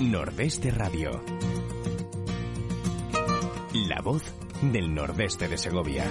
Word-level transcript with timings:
Nordeste 0.00 0.70
Radio. 0.70 1.22
La 3.86 4.00
voz 4.00 4.22
del 4.62 4.94
nordeste 4.94 5.46
de 5.46 5.58
Segovia. 5.58 6.04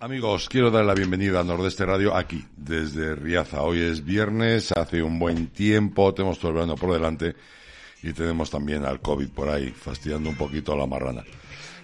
Amigos, 0.00 0.48
quiero 0.48 0.72
dar 0.72 0.84
la 0.84 0.94
bienvenida 0.94 1.40
a 1.40 1.44
Nordeste 1.44 1.86
Radio 1.86 2.16
aquí, 2.16 2.44
desde 2.56 3.14
Riaza. 3.14 3.62
Hoy 3.62 3.82
es 3.82 4.04
viernes, 4.04 4.72
hace 4.72 5.00
un 5.00 5.20
buen 5.20 5.46
tiempo, 5.46 6.12
tenemos 6.12 6.40
todo 6.40 6.48
el 6.48 6.54
verano 6.56 6.74
por 6.74 6.92
delante 6.92 7.36
y 8.02 8.12
tenemos 8.12 8.50
también 8.50 8.84
al 8.84 9.00
COVID 9.00 9.28
por 9.30 9.48
ahí, 9.48 9.70
fastidiando 9.70 10.30
un 10.30 10.36
poquito 10.36 10.72
a 10.72 10.76
la 10.76 10.86
marrana. 10.86 11.24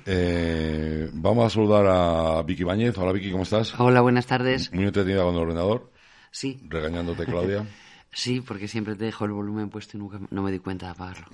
Eh, 0.04 1.10
vamos 1.12 1.46
a 1.46 1.50
saludar 1.50 1.86
a 1.86 2.42
Vicky 2.42 2.62
Bañez. 2.62 2.96
Hola 2.96 3.12
Vicky, 3.12 3.30
¿cómo 3.32 3.42
estás? 3.42 3.78
Hola, 3.78 4.00
buenas 4.00 4.26
tardes. 4.26 4.72
Muy 4.72 4.84
entretenida 4.84 5.24
con 5.24 5.34
el 5.34 5.40
ordenador. 5.40 5.90
Sí. 6.30 6.60
Regañándote, 6.68 7.24
Claudia. 7.24 7.66
Sí, 8.12 8.40
porque 8.40 8.66
siempre 8.66 8.94
te 8.96 9.04
dejo 9.04 9.26
el 9.26 9.32
volumen 9.32 9.68
puesto 9.68 9.98
y 9.98 10.00
nunca 10.00 10.18
no 10.30 10.42
me 10.42 10.50
di 10.50 10.58
cuenta 10.58 10.86
de 10.86 10.92
apagarlo. 10.92 11.26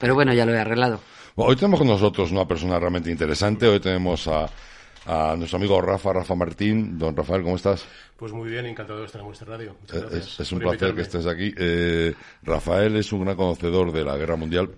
Pero 0.00 0.16
bueno, 0.16 0.34
ya 0.34 0.44
lo 0.44 0.52
he 0.52 0.58
arreglado. 0.58 1.00
Bueno, 1.36 1.50
hoy 1.50 1.54
tenemos 1.54 1.78
con 1.78 1.86
nosotros 1.86 2.32
una 2.32 2.44
persona 2.44 2.76
realmente 2.76 3.08
interesante. 3.08 3.68
Hoy 3.68 3.78
tenemos 3.78 4.26
a, 4.26 4.50
a 5.08 5.34
nuestro 5.36 5.56
amigo 5.56 5.80
Rafa, 5.80 6.12
Rafa 6.12 6.34
Martín. 6.34 6.98
Don 6.98 7.16
Rafael, 7.16 7.42
¿cómo 7.42 7.56
estás? 7.56 7.86
Pues 8.16 8.32
muy 8.32 8.48
bien, 8.50 8.66
encantado 8.66 9.00
de 9.00 9.06
estar 9.06 9.20
en 9.20 9.26
vuestra 9.26 9.46
radio. 9.48 9.74
Muchas 9.80 9.96
Eh, 9.96 10.00
gracias 10.02 10.26
Es, 10.34 10.40
es 10.40 10.52
un 10.52 10.58
placer 10.58 10.88
invitarme. 10.90 10.94
que 10.96 11.02
estés 11.02 11.26
aquí. 11.26 11.54
Eh, 11.56 12.14
Rafael 12.42 12.96
es 12.96 13.12
un 13.12 13.24
gran 13.24 13.36
conocedor 13.36 13.90
de 13.92 14.04
la 14.04 14.16
guerra 14.16 14.36
mundial. 14.36 14.70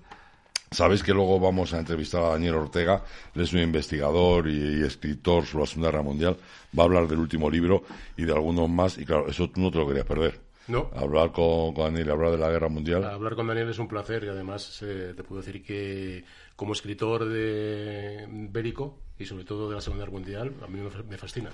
Sabéis 0.71 1.03
que 1.03 1.13
luego 1.13 1.41
vamos 1.41 1.75
a 1.75 1.81
entrevistar 1.81 2.23
a 2.23 2.29
Daniel 2.29 2.55
Ortega, 2.55 3.03
él 3.35 3.43
es 3.43 3.53
un 3.53 3.59
investigador 3.59 4.47
y, 4.49 4.81
y 4.81 4.83
escritor 4.85 5.45
sobre 5.45 5.63
la 5.65 5.67
Segunda 5.67 5.91
Guerra 5.91 6.03
Mundial, 6.05 6.37
va 6.79 6.85
a 6.85 6.87
hablar 6.87 7.09
del 7.09 7.19
último 7.19 7.51
libro 7.51 7.83
y 8.17 8.23
de 8.25 8.33
algunos 8.33 8.71
más, 8.71 8.97
y 8.97 9.05
claro, 9.05 9.27
eso 9.29 9.51
tú 9.51 9.61
no 9.61 9.73
te 9.73 9.79
lo 9.79 9.89
querías 9.89 10.07
perder. 10.07 10.39
No, 10.69 10.89
Hablar 10.95 11.33
con, 11.33 11.75
con 11.75 11.87
Daniel, 11.93 12.13
hablar 12.13 12.31
de 12.31 12.39
la 12.39 12.51
guerra 12.51 12.69
mundial. 12.69 13.03
hablar 13.05 13.35
con 13.35 13.49
Daniel 13.49 13.69
es 13.71 13.81
un 13.81 13.89
placer 13.89 14.23
y 14.23 14.29
además 14.29 14.79
eh, 14.83 15.13
te 15.17 15.25
puedo 15.25 15.43
decir 15.43 15.65
que 15.65 16.23
como 16.55 16.73
escritor 16.73 17.25
de 17.29 18.27
bélico 18.29 19.01
y 19.21 19.27
sobre 19.27 19.45
todo 19.45 19.69
de 19.69 19.75
la 19.77 19.81
Segunda 19.81 20.05
Guerra 20.05 20.13
Mundial, 20.19 20.53
a 20.65 20.67
mí 20.67 20.81
me- 20.81 21.17
fascina. 21.19 21.51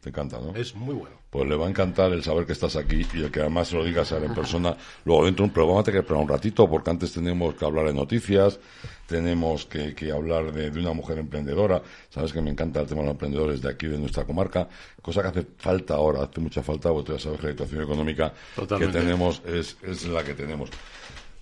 Te 0.00 0.10
encanta, 0.10 0.38
¿no? 0.38 0.54
Es 0.54 0.76
muy 0.76 0.94
bueno. 0.94 1.16
Pues 1.28 1.48
le 1.48 1.56
va 1.56 1.66
a 1.66 1.68
encantar 1.68 2.12
el 2.12 2.22
saber 2.22 2.46
que 2.46 2.52
estás 2.52 2.76
aquí 2.76 3.04
y 3.14 3.18
el 3.24 3.32
que 3.32 3.40
además 3.40 3.66
se 3.66 3.74
lo 3.76 3.84
digas 3.84 4.12
en 4.12 4.32
persona. 4.32 4.76
Luego 5.04 5.24
dentro 5.24 5.42
de 5.42 5.48
un 5.48 5.52
programa 5.52 5.82
te 5.82 5.90
que 5.90 5.98
esperar 5.98 6.22
un 6.22 6.28
ratito 6.28 6.70
porque 6.70 6.90
antes 6.90 7.12
tenemos 7.12 7.56
que 7.56 7.64
hablar 7.64 7.86
de 7.86 7.94
noticias, 7.94 8.60
tenemos 9.08 9.66
que, 9.66 9.96
que 9.96 10.12
hablar 10.12 10.52
de, 10.52 10.70
de 10.70 10.78
una 10.80 10.92
mujer 10.92 11.18
emprendedora. 11.18 11.82
Sabes 12.10 12.32
que 12.32 12.40
me 12.40 12.50
encanta 12.50 12.80
el 12.80 12.86
tema 12.86 13.00
de 13.00 13.06
los 13.08 13.14
emprendedores 13.14 13.60
de 13.60 13.70
aquí, 13.70 13.88
de 13.88 13.98
nuestra 13.98 14.24
comarca, 14.24 14.68
cosa 15.02 15.20
que 15.22 15.28
hace 15.40 15.46
falta 15.56 15.94
ahora, 15.94 16.22
hace 16.22 16.40
mucha 16.40 16.62
falta, 16.62 16.90
porque 16.90 17.14
ya 17.14 17.18
sabes 17.18 17.40
que 17.40 17.46
la 17.48 17.52
situación 17.54 17.82
económica 17.82 18.32
Totalmente. 18.54 18.94
que 18.94 19.00
tenemos 19.04 19.42
es, 19.46 19.76
es 19.82 20.06
la 20.06 20.22
que 20.22 20.34
tenemos. 20.34 20.70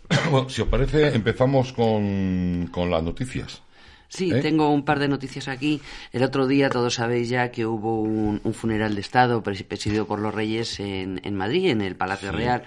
Bueno, 0.31 0.49
si 0.49 0.63
os 0.63 0.69
parece, 0.69 1.09
empezamos 1.15 1.73
con, 1.75 2.69
con 2.73 2.91
las 2.91 3.03
noticias. 3.03 3.61
Sí, 4.09 4.33
¿Eh? 4.33 4.41
tengo 4.41 4.71
un 4.71 4.85
par 4.85 4.99
de 4.99 5.09
noticias 5.09 5.49
aquí. 5.49 5.81
El 6.13 6.23
otro 6.23 6.47
día 6.47 6.69
todos 6.71 6.95
sabéis 6.95 7.29
ya 7.29 7.51
que 7.51 7.67
hubo 7.67 8.01
un, 8.01 8.41
un 8.43 8.55
funeral 8.55 8.95
de 8.95 9.01
Estado 9.01 9.43
pres- 9.43 9.65
presidido 9.65 10.07
por 10.07 10.21
los 10.21 10.35
reyes 10.35 10.79
en, 10.81 11.21
en 11.25 11.35
Madrid, 11.35 11.71
en 11.71 11.81
el 11.81 11.97
Palacio 11.97 12.33
Real, 12.33 12.63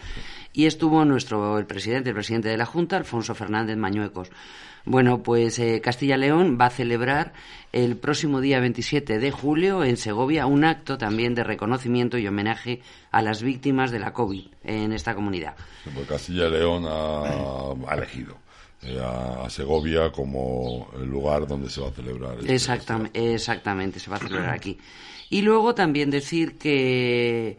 y 0.53 0.65
estuvo 0.65 1.05
nuestro 1.05 1.57
el 1.57 1.65
presidente, 1.65 2.09
el 2.09 2.15
presidente 2.15 2.49
de 2.49 2.57
la 2.57 2.65
Junta, 2.65 2.97
Alfonso 2.97 3.35
Fernández 3.35 3.77
Mañuecos. 3.77 4.29
Bueno, 4.85 5.21
pues 5.21 5.59
eh, 5.59 5.81
Castilla-León 5.81 6.57
va 6.59 6.67
a 6.67 6.69
celebrar 6.71 7.33
el 7.73 7.95
próximo 7.97 8.41
día 8.41 8.59
27 8.59 9.19
de 9.19 9.29
julio 9.31 9.83
en 9.83 9.97
Segovia 9.97 10.45
un 10.47 10.63
acto 10.63 10.97
también 10.97 11.35
de 11.35 11.43
reconocimiento 11.43 12.17
y 12.17 12.25
homenaje 12.27 12.81
a 13.11 13.21
las 13.21 13.43
víctimas 13.43 13.91
de 13.91 13.99
la 13.99 14.13
COVID 14.13 14.47
en 14.63 14.93
esta 14.93 15.13
comunidad. 15.15 15.53
Porque 15.83 16.05
Castilla 16.07 16.47
León 16.49 16.85
ha, 16.87 17.71
ha 17.91 17.95
elegido 17.95 18.37
a, 19.01 19.43
a 19.45 19.49
Segovia 19.49 20.11
como 20.11 20.89
el 20.95 21.05
lugar 21.09 21.47
donde 21.47 21.69
se 21.69 21.81
va 21.81 21.89
a 21.89 21.91
celebrar. 21.91 22.39
este- 22.39 22.53
Exactamente, 22.55 23.33
exactamente, 23.33 23.99
se 23.99 24.09
va 24.09 24.17
a 24.17 24.19
celebrar 24.19 24.49
aquí. 24.51 24.77
Y 25.29 25.41
luego 25.41 25.75
también 25.75 26.09
decir 26.09 26.57
que 26.57 27.57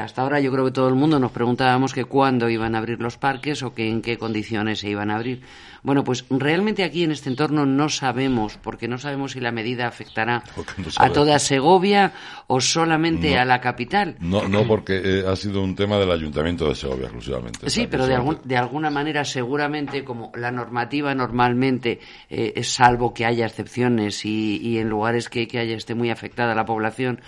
hasta 0.00 0.22
ahora 0.22 0.40
yo 0.40 0.50
creo 0.52 0.64
que 0.64 0.70
todo 0.72 0.88
el 0.88 0.94
mundo 0.94 1.18
nos 1.18 1.32
preguntábamos 1.32 1.92
que 1.92 2.04
cuándo 2.04 2.48
iban 2.48 2.74
a 2.74 2.78
abrir 2.78 3.00
los 3.00 3.18
parques 3.18 3.62
o 3.62 3.74
que 3.74 3.88
en 3.88 4.02
qué 4.02 4.18
condiciones 4.18 4.80
se 4.80 4.88
iban 4.90 5.10
a 5.10 5.16
abrir. 5.16 5.42
Bueno, 5.84 6.04
pues 6.04 6.24
realmente 6.30 6.84
aquí 6.84 7.02
en 7.02 7.10
este 7.10 7.28
entorno 7.28 7.66
no 7.66 7.88
sabemos, 7.88 8.56
porque 8.62 8.86
no 8.86 8.98
sabemos 8.98 9.32
si 9.32 9.40
la 9.40 9.50
medida 9.50 9.88
afectará 9.88 10.44
no 10.56 10.64
a 10.96 11.10
toda 11.10 11.38
Segovia 11.40 12.12
o 12.46 12.60
solamente 12.60 13.34
No. 13.34 13.40
a 13.40 13.44
la 13.44 13.60
capital. 13.60 14.16
No, 14.20 14.46
no 14.46 14.64
porque 14.66 15.00
eh, 15.04 15.24
ha 15.26 15.34
sido 15.34 15.60
un 15.62 15.74
tema 15.74 15.98
del 15.98 16.10
Ayuntamiento 16.12 16.68
de 16.68 16.76
Segovia 16.76 17.04
exclusivamente. 17.06 17.68
Sí, 17.68 17.88
pero 17.90 18.06
de, 18.06 18.14
algún- 18.14 18.38
de 18.44 18.56
alguna 18.56 18.90
manera 18.90 19.24
seguramente 19.24 20.04
como 20.04 20.30
la 20.36 20.52
normativa 20.52 21.14
normalmente, 21.16 21.98
eh, 22.30 22.52
es 22.54 22.72
salvo 22.72 23.12
que 23.12 23.26
haya 23.26 23.46
excepciones 23.46 24.24
y, 24.24 24.58
y 24.62 24.78
en 24.78 24.88
lugares 24.88 25.28
que, 25.28 25.48
que 25.48 25.58
haya 25.58 25.76
esté 25.76 25.94
muy 25.96 26.10
afectada 26.10 26.54
la 26.54 26.64
población, 26.64 27.20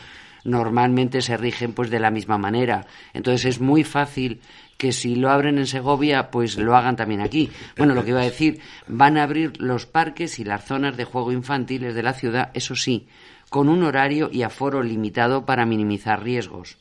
normalmente 0.45 1.23
se 1.23 1.37
rigen 1.37 1.73
pues 1.73 1.91
de 1.91 2.01
la 2.01 2.11
misma 2.11 2.39
manera. 2.39 2.87
Entonces 3.13 3.45
es 3.47 3.61
muy 3.61 3.83
fácil 3.85 4.41
que 4.77 4.93
si 4.93 5.17
lo 5.17 5.31
abren 5.31 5.59
en 5.59 5.67
Segovia, 5.67 6.31
pues 6.31 6.57
lo 6.57 6.77
hagan 6.77 6.97
también 6.97 7.21
aquí. 7.21 7.51
Bueno, 7.77 7.95
lo 7.95 8.05
que 8.05 8.11
iba 8.11 8.21
a 8.21 8.25
decir, 8.25 8.61
van 8.87 9.17
a 9.17 9.23
abrir 9.23 9.61
los 9.61 9.87
parques 9.87 10.39
y 10.39 10.45
las 10.45 10.65
zonas 10.65 10.97
de 10.97 11.05
juego 11.05 11.33
infantiles 11.33 11.95
de 11.95 12.03
la 12.03 12.13
ciudad, 12.13 12.51
eso 12.55 12.75
sí, 12.75 13.07
con 13.49 13.69
un 13.69 13.83
horario 13.83 14.31
y 14.33 14.43
aforo 14.43 14.83
limitado 14.83 15.47
para 15.47 15.67
minimizar 15.67 16.23
riesgos. 16.23 16.79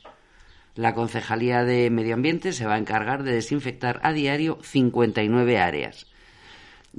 La 0.74 0.92
Concejalía 0.92 1.62
de 1.62 1.88
Medio 1.88 2.14
Ambiente 2.14 2.52
se 2.52 2.66
va 2.66 2.74
a 2.74 2.78
encargar 2.78 3.22
de 3.22 3.32
desinfectar 3.32 4.00
a 4.02 4.12
diario 4.12 4.58
59 4.62 5.58
áreas. 5.58 6.06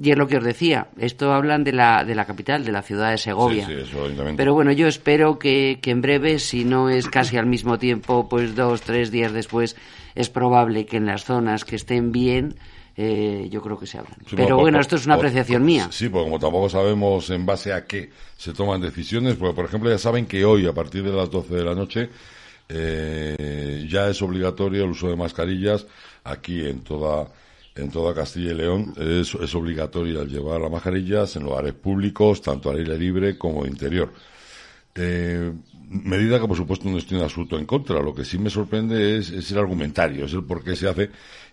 Y 0.01 0.11
es 0.11 0.17
lo 0.17 0.27
que 0.27 0.37
os 0.37 0.43
decía, 0.43 0.87
esto 0.97 1.31
hablan 1.33 1.63
de 1.63 1.71
la, 1.71 2.03
de 2.03 2.15
la 2.15 2.25
capital, 2.25 2.65
de 2.65 2.71
la 2.73 2.81
ciudad 2.81 3.11
de 3.11 3.17
Segovia. 3.17 3.65
Sí, 3.65 3.73
sí, 3.75 3.79
eso. 3.81 4.07
Pero 4.35 4.53
bueno, 4.53 4.73
yo 4.73 4.87
espero 4.87 5.39
que, 5.39 5.79
que 5.81 5.91
en 5.91 6.01
breve, 6.01 6.39
si 6.39 6.65
no 6.65 6.89
es 6.89 7.07
casi 7.07 7.37
al 7.37 7.45
mismo 7.45 7.77
tiempo, 7.79 8.27
pues 8.27 8.55
dos, 8.55 8.81
tres 8.81 9.09
días 9.09 9.31
después, 9.31 9.77
es 10.13 10.29
probable 10.29 10.85
que 10.85 10.97
en 10.97 11.05
las 11.05 11.23
zonas 11.23 11.63
que 11.63 11.77
estén 11.77 12.11
bien, 12.11 12.55
eh, 12.97 13.47
yo 13.49 13.61
creo 13.61 13.79
que 13.79 13.87
se. 13.87 13.99
Sí, 13.99 14.35
Pero 14.35 14.55
por- 14.55 14.63
bueno, 14.63 14.77
por- 14.77 14.81
esto 14.81 14.95
es 14.97 15.05
una 15.05 15.15
por- 15.15 15.25
apreciación 15.27 15.63
mía. 15.63 15.87
Sí, 15.91 16.09
porque 16.09 16.25
como 16.25 16.39
tampoco 16.39 16.67
sabemos 16.69 17.29
en 17.29 17.45
base 17.45 17.71
a 17.71 17.85
qué 17.85 18.09
se 18.37 18.51
toman 18.53 18.81
decisiones, 18.81 19.35
porque 19.35 19.55
por 19.55 19.63
ejemplo 19.65 19.89
ya 19.89 19.97
saben 19.97 20.25
que 20.25 20.43
hoy 20.43 20.65
a 20.67 20.73
partir 20.73 21.03
de 21.03 21.11
las 21.13 21.29
12 21.31 21.55
de 21.55 21.63
la 21.63 21.73
noche 21.73 22.09
eh, 22.69 23.85
ya 23.89 24.09
es 24.09 24.21
obligatorio 24.21 24.83
el 24.83 24.89
uso 24.91 25.07
de 25.09 25.15
mascarillas 25.15 25.85
aquí 26.23 26.65
en 26.65 26.81
toda 26.81 27.27
en 27.75 27.91
toda 27.91 28.13
Castilla 28.13 28.51
y 28.51 28.55
León 28.55 28.93
es, 28.97 29.35
es 29.35 29.53
obligatorio 29.55 30.23
llevar 30.23 30.61
las 30.61 30.71
mascarillas 30.71 31.35
en 31.35 31.43
lugares 31.43 31.73
públicos, 31.73 32.41
tanto 32.41 32.69
al 32.69 32.77
aire 32.77 32.97
libre 32.97 33.37
como 33.37 33.65
interior. 33.65 34.13
Eh, 34.95 35.51
medida 35.89 36.39
que 36.39 36.47
por 36.47 36.57
supuesto 36.57 36.89
no 36.89 36.97
estoy 36.97 37.17
en 37.17 37.23
absoluto 37.23 37.59
en 37.59 37.65
contra. 37.65 38.01
Lo 38.01 38.15
que 38.15 38.25
sí 38.25 38.37
me 38.37 38.49
sorprende 38.49 39.17
es, 39.17 39.29
es 39.29 39.51
el 39.51 39.59
argumentario, 39.59 40.25
es 40.25 40.33
el 40.33 40.43
por 40.43 40.63
qué 40.63 40.75
se 40.75 40.87
hace 40.87 41.09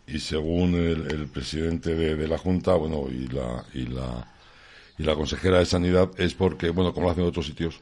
y 0.06 0.18
según 0.18 0.74
el, 0.74 1.10
el 1.10 1.26
presidente 1.28 1.94
de, 1.94 2.16
de 2.16 2.28
la 2.28 2.38
Junta, 2.38 2.74
bueno, 2.74 3.06
y 3.10 3.26
la, 3.28 3.64
y 3.74 3.86
la 3.86 4.28
y 4.98 5.04
la 5.04 5.14
consejera 5.14 5.58
de 5.58 5.66
Sanidad 5.66 6.10
es 6.16 6.34
porque, 6.34 6.70
bueno, 6.70 6.92
como 6.92 7.06
lo 7.06 7.12
hacen 7.12 7.24
en 7.24 7.30
otros 7.30 7.46
sitios. 7.46 7.80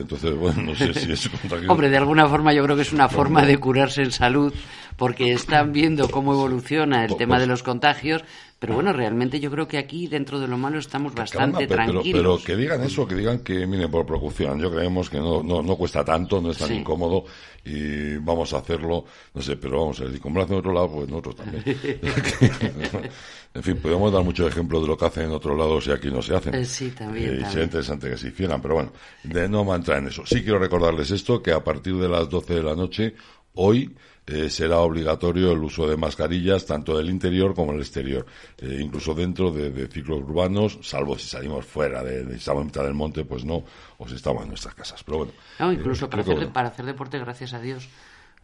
Entonces, 0.00 0.34
bueno, 0.34 0.62
no 0.62 0.74
sé 0.74 0.92
si 0.94 1.12
es 1.12 1.28
contra 1.50 1.58
Hombre, 1.72 1.88
de 1.90 1.96
alguna 1.96 2.26
forma 2.28 2.52
yo 2.52 2.62
creo 2.64 2.76
que 2.76 2.82
es 2.82 2.92
una 2.92 3.08
forma 3.08 3.44
de 3.44 3.58
curarse 3.58 4.02
en 4.02 4.12
salud, 4.12 4.52
porque 4.96 5.32
están 5.32 5.72
viendo 5.72 6.08
cómo 6.10 6.32
evoluciona 6.32 7.02
el 7.02 7.08
Pues- 7.08 7.18
tema 7.18 7.38
de 7.38 7.46
los 7.46 7.62
contagios, 7.62 8.22
pero 8.58 8.74
bueno, 8.74 8.92
realmente 8.94 9.38
yo 9.38 9.50
creo 9.50 9.68
que 9.68 9.76
aquí, 9.76 10.06
dentro 10.06 10.40
de 10.40 10.48
lo 10.48 10.56
malo, 10.56 10.78
estamos 10.78 11.14
bastante 11.14 11.66
pero, 11.66 11.82
pero- 11.82 11.92
tranquilos. 11.92 12.22
pero 12.22 12.44
que 12.44 12.56
digan 12.62 12.82
eso, 12.82 13.06
que 13.06 13.14
digan 13.14 13.40
que, 13.40 13.66
miren, 13.66 13.90
por 13.90 14.06
precaución, 14.06 14.58
yo 14.58 14.70
creemos 14.70 15.10
que 15.10 15.18
no, 15.18 15.42
no, 15.42 15.62
no 15.62 15.76
cuesta 15.76 16.02
tanto, 16.04 16.40
no 16.40 16.50
es 16.52 16.58
tan 16.58 16.68
Sí. 16.68 16.74
incómodo 16.76 17.24
y 17.66 18.16
vamos 18.16 18.54
a 18.54 18.58
hacerlo, 18.58 19.04
no 19.34 19.42
sé, 19.42 19.56
pero 19.56 19.80
vamos 19.80 20.00
a 20.00 20.04
decir, 20.04 20.20
como 20.20 20.36
lo 20.38 20.44
hacen 20.44 20.54
en 20.54 20.60
otro 20.60 20.72
lado, 20.72 20.90
pues 20.92 21.08
nosotros 21.08 21.36
también. 21.36 21.62
en 23.56 23.62
fin, 23.62 23.76
podemos 23.78 24.12
dar 24.12 24.22
muchos 24.22 24.46
ejemplos 24.48 24.82
de 24.82 24.88
lo 24.88 24.96
que 24.96 25.06
hacen 25.06 25.24
en 25.24 25.32
otros 25.32 25.58
lados 25.58 25.86
y 25.86 25.90
aquí 25.92 26.10
no 26.10 26.22
se 26.22 26.34
hacen. 26.36 26.54
Eh, 26.54 26.64
sí, 26.64 26.90
también, 26.90 27.24
Eh, 27.24 27.28
también. 27.30 27.50
sería 27.50 27.64
interesante 27.64 28.10
que 28.10 28.16
se 28.16 28.28
hicieran, 28.28 28.60
pero 28.62 28.74
bueno, 28.74 28.92
de 29.24 29.48
no 29.48 29.74
entrar 29.74 29.98
en 29.98 30.08
eso. 30.08 30.24
Sí 30.26 30.42
quiero 30.42 30.58
recordarles 30.58 31.10
esto, 31.10 31.42
que 31.42 31.52
a 31.52 31.64
partir 31.64 31.96
de 31.96 32.08
las 32.08 32.28
12 32.28 32.54
de 32.54 32.62
la 32.62 32.74
noche, 32.74 33.14
hoy, 33.54 33.96
eh, 34.28 34.50
será 34.50 34.78
obligatorio 34.80 35.52
el 35.52 35.58
uso 35.62 35.88
de 35.88 35.96
mascarillas 35.96 36.66
tanto 36.66 36.98
del 36.98 37.08
interior 37.08 37.54
como 37.54 37.70
del 37.72 37.80
exterior, 37.82 38.26
eh, 38.58 38.78
incluso 38.80 39.14
dentro 39.14 39.52
de, 39.52 39.70
de 39.70 39.86
ciclos 39.86 40.18
urbanos, 40.18 40.78
salvo 40.82 41.16
si 41.16 41.28
salimos 41.28 41.64
fuera, 41.64 42.02
de, 42.02 42.24
de- 42.24 42.32
si 42.32 42.38
estamos 42.38 42.62
en 42.62 42.66
mitad 42.66 42.82
del 42.82 42.94
monte, 42.94 43.24
pues 43.24 43.44
no, 43.44 43.64
o 43.98 44.08
si 44.08 44.16
estamos 44.16 44.42
en 44.42 44.48
nuestras 44.48 44.74
casas. 44.74 45.02
Pero 45.04 45.18
bueno, 45.18 45.32
No, 45.60 45.70
eh, 45.70 45.74
incluso 45.74 46.10
para 46.10 46.24
que 46.24 46.30
hacer, 46.30 46.36
bueno. 46.38 46.52
para 46.52 46.68
hacer 46.70 46.84
deporte, 46.86 47.18
gracias 47.20 47.52
a 47.54 47.60
Dios, 47.60 47.88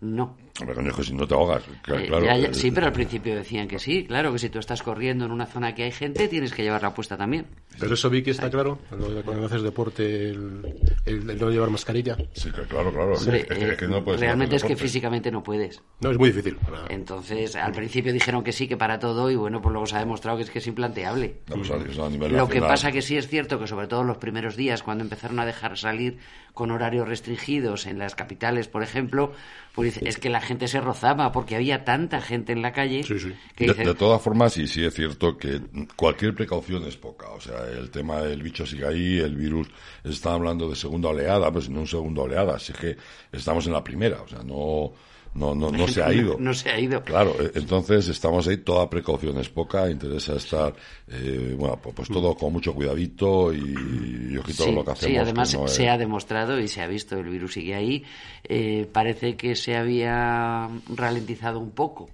No. 0.02 0.36
Hombre, 0.60 0.74
coño, 0.74 0.92
que 0.92 1.04
si 1.04 1.14
no 1.14 1.26
te 1.28 1.32
ahogas. 1.34 1.62
Eh, 1.62 1.70
claro, 1.80 2.24
ya, 2.24 2.36
ya, 2.36 2.48
eh, 2.48 2.54
sí, 2.54 2.72
pero 2.72 2.88
al 2.88 2.92
principio 2.92 3.36
decían 3.36 3.68
que 3.68 3.78
sí, 3.78 4.04
claro, 4.04 4.32
que 4.32 4.38
si 4.40 4.50
tú 4.50 4.58
estás 4.58 4.82
corriendo 4.82 5.24
en 5.24 5.30
una 5.30 5.46
zona 5.46 5.74
que 5.76 5.84
hay 5.84 5.92
gente, 5.92 6.26
tienes 6.26 6.52
que 6.52 6.62
llevarla 6.64 6.92
puesta 6.92 7.16
también. 7.16 7.46
Pero 7.78 7.94
eso 7.94 8.10
vi 8.10 8.20
que 8.22 8.32
está 8.32 8.50
claro, 8.50 8.80
cuando 9.24 9.46
haces 9.46 9.62
deporte, 9.62 10.30
el, 10.30 10.60
el- 11.06 11.30
el 11.30 11.38
no 11.38 11.50
llevar 11.50 11.70
mascarilla. 11.70 12.16
Sí, 12.32 12.50
claro, 12.50 12.92
claro. 12.92 13.14
Hombre, 13.14 13.40
es, 13.42 13.46
que- 13.46 13.64
es 13.70 13.78
que 13.78 13.86
no 13.88 13.98
eh, 13.98 14.02
puedes 14.02 14.20
realmente 14.20 14.56
es 14.56 14.64
que 14.64 14.74
físicamente 14.76 15.30
no 15.30 15.40
puedes. 15.42 15.80
No, 16.00 16.10
es 16.10 16.18
muy 16.18 16.30
difícil. 16.30 16.56
para- 16.56 16.84
Entonces, 16.92 17.54
al 17.54 17.72
principio 17.72 18.12
dijeron 18.12 18.42
que 18.42 18.52
sí, 18.52 18.66
que 18.66 18.76
para 18.76 18.98
todo, 18.98 19.30
y 19.30 19.36
bueno, 19.36 19.62
pues 19.62 19.72
luego 19.72 19.86
se 19.86 19.94
ha 19.96 20.00
demostrado 20.00 20.36
que 20.36 20.42
es 20.42 20.50
que 20.50 20.58
es 20.58 20.66
implanteable. 20.66 21.36
No, 21.48 21.54
pues, 21.56 21.70
eso 21.88 22.04
a 22.04 22.10
nivel 22.10 22.32
Lo 22.32 22.48
que 22.48 22.60
pasa 22.60 22.90
que 22.90 23.02
sí 23.02 23.16
es 23.16 23.28
cierto 23.28 23.58
que 23.60 23.68
sobre 23.68 23.86
todo 23.86 24.02
los 24.02 24.18
primeros 24.18 24.56
días, 24.56 24.82
cuando 24.82 25.04
empezaron 25.04 25.38
a 25.38 25.46
dejar 25.46 25.78
salir 25.78 26.18
con 26.54 26.70
horarios 26.70 27.08
restringidos 27.08 27.86
en 27.86 27.98
las 27.98 28.14
capitales, 28.14 28.68
por 28.68 28.82
ejemplo, 28.82 29.32
pues 29.74 29.94
dice, 29.94 30.08
es 30.08 30.18
que 30.18 30.28
la 30.28 30.40
gente 30.40 30.68
se 30.68 30.80
rozaba 30.80 31.32
porque 31.32 31.56
había 31.56 31.84
tanta 31.84 32.20
gente 32.20 32.52
en 32.52 32.60
la 32.60 32.72
calle 32.72 33.02
Sí, 33.02 33.18
sí. 33.18 33.32
que 33.56 33.64
De, 33.64 33.72
dices, 33.72 33.86
de 33.86 33.94
todas 33.94 34.20
formas, 34.20 34.52
sí, 34.52 34.66
sí 34.66 34.84
es 34.84 34.92
cierto 34.92 35.38
que 35.38 35.60
cualquier 35.96 36.34
precaución 36.34 36.84
es 36.84 36.96
poca. 36.96 37.30
O 37.30 37.40
sea, 37.40 37.64
el 37.66 37.90
tema 37.90 38.20
del 38.20 38.42
bicho 38.42 38.66
sigue 38.66 38.86
ahí, 38.86 39.18
el 39.18 39.34
virus, 39.34 39.68
está 40.04 40.34
hablando 40.34 40.68
de 40.68 40.76
segunda 40.76 41.08
oleada, 41.08 41.50
pues 41.50 41.70
no 41.70 41.80
un 41.80 41.86
segunda 41.86 42.22
oleada, 42.22 42.56
así 42.56 42.72
que 42.72 42.96
estamos 43.32 43.66
en 43.66 43.72
la 43.72 43.82
primera, 43.82 44.20
o 44.20 44.28
sea, 44.28 44.42
no, 44.42 44.92
no, 45.34 45.54
no, 45.54 45.70
no 45.70 45.88
se 45.88 46.02
ha 46.02 46.12
ido. 46.14 46.36
no 46.38 46.52
se 46.54 46.70
ha 46.70 46.78
ido. 46.78 47.02
Claro, 47.02 47.34
eh, 47.40 47.52
entonces 47.54 48.08
estamos 48.08 48.46
ahí, 48.48 48.58
toda 48.58 48.88
precaución 48.90 49.38
es 49.38 49.48
poca, 49.48 49.90
interesa 49.90 50.34
estar, 50.36 50.74
eh, 51.08 51.54
bueno, 51.58 51.78
pues, 51.82 51.94
pues 51.94 52.08
todo 52.08 52.34
con 52.34 52.52
mucho 52.52 52.74
cuidadito 52.74 53.52
y, 53.52 54.30
y 54.32 54.36
ojito 54.36 54.64
con 54.66 54.74
lo 54.76 54.84
que 54.84 54.90
hacemos. 54.92 55.12
sí, 55.12 55.16
además 55.16 55.54
no 55.54 55.68
se 55.68 55.84
es- 55.84 55.90
ha 55.90 55.98
demostrado 55.98 56.58
y 56.60 56.68
se 56.68 56.82
ha 56.82 56.86
visto, 56.86 57.16
el 57.18 57.28
virus 57.28 57.54
sigue 57.54 57.74
ahí. 57.74 58.04
Eh, 58.44 58.88
parece 58.92 59.36
que 59.36 59.56
se 59.56 59.76
había 59.76 60.68
ralentizado 60.94 61.60
un 61.60 61.70
poco 61.70 62.10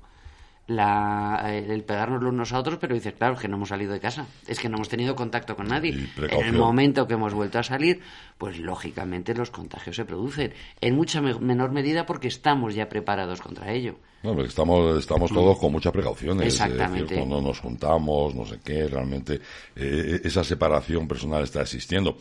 la, 0.68 1.42
eh, 1.46 1.66
el 1.68 1.82
pegarnos 1.82 2.22
los 2.22 2.32
unos 2.32 2.52
a 2.52 2.58
otros, 2.60 2.78
pero 2.78 2.94
dices, 2.94 3.14
claro, 3.14 3.34
es 3.34 3.40
que 3.40 3.48
no 3.48 3.56
hemos 3.56 3.70
salido 3.70 3.92
de 3.92 4.00
casa, 4.00 4.26
es 4.46 4.60
que 4.60 4.68
no 4.68 4.76
hemos 4.76 4.88
tenido 4.88 5.16
contacto 5.16 5.56
con 5.56 5.66
nadie. 5.68 6.08
En 6.16 6.46
el 6.46 6.52
momento 6.52 7.06
que 7.08 7.14
hemos 7.14 7.32
vuelto 7.34 7.58
a 7.58 7.62
salir, 7.62 8.00
pues 8.36 8.58
lógicamente 8.58 9.34
los 9.34 9.50
contagios 9.50 9.96
se 9.96 10.04
producen, 10.04 10.52
en 10.80 10.94
mucha 10.94 11.20
me- 11.22 11.38
menor 11.40 11.72
medida 11.72 12.04
porque 12.06 12.28
estamos 12.28 12.74
ya 12.74 12.88
preparados 12.88 13.40
contra 13.40 13.72
ello. 13.72 13.96
No, 14.22 14.34
porque 14.34 14.48
estamos, 14.48 14.98
estamos 14.98 15.32
todos 15.32 15.58
con 15.58 15.72
muchas 15.72 15.92
precauciones. 15.92 16.46
es 16.48 16.58
decir, 16.58 16.72
Exactamente. 16.72 17.14
cuando 17.16 17.40
nos 17.40 17.58
juntamos, 17.60 18.34
no 18.34 18.44
sé 18.44 18.58
qué, 18.62 18.86
realmente 18.88 19.40
eh, 19.74 20.20
esa 20.22 20.44
separación 20.44 21.08
personal 21.08 21.42
está 21.44 21.62
existiendo. 21.62 22.18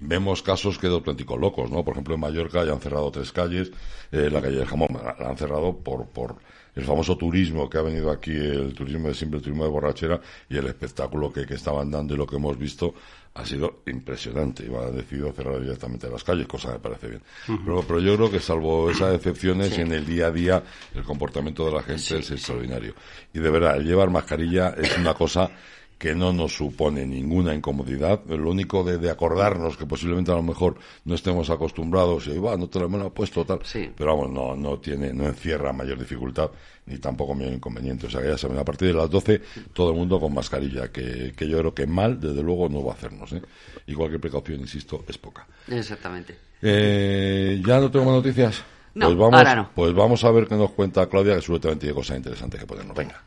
Vemos 0.00 0.42
casos 0.42 0.78
que 0.78 0.88
de 0.88 0.94
auténticos 0.94 1.38
locos, 1.38 1.70
¿no? 1.70 1.84
Por 1.84 1.92
ejemplo, 1.92 2.14
en 2.14 2.20
Mallorca 2.20 2.64
ya 2.64 2.72
han 2.72 2.80
cerrado 2.80 3.10
tres 3.12 3.30
calles, 3.30 3.70
eh, 4.10 4.28
la 4.32 4.42
calle 4.42 4.56
del 4.56 4.66
Jamón 4.66 4.88
la 4.92 5.14
la 5.18 5.28
han 5.30 5.36
cerrado 5.38 5.76
por, 5.76 6.06
por 6.06 6.36
el 6.74 6.84
famoso 6.84 7.16
turismo 7.16 7.68
que 7.70 7.78
ha 7.78 7.82
venido 7.82 8.10
aquí, 8.10 8.32
el 8.32 8.74
turismo 8.74 9.08
de 9.08 9.14
siempre, 9.14 9.38
el 9.38 9.44
turismo 9.44 9.64
de 9.64 9.70
borrachera 9.70 10.20
y 10.48 10.56
el 10.56 10.66
espectáculo 10.66 11.32
que, 11.32 11.46
que 11.46 11.54
estaban 11.54 11.90
dando 11.90 12.14
y 12.14 12.16
lo 12.16 12.26
que 12.26 12.36
hemos 12.36 12.58
visto 12.58 12.94
ha 13.34 13.44
sido 13.44 13.82
impresionante. 13.86 14.64
Y 14.64 14.74
han 14.74 14.96
decidido 14.96 15.32
cerrar 15.32 15.60
directamente 15.60 16.08
las 16.08 16.22
calles, 16.24 16.46
cosa 16.46 16.68
que 16.68 16.74
me 16.74 16.80
parece 16.80 17.08
bien. 17.08 17.22
pero, 17.64 17.82
pero 17.86 18.00
yo 18.00 18.16
creo 18.16 18.30
que 18.30 18.40
salvo 18.40 18.90
esas 18.90 19.14
excepciones, 19.14 19.70
Sí. 19.74 19.80
en 19.80 19.92
el 19.92 20.04
día 20.06 20.26
a 20.26 20.30
día 20.30 20.62
el 20.94 21.02
comportamiento 21.02 21.64
de 21.66 21.72
la 21.72 21.82
gente 21.82 22.18
es 22.18 22.30
extraordinario. 22.30 22.94
Y 23.32 23.38
de 23.40 23.50
verdad, 23.50 23.76
el 23.76 23.84
llevar 23.86 24.10
mascarilla 24.10 24.70
es 24.76 24.96
una 24.98 25.14
cosa 25.14 25.50
que 25.98 26.14
no 26.14 26.32
nos 26.32 26.54
supone 26.54 27.06
ninguna 27.06 27.54
incomodidad. 27.54 28.20
Lo 28.26 28.50
único 28.50 28.84
de, 28.84 28.98
de 28.98 29.10
acordarnos 29.10 29.76
que 29.76 29.86
posiblemente 29.86 30.32
a 30.32 30.34
lo 30.34 30.42
mejor 30.42 30.76
no 31.04 31.14
estemos 31.14 31.50
acostumbrados 31.50 32.26
y 32.26 32.38
va, 32.38 32.56
no 32.56 32.68
te 32.68 32.78
lo 32.78 32.86
hemos 32.86 33.12
puesto 33.12 33.44
tal. 33.44 33.60
Sí. 33.64 33.90
Pero 33.96 34.16
vamos, 34.16 34.30
no, 34.32 34.56
no 34.56 34.78
tiene, 34.78 35.12
no 35.12 35.26
encierra 35.26 35.72
mayor 35.72 35.98
dificultad 35.98 36.50
ni 36.86 36.98
tampoco 36.98 37.34
mayor 37.34 37.52
inconveniente. 37.52 38.06
O 38.06 38.10
sea 38.10 38.20
que 38.20 38.28
ya 38.28 38.38
saben, 38.38 38.58
a 38.58 38.64
partir 38.64 38.88
de 38.88 38.94
las 38.94 39.08
12 39.08 39.40
todo 39.72 39.90
el 39.90 39.96
mundo 39.96 40.20
con 40.20 40.34
mascarilla, 40.34 40.90
que, 40.90 41.32
que 41.36 41.48
yo 41.48 41.58
creo 41.58 41.74
que 41.74 41.86
mal, 41.86 42.20
desde 42.20 42.42
luego, 42.42 42.68
no 42.68 42.84
va 42.84 42.92
a 42.92 42.94
hacernos. 42.96 43.32
¿eh? 43.32 43.42
Y 43.86 43.94
cualquier 43.94 44.20
precaución, 44.20 44.60
insisto, 44.60 45.04
es 45.08 45.18
poca. 45.18 45.46
Exactamente. 45.68 46.36
Eh, 46.60 47.62
¿Ya 47.64 47.78
no 47.78 47.90
tengo 47.90 48.06
más 48.06 48.14
noticias? 48.14 48.62
No, 48.94 49.06
pues 49.06 49.18
vamos, 49.18 49.38
ahora 49.38 49.56
no. 49.56 49.70
Pues 49.74 49.92
vamos 49.92 50.24
a 50.24 50.30
ver 50.30 50.46
qué 50.46 50.54
nos 50.54 50.70
cuenta 50.70 51.08
Claudia, 51.08 51.34
que 51.36 51.42
seguramente 51.42 51.80
tiene 51.80 51.94
cosas 51.94 52.16
interesantes 52.16 52.60
que 52.60 52.66
ponernos. 52.66 52.96
Venga. 52.96 53.22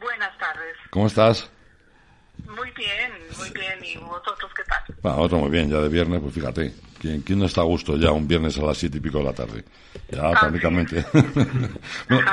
Buenas 0.00 0.36
tardes. 0.38 0.74
¿Cómo 0.90 1.06
estás? 1.06 1.50
Muy 2.46 2.70
bien, 2.76 3.12
muy 3.38 3.50
bien. 3.50 3.84
¿Y 3.84 3.96
vosotros 3.98 4.50
qué 4.56 4.62
tal? 4.64 4.96
Bueno, 5.02 5.18
otro 5.18 5.38
muy 5.38 5.50
bien, 5.50 5.68
ya 5.70 5.80
de 5.80 5.88
viernes, 5.88 6.20
pues 6.20 6.34
fíjate, 6.34 6.72
¿quién, 6.98 7.20
quién 7.22 7.38
no 7.38 7.44
está 7.46 7.60
a 7.60 7.64
gusto 7.64 7.96
ya 7.96 8.10
un 8.10 8.26
viernes 8.26 8.56
a 8.58 8.62
las 8.62 8.78
siete 8.78 8.98
y 8.98 9.00
pico 9.00 9.18
de 9.18 9.24
la 9.24 9.32
tarde? 9.32 9.64
Ya 10.10 10.30
prácticamente. 10.30 11.04
Bueno, 12.08 12.30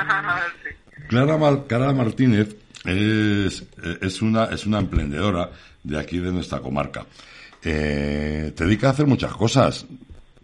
Sí. 0.64 0.79
Clara, 1.10 1.36
Mar- 1.36 1.64
Clara 1.66 1.92
Martínez 1.92 2.54
es, 2.84 3.64
es, 4.00 4.22
una, 4.22 4.44
es 4.44 4.64
una 4.64 4.78
emprendedora 4.78 5.50
de 5.82 5.98
aquí 5.98 6.18
de 6.20 6.30
nuestra 6.30 6.60
comarca. 6.60 7.04
Eh, 7.64 8.52
te 8.56 8.64
dedica 8.64 8.86
a 8.86 8.90
hacer 8.92 9.06
muchas 9.06 9.32
cosas. 9.32 9.86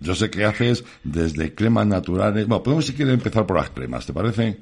Yo 0.00 0.16
sé 0.16 0.28
que 0.28 0.44
haces 0.44 0.84
desde 1.04 1.54
cremas 1.54 1.86
naturales. 1.86 2.48
Bueno, 2.48 2.64
podemos 2.64 2.84
si 2.84 2.94
quieres 2.94 3.14
empezar 3.14 3.46
por 3.46 3.56
las 3.58 3.70
cremas, 3.70 4.04
¿te 4.06 4.12
parece? 4.12 4.58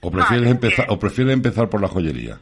¿O 0.00 0.10
prefieres, 0.10 0.40
Vale, 0.46 0.50
empezar, 0.50 0.86
o 0.88 0.98
prefieres 0.98 1.34
empezar 1.34 1.68
por 1.68 1.82
la 1.82 1.88
joyería? 1.88 2.38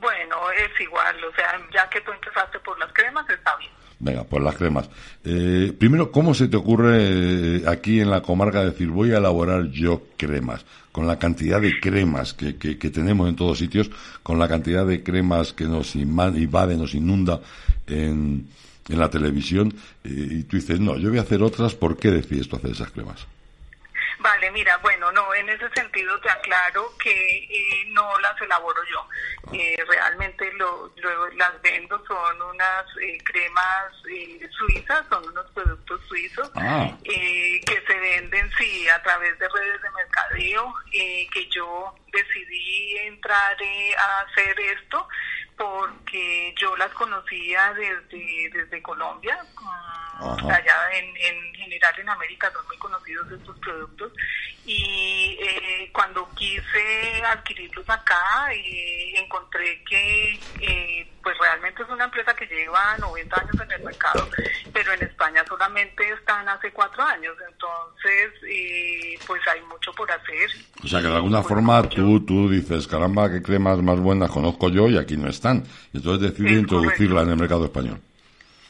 Bueno, 0.00 0.36
es 0.50 0.80
igual. 0.80 1.14
O 1.24 1.34
sea, 1.36 1.60
ya 1.72 1.88
que 1.90 2.00
tú 2.00 2.10
empezaste 2.10 2.58
por 2.58 2.76
las 2.80 2.92
cremas, 2.92 3.24
está 3.30 3.56
bien. 3.56 3.70
Venga, 3.98 4.24
pues 4.24 4.42
las 4.42 4.56
cremas. 4.56 4.90
Eh, 5.24 5.72
primero, 5.78 6.10
¿cómo 6.10 6.34
se 6.34 6.48
te 6.48 6.56
ocurre 6.56 6.98
eh, 7.00 7.62
aquí 7.66 8.00
en 8.00 8.10
la 8.10 8.22
comarca 8.22 8.64
decir 8.64 8.88
voy 8.88 9.12
a 9.12 9.18
elaborar 9.18 9.70
yo 9.70 10.02
cremas? 10.16 10.64
Con 10.92 11.06
la 11.06 11.18
cantidad 11.18 11.60
de 11.60 11.80
cremas 11.80 12.34
que, 12.34 12.56
que, 12.56 12.76
que 12.78 12.90
tenemos 12.90 13.28
en 13.28 13.36
todos 13.36 13.58
sitios, 13.58 13.90
con 14.22 14.38
la 14.38 14.48
cantidad 14.48 14.86
de 14.86 15.02
cremas 15.02 15.52
que 15.52 15.64
nos 15.64 15.96
invade, 15.96 16.76
nos 16.76 16.94
inunda 16.94 17.40
en, 17.86 18.46
en 18.88 18.98
la 18.98 19.10
televisión, 19.10 19.74
eh, 20.04 20.28
y 20.30 20.42
tú 20.44 20.56
dices, 20.56 20.80
no, 20.80 20.98
yo 20.98 21.08
voy 21.08 21.18
a 21.18 21.22
hacer 21.22 21.42
otras, 21.42 21.74
¿por 21.74 21.96
qué 21.96 22.10
decides 22.10 22.48
tú 22.48 22.56
hacer 22.56 22.70
esas 22.70 22.90
cremas? 22.90 23.26
Vale, 24.24 24.50
mira, 24.52 24.78
bueno, 24.78 25.12
no, 25.12 25.34
en 25.34 25.50
ese 25.50 25.68
sentido 25.74 26.18
te 26.22 26.30
aclaro 26.30 26.96
que 26.96 27.10
eh, 27.44 27.84
no 27.88 28.18
las 28.20 28.40
elaboro 28.40 28.82
yo. 28.90 29.06
Eh, 29.52 29.76
realmente 29.86 30.50
lo, 30.54 30.90
lo- 30.96 31.28
las 31.32 31.60
vendo, 31.60 32.02
son 32.06 32.40
unas 32.40 32.86
eh, 33.02 33.18
cremas 33.22 33.92
eh, 34.10 34.48
suizas, 34.56 35.04
son 35.10 35.28
unos 35.28 35.44
productos 35.50 36.00
suizos 36.08 36.50
Ah. 36.56 36.88
eh, 37.04 37.60
que 37.66 37.82
se 37.86 37.98
venden, 38.00 38.50
sí, 38.56 38.88
a 38.88 39.02
través 39.02 39.38
de 39.38 39.46
redes 39.46 39.82
de 39.82 39.90
mercadeo, 39.90 40.74
eh, 40.94 41.26
que 41.30 41.46
yo 41.50 41.94
decidí 42.10 42.96
entrar 43.00 43.60
eh, 43.60 43.94
a 43.94 44.20
hacer 44.20 44.58
esto 44.58 45.06
porque 45.58 46.54
yo 46.58 46.74
las 46.78 46.90
conocía 46.94 47.74
desde, 47.74 48.48
desde 48.54 48.82
Colombia, 48.82 49.38
allá 50.20 50.76
en, 50.92 51.06
en 51.16 51.54
general 51.54 51.94
en 51.98 52.08
América 52.08 52.50
son 52.52 52.66
muy 52.66 52.76
conocidos 52.78 53.30
estos 53.32 53.58
productos. 53.58 54.12
Y 54.66 55.36
eh, 55.42 55.90
cuando 55.92 56.26
quise 56.34 57.22
adquirirlos 57.26 57.88
acá 57.88 58.50
eh, 58.54 59.12
encontré 59.18 59.82
que 59.84 60.40
eh, 60.60 61.06
pues 61.22 61.36
realmente 61.38 61.82
es 61.82 61.88
una 61.90 62.04
empresa 62.04 62.34
que 62.34 62.46
lleva 62.46 62.96
90 62.98 63.40
años 63.40 63.54
en 63.60 63.72
el 63.72 63.82
mercado 63.82 64.28
pero 64.72 64.92
en 64.94 65.02
España 65.02 65.44
solamente 65.46 66.08
están 66.12 66.48
hace 66.48 66.72
cuatro 66.72 67.02
años. 67.02 67.34
Entonces 67.46 68.32
pues 69.26 69.42
hay 69.46 69.60
mucho 69.62 69.92
por 69.92 70.10
hacer. 70.10 70.50
O 70.82 70.88
sea 70.88 71.00
que 71.00 71.08
de 71.08 71.16
alguna 71.16 71.42
forma 71.42 71.86
tú 71.88 72.24
tú 72.24 72.48
dices 72.48 72.86
caramba 72.86 73.30
qué 73.30 73.42
cremas 73.42 73.78
más 73.82 73.98
buenas 73.98 74.30
conozco 74.30 74.70
yo 74.70 74.88
y 74.88 74.96
aquí 74.96 75.16
no 75.16 75.28
están 75.28 75.64
entonces 75.92 76.30
decides 76.30 76.60
introducirla 76.60 77.22
en 77.22 77.30
el 77.30 77.36
mercado 77.36 77.66
español. 77.66 78.00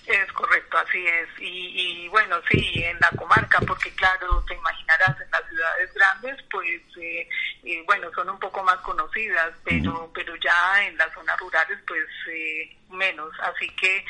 Es 0.07 0.33
correcto, 0.33 0.64
así 0.79 1.07
es. 1.07 1.29
Y, 1.39 2.09
bueno, 2.09 2.37
sí, 2.51 2.83
en 2.83 2.99
la 3.01 3.11
comarca, 3.11 3.61
porque 3.67 3.91
claro, 3.95 4.45
te 4.47 4.55
imaginarás, 4.55 5.21
en 5.21 5.31
las 5.31 5.49
ciudades 5.49 5.95
grandes, 5.95 6.43
pues, 6.51 6.83
eh, 7.01 7.29
eh, 7.65 7.83
bueno, 7.87 8.11
son 8.15 8.31
un 8.31 8.39
poco 8.39 8.63
más 8.63 8.77
conocidas, 8.79 9.53
pero, 9.65 10.11
pero 10.15 10.35
ya 10.37 10.87
en 10.87 10.97
las 10.97 11.13
zonas 11.13 11.39
rurales, 11.41 11.79
pues, 11.87 12.05
eh, 12.29 12.77
menos. 12.91 13.33
Así 13.41 13.69
que, 13.71 14.05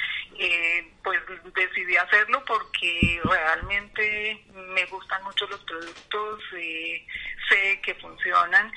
pues, 1.02 1.21
decidí 1.54 1.97
hacerlo 1.97 2.42
porque 2.47 3.21
realmente 3.25 4.44
me 4.52 4.85
gustan 4.87 5.23
mucho 5.25 5.47
los 5.47 5.61
productos, 5.64 6.42
sé 6.50 7.80
que 7.83 7.94
funcionan 7.97 8.73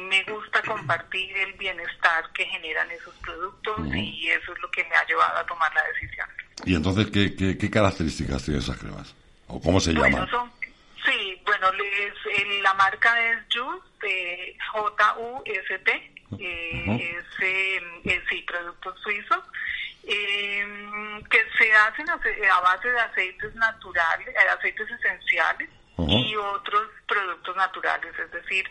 me 0.00 0.22
gusta 0.24 0.62
compartir 0.62 1.36
el 1.36 1.52
bienestar 1.54 2.32
que 2.32 2.46
generan 2.46 2.90
esos 2.90 3.14
productos 3.16 3.78
y 3.94 4.30
eso 4.30 4.52
es 4.52 4.58
lo 4.60 4.70
que 4.70 4.82
me 4.84 4.96
ha 4.96 5.06
llevado 5.06 5.38
a 5.38 5.46
tomar 5.46 5.72
la 5.74 5.84
decisión. 5.84 6.28
¿Y 6.64 6.74
entonces 6.74 7.08
qué, 7.10 7.36
qué, 7.36 7.70
características 7.70 8.44
tienen 8.44 8.62
esas 8.62 8.78
cremas? 8.78 9.14
¿O 9.46 9.60
cómo 9.60 9.80
se 9.80 9.92
llaman? 9.92 10.28
sí, 11.04 11.40
bueno, 11.44 11.72
les, 11.72 12.62
la 12.62 12.74
marca 12.74 13.30
es 13.30 13.38
Just, 13.52 14.04
J-U-S-T, 14.72 15.90
eh, 16.38 17.16
es, 17.18 17.24
eh, 17.40 18.22
sí, 18.28 18.42
productos 18.42 19.00
suizos, 19.00 19.42
em, 20.04 21.22
que 21.24 21.44
se 21.56 21.72
hacen 21.72 22.08
a, 22.10 22.60
base 22.60 22.88
de 22.90 23.00
aceites 23.00 23.54
naturales, 23.54 24.28
eh, 24.28 24.48
aceites 24.58 24.90
esenciales 24.90 25.70
y 26.06 26.36
otros 26.36 26.88
productos 27.06 27.56
naturales, 27.56 28.14
es 28.18 28.30
decir, 28.30 28.68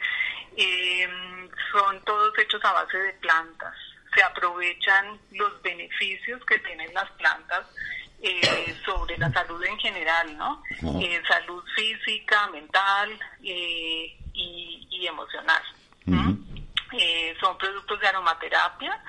em, 0.55 1.49
son 1.71 2.01
todos 2.05 2.37
hechos 2.39 2.63
a 2.63 2.73
base 2.73 2.97
de 2.97 3.13
plantas 3.13 3.75
se 4.17 4.23
aprovechan 4.23 5.19
los 5.31 5.61
beneficios 5.61 6.43
que 6.45 6.57
tienen 6.59 6.91
las 6.91 7.09
plantas 7.11 7.67
eh, 8.19 8.75
sobre 8.83 9.15
la 9.19 9.31
salud 9.31 9.63
en 9.63 9.77
general, 9.77 10.35
¿no? 10.35 10.63
Eh, 10.99 11.21
salud 11.27 11.63
física, 11.75 12.47
mental 12.47 13.11
eh, 13.43 14.17
y, 14.33 15.05
emocional. 15.05 15.61
son 17.39 17.57
productos 17.59 17.99
de 17.99 18.07
aromaterapia, 18.07 19.01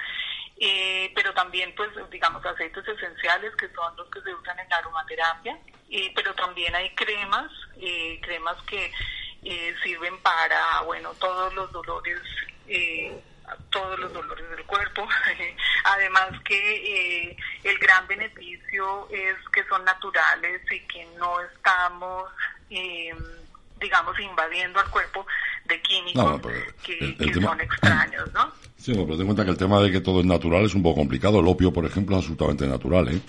pero 1.15 1.33
también, 1.33 1.75
pues, 1.75 1.89
digamos, 2.11 2.45
aceites 2.45 2.87
esenciales 2.87 3.57
que 3.57 3.69
son 3.71 3.97
los 3.97 4.09
que 4.11 4.21
se 4.21 4.35
usan 4.35 4.61
en 4.61 4.69
la 4.69 4.77
aromaterapia, 4.77 5.59
pero 6.15 6.35
también 6.35 6.75
hay 6.75 6.95
cremas, 6.95 7.51
cremas 8.21 8.63
que 8.65 8.93
sirven 9.83 10.19
para, 10.19 10.83
bueno, 10.83 11.15
todos 11.15 11.53
los 11.55 11.73
dolores 11.73 12.21
todos 13.71 13.99
los 13.99 14.13
dolores 14.13 14.49
del 14.51 14.65
cuerpo. 14.65 15.07
Además 15.85 16.31
que 16.45 17.29
eh, 17.31 17.37
el 17.65 17.79
gran 17.79 18.07
beneficio 18.07 19.09
es 19.11 19.37
que 19.53 19.65
son 19.65 19.85
naturales 19.85 20.61
y 20.71 20.81
que 20.81 21.07
no 21.19 21.41
estamos, 21.41 22.31
eh, 22.71 23.15
digamos, 23.81 24.19
invadiendo 24.19 24.81
al 24.81 24.91
cuerpo 24.91 25.27
de 25.65 25.81
químicos 25.83 26.41
que, 26.83 27.17
son 27.41 27.61
extraños, 27.61 28.33
¿no? 28.33 28.53
Sí, 28.79 28.93
pero 28.93 29.09
ten 29.09 29.23
en 29.23 29.27
cuenta 29.27 29.45
que 29.45 29.51
el 29.51 29.59
tema 29.59 29.81
de 29.81 29.91
que 29.91 30.01
todo 30.01 30.21
es 30.21 30.27
natural 30.27 30.65
es 30.65 30.73
un 30.73 30.85
poco 30.85 31.01
complicado. 31.01 31.41
El 31.41 31.49
opio, 31.49 31.73
por 31.73 31.85
ejemplo, 31.85 32.15
es 32.15 32.23
absolutamente 32.23 32.65
natural, 32.65 33.09
¿eh? 33.09 33.21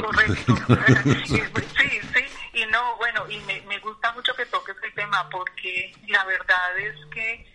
Correcto. 0.00 0.56
sí, 1.26 1.40
sí. 1.76 2.24
Y 2.54 2.64
no, 2.72 2.96
bueno, 2.96 3.28
y 3.28 3.38
me, 3.40 3.60
me 3.68 3.78
gusta 3.80 4.10
mucho 4.12 4.34
que 4.34 4.46
toques 4.46 4.74
el 4.82 4.94
tema 4.94 5.28
porque 5.30 5.94
la 6.08 6.24
verdad 6.24 6.78
es 6.78 6.96
que 7.12 7.46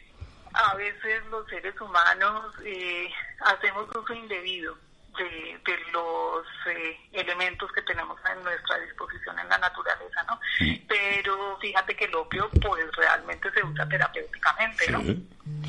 a 0.54 0.76
veces 0.76 1.26
los 1.30 1.48
seres 1.48 1.80
humanos 1.80 2.54
eh, 2.64 3.10
hacemos 3.42 3.88
uso 3.96 4.14
indebido 4.14 4.78
de, 5.18 5.78
los 5.92 6.46
eh, 6.68 6.98
elementos 7.12 7.72
que 7.74 7.82
tenemos 7.82 8.20
en 8.32 8.44
nuestra 8.44 8.80
disposición 8.80 9.38
en 9.40 9.50
la 9.50 9.58
naturaleza, 9.58 10.24
¿no? 10.28 10.40
Pero 10.88 11.58
fíjate 11.60 11.96
que 11.96 12.06
el 12.06 12.16
opio, 12.16 12.50
pues 12.62 12.86
realmente 12.96 13.52
se 13.52 13.64
usa 13.64 13.88
terapéuticamente, 13.88 14.92
¿no? 14.92 15.02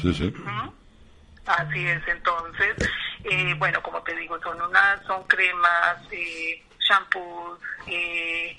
Sí, 0.01 0.15
sí. 0.15 0.35
Así 1.47 1.87
es, 1.87 2.07
entonces, 2.07 2.77
eh, 3.25 3.55
bueno, 3.59 3.83
como 3.83 4.01
te 4.03 4.15
digo, 4.15 4.41
son 4.43 4.61
unas, 4.63 5.03
son 5.07 5.25
cremas, 5.25 5.97
eh, 6.13 6.63
shampoos, 6.79 7.59
eh, 7.87 8.59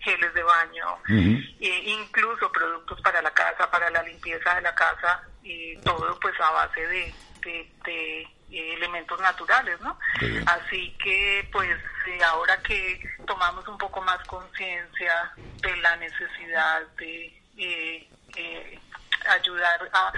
geles 0.00 0.34
de 0.34 0.42
baño, 0.42 0.86
incluso 1.58 2.52
productos 2.52 3.00
para 3.00 3.22
la 3.22 3.30
casa, 3.30 3.70
para 3.70 3.90
la 3.90 4.02
limpieza 4.02 4.54
de 4.54 4.62
la 4.62 4.74
casa, 4.74 5.22
y 5.44 5.76
todo 5.78 6.18
pues 6.20 6.34
a 6.40 6.50
base 6.50 6.80
de, 6.86 7.14
de, 7.84 8.28
elementos 8.50 9.20
naturales, 9.20 9.80
¿no? 9.80 9.98
Así 10.46 10.96
que 11.02 11.48
pues 11.52 11.76
eh, 12.06 12.22
ahora 12.24 12.56
que 12.62 13.00
tomamos 13.26 13.66
un 13.66 13.76
poco 13.76 14.00
más 14.02 14.22
conciencia 14.26 15.32
de 15.60 15.76
la 15.78 15.96
necesidad 15.96 16.82
de 16.96 17.26
eh, 17.56 18.08
eh, 18.36 18.78
ayudar 19.28 19.90
a 19.92 20.12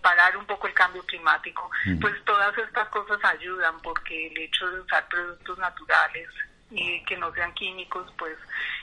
parar 0.00 0.36
un 0.36 0.46
poco 0.46 0.68
el 0.68 0.74
cambio 0.74 1.04
climático, 1.06 1.70
pues 2.00 2.14
todas 2.24 2.56
estas 2.56 2.88
cosas 2.88 3.18
ayudan 3.24 3.80
porque 3.80 4.28
el 4.28 4.38
hecho 4.38 4.70
de 4.70 4.80
usar 4.80 5.08
productos 5.08 5.58
naturales 5.58 6.28
y 6.70 7.02
que 7.04 7.16
no 7.16 7.32
sean 7.32 7.52
químicos, 7.54 8.12
pues 8.16 8.36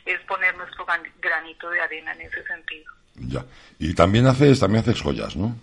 es 0.06 0.20
poner 0.22 0.56
nuestro 0.58 0.86
granito 1.20 1.70
de 1.70 1.82
arena 1.82 2.12
en 2.14 2.22
ese 2.22 2.44
sentido. 2.46 2.97
Ya. 3.18 3.44
Y 3.80 3.94
también 3.94 4.28
haces, 4.28 4.60
también 4.60 4.84
haces 4.84 5.02
joyas, 5.02 5.36
¿no? 5.36 5.56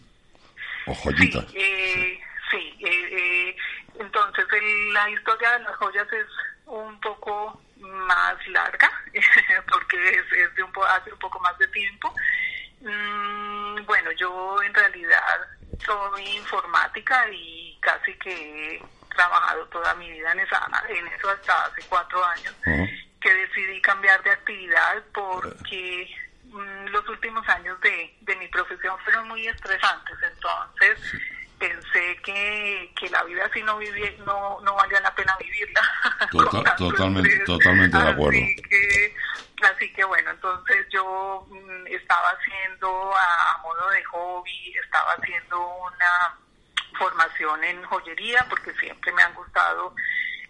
O 0.87 0.94
joyitas. 0.94 1.46
Sí, 1.50 1.58
eh, 1.58 2.20
sí 2.50 2.75
eh, 2.80 3.08
eh, 3.12 3.56
entonces 3.99 4.44
la 4.92 5.08
historia 5.11 5.52
de 5.52 5.64
las 5.64 5.76
joyas 5.76 6.06
es 6.12 6.26
un 6.66 7.00
poco 7.00 7.61
más 7.80 8.49
larga, 8.49 8.90
porque 9.70 9.96
es, 10.11 10.54
de 10.54 10.62
un 10.62 10.70
hace 10.88 11.12
un 11.12 11.18
poco 11.18 11.38
más 11.40 11.56
de 11.58 11.68
tiempo. 11.68 12.12
Mm, 12.80 13.84
bueno, 13.87 14.11
yo 14.12 14.62
en 14.62 14.75
realidad 14.75 15.20
soy 15.84 16.23
informática 16.37 17.26
y 17.30 17.78
casi 17.80 18.14
que 18.14 18.76
he 18.76 18.82
trabajado 19.14 19.64
toda 19.66 19.94
mi 19.94 20.11
vida 20.11 20.32
en, 20.32 20.40
esa, 20.40 20.68
en 20.88 21.06
eso 21.06 21.30
hasta 21.30 21.66
hace 21.66 21.82
cuatro 21.88 22.25
años, 22.25 22.54
que 23.20 23.32
decidí 23.32 23.80
cambiar 23.80 24.23
de 24.23 24.30
actividad 24.30 25.02
porque 25.12 26.11
los 26.90 27.08
últimos 27.08 27.49
años 27.49 27.80
de, 27.80 28.16
de 28.20 28.37
mi 28.37 28.49
profesión 28.49 28.96
fueron 29.04 29.28
muy 29.28 29.46
estresantes, 29.46 30.16
entonces 30.23 30.99
pensé 31.58 32.16
que, 32.23 32.92
que 32.99 33.08
la 33.11 33.23
vida 33.25 33.46
así 33.46 33.62
no 33.62 33.78
vivía, 33.78 34.12
no, 34.26 34.61
no 34.61 34.75
valía 34.75 35.00
la 35.00 35.14
pena 35.14 35.37
vivirla. 35.38 35.82
totalmente, 36.78 37.38
totalmente 37.40 37.96
de 37.96 38.08
acuerdo. 38.08 38.38
Así 38.38 38.62
que, 38.62 39.16
así 39.62 39.92
que 39.92 40.04
bueno, 40.04 40.30
entonces 40.30 40.87
yo 40.90 41.46
mm, 41.49 41.87
estaba 41.87 42.30
haciendo 42.30 43.12
a, 43.16 43.58
modo 43.62 43.90
de 43.90 44.04
hobby, 44.04 44.75
estaba 44.84 45.12
haciendo 45.12 45.66
una 45.78 46.38
formación 46.99 47.64
en 47.64 47.82
joyería 47.84 48.46
porque 48.49 48.73
siempre 48.75 49.12
me 49.12 49.23
han 49.23 49.34
gustado 49.34 49.94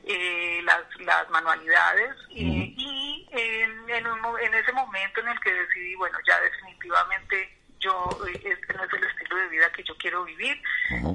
eh, 0.06 0.60
las, 0.64 0.82
las 1.00 1.30
manualidades 1.30 2.14
y, 2.28 3.26
en, 3.30 3.90
en, 3.90 4.54
ese 4.54 4.72
momento 4.72 5.20
en 5.20 5.28
el 5.28 5.40
que 5.40 5.52
decidí, 5.52 5.94
bueno, 5.94 6.18
ya 6.26 6.38
definitivamente 6.40 7.58
yo, 7.80 8.10
eh, 8.28 8.40
este 8.44 8.74
no 8.74 8.84
es 8.84 8.92
el 8.92 9.04
estilo 9.04 9.36
de 9.36 9.48
vida 9.48 9.72
que 9.72 9.82
yo 9.82 9.96
quiero 9.96 10.24
vivir, 10.24 10.60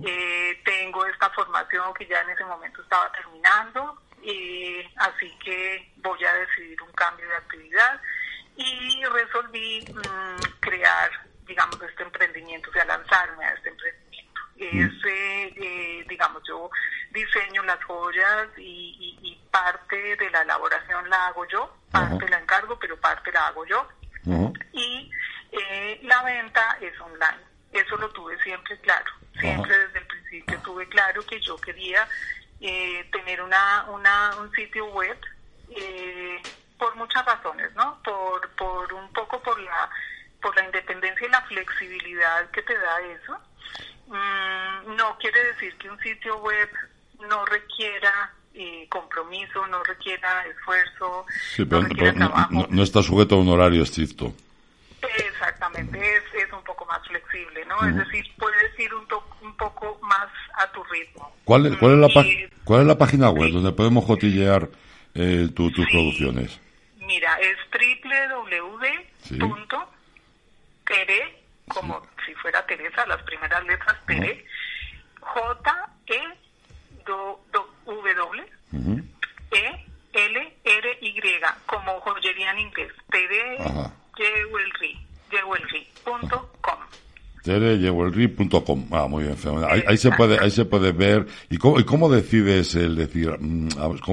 eh, 0.05 0.61
tengo 0.65 1.05
esta 1.05 1.29
formación 1.29 1.93
que 1.93 2.07
ya 2.07 2.19
en 2.21 2.31
ese 2.31 2.43
momento 2.45 2.81
estaba 2.81 3.11
terminando, 3.11 4.01
así 4.97 5.37
que 5.43 5.91
voy 5.97 6.23
a 6.25 6.33
decidir 6.33 6.81
un 6.81 6.91
cambio 6.93 7.27
de 7.27 7.35
actividad 7.35 8.01
y 8.55 9.03
resolví 9.05 9.85
mm, 9.93 10.59
crear, 10.59 11.11
digamos, 11.45 11.81
este 11.81 12.03
emprendimiento, 12.03 12.69
o 12.69 12.73
sea, 12.73 12.85
lanzarme 12.85 13.45
a 13.45 13.53
este 13.53 13.69
emprendimiento. 13.69 14.08
Es, 14.59 14.91
eh, 15.05 16.05
digamos, 16.09 16.43
yo 16.47 16.69
diseño 17.11 17.63
las 17.63 17.81
joyas 17.85 18.49
y, 18.57 19.17
y, 19.21 19.39
parte 19.49 20.15
de 20.15 20.29
la 20.29 20.43
elaboración 20.43 21.09
la 21.09 21.27
hago 21.27 21.47
yo, 21.47 21.75
parte 21.91 22.29
la 22.29 22.37
encargo, 22.37 22.77
pero 22.77 22.95
parte 22.97 23.31
la 23.31 23.47
hago 23.47 23.65
yo. 23.65 23.87
Y 24.73 25.11
eh, 25.51 25.99
la 26.03 26.21
venta 26.23 26.77
es 26.81 26.99
online. 26.99 27.39
Eso 27.71 27.97
lo 27.97 28.09
tuve 28.11 28.37
siempre 28.43 28.77
claro, 28.81 29.11
siempre 29.39 29.75
desde 29.75 29.99
el 29.99 30.05
principio 30.05 30.19
principio 30.29 30.59
tuve 30.63 30.87
claro 30.87 31.25
que 31.25 31.39
yo 31.41 31.57
quería 31.57 32.07
eh, 32.61 33.07
tener 33.11 33.41
una, 33.41 33.85
una, 33.89 34.35
un 34.39 34.51
sitio 34.51 34.85
web 34.87 35.17
eh, 35.69 36.41
por 36.77 36.95
muchas 36.95 37.25
razones, 37.25 37.73
¿no? 37.75 38.01
Por, 38.03 38.49
por 38.51 38.93
un 38.93 39.11
poco 39.11 39.41
por 39.41 39.59
la, 39.59 39.89
por 40.41 40.55
la 40.55 40.65
independencia 40.65 41.27
y 41.27 41.31
la 41.31 41.41
flexibilidad 41.41 42.49
que 42.51 42.61
te 42.61 42.77
da 42.77 43.01
eso. 43.01 43.37
Mm, 44.09 44.95
no 44.95 45.17
quiere 45.19 45.39
decir 45.53 45.75
que 45.75 45.89
un 45.89 45.99
sitio 45.99 46.37
web 46.39 46.69
no 47.29 47.45
requiera 47.45 48.31
eh, 48.55 48.87
compromiso, 48.89 49.67
no 49.67 49.83
requiera 49.83 50.45
esfuerzo, 50.47 51.25
no, 51.59 51.81
requiera 51.81 52.13
trabajo. 52.13 52.67
No, 52.69 52.83
está 52.83 53.03
sujeto 53.03 53.35
a 53.35 53.39
un 53.39 53.49
horario 53.49 53.83
estricto. 53.83 54.33
Exactamente, 55.17 55.99
es, 55.99 56.23
es 56.43 56.51
un 56.51 56.63
poco 56.63 56.85
más 56.85 57.05
flexible, 57.07 57.63
¿no? 57.65 57.87
Es 57.87 57.95
decir, 57.95 58.25
puedes 58.37 58.79
ir 58.79 58.93
un, 58.93 59.05
un 59.41 59.55
poco 59.55 59.97
más 60.01 60.27
a 60.57 60.69
tu 60.71 60.83
ritmo. 60.85 61.31
¿Cuál 61.45 61.67
es, 61.67 61.77
cuál 61.77 61.93
es, 61.93 61.99
la, 61.99 62.25
¿cuál 62.63 62.81
es 62.81 62.87
la 62.87 62.97
página 62.97 63.29
web 63.29 63.51
donde 63.51 63.71
podemos 63.71 64.05
cotillear 64.05 64.67
eh, 65.13 65.47
tus 65.55 65.71
producciones? 65.71 66.59
Mira, 66.97 67.39
es 67.39 67.57
www.tere, 69.31 71.35
como 71.67 72.01
si 72.29 72.35
fuera 72.35 72.63
Teresa, 72.65 73.05
las 73.07 73.21
primeras 73.23 73.65
letras 73.65 73.97
Tere, 74.05 74.45
J, 75.19 75.89
E, 76.05 76.19
W, 77.05 78.45
E, 79.51 79.85
L, 80.13 80.57
R, 80.63 80.97
Y, 81.01 81.21
como 81.65 81.99
joyería 82.01 82.51
en 82.51 82.59
inglés, 82.59 82.91
Tere, 83.09 83.57
Jewelry, 84.15 85.07
jewelry.com. 85.31 86.79
Ah, 88.91 89.07
muy 89.07 89.23
bien, 89.23 89.35
ahí, 89.67 89.83
ahí, 89.87 89.97
se 89.97 90.11
puede, 90.11 90.37
ahí 90.39 90.51
se 90.51 90.65
puede 90.65 90.91
ver. 90.91 91.25
¿Y 91.49 91.57
cómo, 91.57 91.79
y 91.79 91.83
cómo 91.83 92.09
decides 92.09 92.75
el 92.75 92.95
decir, 92.95 93.35
mm, 93.39 93.69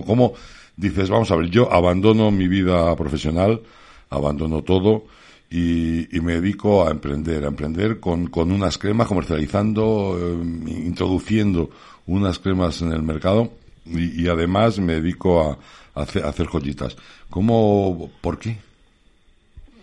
cómo, 0.06 0.32
dices, 0.76 1.10
vamos 1.10 1.30
a 1.30 1.36
ver, 1.36 1.50
yo 1.50 1.70
abandono 1.70 2.30
mi 2.30 2.48
vida 2.48 2.96
profesional, 2.96 3.60
abandono 4.08 4.62
todo 4.62 5.04
y, 5.50 6.08
me 6.20 6.34
dedico 6.34 6.86
a 6.86 6.90
emprender, 6.90 7.44
a 7.44 7.48
emprender 7.48 8.00
con, 8.00 8.28
con 8.28 8.50
unas 8.50 8.78
cremas, 8.78 9.06
comercializando, 9.06 10.18
eh, 10.18 10.44
introduciendo 10.84 11.70
unas 12.06 12.38
cremas 12.38 12.82
en 12.82 12.92
el 12.92 13.02
mercado 13.02 13.52
y, 13.86 14.28
además 14.28 14.78
me 14.78 14.94
dedico 14.94 15.58
a, 15.94 16.02
hacer, 16.02 16.46
joyitas. 16.46 16.96
¿Cómo, 17.30 18.10
por 18.20 18.38
qué? 18.38 18.58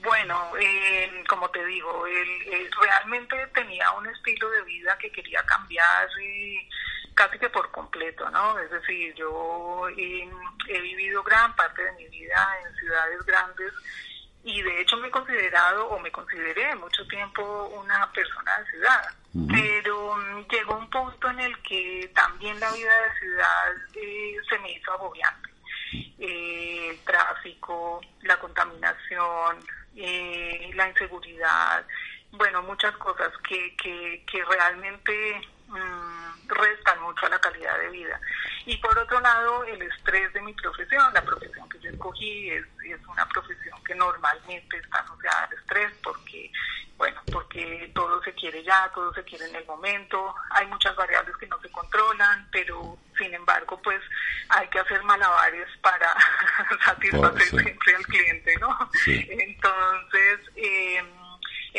Bueno, 0.03 0.37
eh, 0.59 1.23
como 1.27 1.49
te 1.49 1.65
digo, 1.65 2.05
realmente 2.81 3.35
tenía 3.53 3.91
un 3.91 4.05
estilo 4.07 4.49
de 4.49 4.63
vida 4.63 4.97
que 4.99 5.11
quería 5.11 5.41
cambiar 5.45 6.07
y 6.21 6.59
casi 7.13 7.39
que 7.39 7.49
por 7.49 7.71
completo, 7.71 8.29
¿no? 8.29 8.59
Es 8.59 8.69
decir, 8.69 9.13
yo 9.15 9.87
he, 9.89 10.81
vivido 10.81 11.23
gran 11.23 11.55
parte 11.55 11.83
de 11.83 11.91
mi 11.93 12.07
vida 12.09 12.57
en 12.65 12.75
ciudades 12.75 13.21
grandes 13.25 13.73
y 14.43 14.61
de 14.61 14.81
hecho 14.81 14.97
me 14.97 15.07
he 15.07 15.11
considerado 15.11 15.87
o 15.89 15.99
me 15.99 16.11
consideré 16.11 16.75
mucho 16.75 17.05
tiempo 17.07 17.71
una 17.75 18.11
persona 18.11 18.59
de 18.59 18.71
ciudad, 18.71 19.03
pero 19.49 20.15
mm, 20.15 20.47
llegó 20.49 20.77
un 20.77 20.89
punto 20.89 21.29
en 21.29 21.39
el 21.39 21.57
que 21.59 22.11
también 22.13 22.59
la 22.59 22.71
vida 22.71 23.01
de 23.01 23.19
ciudad 23.19 23.71
eh, 23.95 24.35
se 24.49 24.59
me 24.59 24.71
hizo 24.71 24.91
agobiante. 24.91 25.49
Eh, 26.19 26.89
el 26.89 26.99
tráfico, 26.99 28.01
la 28.21 28.37
contaminación, 28.39 29.59
eh, 29.95 30.71
la 30.73 30.89
inseguridad, 30.89 31.85
bueno, 32.31 32.63
muchas 32.63 32.95
cosas 32.97 33.31
que, 33.47 33.75
que, 33.77 34.23
que 34.29 34.43
realmente 34.45 35.41
Mm, 35.73 36.22
restan 36.47 37.01
mucho 37.01 37.25
a 37.25 37.29
la 37.29 37.39
calidad 37.39 37.77
de 37.79 37.89
vida. 37.89 38.19
Y 38.65 38.77
por 38.77 38.97
otro 38.97 39.19
lado, 39.19 39.63
el 39.65 39.81
estrés 39.81 40.31
de 40.33 40.41
mi 40.41 40.53
profesión, 40.53 41.13
la 41.13 41.21
profesión 41.21 41.67
que 41.69 41.79
yo 41.79 41.89
escogí 41.89 42.49
es, 42.49 42.65
es 42.85 42.99
una 43.07 43.27
profesión 43.27 43.81
que 43.83 43.95
normalmente 43.95 44.77
está 44.77 44.99
asociada 44.99 45.43
al 45.43 45.53
estrés 45.53 45.91
porque, 46.03 46.51
bueno, 46.97 47.21
porque 47.31 47.91
todo 47.93 48.21
se 48.23 48.33
quiere 48.33 48.63
ya, 48.63 48.89
todo 48.93 49.13
se 49.13 49.23
quiere 49.23 49.49
en 49.49 49.55
el 49.55 49.65
momento, 49.65 50.33
hay 50.51 50.67
muchas 50.67 50.95
variables 50.95 51.35
que 51.37 51.47
no 51.47 51.59
se 51.59 51.69
controlan, 51.71 52.47
pero 52.51 52.97
sin 53.17 53.33
embargo, 53.33 53.81
pues 53.81 54.01
hay 54.49 54.67
que 54.69 54.79
hacer 54.79 55.03
malabares 55.03 55.67
para 55.81 56.15
satisfacer 56.85 57.47
siempre 57.47 57.95
al 57.95 58.05
cliente, 58.05 58.57
¿no? 58.59 58.89
Entonces, 59.05 60.39
eh, 60.55 61.03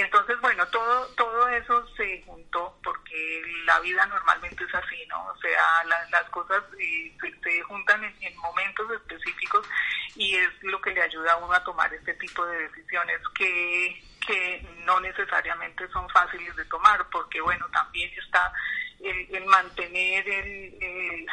entonces, 0.01 0.41
bueno, 0.41 0.67
todo, 0.69 1.07
todo 1.17 1.49
eso 1.49 1.87
se 1.97 2.23
juntó 2.27 2.77
porque 2.83 3.43
la 3.65 3.79
vida 3.81 4.05
normalmente 4.07 4.65
es 4.65 4.75
así, 4.75 5.07
¿no? 5.09 5.27
O 5.27 5.37
sea, 5.37 5.85
las 6.11 6.29
cosas 6.31 6.63
eh, 6.81 7.17
se, 7.43 7.63
juntan 7.63 8.05
en, 8.21 8.37
momentos 8.39 8.91
específicos 8.91 9.67
y 10.17 10.35
es 10.35 10.51
lo 10.63 10.81
que 10.81 10.91
le 10.91 11.03
ayuda 11.03 11.33
a 11.33 11.37
uno 11.37 11.53
a 11.53 11.63
tomar 11.63 11.93
este 11.95 12.13
tipo 12.15 12.45
de 12.45 12.69
decisiones 12.69 13.21
que, 13.37 14.03
que 14.27 14.67
no 14.85 14.99
necesariamente 15.01 15.89
son 15.89 16.09
fáciles 16.11 16.55
de 16.57 16.65
tomar 16.65 17.07
porque, 17.11 17.41
bueno, 17.41 17.67
también 17.73 18.11
está 18.19 18.53
el, 19.01 19.45
mantener 19.47 20.29
el, 20.29 21.27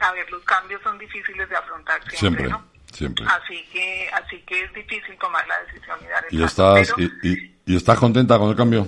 A 0.00 0.12
ver, 0.12 0.30
los 0.30 0.44
cambios 0.44 0.80
son 0.82 0.98
difíciles 0.98 1.48
de 1.48 1.56
afrontar 1.56 2.02
siempre, 2.10 2.46
¿no? 2.46 2.75
Siempre. 2.92 3.26
Así 3.28 3.64
que, 3.72 4.08
así 4.12 4.38
que 4.42 4.62
es 4.62 4.72
difícil 4.72 5.16
tomar 5.18 5.46
la 5.46 5.60
decisión 5.62 5.98
y 6.02 6.06
dar 6.06 6.24
el 6.30 6.38
y 6.38 6.42
estás, 6.42 6.94
¿Y 7.66 7.76
estás 7.76 7.98
contenta 7.98 8.38
con 8.38 8.50
el 8.50 8.56
cambio? 8.56 8.86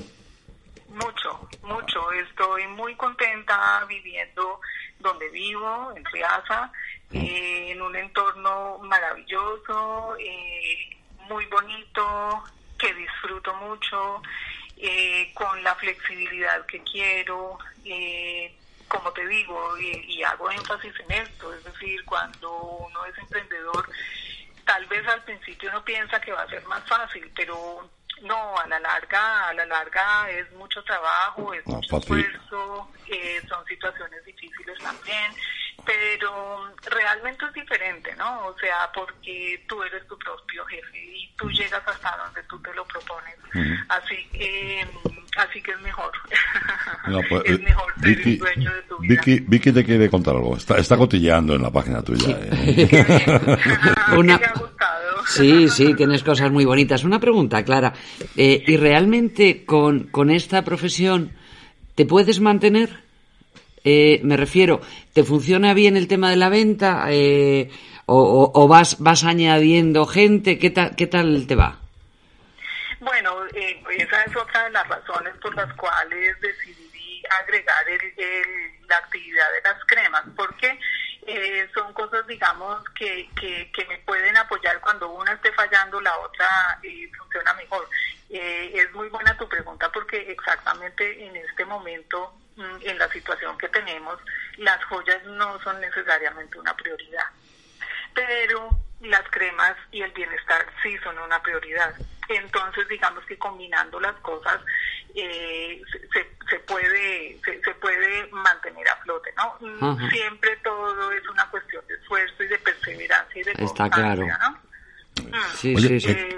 Mucho, 0.88 1.48
mucho. 1.62 2.12
Estoy 2.12 2.66
muy 2.68 2.94
contenta 2.94 3.84
viviendo 3.88 4.61
donde 5.00 5.28
vivo, 5.30 5.92
en 5.96 6.04
Riaza, 6.04 6.70
mm. 7.11 7.16
eh, 7.16 7.72
en 7.72 7.82
un 7.82 7.96
entorno 7.96 8.78
maravilloso, 8.78 10.16
eh, 10.20 10.96
muy 11.28 11.44
bonito, 11.46 12.44
que 12.78 12.94
disfruto 12.94 13.52
mucho, 13.56 14.22
eh, 14.76 15.30
con 15.34 15.62
la 15.64 15.74
flexibilidad 15.74 16.64
que 16.66 16.80
quiero. 16.84 17.58
Como 18.88 19.12
te 19.12 19.27
digo, 19.27 19.79
y 19.79 20.22
hago 20.22 20.51
énfasis 20.51 20.94
en 21.01 21.12
esto, 21.12 21.55
es 21.55 21.64
decir, 21.64 22.05
cuando 22.05 22.51
uno 22.53 23.05
es 23.07 23.18
emprendedor, 23.18 23.88
tal 24.64 24.85
vez 24.87 25.07
al 25.07 25.22
principio 25.24 25.70
uno 25.70 25.85
piensa 25.85 26.20
que 26.20 26.33
va 26.33 26.42
a 26.42 26.48
ser 26.48 26.64
más 26.66 26.83
fácil, 26.85 27.31
pero 27.35 27.88
no, 28.22 28.59
a 28.59 28.66
la 28.66 28.81
larga, 28.81 29.48
a 29.48 29.55
la 29.55 29.66
larga 29.66 30.31
es 30.31 30.51
mucho 30.53 30.83
trabajo, 30.85 31.55
es 31.55 31.66
mucho 31.66 31.98
esfuerzo, 31.98 32.90
eh, 33.10 33.40
son 33.48 33.64
situaciones 33.66 34.24
difíciles 34.24 34.78
también, 34.78 35.32
pero 35.84 36.72
realmente 36.90 37.44
es 37.46 37.52
diferente, 37.52 38.14
¿no? 38.16 38.46
O 38.46 38.58
sea, 38.58 38.90
porque 38.94 39.64
tú 39.68 39.82
eres 39.82 40.06
tu 40.06 40.18
propio 40.18 40.64
jefe 40.66 40.98
y 40.98 41.32
tú 41.36 41.50
llegas 41.50 41.82
hasta 41.86 42.16
donde 42.16 42.42
tú 42.44 42.60
te 42.60 42.74
lo 42.74 42.84
propones. 42.86 43.36
Así 43.88 44.28
que 44.32 44.86
así 45.38 45.62
que 45.62 45.72
es 45.72 45.80
mejor. 45.80 46.12
Pues, 47.28 47.42
es 47.46 47.58
eh, 47.58 47.62
mejor 47.62 47.94
ser 47.94 48.16
Vicky, 48.16 48.32
el 48.32 48.38
dueño 48.38 48.72
de 48.74 48.82
tu 48.82 48.98
vida. 48.98 49.14
Vicky, 49.14 49.44
Vicky 49.46 49.72
te 49.72 49.84
quiere 49.84 50.10
contar 50.10 50.36
algo. 50.36 50.56
Está, 50.56 50.76
está 50.76 50.96
cotilleando 50.96 51.54
en 51.54 51.62
la 51.62 51.70
página 51.70 52.02
tuya. 52.02 52.36
¿eh? 52.38 53.56
Una... 54.16 54.38
Sí, 55.26 55.68
sí, 55.68 55.94
tienes 55.94 56.22
cosas 56.22 56.50
muy 56.50 56.66
bonitas. 56.66 57.04
Una 57.04 57.18
pregunta, 57.18 57.64
Clara. 57.64 57.94
Eh, 58.36 58.62
¿Y 58.66 58.76
realmente 58.76 59.64
con, 59.64 60.04
con 60.04 60.30
esta 60.30 60.62
profesión 60.62 61.32
te 61.98 62.06
puedes 62.06 62.38
mantener? 62.38 62.90
Eh, 63.82 64.20
me 64.22 64.37
refiero, 64.37 64.80
¿te 65.14 65.24
funciona 65.24 65.74
bien 65.74 65.96
el 65.96 66.06
tema 66.06 66.30
de 66.30 66.37
la 66.37 66.48
venta 66.48 67.06
eh, 67.08 67.72
o, 68.06 68.68
vas, 68.68 69.00
vas 69.00 69.24
añadiendo 69.24 70.06
gente? 70.06 70.61
¿Qué, 70.61 70.70
tal 70.70 70.94
¿Qué 70.94 71.08
tal 71.08 71.44
te 71.48 71.56
va? 71.56 71.76
Bueno, 73.00 73.44
eh, 73.52 73.82
esa 73.96 74.22
es 74.22 74.37
otra 74.37 74.62
de 74.66 74.70
las 74.70 74.87
razones 74.87 75.34
por 75.42 75.52
las 75.56 75.74
cuales 75.74 76.40
decidí 76.40 77.20
agregar 77.42 77.84
la 78.88 78.96
actividad 78.98 79.46
de 79.54 79.68
las 79.68 79.84
cremas, 79.87 80.22
porque 80.37 80.78
son 81.74 81.92
cosas, 81.94 82.24
digamos, 82.28 82.78
que, 82.96 83.28
que, 83.40 83.72
que, 83.72 83.84
me 83.87 83.98
pueden 83.98 84.37
apoyar 84.37 84.80
cuando 84.80 85.11
una 85.11 85.32
esté 85.32 85.50
fallando, 85.52 86.00
la 86.00 86.16
otra 86.18 86.80
funciona 87.18 87.54
mejor. 87.54 87.88
Es 88.28 88.92
muy 88.92 89.08
buena 89.08 89.36
tu 89.36 89.48
pregunta 89.48 89.90
porque 89.90 90.30
exactamente 90.30 91.24
en 91.24 91.36
este 91.36 91.64
momento 91.64 92.34
Mm, 92.58 92.88
en 92.88 92.98
la 92.98 93.08
situación 93.12 93.56
que 93.56 93.68
tenemos, 93.68 94.18
las 94.56 94.82
joyas 94.86 95.22
no 95.26 95.62
son 95.62 95.80
necesariamente 95.80 96.58
una 96.58 96.74
prioridad. 96.74 97.26
Pero 98.12 98.70
las 99.00 99.22
cremas 99.30 99.76
y 99.92 100.02
el 100.02 100.10
bienestar 100.10 100.66
sí 100.82 100.98
son 101.04 101.16
una 101.20 101.40
prioridad. 101.40 101.94
Entonces, 102.28 102.88
digamos 102.88 103.24
que 103.26 103.38
combinando 103.38 104.00
las 104.00 104.16
cosas 104.16 104.60
eh, 105.14 105.80
se, 106.12 106.28
se, 106.50 106.58
puede 106.60 107.38
se, 107.44 107.74
puede 107.74 108.26
mantener 108.32 108.88
a 108.88 108.96
flote, 108.96 109.32
¿no? 109.36 109.56
Mm, 109.60 110.10
siempre 110.10 110.56
todo 110.56 111.12
es 111.12 111.28
una 111.28 111.48
cuestión 111.50 111.86
de 111.86 111.94
esfuerzo 111.94 112.42
y 112.42 112.48
de 112.48 112.58
perseverancia 112.58 113.40
y 113.40 113.44
de 113.44 113.52
Está 113.52 113.88
claro. 113.88 114.26
¿no? 114.26 114.50
Mm. 115.22 115.44
Sí, 115.54 115.76
sí, 115.76 116.00
sí. 116.00 116.10
Eh, 116.10 116.38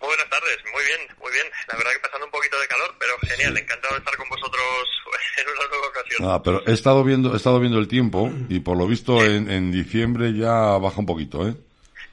Muy 0.00 0.10
buenas 0.10 0.30
tardes, 0.30 0.58
muy 0.72 0.84
bien, 0.84 1.00
muy 1.20 1.32
bien. 1.32 1.46
La 1.66 1.76
verdad 1.76 1.90
que 1.90 1.98
pasando 1.98 2.26
un 2.26 2.30
poquito 2.30 2.60
de 2.60 2.68
calor, 2.68 2.94
pero 3.00 3.12
genial, 3.34 3.58
encantado 3.58 3.94
de 3.94 3.98
estar 3.98 4.16
con 4.16 4.28
vosotros 4.28 4.62
en 5.38 5.46
una 5.48 5.68
nueva 5.68 5.86
ocasión. 5.88 6.22
Nada, 6.22 6.42
pero 6.44 6.62
he 6.68 6.72
estado 6.74 7.02
viendo, 7.02 7.34
he 7.34 7.36
estado 7.36 7.58
viendo 7.58 7.80
el 7.80 7.88
tiempo 7.88 8.30
y 8.48 8.60
por 8.60 8.76
lo 8.76 8.86
visto 8.86 9.24
en, 9.24 9.50
en 9.50 9.72
diciembre 9.72 10.32
ya 10.34 10.78
baja 10.78 11.00
un 11.00 11.06
poquito, 11.06 11.48
¿eh? 11.48 11.54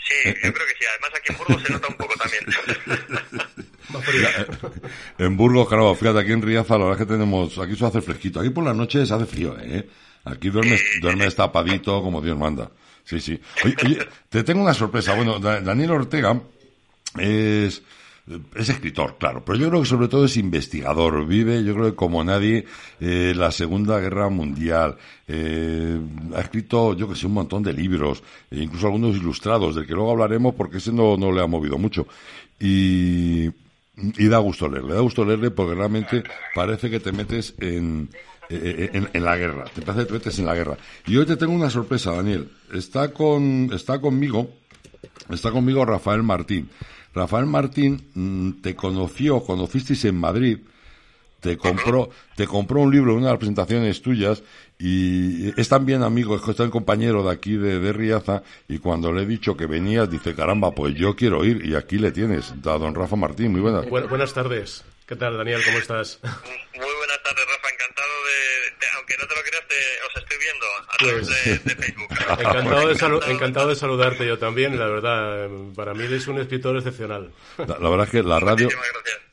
Sí, 0.08 0.34
yo 0.44 0.52
creo 0.52 0.66
que 0.68 0.74
sí. 0.80 0.86
Además 0.90 1.12
aquí 1.16 1.32
en 1.32 1.38
Burgos 1.38 1.64
se 1.64 1.74
nota 1.74 1.88
un 1.90 1.96
poco 1.96 2.14
también. 2.16 2.46
En 5.18 5.38
Burgos, 5.38 5.68
claro, 5.68 5.96
fíjate, 5.96 6.20
aquí 6.20 6.32
en 6.32 6.42
Riaza 6.42 6.78
la 6.78 6.86
verdad 6.86 7.00
que 7.00 7.06
tenemos, 7.14 7.58
aquí 7.58 7.76
se 7.76 7.86
hace 7.86 8.02
fresquito, 8.02 8.40
aquí 8.40 8.50
por 8.50 8.64
las 8.64 8.76
noches 8.76 9.10
hace 9.12 9.26
frío, 9.26 9.56
¿eh? 9.60 9.88
Aquí 10.26 10.50
duermes, 10.50 10.82
duermes 11.02 11.36
tapadito 11.36 12.02
como 12.02 12.22
Dios 12.22 12.38
manda. 12.38 12.72
Sí, 13.04 13.20
sí. 13.20 13.40
Oye, 13.64 13.76
oye, 13.86 14.00
te 14.30 14.44
tengo 14.44 14.62
una 14.64 14.74
sorpresa. 14.74 15.14
Bueno, 15.14 15.38
Da- 15.40 15.62
Daniel 15.62 15.92
Ortega 15.92 16.42
es, 17.20 17.84
es 18.56 18.70
escritor, 18.70 19.18
claro, 19.20 19.46
pero 19.46 19.60
yo 19.60 19.70
creo 19.70 19.82
que 19.84 19.88
sobre 19.88 20.08
todo 20.08 20.26
es 20.26 20.36
investigador. 20.38 21.28
Vive, 21.28 21.64
yo 21.64 21.76
creo 21.76 21.86
que 21.92 21.96
como 21.96 22.24
nadie, 22.24 22.66
eh, 23.00 23.34
la 23.36 23.52
Segunda 23.52 24.00
Guerra 24.00 24.30
Mundial. 24.30 24.98
Eh, 25.28 26.00
ha 26.36 26.42
escrito, 26.42 26.96
yo 26.96 27.08
que 27.08 27.16
sé, 27.16 27.28
un 27.28 27.34
montón 27.34 27.62
de 27.62 27.74
libros, 27.74 28.24
e 28.50 28.64
incluso 28.64 28.88
algunos 28.88 29.16
ilustrados, 29.16 29.76
del 29.76 29.86
que 29.86 29.94
luego 29.94 30.10
hablaremos 30.12 30.56
porque 30.56 30.78
ese 30.78 30.92
no, 30.92 31.16
no 31.18 31.32
le 31.32 31.42
ha 31.44 31.48
movido 31.48 31.78
mucho. 31.78 32.08
Y, 32.60 33.52
y 33.98 34.28
da 34.28 34.40
gusto 34.40 34.68
leerle, 34.68 34.94
da 34.94 35.02
gusto 35.02 35.26
leerle 35.26 35.52
porque 35.52 35.76
realmente 35.76 36.24
parece 36.54 36.90
que 36.90 37.00
te 37.00 37.12
metes 37.12 37.56
en, 37.60 38.10
eh, 38.50 38.90
en, 38.94 39.10
en 39.14 39.24
la 39.24 39.38
guerra, 39.38 39.66
te 39.74 39.82
parece 39.82 40.04
que 40.04 40.08
te 40.08 40.14
metes 40.14 40.40
en 40.40 40.46
la 40.46 40.56
guerra. 40.56 40.78
Y 41.08 41.18
hoy 41.18 41.26
te 41.26 41.38
tengo 41.38 41.54
una 41.54 41.70
sorpresa, 41.70 42.12
Daniel. 42.14 42.50
Está 42.74 43.14
con, 43.14 43.70
está 43.74 44.00
conmigo, 44.00 44.50
está 45.30 45.52
conmigo 45.52 45.86
Rafael 45.86 46.24
Martín. 46.24 46.70
Rafael 47.14 47.46
Martín 47.46 48.10
mm, 48.14 48.62
te 48.62 48.76
conoció, 48.76 49.42
conocisteis 49.42 50.04
en 50.06 50.16
Madrid, 50.16 50.60
te 51.52 51.58
compró, 51.58 52.10
te 52.36 52.48
compró 52.48 52.82
un 52.82 52.92
libro 52.92 53.14
una 53.16 53.28
de 53.28 53.32
las 53.34 53.40
presentaciones 53.40 54.02
tuyas 54.02 54.42
y 54.80 55.50
es 55.60 55.70
también 55.70 56.04
amigo, 56.04 56.36
es 56.36 56.42
también 56.42 56.70
compañero 56.72 57.24
de 57.24 57.32
aquí 57.32 57.56
de, 57.56 57.80
de 57.80 57.94
Riaza 57.94 58.44
y 58.68 58.80
cuando 58.80 59.12
le 59.14 59.24
he 59.24 59.26
dicho 59.26 59.56
que 59.56 59.66
venías 59.68 60.10
dice 60.10 60.36
caramba 60.36 60.72
pues 60.72 60.96
yo 60.96 61.16
quiero 61.16 61.46
ir 61.46 61.66
y 61.66 61.76
aquí 61.76 61.98
le 61.98 62.12
tienes, 62.12 62.52
a 62.52 62.78
don 62.78 62.94
Rafa 62.96 63.16
Martín, 63.16 63.52
muy 63.52 63.62
buenas. 63.62 63.86
Bu- 63.86 64.10
buenas 64.10 64.34
tardes. 64.34 64.84
¿Qué 65.08 65.16
tal, 65.16 65.38
Daniel? 65.38 65.62
¿Cómo 65.64 65.78
estás? 65.78 66.20
Muy 66.24 66.94
buenas 66.98 67.22
tardes, 67.24 67.46
Rafa. 67.46 67.70
Encantado 67.74 68.10
de, 68.26 68.76
de- 68.80 68.92
aunque 68.98 69.14
no 69.20 69.28
te 69.28 69.36
lo 69.36 69.42
creas, 69.44 69.68
te- 69.68 70.02
os 70.10 70.24
estoy 70.24 70.38
viendo 70.40 70.66
a 70.88 70.98
través 70.98 71.28
Pues- 71.28 71.46
de, 71.46 71.52
de 71.76 71.76
Facebook. 71.84 72.08
Encantado 72.40 72.88
de, 72.88 72.96
salu- 72.96 73.28
encantado 73.30 73.68
de 73.70 73.76
saludarte 73.76 74.26
yo 74.28 74.38
también. 74.38 74.78
La 74.80 74.88
verdad, 74.88 75.48
para 75.76 75.94
mí 75.94 76.04
eres 76.04 76.28
un 76.28 76.40
escritor 76.40 76.76
excepcional. 76.78 77.32
La, 77.58 77.78
la 77.80 77.90
verdad 77.90 78.06
es 78.06 78.12
que 78.12 78.24
la 78.24 78.40
radio, 78.40 78.70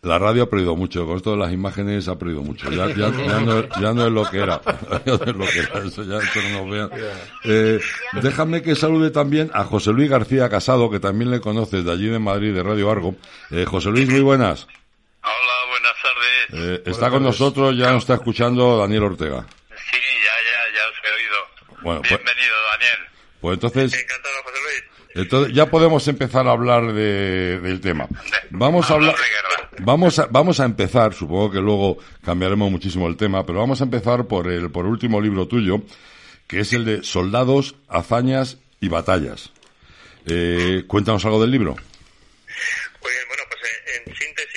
la 0.03 0.19
radio 0.19 0.45
ha 0.45 0.51
perdido 0.51 0.77
mucho, 0.77 1.07
con 1.07 1.17
esto 1.17 1.33
de 1.33 1.37
las 1.39 1.53
imágenes 1.53 2.09
ha 2.09 2.19
perdido 2.19 2.43
mucho. 2.43 2.71
Ya, 2.71 2.87
ya, 2.89 3.11
ya 3.11 3.41
no, 3.41 3.63
ya 3.81 3.93
no 3.93 4.07
es 4.07 4.13
lo 4.13 4.29
que 4.31 4.39
era. 4.39 4.61
Ya 5.07 5.17
no 5.17 5.25
es 5.25 5.37
lo 5.37 5.47
que 5.47 5.59
era, 5.61 5.79
eso 5.87 6.03
ya 6.05 6.19
esto 6.19 6.41
no 6.51 6.65
nos 6.67 6.71
vean. 6.71 6.91
Eh, 7.45 7.81
déjame 8.21 8.63
que 8.63 8.75
salude 8.77 9.11
también 9.11 9.51
a 9.55 9.65
José 9.65 9.93
Luis 9.93 10.11
García 10.11 10.49
Casado, 10.49 10.91
que 10.91 11.01
también 11.01 11.31
le 11.31 11.41
conoces 11.41 11.85
de 11.85 11.93
allí 11.93 12.09
de 12.09 12.19
Madrid, 12.19 12.55
de 12.55 12.63
Radio 12.63 12.91
Argo. 12.91 13.15
Eh, 13.51 13.65
José 13.67 13.91
Luis, 13.91 14.09
muy 14.09 14.21
buenas. 14.21 14.67
Hola, 15.23 15.71
buenas 15.71 15.93
tardes. 16.03 16.79
Eh, 16.87 16.91
está 16.91 17.11
con 17.11 17.23
nosotros, 17.23 17.77
ya 17.77 17.91
nos 17.93 18.03
está 18.03 18.15
escuchando 18.15 18.79
Daniel 18.79 19.05
Ortega. 19.05 19.47
Sí, 19.69 19.97
ya, 19.97 20.35
ya, 20.45 20.75
ya 20.75 20.89
os 20.91 20.97
he 20.99 21.72
Bueno, 21.83 22.01
pues- 22.03 22.11
Bienvenido, 22.11 22.55
Daniel. 22.73 22.99
Pues 23.41 23.55
entonces, 23.55 23.93
Encantado, 23.95 24.35
José 24.45 24.59
Luis. 24.63 24.85
entonces 25.17 25.55
ya 25.55 25.67
podemos 25.67 26.07
empezar 26.09 26.47
a 26.47 26.53
hablar 26.53 26.93
de- 26.93 27.59
del 27.61 27.81
tema. 27.81 28.07
Vamos 28.51 28.89
a 28.91 28.95
hablar, 28.95 29.15
vamos 29.81 30.19
a, 30.21 30.27
vamos 30.27 30.61
a 30.61 30.65
empezar, 30.65 31.13
supongo 31.15 31.51
que 31.51 31.59
luego 31.59 31.99
cambiaremos 32.25 32.71
muchísimo 32.71 33.09
el 33.09 33.17
tema, 33.17 33.45
pero 33.45 33.59
vamos 33.59 33.81
a 33.81 33.85
empezar 33.85 34.27
por 34.27 34.49
el, 34.51 34.71
por 34.71 34.87
último 34.87 35.21
libro 35.21 35.49
tuyo, 35.49 35.83
que 36.47 36.61
es 36.61 36.73
el 36.73 36.85
de 36.85 37.03
Soldados, 37.03 37.75
Hazañas 37.89 38.59
y 38.81 38.89
Batallas. 38.89 39.51
Eh, 40.27 40.85
cuéntanos 40.87 41.25
algo 41.25 41.41
del 41.41 41.51
libro. 41.51 41.75
Bien, 41.75 41.85
bueno, 43.29 43.43
pues 43.49 43.61
eh, 43.65 44.03
en 44.07 44.15
síntesis, 44.15 44.52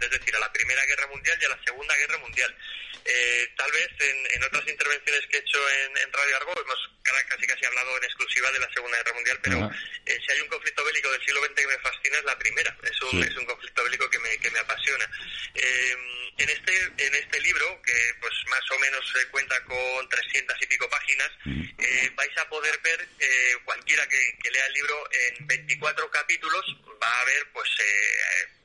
es 0.00 0.10
decir, 0.10 0.36
a 0.36 0.40
la 0.40 0.52
Primera 0.52 0.84
Guerra 0.86 1.06
Mundial 1.08 1.38
y 1.40 1.44
a 1.44 1.48
la 1.48 1.64
Segunda 1.64 1.96
Guerra 1.96 2.18
Mundial. 2.18 2.56
Eh, 3.04 3.48
tal 3.56 3.70
vez 3.72 3.88
en, 3.98 4.26
en 4.34 4.44
otras 4.44 4.68
intervenciones 4.68 5.26
que 5.26 5.36
he 5.38 5.40
hecho 5.40 5.58
en, 5.70 5.96
en 5.96 6.12
Radio 6.12 6.36
Argo 6.36 6.52
hemos 6.60 6.90
casi 7.28 7.46
casi 7.46 7.64
hablado 7.64 7.96
en 7.96 8.04
exclusiva 8.04 8.50
de 8.52 8.58
la 8.58 8.72
Segunda 8.72 8.98
Guerra 8.98 9.14
Mundial, 9.14 9.38
pero 9.42 9.70
eh, 10.06 10.18
si 10.24 10.32
hay 10.32 10.40
un 10.40 10.48
conflicto 10.48 10.84
bélico 10.84 11.10
del 11.10 11.24
siglo 11.24 11.40
XX 11.44 11.54
que 11.54 11.66
me 11.66 11.78
fascina 11.78 12.18
es 12.18 12.24
la 12.24 12.38
primera. 12.38 12.76
Es 12.82 13.02
un, 13.02 13.22
es 13.22 13.36
un 13.36 13.46
conflicto 13.46 13.84
bélico 13.84 14.10
que 14.10 14.18
me, 14.18 14.38
que 14.38 14.50
me 14.50 14.58
apasiona. 14.58 15.08
Eh, 15.54 15.96
en 16.38 16.48
este 16.48 16.72
en 17.06 17.14
este 17.14 17.40
libro, 17.40 17.82
que 17.82 18.14
pues 18.20 18.32
más 18.48 18.70
o 18.70 18.78
menos 18.78 19.04
se 19.12 19.26
cuenta 19.28 19.62
con 19.64 20.08
300 20.08 20.56
y 20.62 20.66
pico 20.66 20.88
páginas, 20.88 21.30
eh, 21.46 22.10
vais 22.14 22.38
a 22.38 22.48
poder 22.48 22.78
ver, 22.82 23.08
eh, 23.18 23.56
cualquiera 23.64 24.06
que, 24.08 24.18
que, 24.42 24.50
lea 24.50 24.66
el 24.66 24.72
libro, 24.72 25.08
en 25.12 25.46
24 25.46 26.10
capítulos 26.10 26.64
va 27.02 27.20
a 27.20 27.24
ver 27.24 27.46
pues 27.52 27.68
eh, 27.78 28.59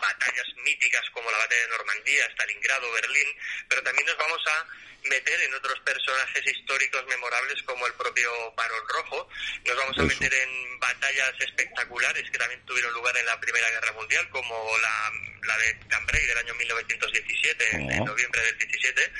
batallas 0.00 0.46
míticas 0.64 1.08
como 1.10 1.30
la 1.30 1.38
batalla 1.38 1.62
de 1.62 1.68
Normandía, 1.68 2.26
Stalingrado, 2.32 2.92
Berlín, 2.92 3.28
pero 3.68 3.82
también 3.82 4.06
nos 4.06 4.18
vamos 4.18 4.42
a 4.46 4.66
meter 5.04 5.40
en 5.40 5.54
otros 5.54 5.78
personajes 5.80 6.46
históricos 6.46 7.06
memorables 7.06 7.62
como 7.62 7.86
el 7.86 7.94
propio 7.94 8.52
Barón 8.52 8.88
Rojo, 8.88 9.28
nos 9.64 9.76
vamos 9.76 9.98
a 9.98 10.02
meter 10.02 10.32
en 10.34 10.78
batallas 10.78 11.32
espectaculares 11.40 12.30
que 12.30 12.38
también 12.38 12.64
tuvieron 12.66 12.92
lugar 12.92 13.16
en 13.16 13.26
la 13.26 13.40
Primera 13.40 13.68
Guerra 13.70 13.92
Mundial, 13.92 14.28
como 14.30 14.54
la, 14.78 15.12
la 15.46 15.58
de 15.58 15.78
Cambrai 15.88 16.26
del 16.26 16.38
año 16.38 16.54
1917, 16.54 17.76
en, 17.76 18.04
noviembre 18.04 18.42
del 18.42 18.58
17, 18.58 19.12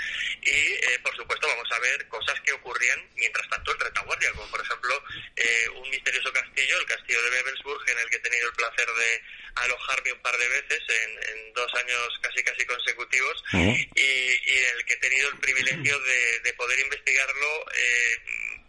y 0.43 0.51
eh, 0.51 0.99
por 1.03 1.17
supuesto 1.17 1.49
vamos 1.49 1.69
a 1.73 1.79
ver 1.79 2.07
cosas 2.09 2.39
que 2.41 2.53
ocurrían 2.53 3.01
mientras 3.17 3.49
tanto 3.49 3.73
en 3.73 3.81
retaguardia, 3.81 4.33
como 4.33 4.51
por 4.51 4.61
ejemplo 4.61 5.03
eh, 5.37 5.69
un 5.77 5.91
misterioso 5.91 6.33
castillo, 6.33 6.79
el 6.79 6.87
castillo 6.87 7.23
de 7.23 7.31
Bebelsburg, 7.31 7.91
en 7.91 7.99
el 7.99 8.11
que 8.11 8.17
he 8.17 8.21
tenido 8.21 8.49
el 8.49 8.55
placer 8.55 8.87
de 8.87 9.23
alojarme 9.65 10.13
un 10.13 10.23
par 10.23 10.37
de 10.37 10.49
veces 10.49 10.83
en, 10.89 11.53
dos 11.55 11.75
años 11.75 12.19
casi 12.23 12.43
casi 12.45 12.65
consecutivos 12.65 13.45
y, 13.53 13.99
y 13.99 14.59
en 14.59 14.77
el 14.77 14.85
que 14.85 14.95
he 14.95 14.97
tenido 14.99 15.29
el 15.29 15.39
privilegio 15.39 15.99
de, 15.99 16.41
de 16.41 16.53
poder 16.55 16.79
investigarlo 16.79 17.67
eh, 17.75 18.17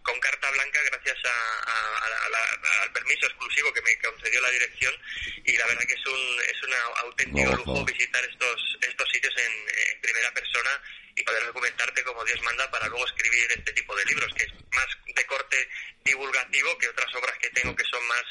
con 0.03 0.19
carta 0.19 0.49
blanca 0.51 0.79
gracias 0.83 1.17
a, 1.25 2.83
al 2.83 2.91
permiso 2.91 3.25
exclusivo 3.27 3.73
que 3.73 3.81
me 3.81 3.97
concedió 3.99 4.41
la 4.41 4.49
dirección 4.49 4.93
y 5.45 5.57
la 5.57 5.65
verdad 5.67 5.83
que 5.85 5.93
es 5.93 6.05
un, 6.05 6.41
es 6.47 6.63
un 6.63 6.73
auténtico 7.05 7.55
lujo 7.55 7.85
visitar 7.85 8.23
estos, 8.25 8.77
estos 8.81 9.09
sitios 9.09 9.33
en, 9.37 10.01
primera 10.01 10.33
persona 10.33 10.81
y 11.15 11.23
poder 11.23 11.45
documentarte 11.45 12.03
como 12.03 12.25
Dios 12.25 12.41
manda 12.41 12.69
para 12.71 12.87
luego 12.87 13.05
escribir 13.05 13.51
este 13.51 13.71
tipo 13.73 13.95
de 13.95 14.05
libros, 14.05 14.33
que 14.33 14.43
es 14.43 14.51
más 14.73 14.87
de 15.05 15.25
corte 15.25 15.69
divulgativo 16.03 16.77
que 16.79 16.89
otras 16.89 17.13
obras 17.15 17.37
que 17.37 17.49
tengo 17.51 17.75
que 17.75 17.83
son 17.85 18.07
más 18.07 18.23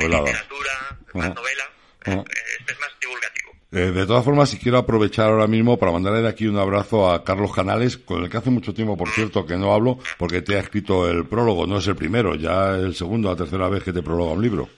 de 0.00 0.08
literatura, 0.08 0.98
más 1.14 1.34
novela. 1.34 1.70
Este 2.04 2.72
es 2.72 2.80
más 2.80 2.90
divulgativo. 3.00 3.52
Eh, 3.72 3.90
de 3.90 4.06
todas 4.06 4.24
formas, 4.24 4.50
si 4.50 4.58
quiero 4.58 4.78
aprovechar 4.78 5.30
ahora 5.30 5.46
mismo 5.46 5.78
para 5.78 5.92
mandarle 5.92 6.20
de 6.20 6.28
aquí 6.28 6.46
un 6.46 6.58
abrazo 6.58 7.10
a 7.10 7.24
Carlos 7.24 7.54
Canales, 7.54 7.96
con 7.96 8.22
el 8.22 8.30
que 8.30 8.36
hace 8.36 8.50
mucho 8.50 8.74
tiempo, 8.74 8.96
por 8.96 9.08
cierto, 9.08 9.46
que 9.46 9.56
no 9.56 9.72
hablo, 9.72 9.98
porque 10.18 10.42
te 10.42 10.56
ha 10.56 10.60
escrito 10.60 11.08
el 11.08 11.26
prólogo, 11.26 11.66
no 11.66 11.78
es 11.78 11.86
el 11.86 11.96
primero, 11.96 12.34
ya 12.34 12.74
el 12.74 12.94
segundo 12.94 13.28
o 13.28 13.32
la 13.32 13.38
tercera 13.38 13.68
vez 13.68 13.82
que 13.82 13.92
te 13.92 14.02
prologa 14.02 14.32
un 14.32 14.42
libro. 14.42 14.68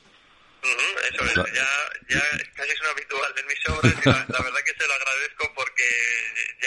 eso 0.62 1.24
es, 1.24 1.34
ya, 1.34 1.44
ya 2.08 2.20
casi 2.54 2.70
es 2.70 2.80
un 2.80 2.87
habitual 2.87 3.34
de 3.34 3.42
mis 3.42 3.68
obras 3.68 3.92
y 3.92 4.08
la, 4.08 4.42
verdad 4.44 4.60
que 4.64 4.72
se 4.78 4.87
lo 4.87 4.94
agradezco 4.94 5.13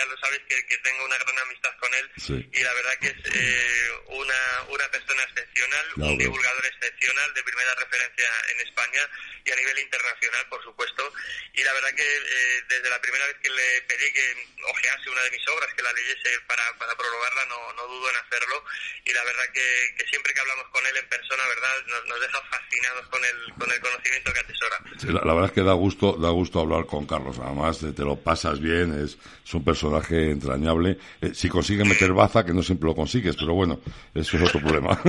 lo 0.07 0.17
sabes 0.17 0.39
que, 0.47 0.65
que 0.65 0.77
tengo 0.79 1.05
una 1.05 1.17
gran 1.17 1.37
amistad 1.39 1.71
con 1.79 1.93
él 1.93 2.09
y 2.51 2.63
la 2.63 2.73
verdad 2.73 2.93
que 2.99 3.07
es 3.07 3.35
eh, 3.35 3.91
una, 4.07 4.63
una 4.69 4.87
persona 4.91 5.23
excepcional, 5.23 5.85
un 5.97 6.17
divulgador 6.17 6.65
excepcional 6.65 7.33
de 7.33 7.43
primera 7.43 7.75
referencia 7.75 8.27
en 8.51 8.67
España 8.67 9.01
y 9.45 9.51
a 9.51 9.55
nivel 9.55 9.79
internacional, 9.79 10.45
por 10.49 10.63
supuesto. 10.63 11.11
Y 11.53 11.63
la 11.63 11.73
verdad 11.73 11.89
que 11.95 12.03
eh, 12.03 12.63
desde 12.67 12.89
la 12.89 13.01
primera 13.01 13.25
vez 13.27 13.37
que 13.41 13.49
le 13.49 13.81
pedí 13.87 14.11
que 14.11 14.47
ojease 14.61 15.09
una 15.09 15.21
de 15.21 15.31
mis 15.31 15.47
obras, 15.47 15.73
que 15.73 15.83
la 15.83 15.93
leyese 15.93 16.39
para, 16.47 16.63
para 16.77 16.95
prologarla, 16.95 17.45
no, 17.45 17.73
no 17.73 17.87
dudo 17.87 18.09
en 18.09 18.15
hacerlo. 18.17 18.63
Y 19.05 19.13
la 19.13 19.23
verdad 19.23 19.45
que, 19.53 19.95
que 19.97 20.05
siempre 20.09 20.33
que 20.33 20.41
hablamos 20.41 20.67
con 20.69 20.85
él 20.85 20.97
en 20.97 21.07
persona, 21.07 21.43
¿verdad? 21.47 21.75
Nos, 21.87 22.07
nos 22.07 22.19
deja 22.19 22.41
fascinados 22.51 23.07
con 23.07 23.23
el, 23.23 23.53
con 23.57 23.71
el 23.71 23.79
conocimiento 23.79 24.33
que 24.33 24.39
atesora. 24.39 24.77
la, 25.03 25.33
verdad 25.33 25.45
es 25.45 25.51
que 25.51 25.63
da 25.63 25.73
gusto, 25.73 26.17
da 26.19 26.29
gusto 26.29 26.59
hablar 26.59 26.85
con 26.85 27.07
Carlos. 27.07 27.39
Además, 27.39 27.79
te, 27.79 28.03
lo 28.03 28.17
pasas 28.17 28.59
bien, 28.59 28.93
es, 28.93 29.17
es 29.45 29.53
un 29.53 29.63
personaje 29.63 29.96
entrañable. 30.11 30.97
Eh, 31.21 31.31
si 31.33 31.49
consigues 31.49 31.87
meter 31.87 32.13
baza, 32.13 32.45
que 32.45 32.53
no 32.53 32.63
siempre 32.63 32.87
lo 32.89 32.95
consigues, 32.95 33.35
pero 33.35 33.53
bueno, 33.53 33.79
eso 34.13 34.37
es 34.37 34.43
otro 34.43 34.59
problema. 34.61 34.99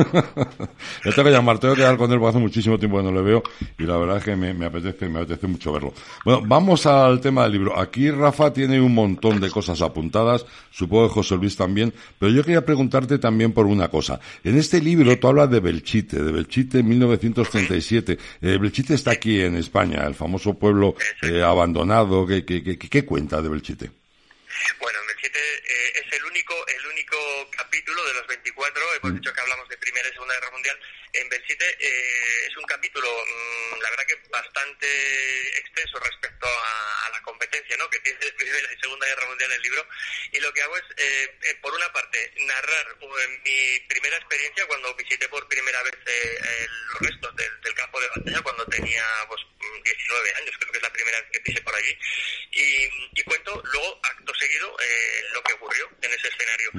yo 1.05 1.13
tengo 1.13 1.25
que 1.25 1.31
llamar, 1.31 1.59
tengo 1.59 1.75
que 1.75 1.81
quedar 1.81 1.97
con 1.97 2.11
él 2.13 2.19
porque 2.19 2.31
hace 2.31 2.39
muchísimo 2.39 2.79
tiempo 2.79 2.99
que 2.99 3.05
no 3.05 3.13
le 3.13 3.23
veo 3.23 3.43
y 3.79 3.85
la 3.85 3.97
verdad 3.97 4.19
es 4.19 4.25
que 4.25 4.37
me, 4.37 4.65
apetece, 4.65 5.09
me 5.09 5.21
apetece 5.21 5.47
mucho 5.47 5.73
verlo. 5.73 5.93
Bueno, 6.25 6.43
vamos 6.47 6.87
al 6.87 7.21
tema 7.21 7.45
del 7.45 7.53
libro. 7.53 7.79
Aquí 7.79 8.11
Rafa 8.11 8.53
tiene 8.53 8.81
un 8.81 8.95
montón 8.95 9.41
de 9.41 9.51
cosas 9.51 9.83
apuntadas, 9.83 10.47
supongo 10.71 11.09
que 11.09 11.15
José 11.15 11.37
Luis 11.37 11.57
también, 11.57 11.93
pero 12.19 12.33
yo 12.33 12.43
quería 12.45 12.65
preguntarte 12.65 13.19
también 13.19 13.53
por 13.53 13.67
una 13.67 13.89
cosa. 13.89 14.21
En 14.45 14.57
este 14.57 14.81
libro 14.81 15.19
tú 15.19 15.29
hablas 15.29 15.51
de 15.51 15.61
Belchite, 15.61 16.23
de 16.23 16.33
Belchite 16.33 16.83
1937. 16.83 18.19
Eh, 18.41 18.59
Belchite 18.61 18.95
está 18.95 19.13
aquí 19.13 19.41
en 19.41 19.57
España, 19.57 20.07
el 20.07 20.15
famoso 20.15 20.55
pueblo 20.55 20.95
eh, 21.23 21.43
abandonado. 21.43 22.27
¿Qué, 22.27 22.45
qué, 22.45 22.63
qué, 22.63 22.79
qué 22.79 23.05
cuenta 23.05 23.41
de 23.43 23.49
Belchite? 23.49 23.91
Bueno, 24.79 24.99
Belchite 25.07 25.39
eh, 25.39 25.93
es 25.95 26.13
el 26.13 26.25
único, 26.25 26.67
el 26.67 26.87
único 26.87 27.51
capítulo 27.51 28.05
de 28.05 28.15
los 28.15 28.27
24, 28.27 28.95
hemos 28.95 29.13
mm. 29.13 29.15
dicho 29.17 29.33
que 29.33 29.41
hablamos 29.41 29.69
de 29.69 29.77
Primera 29.79 30.09
y 30.09 30.13
Segunda 30.13 30.35
Guerra 30.35 30.51
Mundial, 30.51 30.79
en 31.13 31.29
Belchite 31.29 31.77
eh, 31.81 32.47
es 32.47 32.57
un 32.57 32.65
capítulo, 32.65 33.09
mmm, 33.09 33.81
la 33.81 33.91
verdad 33.91 34.07
que 34.07 34.17
bastante 34.31 35.59
extenso 35.59 35.99
respecto 35.99 36.47
a, 36.47 37.07
a, 37.07 37.11
la 37.11 37.23
competencia 37.23 37.77
¿no? 37.77 37.89
que 37.91 37.99
tiene 38.01 38.19
Primera 38.33 38.73
y 38.73 38.81
Segunda 38.81 39.07
Guerra 39.07 39.27
Mundial 39.27 39.51
en 39.51 39.57
el 39.57 39.63
libro, 39.63 39.89
y 40.33 40.41
lo 40.41 40.53
que 40.53 40.63
hago 40.63 40.77
es, 40.77 40.85
eh, 40.97 41.39
eh, 41.43 41.55
por 41.61 41.73
una 41.75 41.93
parte, 41.93 42.33
narrar 42.39 42.97
uh, 43.01 43.09
mi 43.45 43.81
primera 43.89 44.17
experiencia 44.17 44.67
cuando 44.67 44.95
visité 44.95 45.29
por 45.29 45.47
primera 45.49 45.83
vez 45.83 45.95
eh, 46.07 46.67
los 46.93 47.11
restos 47.11 47.37
del, 47.37 47.61
del, 47.61 47.75
campo 47.75 48.01
de 48.01 48.09
batalla, 48.09 48.43
cuando 48.43 48.67
tenía 48.67 49.05
pues, 49.29 49.41
19 49.85 50.35
años, 50.35 50.55
creo 50.59 50.73
que 50.73 50.79
es 50.79 50.83
la 50.83 50.93
primera 50.93 51.21
vez 51.21 51.31
que 51.33 51.41
pise 51.41 51.61
por 51.63 51.75
allí, 51.75 51.99
y, 52.53 53.21
y 53.21 53.23
cuento 53.25 53.63
luego, 53.73 54.01
acto 54.03 54.35
seguido, 54.35 54.77
eh, 54.81 55.25
lo 55.33 55.43
que 55.43 55.53
ocurrió 55.55 55.89
en 56.03 56.13
ese 56.13 56.29
escenario. 56.29 56.71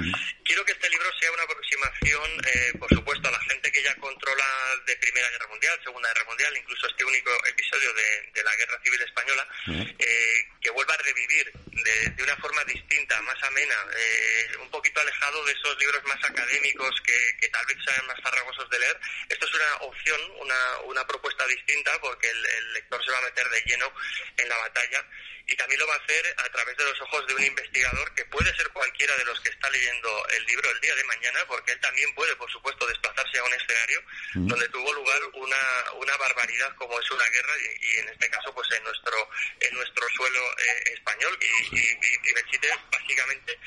Quiero 0.44 0.66
que 0.66 0.72
este 0.72 0.90
libro 0.90 1.10
sea 1.20 1.32
una 1.32 1.44
aproximación, 1.44 2.42
eh, 2.46 2.74
por 2.80 2.90
supuesto, 2.94 3.28
a 3.28 3.32
la 3.32 3.40
gente 3.42 3.72
que 3.72 3.84
ya 3.84 3.96
controla 3.96 4.46
de 4.86 4.96
Primera 4.98 5.30
Guerra 5.30 5.48
Mundial, 5.48 5.80
Segunda 5.84 6.10
Guerra 6.10 6.26
Mundial, 6.26 6.58
incluso 6.58 6.88
este 6.88 7.06
único 7.06 7.32
episodio 7.46 7.94
de, 7.94 8.32
de 8.34 8.44
la 8.44 8.56
Guerra 8.56 8.80
Civil 8.84 9.02
Española, 9.02 9.48
eh, 9.68 10.48
que 10.62 10.70
vuelva 10.72 10.94
a 10.94 10.98
revivir 10.98 11.52
de, 11.54 12.10
de, 12.10 12.24
una 12.24 12.36
forma 12.38 12.64
distinta, 12.66 13.22
más 13.22 13.42
amena, 13.44 13.76
eh, 13.96 14.58
un 14.60 14.70
poquito 14.70 15.00
alejado 15.00 15.44
de 15.46 15.54
esos 15.54 15.78
libros 15.80 16.04
más 16.06 16.24
académicos 16.24 16.96
que, 17.06 17.38
que, 17.40 17.48
tal 17.50 17.66
vez 17.66 17.78
sean 17.86 18.06
más 18.08 18.20
farragosos 18.22 18.70
de 18.70 18.80
leer. 18.80 19.00
Esto 19.30 19.46
es 19.46 19.54
una 19.54 19.76
opción, 19.82 20.20
una, 20.40 20.80
una 20.86 21.08
propuesta 21.08 21.46
distinta, 21.48 22.00
porque 22.02 22.30
el, 22.30 22.46
el 22.46 22.69
lector 22.74 23.04
se 23.04 23.12
va 23.12 23.18
a 23.18 23.22
meter 23.22 23.50
de 23.50 23.62
lleno 23.66 23.92
en 24.38 24.50
la 24.50 24.58
batalla 24.58 25.06
y 25.50 25.56
también 25.56 25.80
lo 25.80 25.88
va 25.88 25.96
a 25.96 25.98
hacer 25.98 26.36
a 26.38 26.50
través 26.50 26.78
de 26.78 26.84
los 26.86 27.02
ojos 27.02 27.26
de 27.28 27.34
un 27.34 27.44
investigador 27.44 28.14
que 28.14 28.26
puede 28.26 28.56
ser 28.56 28.70
cualquiera 28.70 29.18
de 29.18 29.26
los 29.26 29.40
que 29.42 29.50
está 29.50 29.70
leyendo 29.70 30.28
el 30.30 30.46
libro 30.46 30.70
el 30.70 30.80
día 30.80 30.96
de 30.96 31.04
mañana, 31.06 31.40
porque 31.48 31.72
él 31.72 31.80
también 31.80 32.14
puede, 32.14 32.36
por 32.36 32.50
supuesto, 32.52 32.86
desplazarse 32.86 33.40
a 33.40 33.44
un 33.44 33.54
escenario 33.54 34.04
mm. 34.36 34.48
donde 34.48 34.70
tuvo 34.70 34.94
lugar 34.94 35.20
una, 35.34 35.92
una 35.96 36.18
barbaridad 36.18 36.76
como 36.76 37.00
es 37.00 37.12
una 37.12 37.26
guerra 37.30 37.54
y, 37.58 37.86
y, 37.86 37.98
en 38.00 38.10
este 38.10 38.30
caso 38.30 38.54
pues 38.54 38.70
en 38.72 38.84
nuestro 38.84 39.30
en 39.60 39.74
nuestro 39.74 40.08
suelo 40.10 40.42
eh, 40.58 40.94
español. 40.94 41.38
Y, 41.42 41.76
y, 41.76 42.30
y 42.30 42.34
Belchite 42.34 42.70
básicamente 42.92 43.58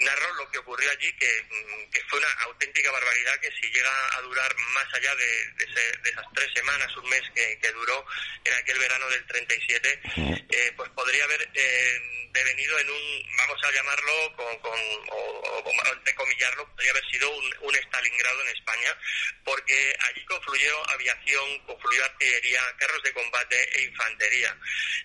narró 0.00 0.34
lo 0.34 0.50
que 0.50 0.58
ocurrió 0.58 0.90
allí 0.90 1.12
que, 1.14 1.42
mm, 1.50 1.90
que, 1.90 2.02
fue 2.08 2.18
una 2.18 2.32
auténtica 2.44 2.90
barbaridad 2.90 3.40
que 3.40 3.50
si 3.52 3.70
llega 3.70 4.16
a 4.16 4.20
durar 4.22 4.54
más 4.74 4.94
allá 4.94 5.14
de, 5.14 5.52
de, 5.56 5.64
ese, 5.64 5.98
de 5.98 6.10
esas 6.10 6.26
tres 6.34 6.48
semanas, 6.54 6.96
un 6.96 7.08
mes 7.08 7.22
que, 7.34 7.58
que, 7.60 7.72
duró 7.72 8.04
en 8.44 8.54
aquel 8.54 8.78
verano 8.78 9.08
del 9.10 9.26
37, 9.26 10.00
eh, 10.48 10.72
pues 10.76 10.90
podría 10.90 11.26
haber 11.28 11.48
eh, 11.54 12.28
devenido 12.32 12.78
en 12.78 12.90
un, 12.90 13.36
vamos 13.36 13.58
a 13.64 13.72
llamarlo, 13.72 14.36
con, 14.36 14.58
con 14.58 14.80
o, 15.10 15.62
o, 15.64 15.92
entrecomillarlo, 15.92 16.68
podría 16.70 16.90
haber 16.92 17.10
sido 17.10 17.30
un, 17.30 17.44
un, 17.62 17.74
Stalingrado 17.74 18.42
en 18.42 18.48
España, 18.48 18.96
porque 19.44 19.96
allí 20.08 20.24
confluyó 20.24 20.90
aviación, 20.90 21.58
confluyó 21.66 22.04
artillería, 22.04 22.60
carros 22.78 23.02
de 23.02 23.12
combate 23.12 23.78
e 23.78 23.82
infantería. 23.84 24.56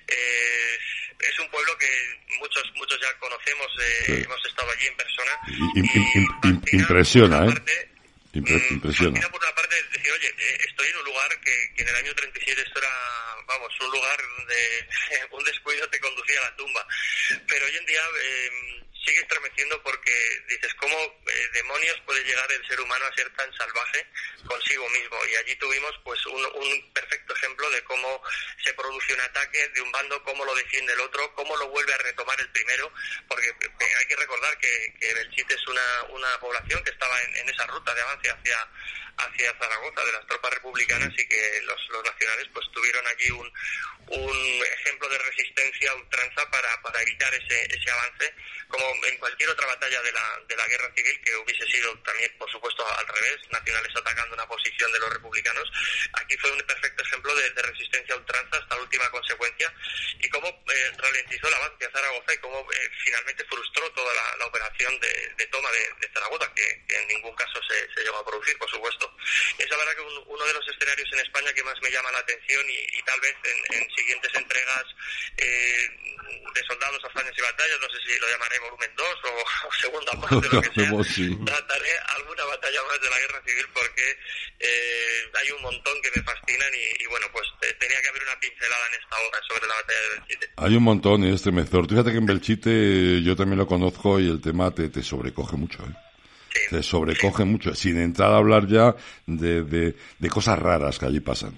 Eh, 0.07 0.77
es 1.19 1.39
un 1.39 1.49
pueblo 1.49 1.77
que 1.77 1.87
muchos 2.39 2.63
muchos 2.75 2.99
ya 3.01 3.13
conocemos, 3.19 3.67
eh, 3.81 4.03
sí. 4.05 4.11
hemos 4.23 4.45
estado 4.45 4.71
allí 4.71 4.87
en 4.87 4.97
persona. 4.97 5.39
Y, 5.75 5.79
y, 5.79 6.77
impresiona, 6.77 7.45
¿eh? 7.45 7.53
Parte, 7.53 7.92
impresiona. 8.33 9.29
por 9.29 9.41
una 9.41 9.55
parte 9.55 9.75
decir, 9.75 10.11
oye, 10.11 10.27
eh, 10.27 10.57
estoy 10.67 10.87
en 10.87 10.97
un 10.97 11.05
lugar 11.05 11.39
que, 11.41 11.73
que, 11.75 11.83
en 11.83 11.89
el 11.89 11.95
año 11.95 12.15
37 12.15 12.61
esto 12.61 12.79
era, 12.79 12.89
vamos, 13.45 13.71
un 13.79 13.91
lugar 13.91 14.19
de 14.47 14.87
un 15.31 15.43
descuido 15.43 15.87
te 15.89 15.99
conducía 15.99 16.39
a 16.39 16.49
la 16.49 16.55
tumba. 16.55 16.87
Pero 17.47 17.65
hoy 17.65 17.75
en 17.77 17.85
día, 17.85 18.01
eh, 18.23 18.49
sigue 19.05 19.19
estremeciendo 19.19 19.81
porque 19.83 20.11
dices, 20.47 20.73
¿cómo 20.75 20.95
eh, 20.95 21.49
demonios 21.53 21.99
puede 22.05 22.23
llegar 22.23 22.49
el 22.51 22.65
ser 22.67 22.79
humano 22.79 23.05
a 23.05 23.15
ser 23.15 23.29
tan 23.35 23.51
salvaje 23.57 24.05
consigo 24.45 24.87
mismo? 24.89 25.17
Y 25.25 25.35
allí 25.35 25.55
tuvimos 25.57 25.91
pues 26.03 26.25
un, 26.27 26.45
un, 26.45 26.93
perfecto 26.93 27.35
ejemplo 27.35 27.69
de 27.71 27.83
cómo 27.83 28.21
se 28.63 28.73
produce 28.73 29.13
un 29.13 29.21
ataque 29.21 29.67
de 29.69 29.81
un 29.81 29.91
bando, 29.91 30.23
cómo 30.23 30.45
lo 30.45 30.55
defiende 30.55 30.93
el 30.93 31.01
otro, 31.01 31.33
cómo 31.35 31.55
lo 31.57 31.69
vuelve 31.69 31.93
a 31.93 31.97
retomar 31.97 32.39
el 32.39 32.49
primero, 32.51 32.91
porque 33.27 33.49
eh, 33.49 33.95
hay 33.99 34.05
que 34.05 34.15
recordar 34.15 34.57
que, 34.57 34.93
que 34.99 35.13
Belchite 35.13 35.53
es 35.53 35.67
una, 35.67 36.03
una 36.09 36.39
población 36.39 36.83
que 36.83 36.91
estaba 36.91 37.21
en, 37.23 37.35
en 37.37 37.49
esa 37.49 37.65
ruta 37.67 37.93
de 37.93 38.01
avance 38.01 38.29
hacia 38.29 38.69
hacia 39.17 39.57
Zaragoza 39.57 40.05
de 40.05 40.11
las 40.13 40.27
tropas 40.27 40.53
republicanas 40.53 41.11
y 41.17 41.27
que 41.27 41.61
los, 41.65 41.89
los 41.89 42.03
nacionales 42.03 42.47
pues 42.53 42.65
tuvieron 42.71 43.05
allí 43.07 43.29
un, 43.31 43.51
un 44.07 44.65
ejemplo 44.79 45.09
de 45.09 45.17
resistencia 45.17 45.91
a 45.91 45.95
ultranza 45.95 46.49
para, 46.49 46.81
para 46.81 47.01
evitar 47.01 47.33
ese, 47.33 47.65
ese 47.65 47.91
avance, 47.91 48.33
como 48.67 48.85
en 49.05 49.17
cualquier 49.17 49.49
otra 49.49 49.67
batalla 49.67 50.01
de 50.01 50.11
la, 50.11 50.41
de 50.47 50.55
la 50.55 50.67
guerra 50.67 50.91
civil 50.95 51.21
que 51.21 51.35
hubiese 51.37 51.65
sido 51.67 51.97
también, 51.99 52.31
por 52.37 52.49
supuesto, 52.51 52.85
al 52.97 53.07
revés, 53.07 53.37
nacionales 53.51 53.95
atacando 53.95 54.33
una 54.35 54.47
posición 54.47 54.91
de 54.91 54.99
los 54.99 55.13
republicanos. 55.13 55.69
Aquí 56.13 56.37
fue 56.37 56.51
un 56.51 56.61
perfecto 56.61 57.03
ejemplo 57.03 57.35
de, 57.35 57.49
de 57.51 57.61
resistencia 57.61 58.15
a 58.15 58.17
ultranza 58.17 58.57
hasta 58.57 58.75
la 58.75 58.81
última 58.81 59.09
consecuencia 59.09 59.73
y 60.19 60.29
cómo 60.29 60.47
eh, 60.47 60.91
ralentizó 60.97 61.47
el 61.47 61.53
avance 61.53 61.85
a 61.85 61.91
Zaragoza 61.91 62.33
y 62.33 62.37
cómo 62.37 62.59
eh, 62.71 62.89
finalmente 63.03 63.45
frustró 63.45 63.91
toda 63.91 64.13
la, 64.13 64.37
la 64.37 64.45
operación 64.45 64.99
de, 64.99 65.33
de 65.37 65.47
toma 65.47 65.69
de, 65.71 66.07
de 66.07 66.13
Zaragoza, 66.13 66.51
que, 66.55 66.83
que, 66.87 66.95
en 66.95 67.07
ningún 67.07 67.35
caso 67.35 67.59
se, 67.67 67.93
se 67.93 68.01
llegó 68.03 68.17
a 68.17 68.25
producir, 68.25 68.57
por 68.57 68.69
supuesto. 68.69 69.02
Es 69.57 69.69
la 69.69 69.77
verdad 69.77 69.95
que 69.95 70.01
un, 70.01 70.23
uno 70.27 70.45
de 70.45 70.53
los 70.53 70.67
escenarios 70.67 71.09
en 71.13 71.19
España 71.19 71.53
que 71.53 71.63
más 71.63 71.75
me 71.81 71.91
llama 71.91 72.11
la 72.11 72.19
atención 72.19 72.63
y, 72.69 72.97
y 72.97 73.01
tal 73.03 73.19
vez 73.21 73.35
en, 73.43 73.77
en, 73.77 73.89
siguientes 73.95 74.31
entregas 74.35 74.85
eh, 75.37 75.89
de 76.53 76.61
soldados, 76.67 77.01
hazañas 77.05 77.33
y 77.37 77.41
batallas, 77.41 77.79
no 77.81 77.89
sé 77.89 77.97
si 78.05 78.19
lo 78.19 78.27
llamaré 78.29 78.59
volumen 78.59 78.91
2 78.95 79.07
o, 79.07 79.67
o, 79.67 79.71
segunda 79.73 80.11
parte, 80.21 80.49
lo 80.49 80.61
que 80.61 80.71
sea, 80.73 81.03
sí. 81.03 81.37
trataré 81.45 81.91
alguna 82.17 82.45
batalla 82.45 82.79
más 82.89 83.01
de 83.01 83.09
la 83.09 83.19
guerra 83.19 83.41
civil 83.45 83.65
porque 83.73 84.17
eh, 84.59 85.31
hay 85.33 85.51
un 85.51 85.61
montón 85.61 86.01
que 86.01 86.11
me 86.15 86.23
fascinan 86.23 86.71
y, 86.73 87.03
y 87.03 87.07
bueno, 87.07 87.27
pues 87.31 87.47
te, 87.61 87.73
tenía 87.73 88.01
que 88.01 88.09
haber 88.09 88.23
una 88.23 88.39
pincelada 88.39 88.87
en 88.87 89.01
esta 89.01 89.15
hora 89.19 89.39
sobre 89.47 89.67
la 89.67 89.75
batalla 89.75 90.01
de 90.01 90.09
Belchite. 90.19 90.49
Hay 90.57 90.75
un 90.75 90.83
montón 90.83 91.23
y 91.23 91.33
este 91.33 91.51
mezor. 91.51 91.89
Fíjate 91.89 92.11
que 92.11 92.17
en 92.17 92.25
Belchite 92.25 93.21
yo 93.23 93.35
también 93.35 93.59
lo 93.59 93.67
conozco 93.67 94.19
y 94.19 94.29
el 94.29 94.41
tema 94.41 94.73
te, 94.73 94.89
te 94.89 95.03
sobrecoge 95.03 95.57
mucho, 95.57 95.83
¿eh? 95.83 96.02
Se 96.69 96.83
sobrecoge 96.83 97.45
mucho, 97.45 97.73
sin 97.75 97.97
entrar 97.99 98.31
a 98.31 98.37
hablar 98.37 98.67
ya 98.67 98.95
de, 99.25 99.63
de, 99.63 99.95
de 100.19 100.29
cosas 100.29 100.59
raras 100.59 100.99
que 100.99 101.05
allí 101.05 101.19
pasan. 101.19 101.53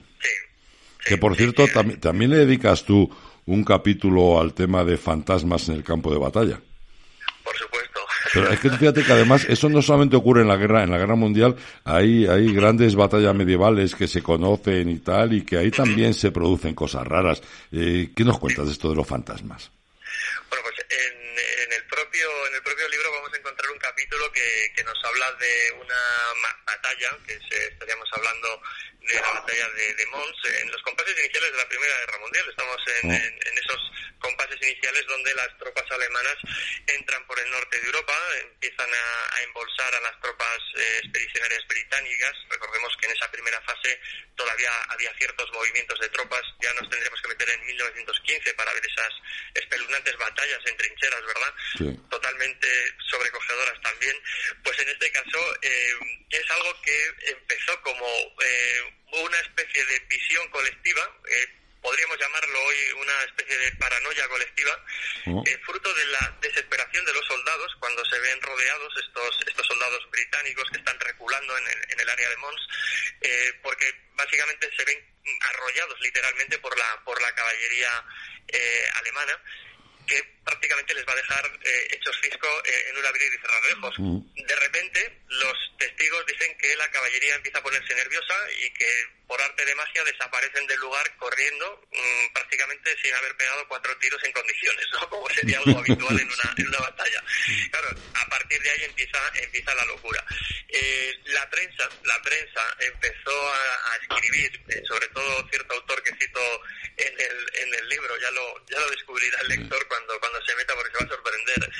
que 1.05 1.17
por 1.17 1.35
cierto, 1.35 1.67
tam 1.67 1.99
también 1.99 2.31
le 2.31 2.37
dedicas 2.37 2.83
tú 2.83 3.09
un 3.45 3.63
capítulo 3.63 4.39
al 4.39 4.53
tema 4.53 4.83
de 4.83 4.97
fantasmas 4.97 5.69
en 5.69 5.75
el 5.75 5.83
campo 5.83 6.11
de 6.11 6.19
batalla. 6.19 6.59
Por 7.43 7.55
supuesto. 7.55 7.99
Pero 8.33 8.49
es 8.49 8.59
que 8.59 8.69
fíjate 8.71 9.03
que 9.03 9.13
además 9.13 9.45
eso 9.47 9.69
no 9.69 9.81
solamente 9.81 10.15
ocurre 10.15 10.41
en 10.41 10.47
la 10.47 10.57
guerra, 10.57 10.83
en 10.83 10.91
la 10.91 10.97
guerra 10.97 11.15
mundial, 11.15 11.55
hay, 11.83 12.25
hay 12.25 12.51
grandes 12.53 12.95
batallas 12.95 13.35
medievales 13.35 13.95
que 13.95 14.07
se 14.07 14.21
conocen 14.21 14.89
y 14.89 14.99
tal, 14.99 15.33
y 15.33 15.43
que 15.43 15.57
ahí 15.57 15.71
también 15.71 16.13
se 16.13 16.31
producen 16.31 16.73
cosas 16.73 17.07
raras. 17.07 17.41
Eh, 17.71 18.09
¿Qué 18.15 18.25
nos 18.25 18.39
cuentas 18.39 18.65
de 18.65 18.71
esto 18.73 18.89
de 18.89 18.95
los 18.95 19.07
fantasmas? 19.07 19.71
Bueno, 20.49 20.63
pues 20.63 20.85
el 20.89 21.14
propio, 22.15 22.47
en 22.47 22.55
el 22.55 22.63
propio 22.63 22.87
libro 22.87 23.11
vamos 23.11 23.33
a 23.33 23.37
encontrar 23.37 23.71
un 23.71 23.79
capítulo 23.79 24.31
que, 24.31 24.71
que 24.75 24.83
nos 24.83 24.97
habla 25.03 25.31
de 25.33 25.71
una 25.73 25.99
batalla, 26.65 27.17
que 27.25 27.37
se, 27.49 27.67
estaríamos 27.67 28.07
hablando 28.13 28.61
de 29.01 29.15
la 29.15 29.31
batalla 29.33 29.69
de, 29.69 29.93
de, 29.95 30.05
Mons, 30.07 30.37
en 30.61 30.71
los 30.71 30.81
compases 30.83 31.17
iniciales 31.19 31.51
de 31.51 31.57
la 31.57 31.67
Primera 31.67 31.97
Guerra 31.99 32.19
Mundial. 32.19 32.45
Estamos 32.49 32.77
en, 33.03 33.11
en, 33.11 33.21
en, 33.21 33.57
esos 33.57 33.91
compases 34.25 34.59
iniciales 34.61 35.05
donde 35.05 35.35
las 35.35 35.55
tropas 35.59 35.85
alemanas 35.91 36.37
entran 36.87 37.25
por 37.27 37.39
el 37.39 37.49
norte 37.51 37.79
de 37.79 37.85
Europa, 37.85 38.17
empiezan 38.41 38.89
a, 38.89 39.35
a 39.35 39.43
embolsar 39.43 39.93
a 39.93 40.01
las 40.01 40.19
tropas 40.19 40.57
eh, 40.75 40.99
expedicionarias 41.03 41.67
británicas. 41.67 42.33
Recordemos 42.49 42.97
que 42.97 43.05
en 43.05 43.11
esa 43.11 43.29
primera 43.31 43.61
fase 43.61 43.99
todavía 44.35 44.71
había 44.89 45.13
ciertos 45.17 45.51
movimientos 45.53 45.99
de 45.99 46.09
tropas. 46.09 46.41
Ya 46.59 46.73
nos 46.73 46.89
tendríamos 46.89 47.21
que 47.21 47.27
meter 47.27 47.49
en 47.49 47.65
1915 47.65 48.53
para 48.55 48.73
ver 48.73 48.85
esas 48.85 49.13
espeluznantes 49.53 50.17
batallas 50.17 50.59
en 50.65 50.77
trincheras, 50.77 51.25
¿verdad? 51.25 51.53
Sí. 51.77 51.99
Totalmente 52.09 52.67
sobrecogedoras 53.09 53.79
también. 53.81 54.15
Pues 54.63 54.79
en 54.79 54.89
este 54.89 55.11
caso 55.11 55.55
eh, 55.61 55.93
es 56.31 56.51
algo 56.51 56.81
que 56.81 57.13
empezó 57.27 57.79
como 57.81 58.07
eh, 58.41 58.93
una 59.11 59.39
especie 59.39 59.85
de 59.85 59.99
visión 59.99 60.49
colectiva, 60.49 61.15
eh, 61.29 61.47
podríamos 61.85 62.17
llamarlo 62.17 62.63
hoy 62.63 62.77
una 62.99 63.23
especie 63.25 63.55
de 63.59 63.71
paranoia 63.73 64.27
colectiva, 64.27 64.85
eh, 65.45 65.57
fruto 65.63 65.93
de 65.93 66.05
la 66.05 66.35
desesperación 66.41 67.05
de 67.05 67.13
los 67.13 67.23
soldados 67.27 67.75
cuando 67.79 68.03
se 68.05 68.19
ven 68.21 68.41
rodeados 68.41 68.91
estos, 69.05 69.39
estos 69.45 69.67
soldados 69.67 70.09
británicos 70.09 70.67
que 70.71 70.79
están 70.79 70.99
reculando 70.99 71.55
en 71.55 71.67
el, 71.67 71.91
en 71.91 71.99
el 71.99 72.09
área 72.09 72.29
de 72.29 72.37
Mons, 72.37 72.67
eh, 73.21 73.53
porque 73.61 73.85
básicamente 74.15 74.67
se 74.75 74.83
ven 74.83 74.97
arrollados 75.41 76.01
literalmente 76.01 76.57
por 76.57 76.75
la, 76.75 77.03
por 77.05 77.21
la 77.21 77.31
caballería 77.35 78.03
eh, 78.47 78.87
alemana 78.95 79.39
que 80.05 80.23
prácticamente 80.43 80.93
les 80.93 81.05
va 81.07 81.13
a 81.13 81.15
dejar 81.15 81.59
eh, 81.63 81.87
hechos 81.91 82.17
fisco 82.21 82.47
eh, 82.65 82.89
en 82.89 82.97
un 82.97 83.05
abrir 83.05 83.33
y 83.33 83.37
cerrar 83.37 83.61
de 83.63 83.73
ojos. 83.73 83.95
Mm. 83.97 84.45
De 84.45 84.55
repente, 84.55 85.19
los 85.27 85.57
testigos 85.77 86.25
dicen 86.27 86.55
que 86.57 86.75
la 86.75 86.89
caballería 86.91 87.35
empieza 87.35 87.59
a 87.59 87.63
ponerse 87.63 87.95
nerviosa 87.95 88.35
y 88.63 88.69
que 88.71 89.15
por 89.27 89.41
arte 89.41 89.65
de 89.65 89.75
magia 89.75 90.03
desaparecen 90.03 90.67
del 90.67 90.79
lugar 90.79 91.15
corriendo 91.17 91.81
mmm, 91.91 92.33
prácticamente 92.33 92.95
sin 93.01 93.13
haber 93.15 93.35
pegado 93.35 93.67
cuatro 93.67 93.97
tiros 93.97 94.23
en 94.23 94.31
condiciones, 94.31 94.85
¿no? 94.93 95.09
como 95.09 95.29
sería 95.29 95.57
algo 95.57 95.79
habitual 95.79 96.19
en 96.19 96.27
una, 96.27 96.53
en 96.57 96.67
una 96.67 96.79
batalla. 96.79 97.23
Claro, 97.71 97.89
a 98.13 98.25
partir 98.27 98.61
de 98.61 98.69
ahí 98.69 98.83
empieza, 98.83 99.19
empieza 99.35 99.73
la 99.75 99.85
locura. 99.85 100.23
Eh, 100.69 101.13
la 101.25 101.49
prensa, 101.49 101.89
la 102.03 102.21
prensa 102.21 102.61
empezó 102.79 103.53
a, 103.53 103.91
a 103.91 103.95
escribir, 103.97 104.61
eh, 104.69 104.81
sobre 104.87 105.07
todo 105.09 105.47
cierto 105.49 105.73
autor 105.73 106.03
que 106.03 106.15
cito 106.15 106.61
en 106.97 107.19
el, 107.19 107.49
en 107.61 107.73
el 107.73 107.89
libro, 107.89 108.17
ya 108.19 108.31
lo, 108.31 108.65
ya 108.67 108.79
lo 108.79 108.89
descubrirá 108.91 109.39
el 109.41 109.47
lector 109.49 109.87
cuando, 109.95 110.19
cuando 110.19 110.41
se 110.43 110.55
meta 110.55 110.73
porque 110.75 110.91
se 110.91 110.97
va 110.97 111.05
a 111.05 111.15
sorprender. 111.15 111.71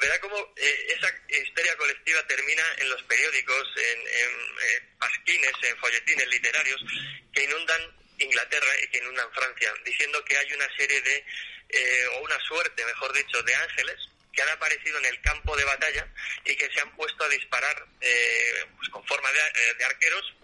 Verá 0.00 0.20
cómo 0.20 0.36
eh, 0.56 0.86
esa 0.88 1.08
histeria 1.28 1.76
colectiva 1.76 2.26
termina 2.26 2.62
en 2.78 2.90
los 2.90 3.02
periódicos, 3.04 3.68
en, 3.76 4.00
en 4.00 4.30
eh, 4.62 4.82
pasquines, 4.98 5.52
en 5.62 5.76
folletines 5.78 6.28
literarios 6.28 6.84
que 7.32 7.44
inundan 7.44 7.80
Inglaterra 8.18 8.72
y 8.82 8.88
que 8.88 8.98
inundan 8.98 9.32
Francia, 9.32 9.72
diciendo 9.84 10.24
que 10.24 10.36
hay 10.36 10.52
una 10.52 10.68
serie 10.76 11.00
de, 11.00 11.24
eh, 11.68 12.06
o 12.14 12.20
una 12.22 12.38
suerte, 12.40 12.84
mejor 12.84 13.12
dicho, 13.12 13.42
de 13.42 13.54
ángeles 13.54 14.08
que 14.34 14.42
han 14.42 14.50
aparecido 14.50 14.98
en 14.98 15.06
el 15.06 15.20
campo 15.20 15.56
de 15.56 15.64
batalla 15.64 16.06
y 16.44 16.56
que 16.56 16.70
se 16.70 16.80
han 16.80 16.90
puesto 16.96 17.24
a 17.24 17.28
disparar 17.28 17.86
eh, 18.00 18.66
pues 18.76 18.88
con 18.90 19.04
forma 19.06 19.30
de, 19.32 19.38
eh, 19.38 19.74
de, 19.78 19.84
arqueros, 19.84 20.34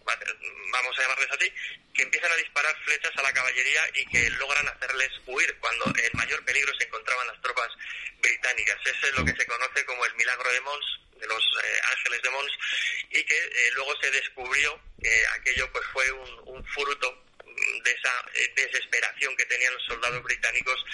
vamos 0.72 0.98
a 0.98 1.02
llamarles 1.02 1.30
así, 1.30 1.52
que 1.94 2.02
empiezan 2.02 2.32
a 2.32 2.36
disparar 2.36 2.76
flechas 2.84 3.12
a 3.16 3.22
la 3.22 3.32
caballería 3.32 3.82
y 3.94 4.06
que 4.06 4.30
logran 4.30 4.66
hacerles 4.68 5.10
huir 5.26 5.56
cuando 5.58 5.86
en 5.86 6.10
mayor 6.14 6.44
peligro 6.44 6.72
se 6.78 6.86
encontraban 6.86 7.26
las 7.26 7.40
tropas 7.40 7.68
británicas. 8.20 8.78
Ese 8.84 9.08
es 9.08 9.16
lo 9.16 9.24
que 9.24 9.36
se 9.36 9.46
conoce 9.46 9.84
como 9.84 10.04
el 10.06 10.14
milagro 10.14 10.50
de 10.52 10.60
Mons, 10.60 11.00
de 11.18 11.26
los 11.26 11.42
eh, 11.64 11.80
ángeles 11.96 12.22
de 12.22 12.30
Mons, 12.30 12.52
y 13.10 13.24
que 13.24 13.36
eh, 13.36 13.70
luego 13.74 13.94
se 14.00 14.10
descubrió 14.10 14.80
que 15.02 15.26
aquello 15.38 15.70
pues 15.72 15.84
fue 15.92 16.10
un, 16.12 16.40
un 16.46 16.64
fruto 16.66 17.29
de 17.84 17.90
esa 17.90 18.24
eh, 18.34 18.52
desesperación 18.56 19.36
que 19.36 19.46
tenían 19.46 19.72
los 19.74 19.84
soldados 19.84 20.22
británicos 20.22 20.84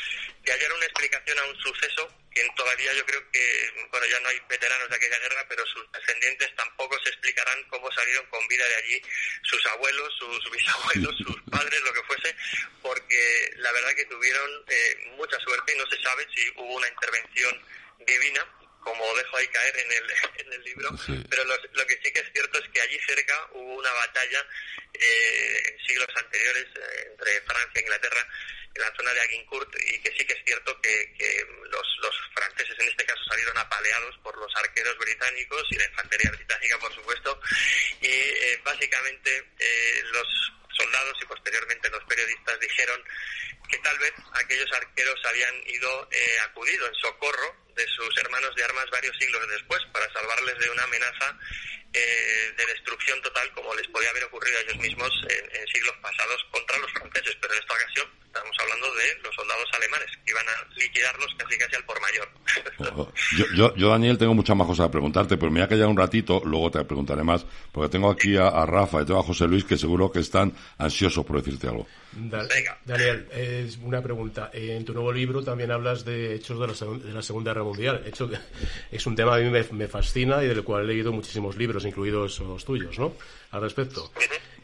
de 0.42 0.52
hallar 0.52 0.72
una 0.72 0.84
explicación 0.86 1.38
a 1.38 1.44
un 1.44 1.56
suceso 1.56 2.12
que 2.36 2.46
todavía 2.54 2.92
yo 2.92 3.06
creo 3.06 3.30
que, 3.30 3.72
bueno, 3.90 4.06
ya 4.06 4.20
no 4.20 4.28
hay 4.28 4.38
veteranos 4.48 4.90
de 4.90 4.96
aquella 4.96 5.18
guerra, 5.18 5.46
pero 5.48 5.64
sus 5.66 5.90
descendientes 5.90 6.54
tampoco 6.54 6.98
se 7.02 7.08
explicarán 7.08 7.64
cómo 7.68 7.90
salieron 7.92 8.26
con 8.26 8.46
vida 8.46 8.66
de 8.68 8.74
allí 8.76 9.02
sus 9.42 9.64
abuelos, 9.66 10.14
sus 10.18 10.50
bisabuelos, 10.50 11.16
sus 11.26 11.42
padres, 11.50 11.80
lo 11.80 11.92
que 11.94 12.02
fuese, 12.02 12.36
porque 12.82 13.52
la 13.56 13.72
verdad 13.72 13.94
que 13.94 14.04
tuvieron 14.04 14.50
eh, 14.68 15.12
mucha 15.16 15.38
suerte. 15.40 15.74
Y 15.74 15.78
no 15.78 15.86
se 15.86 16.02
sabe 16.02 16.26
si 16.34 16.48
hubo 16.56 16.74
una 16.74 16.88
intervención 16.88 17.62
divina 18.06 18.46
como 18.86 19.02
dejo 19.16 19.36
ahí 19.36 19.48
caer 19.48 19.76
en 19.78 19.90
el, 19.90 20.04
en 20.46 20.52
el 20.52 20.62
libro, 20.62 20.96
sí. 20.98 21.24
pero 21.28 21.42
lo, 21.44 21.56
lo, 21.72 21.86
que 21.86 21.98
sí 22.02 22.12
que 22.12 22.20
es 22.20 22.32
cierto 22.32 22.58
es 22.58 22.70
que 22.70 22.80
allí 22.80 22.98
cerca 23.04 23.48
hubo 23.52 23.74
una 23.74 23.92
batalla 23.92 24.46
eh, 24.94 25.62
en 25.66 25.86
siglos 25.86 26.08
anteriores 26.14 26.66
eh, 26.76 27.08
entre 27.10 27.40
Francia 27.40 27.72
e 27.74 27.80
Inglaterra 27.80 28.28
en 28.76 28.82
la 28.82 28.94
zona 28.94 29.12
de 29.12 29.20
Agincourt 29.22 29.74
y 29.80 29.98
que 29.98 30.12
sí 30.16 30.24
que 30.24 30.34
es 30.34 30.44
cierto 30.44 30.80
que, 30.80 31.12
que 31.18 31.44
los, 31.68 31.86
los, 32.00 32.14
franceses 32.32 32.78
en 32.78 32.88
este 32.88 33.04
caso 33.06 33.24
salieron 33.28 33.58
apaleados 33.58 34.16
por 34.22 34.36
los 34.38 34.54
arqueros 34.54 34.96
británicos 34.98 35.64
y 35.70 35.78
la 35.78 35.86
infantería 35.86 36.30
británica 36.30 36.78
por 36.78 36.94
supuesto 36.94 37.40
y 38.02 38.06
eh, 38.06 38.60
básicamente 38.62 39.44
eh, 39.58 40.02
los 40.12 40.52
y 41.20 41.26
posteriormente 41.26 41.90
los 41.90 42.04
periodistas 42.04 42.58
dijeron 42.60 43.02
que 43.68 43.78
tal 43.78 43.98
vez 43.98 44.12
aquellos 44.34 44.70
arqueros 44.72 45.20
habían 45.24 45.54
ido 45.66 46.08
eh, 46.10 46.38
acudido 46.44 46.86
en 46.86 46.94
socorro 46.94 47.56
de 47.74 47.86
sus 47.88 48.16
hermanos 48.18 48.54
de 48.54 48.64
armas 48.64 48.86
varios 48.90 49.16
siglos 49.18 49.48
después 49.48 49.82
para 49.92 50.10
salvarles 50.12 50.58
de 50.58 50.70
una 50.70 50.84
amenaza 50.84 51.38
eh, 51.96 52.52
de 52.56 52.66
destrucción 52.66 53.20
total 53.22 53.50
como 53.54 53.74
les 53.74 53.88
podía 53.88 54.10
haber 54.10 54.24
ocurrido 54.24 54.58
a 54.58 54.62
ellos 54.62 54.76
mismos 54.78 55.10
en, 55.30 55.66
siglos 55.66 55.96
pasados 56.02 56.44
contra 56.50 56.76
los 56.78 56.92
franceses, 56.92 57.36
pero 57.40 57.54
en 57.54 57.60
esta 57.60 57.74
ocasión 57.74 58.06
estamos 58.26 58.56
hablando 58.60 58.94
de 58.94 59.18
los 59.22 59.34
soldados 59.34 59.68
alemanes, 59.72 60.10
que 60.24 60.30
iban 60.30 60.44
a 60.46 60.74
liquidarlos 60.76 61.34
casi 61.38 61.58
casi 61.58 61.76
al 61.76 61.84
por 61.84 62.00
mayor. 62.00 62.28
yo, 63.38 63.46
yo, 63.56 63.74
yo, 63.76 63.88
Daniel, 63.88 64.18
tengo 64.18 64.34
muchas 64.34 64.56
más 64.56 64.66
cosas 64.66 64.86
a 64.86 64.90
preguntarte, 64.90 65.38
pero 65.38 65.50
me 65.50 65.60
voy 65.60 65.64
a 65.64 65.68
callar 65.68 65.88
un 65.88 65.96
ratito, 65.96 66.42
luego 66.44 66.70
te 66.70 66.84
preguntaré 66.84 67.22
más, 67.22 67.46
porque 67.72 67.88
tengo 67.88 68.10
aquí 68.10 68.36
a, 68.36 68.66
Rafa 68.66 69.02
y 69.02 69.06
tengo 69.06 69.20
a 69.20 69.22
José 69.22 69.46
Luis, 69.46 69.64
que 69.64 69.78
seguro 69.78 70.12
que 70.12 70.20
están 70.20 70.52
ansiosos 70.76 71.24
por 71.24 71.42
decirte 71.42 71.68
algo. 71.68 71.86
Daniel, 72.84 73.26
es 73.32 73.78
una 73.82 74.00
pregunta. 74.02 74.50
En 74.52 74.84
tu 74.84 74.92
nuevo 74.92 75.12
libro 75.12 75.42
también 75.42 75.70
hablas 75.70 76.04
de 76.04 76.34
hechos 76.34 76.58
de 76.58 76.66
la, 76.66 76.98
de 76.98 77.12
la 77.12 77.22
Segunda 77.22 77.52
Guerra 77.52 77.64
Mundial. 77.64 78.02
Hecho, 78.06 78.30
es 78.90 79.06
un 79.06 79.14
tema 79.14 79.36
que 79.36 79.46
a 79.46 79.50
mí 79.50 79.62
me, 79.72 79.86
fascina 79.86 80.42
y 80.42 80.48
del 80.48 80.64
cual 80.64 80.84
he 80.84 80.94
leído 80.94 81.12
muchísimos 81.12 81.56
libros, 81.56 81.84
incluidos 81.84 82.40
los 82.40 82.64
tuyos, 82.64 82.98
¿no? 82.98 83.12
Al 83.50 83.60
respecto. 83.60 84.10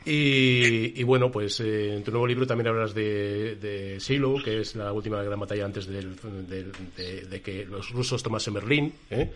Y, 0.05 1.03
bueno, 1.05 1.31
pues 1.31 1.61
eh, 1.61 1.95
en 1.95 2.03
tu 2.03 2.11
nuevo 2.11 2.27
libro 2.27 2.47
también 2.47 2.69
hablas 2.69 2.93
de, 2.93 3.57
de 3.57 3.99
Shiloh, 4.01 4.43
que 4.43 4.61
es 4.61 4.75
la 4.75 4.93
última 4.93 5.23
gran 5.23 5.39
batalla 5.39 5.65
antes 5.65 5.87
de, 5.87 7.41
que 7.43 7.65
los 7.67 7.91
rusos 7.91 8.23
tomasen 8.23 8.55
Berlín. 8.55 8.93
¿eh? 9.11 9.31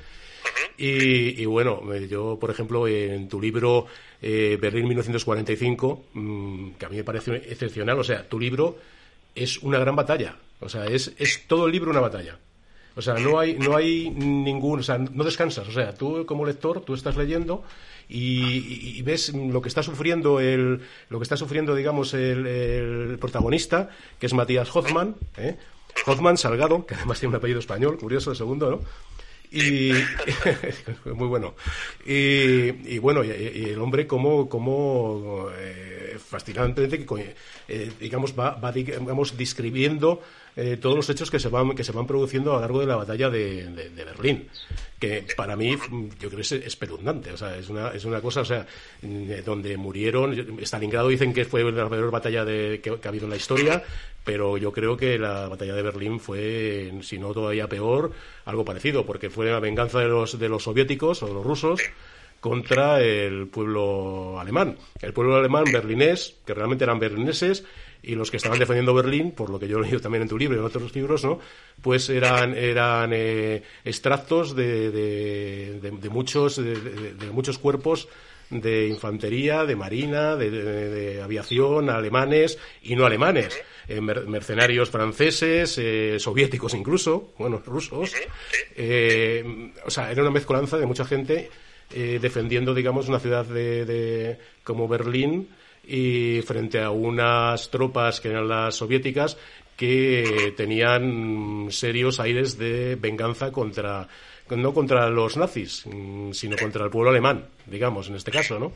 Y, 0.79 1.45
bueno, 1.45 1.83
eh, 1.95 2.09
yo, 2.09 2.39
por 2.41 2.51
ejemplo, 2.51 2.87
en 2.89 3.29
tu 3.29 3.41
libro 3.41 3.87
Berlín 4.21 4.89
1945, 4.89 6.05
mm, 6.15 6.71
que 6.79 6.87
a 6.87 6.89
mí 6.89 6.97
me 6.97 7.05
parece 7.05 7.37
excepcional, 7.37 7.99
o 7.99 8.05
sea, 8.05 8.29
tu 8.29 8.41
libro 8.41 8.79
es 9.35 9.59
una 9.59 9.79
gran 9.79 9.95
batalla. 9.95 10.37
O 10.61 10.69
sea, 10.69 10.87
es, 10.87 11.13
es 11.19 11.47
todo 11.47 11.67
el 11.67 11.73
libro 11.73 11.91
una 11.91 12.01
batalla. 12.01 12.39
O 12.97 13.03
sea, 13.03 13.15
no 13.15 13.39
hay, 13.39 13.55
no 13.59 13.77
hay 13.77 14.09
ningún, 14.09 14.81
o 14.81 14.83
sea, 14.83 14.97
no 14.97 15.23
descansas. 15.23 15.69
O 15.69 15.73
sea, 15.73 15.93
tú 15.95 16.25
como 16.25 16.47
lector, 16.47 16.81
tú 16.81 16.95
estás 16.95 17.15
leyendo 17.17 17.63
y, 18.09 19.03
ves 19.03 19.35
lo 19.35 19.61
que 19.61 19.69
está 19.69 19.83
sufriendo 19.83 20.41
el, 20.41 20.81
lo 21.11 21.19
que 21.19 21.23
está 21.23 21.37
sufriendo, 21.37 21.75
digamos, 21.75 22.15
el, 22.15 23.19
protagonista, 23.21 23.91
que 24.19 24.27
es 24.27 24.33
Matías 24.33 24.75
Hoffman, 24.75 25.15
¿eh? 25.37 25.57
Hoffman 26.07 26.39
Salgado, 26.39 26.87
que 26.87 26.95
además 26.95 27.21
tiene 27.21 27.31
un 27.31 27.37
apellido 27.37 27.61
español, 27.61 27.99
curioso 27.99 28.31
el 28.31 28.37
segundo, 28.37 28.71
¿no? 28.71 28.81
Y 29.51 29.93
muy 31.05 31.29
bueno. 31.29 31.55
Y, 32.05 32.99
bueno, 32.99 33.25
y, 33.25 33.31
el 33.31 33.79
hombre 33.81 34.07
como, 34.07 34.49
como 34.49 35.49
eh, 35.57 36.17
fascinantemente, 36.19 37.05
eh, 37.69 37.93
digamos, 38.01 38.39
va, 38.39 38.55
va 38.55 38.73
digamos, 38.73 39.37
describiendo 39.37 40.21
eh, 40.59 40.79
todos 40.79 40.97
los 40.97 41.11
hechos 41.11 41.31
que 41.31 41.39
se 41.39 41.51
van 41.51 41.75
que 41.75 41.85
se 41.85 41.93
van 41.93 42.07
produciendo 42.07 42.53
a 42.53 42.55
lo 42.55 42.61
largo 42.63 42.81
de 42.81 42.87
la 42.87 42.97
batalla 42.97 43.29
de, 43.29 43.91
Berlín 43.95 44.49
que 44.99 45.27
para 45.37 45.55
mí 45.55 45.77
yo 46.19 46.31
creo 46.31 46.37
que 46.37 46.41
es 46.41 46.53
espeluznante 46.53 47.31
o 47.31 47.37
sea 47.37 47.59
es 47.59 47.69
una 47.69 47.89
es 47.89 48.07
una 48.07 48.23
cosa 48.23 48.41
o 48.41 48.45
sea 48.47 48.67
donde 49.45 49.77
murieron 49.77 50.59
Stalingrado 50.63 51.09
dicen 51.09 51.35
que 51.35 51.45
fue 51.45 51.71
la 51.71 51.91
peor 51.91 52.11
batalla 52.11 52.43
de, 52.47 52.81
que, 52.83 52.89
ha 52.89 53.09
habido 53.09 53.25
en 53.25 53.31
la 53.31 53.37
historia 53.37 53.85
pero 54.27 54.59
yo 54.59 54.73
creo 54.73 54.97
que 54.97 55.19
la 55.19 55.49
batalla 55.49 55.75
de 55.75 55.83
Berlín 55.83 56.21
fue 56.21 56.93
si 57.01 57.17
no 57.17 57.33
todavía 57.33 57.69
peor 57.69 58.13
algo 58.45 58.65
parecido 58.65 59.07
porque 59.07 59.31
fue 59.31 59.47
la 59.47 59.61
venganza 59.61 60.01
de 60.01 60.09
los 60.09 60.39
de 60.39 60.49
los 60.51 60.65
soviéticos 60.65 61.23
o 61.23 61.33
los 61.33 61.45
rusos 61.45 61.81
contra 62.41 63.01
el 63.01 63.47
pueblo 63.49 64.39
alemán. 64.39 64.77
El 65.01 65.13
pueblo 65.13 65.37
alemán 65.37 65.65
berlinés, 65.73 66.37
que 66.45 66.55
realmente 66.55 66.85
eran 66.85 66.99
berlineses, 66.99 67.65
y 68.03 68.15
los 68.15 68.31
que 68.31 68.37
estaban 68.37 68.59
defendiendo 68.59 68.95
Berlín, 68.95 69.33
por 69.33 69.51
lo 69.51 69.59
que 69.59 69.67
yo 69.67 69.79
he 69.79 69.83
leído 69.83 70.01
también 70.01 70.23
en 70.23 70.29
tu 70.29 70.39
libro 70.39 70.57
y 70.57 70.61
en 70.61 70.65
otros 70.65 70.95
libros, 70.95 71.25
¿no? 71.25 71.41
Pues 71.83 72.09
eran, 72.09 72.55
eran 72.55 73.11
eh, 73.13 73.63
extractos 73.85 74.55
de, 74.55 74.91
de, 74.93 76.09
muchos, 76.09 76.57
de, 76.57 77.31
muchos 77.33 77.59
cuerpos 77.59 78.09
de 78.51 78.87
infantería, 78.87 79.65
de 79.65 79.75
marina, 79.75 80.37
de, 80.37 81.21
aviación, 81.21 81.91
alemanes 81.91 82.59
y 82.83 82.95
no 82.95 83.07
alemanes, 83.07 83.59
eh, 83.89 84.01
mercenarios 84.01 84.91
franceses, 84.91 85.79
eh, 85.79 86.17
soviéticos 86.19 86.75
incluso, 86.75 87.33
bueno, 87.39 87.63
rusos. 87.65 88.13
o 89.85 89.91
sea, 89.91 90.11
era 90.11 90.23
una 90.23 90.31
mezcolanza 90.31 90.77
de 90.77 90.87
mucha 90.87 91.05
gente 91.05 91.51
defendiendo, 91.89 92.75
digamos, 92.75 93.09
una 93.09 93.21
ciudad 93.21 93.45
de, 93.47 94.39
como 94.65 94.89
Berlín 94.89 95.49
y 95.87 96.43
frente 96.43 96.81
a 96.81 96.91
unas 96.91 97.71
tropas 97.71 98.21
que 98.21 98.31
eran 98.31 98.49
las 98.49 98.75
soviéticas 98.75 99.37
que 99.77 100.53
tenían 100.57 101.69
serios 101.71 102.19
aires 102.19 102.59
de 102.59 102.97
venganza 102.97 103.53
contra 103.53 104.09
no 104.55 104.73
contra 104.73 105.09
los 105.11 105.37
nazis, 105.37 105.85
mm, 105.87 106.31
sino 106.31 106.57
contra 106.57 106.85
el 106.85 106.91
pueblo 106.91 107.11
alemán, 107.11 107.47
digamos, 107.67 108.09
en 108.09 108.15
este 108.15 108.31
caso, 108.31 108.61
¿no? 108.61 108.73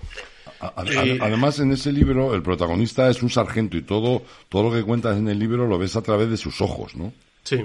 Además, 0.61 1.59
en 1.61 1.73
ese 1.73 1.93
libro, 1.93 2.35
el 2.35 2.43
protagonista 2.43 3.09
es 3.09 3.23
un 3.23 3.31
sargento 3.31 3.77
y 3.77 3.83
todo, 3.83 4.23
todo 4.49 4.65
lo 4.65 4.73
que 4.73 4.83
cuentas 4.83 5.17
en 5.17 5.29
el 5.29 5.39
libro 5.39 5.67
lo 5.67 5.79
ves 5.79 5.97
a 5.97 6.03
través 6.03 6.29
de 6.31 6.37
sus 6.37 6.61
ojos, 6.61 6.95
¿no? 6.97 7.13
Sí. 7.43 7.65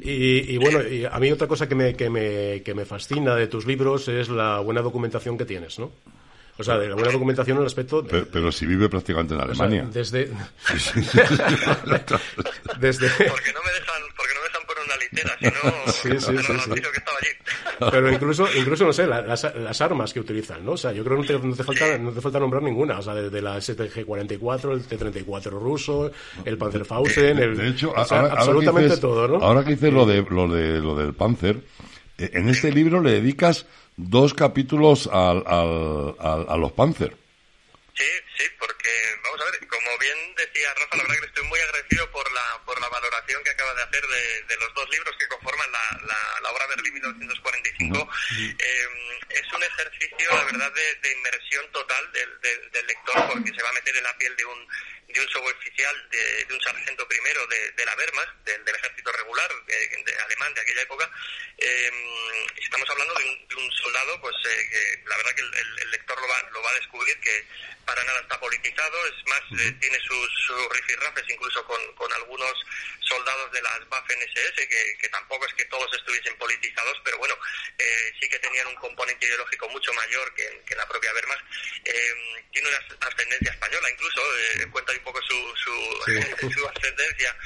y, 0.00 0.56
bueno, 0.58 0.86
y 0.86 1.04
a 1.04 1.18
mí 1.18 1.32
otra 1.32 1.48
cosa 1.48 1.68
que 1.68 1.74
me, 1.74 1.94
que, 1.94 2.08
me, 2.08 2.62
que 2.62 2.72
me 2.74 2.84
fascina 2.84 3.34
de 3.34 3.48
tus 3.48 3.66
libros 3.66 4.06
es 4.08 4.28
la 4.28 4.60
buena 4.60 4.80
documentación 4.80 5.36
que 5.36 5.44
tienes, 5.44 5.78
¿no? 5.78 5.90
O 6.60 6.62
sea, 6.62 6.76
de 6.76 6.88
la 6.88 6.94
buena 6.94 7.10
documentación 7.10 7.56
en 7.56 7.62
el 7.62 7.66
aspecto... 7.66 8.04
Pero, 8.04 8.52
si 8.52 8.66
vive 8.66 8.90
prácticamente 8.90 9.34
en 9.34 9.40
Alemania. 9.40 9.88
desde... 9.90 10.26
desde... 12.78 13.08
Porque 13.08 13.52
no 13.54 13.60
me 13.64 13.72
dejan, 13.72 14.02
no 15.12 15.50
no... 15.50 15.92
Sí, 15.92 16.08
sí, 16.18 16.38
sí, 16.38 16.70
que 16.70 16.98
estaba 16.98 17.18
allí. 17.20 17.90
Pero 17.90 18.12
incluso, 18.12 18.46
incluso 18.56 18.84
no 18.84 18.92
sé, 18.92 19.06
las, 19.06 19.54
las, 19.54 19.80
armas 19.80 20.12
que 20.12 20.20
utilizan, 20.20 20.64
¿no? 20.64 20.72
O 20.72 20.76
sea, 20.76 20.92
yo 20.92 21.04
creo 21.04 21.22
que 21.22 21.38
no 21.38 21.54
te, 21.54 21.64
falta, 21.64 21.98
no 21.98 22.12
te 22.12 22.20
falta 22.20 22.38
nombrar 22.38 22.62
ninguna. 22.62 22.98
O 22.98 23.02
sea, 23.02 23.14
desde 23.14 23.42
la 23.42 23.56
STG-44, 23.56 24.72
el 24.72 24.84
T-34 24.84 25.50
ruso, 25.50 26.10
el 26.44 26.58
Panzerfausen, 26.58 27.38
el... 27.38 27.56
De 27.56 27.68
hecho, 27.68 27.96
absolutamente 27.96 28.96
todo, 28.98 29.26
¿no? 29.26 29.44
Ahora 29.44 29.64
que 29.64 29.70
dices 29.70 29.92
lo, 29.92 30.06
de, 30.06 30.24
lo, 30.28 30.48
de, 30.48 30.80
lo 30.80 30.96
del 30.96 31.14
Panzer, 31.14 31.60
eh, 32.18 32.30
en 32.34 32.48
este 32.48 32.72
libro 32.72 33.00
le 33.00 33.12
dedicas 33.12 33.66
dos 33.96 34.34
capítulos 34.34 35.08
al, 35.12 35.42
al, 35.46 36.14
a 36.48 36.56
los 36.56 36.72
Panzer. 36.72 37.16
Sí, 37.94 38.04
sí, 38.36 38.44
porque 38.58 38.88
como 39.68 39.98
bien 39.98 40.34
decía 40.36 40.72
Rafa, 40.74 40.96
la 40.96 41.02
verdad 41.04 41.20
que 41.20 41.26
estoy 41.26 41.44
muy 41.44 41.60
agradecido 41.60 42.10
por 42.10 42.30
la, 42.32 42.62
por 42.64 42.80
la 42.80 42.88
valoración 42.88 43.42
que 43.44 43.50
acaba 43.50 43.74
de 43.74 43.82
hacer 43.82 44.06
de, 44.06 44.42
de 44.42 44.56
los 44.56 44.74
dos 44.74 44.88
libros 44.90 45.16
que 45.18 45.28
conforman 45.28 45.70
la, 45.72 46.00
la, 46.06 46.40
la 46.42 46.50
obra 46.50 46.66
Berlín 46.68 46.94
1945. 46.94 48.08
Eh, 48.58 48.86
es 49.30 49.52
un 49.52 49.62
ejercicio, 49.62 50.34
la 50.34 50.44
verdad, 50.44 50.72
de, 50.72 50.94
de 50.96 51.12
inmersión 51.12 51.70
total 51.72 52.12
del, 52.12 52.40
del, 52.40 52.70
del, 52.70 52.86
lector 52.86 53.28
porque 53.28 53.52
se 53.54 53.62
va 53.62 53.68
a 53.68 53.72
meter 53.72 53.96
en 53.96 54.02
la 54.02 54.16
piel 54.18 54.36
de 54.36 54.44
un, 54.44 54.68
de 55.12 55.20
un 55.20 55.28
suboficial, 55.28 56.08
de, 56.10 56.44
de 56.44 56.54
un 56.54 56.60
sargento 56.60 57.06
primero 57.08 57.46
de, 57.46 57.72
de 57.72 57.84
la 57.84 57.94
Wehrmacht, 57.96 58.34
del, 58.44 58.64
del 58.64 58.74
ejército 58.76 59.12
regular 59.12 59.50
de, 59.66 60.16
alemán 60.24 60.54
de 60.54 60.60
aquella 60.60 60.82
época. 60.82 61.10
Eh, 61.58 61.90
estamos 62.56 62.88
hablando 62.90 63.14
de 63.14 63.24
un, 63.24 63.48
de 63.48 63.54
un 63.56 63.72
soldado, 63.72 64.20
pues 64.20 64.34
eh, 64.46 64.68
que 64.70 65.08
la 65.08 65.16
verdad 65.16 65.34
que 65.34 65.42
el, 65.42 65.78
el, 65.82 65.90
lector 65.90 66.20
lo 66.20 66.28
va, 66.28 66.42
lo 66.50 66.62
va 66.62 66.70
a 66.70 66.74
descubrir 66.74 67.18
que 67.20 67.44
para 67.84 68.04
nada 68.04 68.20
está 68.20 68.38
politizado, 68.38 69.06
es 69.06 69.26
más, 69.26 69.42
eh, 69.60 69.72
tiene 69.80 69.98
sus, 70.00 70.28
sus 70.46 70.68
rifirrafes 70.70 71.24
incluso 71.28 71.64
con, 71.64 71.94
con, 71.94 72.12
algunos 72.12 72.54
soldados 73.10 73.50
de 73.52 73.62
las 73.62 73.80
Waffen 73.90 74.22
SS, 74.22 74.68
que, 74.68 74.96
que, 74.98 75.08
tampoco 75.08 75.44
es 75.46 75.54
que 75.54 75.64
todos 75.64 75.92
estuviesen 75.92 76.36
politizados, 76.38 76.96
pero 77.04 77.18
bueno, 77.18 77.34
eh, 77.76 78.12
sí 78.20 78.28
que 78.28 78.38
tenían 78.38 78.68
un 78.68 78.76
componente 78.76 79.26
ideológico 79.26 79.68
mucho 79.68 79.92
mayor 79.94 80.32
que, 80.34 80.62
que 80.64 80.76
la 80.76 80.86
propia 80.86 81.12
Wehrmacht. 81.12 81.42
Eh, 81.84 82.44
tiene 82.52 82.68
una 82.68 83.08
ascendencia 83.08 83.52
española 83.52 83.90
incluso, 83.90 84.22
cuenta 84.70 84.92
un 84.92 84.98
poco 85.00 85.20
su, 85.22 85.56
su, 85.56 86.50
su 86.54 86.68
ascendencia, 86.68 87.36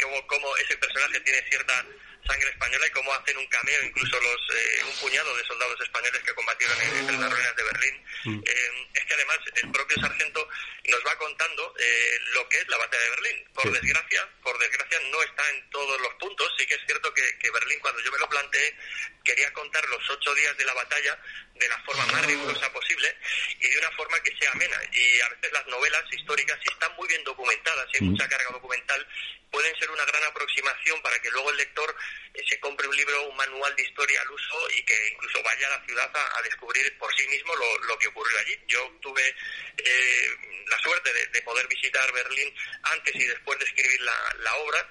como, 0.00 0.26
como 0.26 0.56
ese 0.56 0.76
personaje 0.76 1.20
tiene 1.20 1.42
cierta 1.48 1.86
sangre 2.26 2.50
española 2.50 2.86
y 2.86 2.90
cómo 2.90 3.12
hacen 3.14 3.36
un 3.36 3.46
cameo 3.46 3.82
incluso 3.84 4.20
los 4.20 4.56
eh, 4.56 4.84
un 4.84 4.96
puñado 4.98 5.36
de 5.36 5.44
soldados 5.44 5.80
españoles 5.80 6.22
que 6.22 6.34
combatieron 6.34 6.80
en, 6.80 7.20
las 7.20 7.32
ruinas 7.32 7.56
de 7.56 7.62
Berlín. 7.64 8.04
Mm. 8.24 8.42
Eh, 8.44 8.88
es 8.94 9.04
que 9.04 9.14
además 9.14 9.38
el 9.54 9.70
propio 9.70 9.96
sargento 10.00 10.48
nos 10.84 11.06
va 11.06 11.16
contando 11.18 11.74
eh, 11.78 12.18
lo 12.32 12.48
que 12.48 12.58
es 12.58 12.68
la 12.68 12.78
batalla 12.78 13.02
de 13.02 13.10
Berlín. 13.10 13.44
Por 13.54 13.72
desgracia, 13.72 14.28
por 14.42 14.58
desgracia 14.58 15.00
no 15.10 15.22
está 15.22 15.50
en 15.50 15.70
todos 15.70 16.00
los 16.00 16.14
puntos. 16.14 16.52
Sí 16.58 16.66
que 16.66 16.74
es 16.74 16.80
cierto 16.86 17.12
que, 17.14 17.38
que 17.38 17.50
Berlín, 17.50 17.78
cuando 17.80 18.00
yo 18.02 18.12
me 18.12 18.18
lo 18.18 18.28
planteé, 18.28 18.76
quería 19.24 19.52
contar 19.52 19.86
los 19.88 20.10
ocho 20.10 20.34
días 20.34 20.56
de 20.56 20.64
la 20.64 20.74
batalla 20.74 21.18
de 21.58 21.68
la 21.68 21.78
forma 21.82 22.06
más 22.06 22.26
rigurosa 22.26 22.72
posible 22.72 23.16
y 23.60 23.68
de 23.68 23.78
una 23.78 23.90
forma 23.92 24.20
que 24.22 24.36
sea 24.36 24.50
amena. 24.52 24.76
Y 24.92 25.20
a 25.20 25.28
veces 25.30 25.52
las 25.52 25.66
novelas 25.66 26.04
históricas, 26.12 26.58
si 26.62 26.72
están 26.72 26.94
muy 26.96 27.08
bien 27.08 27.22
documentadas, 27.24 27.86
si 27.92 28.02
hay 28.02 28.10
mucha 28.10 28.28
carga 28.28 28.50
documental, 28.52 29.06
pueden 29.50 29.74
ser 29.78 29.90
una 29.90 30.04
gran 30.04 30.22
aproximación 30.24 31.00
para 31.02 31.18
que 31.20 31.30
luego 31.30 31.50
el 31.50 31.56
lector 31.56 31.96
eh, 32.34 32.42
se 32.48 32.60
compre 32.60 32.86
un 32.86 32.96
libro, 32.96 33.28
un 33.28 33.36
manual 33.36 33.74
de 33.76 33.82
historia 33.82 34.20
al 34.20 34.30
uso 34.30 34.70
y 34.76 34.84
que 34.84 35.08
incluso 35.12 35.42
vaya 35.42 35.66
a 35.68 35.78
la 35.78 35.86
ciudad 35.86 36.10
a, 36.14 36.42
descubrir 36.42 36.96
por 36.98 37.14
sí 37.14 37.26
mismo 37.28 37.54
lo, 37.56 37.78
lo, 37.84 37.98
que 37.98 38.08
ocurrió 38.08 38.38
allí. 38.38 38.56
Yo 38.66 38.90
tuve 39.00 39.34
eh, 39.78 40.28
la 40.66 40.78
suerte 40.78 41.12
de, 41.12 41.26
de, 41.26 41.42
poder 41.42 41.66
visitar 41.66 42.12
Berlín 42.12 42.54
antes 42.82 43.14
y 43.14 43.24
después 43.24 43.58
de 43.58 43.64
escribir 43.64 44.00
la, 44.02 44.36
la 44.40 44.54
obra 44.56 44.88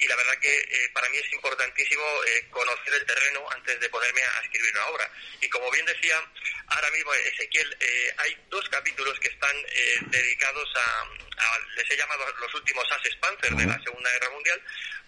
y 0.00 0.08
la 0.08 0.16
verdad 0.16 0.38
que 0.40 0.58
eh, 0.58 0.90
para 0.94 1.08
mí 1.10 1.18
es 1.18 1.32
importantísimo 1.34 2.02
eh, 2.26 2.46
conocer 2.50 2.94
el 2.94 3.04
terreno 3.04 3.46
antes 3.50 3.78
de 3.78 3.88
ponerme 3.90 4.22
a 4.22 4.40
escribir 4.42 4.72
una 4.72 4.86
obra. 4.86 5.10
Y 5.42 5.48
como 5.50 5.70
bien 5.70 5.84
decía 5.84 6.16
ahora 6.68 6.90
mismo 6.90 7.12
Ezequiel, 7.12 7.76
eh, 7.78 8.14
hay 8.16 8.36
dos 8.48 8.66
capítulos 8.70 9.18
que 9.20 9.28
están 9.28 9.56
dedicados 10.10 10.68
a, 10.76 11.04
les 11.76 11.90
he 11.90 11.96
llamado 11.96 12.26
los 12.38 12.54
últimos 12.54 12.84
ases 12.92 13.14
Panzer 13.16 13.54
de 13.54 13.66
la 13.66 13.78
Segunda 13.82 14.10
Guerra 14.12 14.30
Mundial, 14.30 14.62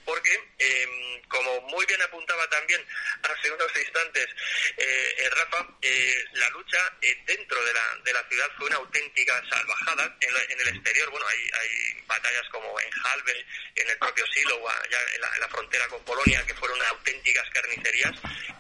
porque, 0.05 0.33
em, 0.59 1.23
como 1.29 1.61
muy 1.63 1.85
bien 1.87 2.01
apuntaba 2.03 2.49
también 2.49 2.85
hace 3.23 3.51
unos 3.51 3.77
instantes 3.77 4.29
eh, 4.77 5.31
Rafa, 5.31 5.67
eh, 5.81 6.25
la 6.33 6.49
lucha 6.51 6.79
eh, 7.01 7.17
dentro 7.27 7.63
de 7.65 7.73
la, 7.73 7.97
de 8.05 8.13
la 8.13 8.23
ciudad 8.29 8.51
fue 8.57 8.67
una 8.67 8.77
auténtica 8.77 9.43
salvajada. 9.49 10.17
En, 10.21 10.61
el 10.61 10.69
exterior, 10.69 11.11
bueno, 11.11 11.27
hay, 11.27 11.41
hay 11.61 12.03
batallas 12.07 12.49
como 12.51 12.79
en 12.81 12.91
Halve, 13.05 13.47
en 13.77 13.89
el 13.89 13.99
propio 13.99 14.25
Silo, 14.27 14.69
allá 14.69 14.99
en 15.15 15.21
la, 15.21 15.35
en 15.35 15.41
la 15.41 15.49
frontera 15.49 15.89
con 15.89 16.05
Polonia, 16.05 16.45
que 16.47 16.55
fueron 16.55 16.81
auténticas 16.83 17.49
carnicerías, 17.51 18.13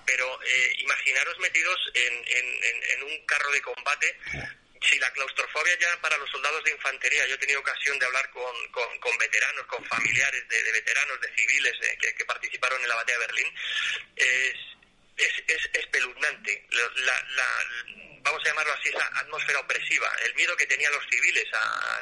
pero 0.07 0.39
imaginaros 0.79 1.39
metidos 1.39 1.79
en, 1.95 2.15
en, 2.27 2.85
en 2.85 3.03
un 3.05 3.27
carro 3.27 3.51
de 3.53 3.63
combate 3.63 4.17
si 4.83 4.99
la 4.99 5.11
claustrofobia 5.13 5.79
ya 5.79 6.01
para 6.01 6.17
los 6.19 6.31
soldados 6.31 6.63
de 6.65 6.73
infantería, 6.73 7.27
yo 7.27 7.35
he 7.35 7.39
tenido 7.39 7.61
ocasión 7.61 7.99
de 7.99 8.07
hablar 8.07 8.29
con, 8.31 8.55
con, 8.71 9.19
veteranos, 9.19 9.67
con 9.67 9.85
familiares 9.87 10.49
de, 10.49 10.73
veteranos, 10.73 11.21
de 11.21 11.35
civiles 11.35 11.73
que, 11.99 12.25
participaron 12.25 12.81
en 12.83 12.89
la 12.89 12.97
batalla 12.97 13.19
de 13.19 13.27
Berlín, 13.27 13.55
es, 14.17 14.55
es, 15.17 15.71
espeluznante. 15.75 16.67
La, 16.71 17.55
vamos 18.23 18.43
a 18.45 18.49
llamarlo 18.49 18.73
así, 18.73 18.89
esa 18.89 19.07
atmósfera 19.19 19.61
opresiva, 19.61 20.11
el 20.25 20.35
miedo 20.35 20.57
que 20.57 20.67
tenían 20.67 20.93
los 20.93 21.05
civiles, 21.11 21.45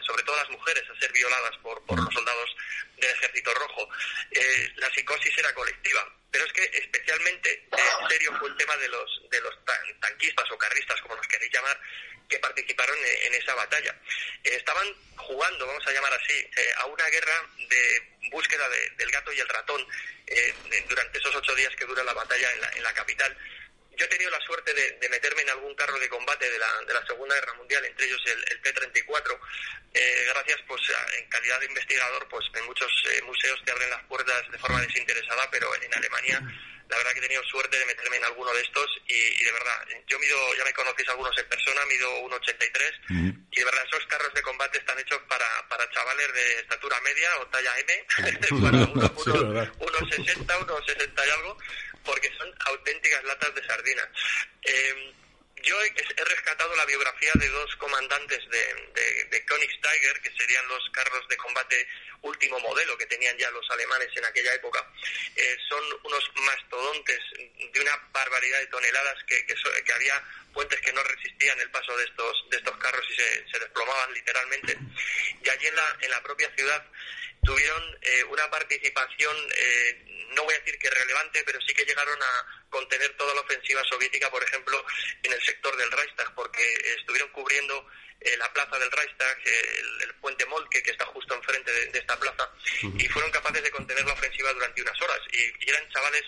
sobre 0.06 0.22
todo 0.22 0.36
las 0.36 0.50
mujeres, 0.50 0.84
a 0.88 1.00
ser 1.00 1.12
violadas 1.12 1.56
por, 1.58 1.84
por 1.86 1.98
los 1.98 2.12
soldados 2.12 2.56
del 2.96 3.10
Ejército 3.10 3.54
Rojo. 3.54 3.88
Eh, 4.30 4.72
la 4.76 4.90
psicosis 4.90 5.36
era 5.38 5.54
colectiva. 5.54 6.06
Pero 6.30 6.44
es 6.44 6.52
que 6.52 6.62
especialmente 6.62 7.66
en 7.72 8.08
serio 8.08 8.32
fue 8.38 8.48
el 8.48 8.56
tema 8.56 8.76
de 8.76 8.88
los, 8.88 9.22
de 9.30 9.40
los 9.40 9.52
tanquistas 10.00 10.48
o 10.52 10.58
carristas, 10.58 11.00
como 11.00 11.16
los 11.16 11.26
queréis 11.26 11.52
llamar, 11.52 11.80
que 12.28 12.38
participaron 12.38 12.96
en, 13.24 13.34
esa 13.34 13.54
batalla. 13.54 13.94
Eh, 14.44 14.54
estaban 14.54 14.86
jugando, 15.16 15.66
vamos 15.66 15.84
a 15.86 15.90
llamar 15.90 16.12
así, 16.14 16.34
eh, 16.34 16.72
a 16.76 16.86
una 16.86 17.04
guerra 17.08 17.34
de 17.68 18.28
búsqueda 18.30 18.68
del 18.68 19.10
gato 19.10 19.32
y 19.32 19.40
el 19.40 19.48
ratón 19.48 19.84
eh, 20.30 20.54
durante 20.88 21.18
esos 21.18 21.34
ocho 21.34 21.54
días 21.54 21.74
que 21.76 21.86
dura 21.86 22.04
la 22.04 22.14
batalla 22.14 22.52
en 22.52 22.60
la, 22.60 22.70
en 22.70 22.82
la 22.82 22.92
capital. 22.94 23.36
Yo 24.00 24.06
he 24.06 24.08
tenido 24.08 24.30
la 24.30 24.40
suerte 24.40 24.72
de, 24.72 25.08
meterme 25.10 25.42
en 25.42 25.50
algún 25.50 25.74
carro 25.74 25.98
de 25.98 26.08
combate 26.08 26.50
de 26.50 26.58
la, 26.58 26.72
de 26.86 26.94
la 26.94 27.04
Segunda 27.04 27.34
Guerra 27.34 27.52
Mundial, 27.52 27.84
entre 27.84 28.06
ellos 28.06 28.22
el, 28.48 28.62
T-34. 28.62 29.38
gracias, 30.32 30.58
pues, 30.66 30.80
en 31.18 31.28
calidad 31.28 31.60
de 31.60 31.66
investigador, 31.66 32.26
pues 32.30 32.46
en 32.54 32.64
muchos 32.64 32.90
museos 33.26 33.60
te 33.62 33.72
abren 33.72 33.90
las 33.90 34.02
puertas 34.04 34.50
de 34.50 34.56
forma 34.56 34.80
desinteresada, 34.80 35.50
pero 35.50 35.68
en 35.82 35.92
Alemania 35.92 36.40
la 36.90 36.96
verdad 36.96 37.12
que 37.12 37.18
he 37.18 37.22
tenido 37.22 37.44
suerte 37.44 37.78
de 37.78 37.86
meterme 37.86 38.16
en 38.16 38.24
alguno 38.24 38.52
de 38.52 38.62
estos 38.62 38.86
y, 39.06 39.44
de 39.44 39.52
verdad, 39.52 39.86
yo 40.08 40.18
mido, 40.18 40.36
ya 40.58 40.64
me 40.64 40.72
conocéis 40.72 41.08
algunos 41.08 41.36
en 41.38 41.48
persona, 41.48 41.80
mido 41.86 42.10
1,83 42.22 43.44
y 43.52 43.56
de 43.60 43.64
verdad 43.64 43.84
esos 43.86 44.06
carros 44.06 44.34
de 44.34 44.42
combate 44.42 44.78
están 44.78 44.98
hechos 44.98 45.20
para, 45.28 45.46
para 45.68 45.88
chavales 45.90 46.32
de 46.32 46.60
estatura 46.60 47.00
media 47.02 47.28
o 47.38 47.46
talla 47.46 47.78
M, 47.78 48.06
para 48.62 48.78
unos 48.90 49.10
1,60, 49.14 50.62
unos 50.62 50.86
60 50.86 51.26
y 51.26 51.30
algo, 51.30 51.58
porque 52.04 52.30
son 52.36 52.54
auténticas 52.66 53.24
latas 53.24 53.54
de 53.54 53.66
sardinas. 53.66 54.08
Eh, 54.62 55.14
yo 55.62 55.76
he, 55.82 56.24
rescatado 56.24 56.74
la 56.76 56.86
biografía 56.86 57.32
de 57.34 57.48
dos 57.48 57.76
comandantes 57.76 58.38
de, 58.48 58.74
de, 58.94 59.24
de 59.24 59.40
Tiger, 59.40 60.20
que 60.22 60.30
serían 60.38 60.66
los 60.68 60.88
carros 60.90 61.26
de 61.28 61.36
combate 61.36 61.86
último 62.22 62.58
modelo 62.60 62.96
que 62.96 63.06
tenían 63.06 63.36
ya 63.38 63.50
los 63.50 63.68
alemanes 63.70 64.08
en 64.16 64.24
aquella 64.24 64.54
época. 64.54 64.86
Eh, 65.36 65.56
son 65.68 65.82
unos 66.04 66.30
mastodontes 66.34 67.18
de 67.72 67.80
una 67.80 67.96
barbaridad 68.12 68.58
de 68.60 68.66
toneladas 68.66 69.22
que, 69.26 69.44
que, 69.46 69.92
había 69.92 70.22
puentes 70.52 70.80
que 70.80 70.92
no 70.92 71.02
resistían 71.02 71.58
el 71.60 71.70
paso 71.70 71.96
de 71.96 72.04
estos, 72.04 72.50
de 72.50 72.56
estos 72.56 72.76
carros 72.78 73.06
y 73.10 73.14
se, 73.14 73.50
se 73.50 73.58
desplomaban 73.58 74.12
literalmente. 74.12 74.76
Y 75.44 75.48
allí 75.48 75.66
en 75.66 75.76
la, 75.76 75.96
en 76.00 76.10
la 76.10 76.22
propia 76.22 76.50
ciudad 76.56 76.84
tuvieron 77.42 77.98
eh, 78.02 78.24
una 78.24 78.48
participación, 78.50 79.36
eh, 79.56 80.26
no 80.34 80.44
voy 80.44 80.54
a 80.54 80.58
decir 80.58 80.78
que 80.78 80.90
relevante, 80.90 81.42
pero 81.44 81.60
sí 81.62 81.74
que 81.74 81.84
llegaron 81.84 82.20
a 82.22 82.66
contener 82.68 83.16
toda 83.16 83.34
la 83.34 83.40
ofensiva 83.40 83.82
soviética, 83.84 84.30
por 84.30 84.42
ejemplo, 84.42 84.84
en 85.22 85.32
el 85.32 85.42
sector 85.42 85.76
del 85.76 85.90
Reichstag, 85.90 86.34
porque 86.34 86.62
estuvieron 86.98 87.28
cubriendo 87.30 87.86
eh, 88.20 88.36
la 88.36 88.52
plaza 88.52 88.78
del 88.78 88.90
Reichstag, 88.90 89.38
el, 90.02 90.14
puente 90.20 90.44
Molke, 90.46 90.82
que 90.82 90.90
está 90.90 91.06
justo 91.06 91.34
enfrente 91.34 91.72
de, 91.72 91.98
esta 91.98 92.18
plaza, 92.20 92.50
y 92.82 93.08
fueron 93.08 93.30
capaces 93.30 93.62
de 93.62 93.70
contener 93.70 94.04
la 94.04 94.12
ofensiva 94.12 94.52
durante 94.52 94.82
unas 94.82 95.00
horas. 95.00 95.20
Y, 95.32 95.70
eran 95.70 95.88
chavales, 95.90 96.22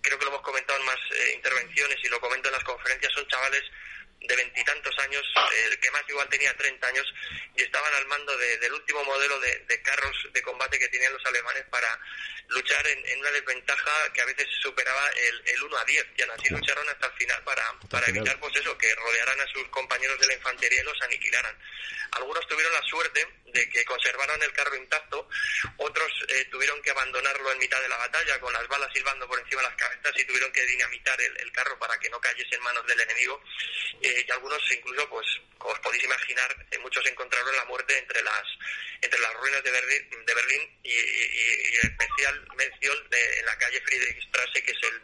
creo 0.00 0.18
que 0.18 0.24
lo 0.24 0.30
hemos 0.30 0.42
comentado 0.42 0.78
en 0.78 0.86
más 0.86 0.98
intervenciones 1.34 1.98
y 2.02 2.08
lo 2.08 2.20
comento 2.20 2.48
en 2.48 2.54
las 2.54 2.64
conferencias, 2.64 3.12
son 3.12 3.26
chavales 3.26 3.62
de 4.26 4.36
veintitantos 4.36 4.98
años, 4.98 5.22
el 5.68 5.78
que 5.78 5.90
más 5.90 6.02
igual 6.08 6.28
tenía 6.28 6.56
30 6.56 6.86
años, 6.86 7.14
y 7.56 7.62
estaban 7.62 7.92
al 7.94 8.06
mando 8.06 8.36
del 8.36 8.72
último 8.72 9.04
modelo 9.04 9.38
de, 9.40 9.82
carros 9.82 10.16
de 10.32 10.42
combate 10.42 10.78
que 10.78 10.88
tenían 10.88 11.12
los 11.12 11.24
alemanes 11.26 11.64
para 11.70 11.98
luchar 12.48 12.86
en, 12.86 13.18
una 13.18 13.30
desventaja 13.30 14.12
que 14.12 14.20
a 14.20 14.24
veces 14.24 14.46
superaba 14.62 15.08
el, 15.08 15.42
el 15.48 15.62
1 15.62 15.76
a 15.76 15.84
10, 15.84 16.06
y 16.16 16.22
aún 16.22 16.30
así 16.32 16.48
lucharon 16.50 16.88
hasta 16.88 17.06
el 17.06 17.12
final 17.12 17.42
para, 17.44 17.78
para 17.90 18.06
evitar 18.08 18.38
pues 18.38 18.56
eso, 18.56 18.76
que 18.78 18.94
rodearan 18.94 19.40
a 19.40 19.46
sus 19.48 19.68
compañeros 19.68 20.18
de 20.20 20.26
la 20.26 20.34
infantería 20.34 20.80
y 20.80 20.84
los 20.84 21.00
aniquilaran. 21.02 21.56
Algunos 22.12 22.46
tuvieron 22.46 22.72
la 22.72 22.82
suerte 22.82 23.26
de 23.54 23.68
que 23.68 23.84
conservaron 23.84 24.42
el 24.42 24.52
carro 24.52 24.74
intacto, 24.76 25.28
otros 25.78 26.12
eh, 26.28 26.44
tuvieron 26.50 26.82
que 26.82 26.90
abandonarlo 26.90 27.52
en 27.52 27.58
mitad 27.58 27.80
de 27.80 27.88
la 27.88 27.96
batalla 27.96 28.40
con 28.40 28.52
las 28.52 28.66
balas 28.66 28.90
silbando 28.92 29.26
por 29.28 29.38
encima 29.38 29.62
de 29.62 29.68
las 29.68 29.76
cabezas 29.76 30.12
y 30.16 30.24
tuvieron 30.24 30.52
que 30.52 30.66
dinamitar 30.66 31.18
el, 31.20 31.52
carro 31.52 31.78
para 31.78 31.96
que 32.00 32.10
no 32.10 32.20
cayese 32.20 32.56
en 32.56 32.62
manos 32.62 32.84
del 32.86 33.00
enemigo. 33.00 33.40
Eh, 34.02 34.24
y 34.26 34.30
algunos 34.32 34.60
incluso, 34.72 35.08
pues, 35.08 35.26
como 35.56 35.72
os 35.72 35.80
podéis 35.80 36.02
imaginar, 36.02 36.66
eh, 36.72 36.78
muchos 36.78 37.06
encontraron 37.06 37.54
la 37.56 37.64
muerte 37.66 37.96
entre 37.96 38.20
las 38.22 38.42
entre 39.00 39.20
las 39.20 39.34
ruinas 39.34 39.62
de 39.62 39.70
Berlín, 39.70 40.24
de 40.24 40.34
Berlín 40.34 40.80
y, 40.82 40.96
especial 41.86 42.48
mención 42.56 42.96
en 43.10 43.46
la 43.46 43.56
calle 43.58 43.80
Friedrichstrasse, 43.82 44.64
que 44.64 44.72
es 44.72 44.82
el, 44.82 45.02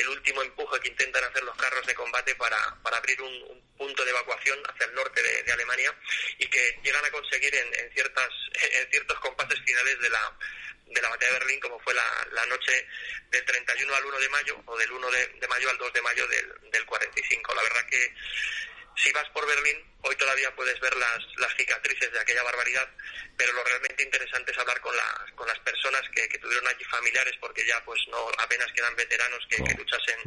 el 0.00 0.08
último 0.08 0.42
empuje 0.42 0.80
que 0.80 0.88
intentan 0.88 1.22
hacer 1.24 1.44
los 1.44 1.56
carros 1.56 1.86
de 1.86 1.94
combate 1.94 2.34
para, 2.34 2.58
para 2.82 2.96
abrir 2.96 3.20
un, 3.20 3.62
punto 3.82 4.04
de 4.04 4.10
evacuación 4.10 4.58
hacia 4.68 4.86
el 4.86 4.94
norte 4.94 5.20
de, 5.20 5.52
Alemania 5.52 5.92
y 6.38 6.46
que 6.46 6.78
llegan 6.84 7.04
a 7.04 7.10
conseguir 7.10 7.52
en, 7.54 7.66
en 7.74 7.92
ciertas 7.92 8.30
en 8.80 8.90
ciertos 8.90 9.18
compases 9.18 9.58
finales 9.64 9.98
de 10.00 10.08
la 10.08 10.38
de 10.86 11.02
la 11.02 11.08
batalla 11.08 11.32
de 11.32 11.38
Berlín, 11.38 11.58
como 11.60 11.80
fue 11.80 11.94
la, 11.94 12.28
la, 12.32 12.44
noche 12.46 12.86
del 13.30 13.44
31 13.44 13.94
al 13.94 14.04
1 14.04 14.18
de 14.18 14.28
mayo, 14.28 14.62
o 14.66 14.76
del 14.76 14.92
1 14.92 15.10
de, 15.10 15.48
mayo 15.48 15.70
al 15.70 15.78
2 15.78 15.92
de 15.92 16.02
mayo 16.02 16.28
del, 16.28 16.52
del 16.70 16.84
45. 16.84 17.54
La 17.54 17.62
verdad 17.62 17.86
que 17.86 18.14
si 18.96 19.12
vas 19.12 19.28
por 19.30 19.46
Berlín, 19.46 19.76
hoy 20.02 20.16
todavía 20.16 20.54
puedes 20.54 20.78
ver 20.80 20.96
las, 20.96 21.18
las 21.36 21.54
cicatrices 21.56 22.12
de 22.12 22.20
aquella 22.20 22.42
barbaridad, 22.42 22.88
pero 23.36 23.52
lo 23.52 23.64
realmente 23.64 24.02
interesante 24.02 24.52
es 24.52 24.58
hablar 24.58 24.80
con, 24.80 24.94
las 24.96 25.32
con 25.34 25.46
las 25.46 25.58
personas 25.60 26.02
que, 26.14 26.28
que, 26.28 26.38
tuvieron 26.38 26.66
allí 26.66 26.84
familiares, 26.84 27.34
porque 27.40 27.66
ya 27.66 27.82
pues 27.84 28.00
no 28.08 28.28
apenas 28.38 28.70
quedan 28.72 28.94
veteranos 28.96 29.44
que, 29.48 29.62
que 29.62 29.74
luchasen 29.74 30.18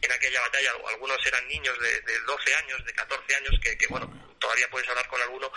en 0.00 0.12
aquella 0.12 0.40
batalla. 0.40 0.72
Algunos 0.88 1.24
eran 1.26 1.46
niños 1.48 1.78
de, 1.78 2.00
de 2.00 2.20
12 2.20 2.54
años, 2.54 2.84
de 2.84 2.92
14 2.92 3.34
años, 3.36 3.60
que, 3.62 3.76
que 3.78 3.86
bueno, 3.86 4.36
todavía 4.38 4.68
puedes 4.70 4.88
hablar 4.88 5.08
con 5.08 5.20
alguno, 5.22 5.50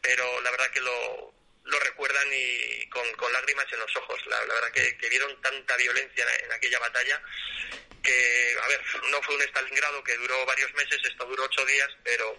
pero 0.00 0.40
la 0.40 0.50
verdad 0.50 0.70
que 0.70 0.80
lo, 0.80 1.41
lo 1.64 1.78
recuerdan 1.80 2.28
y 2.32 2.88
con, 2.88 3.10
con 3.14 3.32
lágrimas 3.32 3.66
en 3.72 3.80
los 3.80 3.96
ojos. 3.96 4.20
La, 4.26 4.40
verdad 4.40 4.72
que, 4.72 4.96
que, 4.96 5.08
vieron 5.08 5.40
tanta 5.40 5.76
violencia 5.76 6.26
en, 6.44 6.52
aquella 6.52 6.78
batalla 6.78 7.22
que, 8.02 8.56
a 8.60 8.68
ver, 8.68 8.80
no 9.10 9.22
fue 9.22 9.36
un 9.36 9.42
Stalingrado 9.42 10.02
que 10.02 10.16
duró 10.16 10.44
varios 10.44 10.72
meses, 10.74 11.00
esto 11.04 11.24
duró 11.24 11.44
ocho 11.44 11.64
días, 11.64 11.88
pero 12.02 12.36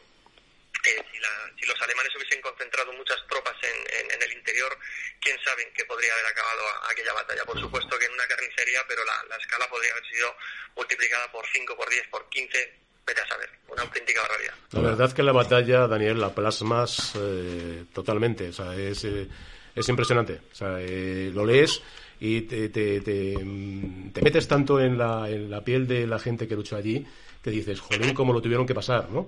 eh, 0.86 1.04
si, 1.12 1.20
la, 1.20 1.52
si, 1.58 1.66
los 1.66 1.82
alemanes 1.82 2.14
hubiesen 2.16 2.42
concentrado 2.42 2.92
muchas 2.92 3.18
tropas 3.28 3.56
en, 3.62 4.22
el 4.22 4.34
interior, 4.34 4.78
quién 5.22 5.42
sabe 5.44 5.72
qué 5.74 5.86
podría 5.86 6.14
haber 6.14 6.26
acabado 6.26 6.64
aquella 6.90 7.14
batalla. 7.14 7.46
Por 7.46 7.60
supuesto 7.60 7.98
que 7.98 8.06
en 8.06 8.12
una 8.12 8.28
carnicería, 8.28 8.86
pero 8.88 9.06
la, 9.06 9.24
la 9.30 9.38
escala 9.38 9.70
podría 9.70 9.94
haber 9.94 10.06
sido 10.10 10.36
multiplicada 10.76 11.32
por 11.32 11.48
5, 11.48 11.78
por 11.78 11.90
10, 11.90 12.08
por 12.08 12.30
15, 12.30 12.83
vete 13.06 13.22
a 13.22 13.28
saber, 13.28 13.50
una 13.72 13.84
auténtica 13.84 14.22
barbaridad. 14.22 14.54
La 14.72 14.82
verdad 14.82 15.08
es 15.08 15.14
que 15.14 15.24
la 15.24 15.32
batalla, 15.32 15.88
Daniel, 15.88 16.20
la 16.20 16.34
plasmas 16.34 17.14
eh, 17.16 17.86
totalmente, 17.94 18.50
o 18.50 18.54
sea, 18.54 18.76
es, 18.76 19.04
eh, 19.06 19.28
es 19.76 19.90
impresionante. 19.90 20.42
O 20.52 20.56
sea, 20.56 20.78
eh, 20.80 21.32
lo 21.34 21.46
lees 21.46 21.82
y 22.20 22.42
te, 22.42 22.70
te, 22.70 23.02
te, 23.02 23.38
metes 23.44 24.48
tanto 24.48 24.80
en 24.80 24.98
la, 24.98 25.30
en 25.30 25.50
la 25.50 25.64
piel 25.64 25.88
de 25.88 26.08
la 26.08 26.20
gente 26.20 26.48
que 26.48 26.56
luchó 26.56 26.76
allí 26.76 27.06
que 27.44 27.52
dices, 27.52 27.80
jolín, 27.82 28.14
cómo 28.14 28.32
lo 28.32 28.42
tuvieron 28.42 28.66
que 28.66 28.74
pasar, 28.74 29.10
¿no? 29.10 29.28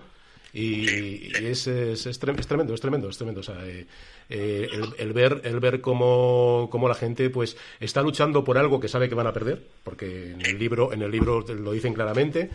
Y, 0.53 1.36
es, 1.36 1.67
es, 1.67 2.05
es, 2.05 2.17
tremendo, 2.17 2.41
es 2.41 2.47
tremendo, 2.80 3.09
es 3.09 3.17
tremendo. 3.17 3.41
O 3.41 3.43
sea, 3.43 3.61
el, 3.65 4.93
el, 4.97 5.11
ver, 5.11 5.41
el 5.43 5.59
ver 5.59 5.82
cómo, 5.82 6.69
cómo, 6.71 6.88
la 6.88 6.95
gente 6.95 7.30
pues 7.30 7.57
está 7.82 8.01
luchando 8.01 8.41
por 8.45 8.57
algo 8.57 8.80
que 8.80 8.88
sabe 8.88 9.09
que 9.09 9.15
van 9.15 9.28
a 9.28 9.34
perder, 9.34 9.61
porque 9.84 10.32
en 10.32 10.45
el 10.45 10.57
libro, 10.57 10.93
en 10.93 11.01
el 11.01 11.11
libro 11.11 11.41
lo 11.41 11.73
dicen 11.73 11.93
claramente, 11.93 12.49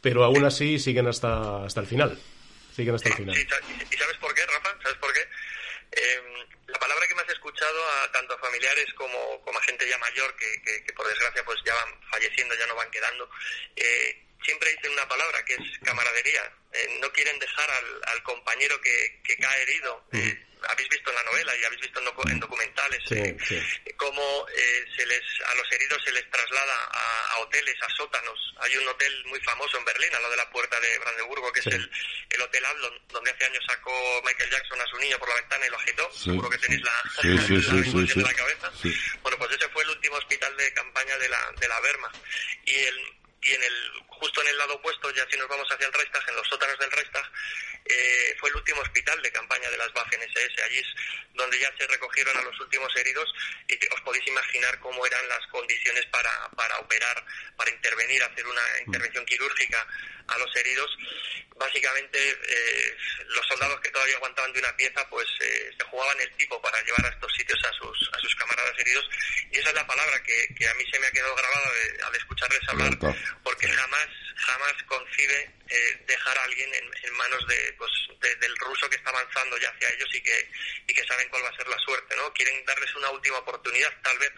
pero 0.00 0.24
aún 0.24 0.44
así 0.44 0.78
siguen 0.78 1.06
hasta, 1.06 1.64
hasta 1.64 1.80
el 1.80 1.86
final. 1.86 2.18
Siguen 2.74 2.94
hasta 2.94 3.08
el 3.08 3.14
final. 3.16 3.36
¿Y 3.36 3.96
sabes 3.96 4.16
por 4.18 4.34
qué, 4.34 4.46
Rafa? 4.46 4.76
¿Sabes 4.82 4.98
por 4.98 5.12
qué? 5.12 5.20
Em, 5.92 6.46
la 6.66 6.78
palabra 6.78 7.06
que 7.08 7.14
me 7.14 7.22
has 7.22 7.30
escuchado 7.30 7.90
a 7.90 8.12
tanto 8.12 8.34
a 8.34 8.38
familiares 8.38 8.92
como, 8.94 9.40
como 9.42 9.58
a 9.58 9.62
gente 9.62 9.88
ya 9.88 9.98
mayor 9.98 10.36
que, 10.36 10.62
que, 10.84 10.92
por 10.92 11.08
desgracia 11.08 11.44
pues 11.44 11.58
ya 11.64 11.74
van 11.74 12.00
falleciendo, 12.10 12.54
ya 12.54 12.66
no 12.66 12.76
van 12.76 12.90
quedando. 12.90 13.28
Eh, 13.74 14.22
siempre 14.44 14.70
dicen 14.70 14.92
una 14.92 15.08
palabra 15.08 15.44
que 15.44 15.54
es 15.54 15.78
camaradería. 15.82 16.52
Eh, 16.72 16.98
no 17.00 17.10
quieren 17.12 17.38
dejar 17.38 17.70
al, 17.70 18.00
al 18.08 18.22
compañero 18.22 18.80
que, 18.80 19.20
que 19.24 19.36
cae 19.36 19.62
herido. 19.62 20.04
Eh, 20.12 20.48
habéis 20.68 20.88
visto 20.88 21.10
en 21.10 21.16
la 21.16 21.22
novela 21.24 21.56
y 21.56 21.64
habéis 21.64 21.80
visto 21.82 22.00
en, 22.00 22.40
documentales 22.40 23.00
eh, 23.10 23.36
cómo 23.96 24.46
eh, 24.48 24.84
se 24.96 25.06
les, 25.06 25.22
a 25.46 25.54
los 25.54 25.70
heridos 25.72 26.02
se 26.04 26.12
les 26.12 26.28
traslada 26.30 26.74
a, 26.90 27.38
hoteles, 27.38 27.74
a 27.82 27.88
sótanos. 27.96 28.54
Hay 28.60 28.76
un 28.76 28.88
hotel 28.88 29.24
muy 29.26 29.40
famoso 29.40 29.78
en 29.78 29.84
Berlín, 29.84 30.14
a 30.14 30.20
lo 30.20 30.30
de 30.30 30.36
la 30.36 30.50
puerta 30.50 30.78
de 30.80 30.98
Brandeburgo, 30.98 31.52
que 31.52 31.60
es 31.60 31.66
el, 31.66 31.90
el 32.30 32.40
Hotel 32.42 32.64
Adlon, 32.64 32.94
donde 33.08 33.30
hace 33.30 33.44
años 33.44 33.64
sacó 33.66 34.22
Michael 34.24 34.50
Jackson 34.50 34.80
a 34.80 34.86
su 34.86 34.96
niño 34.98 35.18
por 35.18 35.28
la 35.28 35.36
ventana 35.36 35.66
y 35.66 35.70
lo 35.70 35.76
agitó. 35.76 36.12
Seguro 36.12 36.50
que 36.50 36.58
tenéis 36.58 36.82
la, 36.82 37.02
la, 37.22 38.28
la 38.28 38.34
cabeza. 38.34 38.72
Bueno, 39.22 39.38
pues 39.38 39.52
ese 39.52 39.68
fue 39.68 39.82
el 39.84 39.90
último 39.90 40.16
hospital 40.16 40.56
de 40.56 40.72
campaña 40.74 41.16
de 41.18 41.28
la, 41.28 41.52
de 41.60 41.68
la 41.68 41.80
Wehrmacht. 41.80 42.16
Y 42.64 42.74
el, 42.74 42.98
y 43.42 43.52
en 43.52 43.62
el 43.62 43.92
justo 44.18 44.42
en 44.42 44.48
el 44.48 44.58
lado 44.58 44.74
opuesto, 44.74 45.10
ya 45.10 45.26
si 45.30 45.38
nos 45.38 45.48
vamos 45.48 45.66
hacia 45.70 45.86
el 45.86 45.92
Reichstag, 45.92 46.28
en 46.28 46.36
los 46.36 46.48
sótanos 46.48 46.78
del 46.78 46.90
Reichstag, 46.90 47.30
eh, 47.84 48.36
fue 48.38 48.50
el 48.50 48.56
último 48.56 48.80
hospital 48.82 49.20
de 49.22 49.32
campaña 49.32 49.70
de 49.70 49.78
las 49.78 49.94
Waffen 49.94 50.22
SS. 50.22 50.62
Allí 50.62 50.78
es 50.78 50.86
donde 51.34 51.58
ya 51.58 51.72
se 51.78 51.86
recogieron 51.86 52.36
a 52.36 52.42
los 52.42 52.58
últimos 52.60 52.94
heridos 52.96 53.32
y 53.68 53.74
os 53.94 54.00
podéis 54.02 54.26
imaginar 54.26 54.78
cómo 54.80 55.06
eran 55.06 55.26
las 55.28 55.46
condiciones 55.46 56.04
para, 56.06 56.50
para 56.50 56.78
operar, 56.78 57.24
para 57.56 57.70
intervenir, 57.70 58.22
hacer 58.22 58.46
una 58.46 58.62
intervención 58.84 59.24
quirúrgica 59.24 59.86
a 60.26 60.38
los 60.38 60.54
heridos. 60.56 60.90
Básicamente, 61.56 62.18
eh, 62.30 62.96
los 63.28 63.46
soldados 63.46 63.80
que 63.80 63.90
todavía 63.90 64.16
aguantaban 64.16 64.52
de 64.52 64.60
una 64.60 64.76
pieza, 64.76 65.08
pues 65.08 65.26
eh, 65.40 65.70
se 65.76 65.84
jugaban 65.86 66.20
el 66.20 66.30
tipo 66.36 66.60
para 66.62 66.80
llevar 66.82 67.06
a 67.06 67.08
estos 67.08 67.32
sitios 67.34 67.58
a 67.64 67.72
sus, 67.72 68.10
a 68.12 68.18
sus 68.20 68.34
camaradas 68.36 68.78
heridos. 68.78 69.04
Y 69.50 69.58
esa 69.58 69.70
es 69.70 69.74
la 69.74 69.86
palabra 69.86 70.22
que, 70.22 70.54
que 70.54 70.68
a 70.68 70.74
mí 70.74 70.84
se 70.90 71.00
me 71.00 71.06
ha 71.06 71.10
quedado 71.10 71.34
grabada 71.34 71.70
al 72.06 72.14
escucharles 72.14 72.68
hablar, 72.68 72.98
porque 73.42 73.68
jamás, 73.68 74.07
jamás 74.36 74.72
concibe 74.86 75.50
eh, 75.68 76.04
dejar 76.06 76.38
a 76.38 76.44
alguien 76.44 76.72
en, 76.74 77.14
manos 77.14 77.46
de, 77.48 77.74
pues, 77.76 77.90
del 78.40 78.56
ruso 78.56 78.88
que 78.88 78.96
está 78.96 79.10
avanzando 79.10 79.58
ya 79.58 79.68
hacia 79.70 79.90
ellos 79.90 80.08
y 80.14 80.20
que, 80.20 80.50
y 80.86 80.94
que 80.94 81.04
saben 81.04 81.28
cuál 81.28 81.44
va 81.44 81.48
a 81.48 81.56
ser 81.56 81.66
la 81.66 81.78
suerte, 81.78 82.14
¿no? 82.16 82.32
Quieren 82.32 82.64
darles 82.64 82.94
una 82.94 83.10
última 83.10 83.38
oportunidad, 83.38 83.92
tal 84.02 84.18
vez 84.18 84.32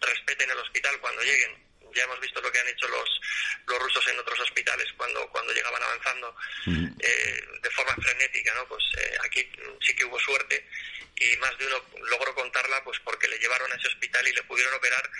respeten 0.00 0.50
el 0.50 0.58
hospital 0.58 0.98
cuando 1.00 1.22
lleguen. 1.22 1.70
Ya 1.92 2.04
hemos 2.04 2.20
visto 2.20 2.40
lo 2.40 2.52
que 2.52 2.60
han 2.60 2.68
hecho 2.68 2.86
los, 2.86 3.20
los 3.66 3.78
rusos 3.80 4.06
en 4.06 4.18
otros 4.20 4.38
hospitales 4.38 4.86
cuando, 4.96 5.26
cuando 5.30 5.52
llegaban 5.52 5.82
avanzando 5.82 6.36
eh, 6.66 7.44
de 7.60 7.70
forma 7.70 7.96
frenética, 7.96 8.54
¿no? 8.54 8.68
Pues 8.68 8.84
eh, 8.96 9.18
aquí 9.24 9.50
sí 9.80 9.96
que 9.96 10.04
hubo 10.04 10.20
suerte 10.20 10.64
y 11.16 11.36
más 11.38 11.56
de 11.58 11.66
uno 11.66 11.84
logró 12.04 12.34
contarla 12.34 12.82
pues 12.84 12.98
porque 13.00 13.28
le 13.28 13.38
llevaron 13.38 13.70
a 13.72 13.74
ese 13.74 13.88
hospital 13.88 14.26
y 14.26 14.32
le 14.32 14.42
pudieron 14.44 14.72
operar 14.74 15.10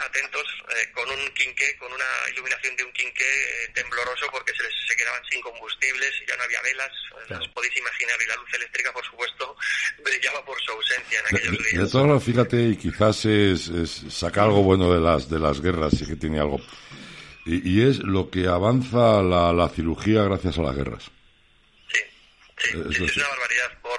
atentos 0.00 0.44
eh, 0.70 0.90
con 0.92 1.08
un 1.08 1.30
quinqué, 1.34 1.76
con 1.76 1.92
una 1.92 2.04
iluminación 2.32 2.74
de 2.76 2.84
un 2.84 2.92
quinqué 2.92 3.24
eh, 3.24 3.68
tembloroso 3.74 4.26
porque 4.32 4.52
se, 4.52 4.64
se 4.88 4.96
quedaban 4.96 5.22
sin 5.30 5.40
combustibles, 5.40 6.12
ya 6.26 6.36
no 6.36 6.42
había 6.42 6.60
velas, 6.62 6.92
os 7.40 7.48
podéis 7.48 7.76
imaginar, 7.76 8.16
y 8.20 8.26
la 8.26 8.36
luz 8.36 8.54
eléctrica, 8.54 8.92
por 8.92 9.04
supuesto, 9.04 9.56
brillaba 10.04 10.44
por 10.44 10.60
su 10.60 10.72
ausencia 10.72 11.20
en 11.20 11.36
aquellos 11.36 11.58
días. 11.70 11.84
De, 11.84 11.90
todas 11.90 12.24
fíjate, 12.24 12.62
y 12.62 12.76
quizás 12.76 13.24
es, 13.24 13.70
saca 14.10 14.42
algo 14.42 14.62
bueno 14.62 14.92
de 14.92 15.00
las, 15.00 15.28
de 15.30 15.38
las 15.38 15.60
guerras, 15.60 15.94
sí 15.96 16.06
que 16.06 16.16
tiene 16.16 16.40
algo. 16.40 16.60
Y, 17.46 17.80
es 17.88 18.00
lo 18.00 18.28
que 18.30 18.46
avanza 18.46 19.22
la, 19.22 19.54
la, 19.54 19.70
cirugía 19.70 20.22
gracias 20.24 20.58
a 20.58 20.62
las 20.62 20.76
guerras. 20.76 21.10
Sí, 21.90 22.00
sí, 22.58 23.04
es, 23.04 23.16
una 23.16 23.28
barbaridad. 23.28 23.80
Por, 23.80 23.98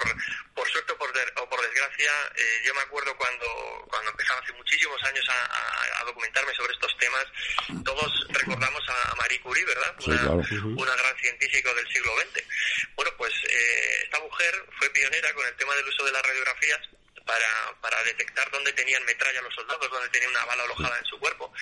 por 0.60 0.68
suerte 0.68 0.92
o 0.92 1.48
por, 1.48 1.62
desgracia, 1.62 2.10
eh, 2.36 2.60
yo 2.66 2.74
me 2.74 2.82
acuerdo 2.82 3.16
cuando, 3.16 3.46
cuando 3.88 4.10
empezaba 4.10 4.40
hace 4.40 4.52
muchísimos 4.52 5.02
años 5.04 5.24
a, 5.30 6.04
documentarme 6.04 6.52
sobre 6.54 6.74
estos 6.74 6.94
temas, 6.98 7.24
todos 7.82 8.26
recordamos 8.28 8.82
a, 8.88 9.14
Marie 9.14 9.40
Curie, 9.40 9.64
¿verdad? 9.64 9.94
Una, 10.04 10.96
gran 10.96 11.16
científica 11.18 11.72
del 11.72 11.88
siglo 11.88 12.12
XX. 12.18 12.44
Bueno, 12.94 13.10
pues 13.16 13.32
eh, 13.48 14.00
esta 14.02 14.20
mujer 14.20 14.66
fue 14.78 14.90
pionera 14.90 15.32
con 15.32 15.46
el 15.46 15.56
tema 15.56 15.74
del 15.76 15.88
uso 15.88 16.04
de 16.04 16.12
las 16.12 16.22
radiografías 16.22 16.80
para, 17.24 17.74
para 17.80 18.02
detectar 18.04 18.50
dónde 18.50 18.72
tenían 18.72 19.04
metralla 19.04 19.42
los 19.42 19.54
soldados, 19.54 19.90
dónde 19.90 20.08
tenían 20.10 20.30
una 20.30 20.44
bala 20.44 20.64
alojada 20.64 20.98
en 20.98 21.04
su 21.04 21.18
cuerpo. 21.18 21.52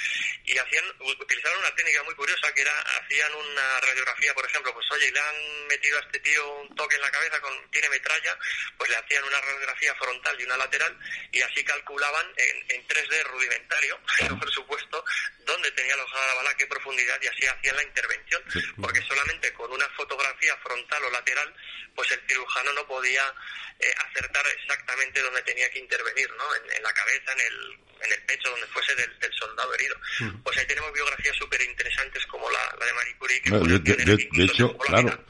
Y 0.44 0.56
hacían, 0.56 0.84
utilizaron 1.00 1.58
una 1.58 1.74
técnica 1.74 2.02
muy 2.04 2.14
curiosa 2.14 2.52
que 2.54 2.62
era, 2.62 2.78
hacían 2.80 3.34
una 3.34 3.80
radiografía, 3.80 4.34
por 4.34 4.46
ejemplo, 4.46 4.72
pues 4.74 4.86
oye, 4.92 5.10
le 5.10 5.20
han 5.20 5.66
metido 5.68 5.98
a 5.98 6.02
este 6.02 6.20
tío 6.20 6.60
un 6.60 6.74
toque 6.74 6.96
en 6.96 7.02
la 7.02 7.10
cabeza, 7.10 7.40
con, 7.40 7.70
tiene 7.70 7.88
metralla, 7.90 8.38
pues 8.76 8.90
le 8.90 8.96
hacían 8.96 9.24
una 9.24 9.40
radiografía 9.40 9.94
frontal 9.96 10.40
y 10.40 10.44
una 10.44 10.56
lateral 10.56 10.98
y 11.32 11.42
así 11.42 11.64
calculaban 11.64 12.26
en, 12.36 12.70
en 12.70 12.86
3D 12.86 13.24
rudimentario, 13.24 14.00
por 14.38 14.50
supuesto, 14.50 15.04
dónde 15.40 15.70
tenía 15.72 15.94
alojada 15.94 16.26
la 16.26 16.34
bala, 16.34 16.56
qué 16.56 16.66
profundidad 16.66 17.18
y 17.22 17.26
así 17.26 17.46
hacían 17.46 17.76
la 17.76 17.82
intervención, 17.82 18.42
porque 18.80 19.02
solamente 19.02 19.52
con 19.54 19.72
una 19.72 19.88
fotografía 19.90 20.56
frontal 20.58 21.04
o 21.04 21.10
lateral, 21.10 21.54
pues 21.94 22.10
el 22.12 22.20
cirujano 22.28 22.72
no 22.74 22.86
podía 22.86 23.34
eh, 23.80 23.94
acertar 24.10 24.46
exactamente 24.46 25.20
dónde 25.20 25.42
tenía 25.42 25.57
que 25.70 25.78
intervenir, 25.78 26.28
¿no? 26.36 26.44
En, 26.76 26.82
la 26.82 26.92
cabeza, 26.92 27.32
en 27.32 27.40
el, 27.40 28.06
en 28.06 28.12
el 28.12 28.26
pecho, 28.26 28.50
donde 28.50 28.66
fuese 28.68 28.94
del, 28.94 29.08
soldado 29.32 29.74
herido. 29.74 29.96
Pues 30.42 30.58
ahí 30.58 30.66
tenemos 30.66 30.92
biografías 30.92 31.36
súper 31.36 31.60
interesantes 31.62 32.24
como 32.26 32.46
la, 32.50 32.86
de 32.86 32.92
Marie 32.92 33.16
Curie. 33.18 33.82
Que 33.82 34.04
de, 34.36 34.44
hecho, 34.44 34.76
claro, 34.78 35.24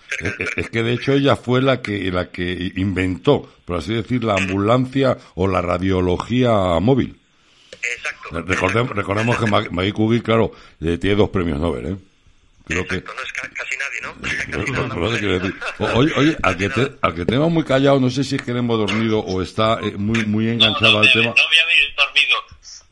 es, 0.56 0.70
que 0.70 0.82
de 0.82 0.92
hecho 0.92 1.12
ella 1.12 1.36
fue 1.36 1.62
la 1.62 1.82
que, 1.82 2.10
la 2.10 2.30
que 2.30 2.72
inventó, 2.76 3.42
por 3.64 3.78
así 3.78 3.94
decir, 3.94 4.24
la 4.24 4.34
ambulancia 4.34 5.16
o 5.34 5.48
la 5.48 5.62
radiología 5.62 6.50
móvil. 6.80 7.18
Exacto. 7.82 8.42
Recordemos, 8.42 8.96
recordemos 8.96 9.38
que 9.38 9.70
Marie 9.70 9.92
Curie, 9.92 10.22
claro, 10.22 10.52
eh, 10.80 10.98
tiene 10.98 11.16
dos 11.16 11.30
premios 11.30 11.58
Nobel, 11.58 11.86
¿eh? 11.86 11.96
Creo 12.68 12.86
que... 12.86 13.00
No 13.00 13.22
es 13.22 13.32
casi 13.32 13.76
nadie, 13.78 14.00
¿no? 14.02 14.14
Oye, 15.94 16.12
oye 16.16 16.36
al, 16.42 16.56
que 16.58 16.68
te, 16.68 16.98
al 17.00 17.14
que 17.14 17.24
tenemos 17.24 17.50
muy 17.50 17.64
callado, 17.64 17.98
no 17.98 18.10
sé 18.10 18.24
si 18.24 18.36
es 18.36 18.42
que 18.42 18.52
le 18.52 18.58
hemos 18.58 18.78
dormido 18.78 19.20
o 19.20 19.40
está 19.40 19.78
eh, 19.80 19.92
muy 19.96 20.26
muy 20.26 20.50
enganchado 20.50 20.98
al 20.98 21.10
tema. 21.10 21.32
No 21.34 21.48
me 21.48 21.60
habéis 21.60 21.96
dormido. 21.96 22.44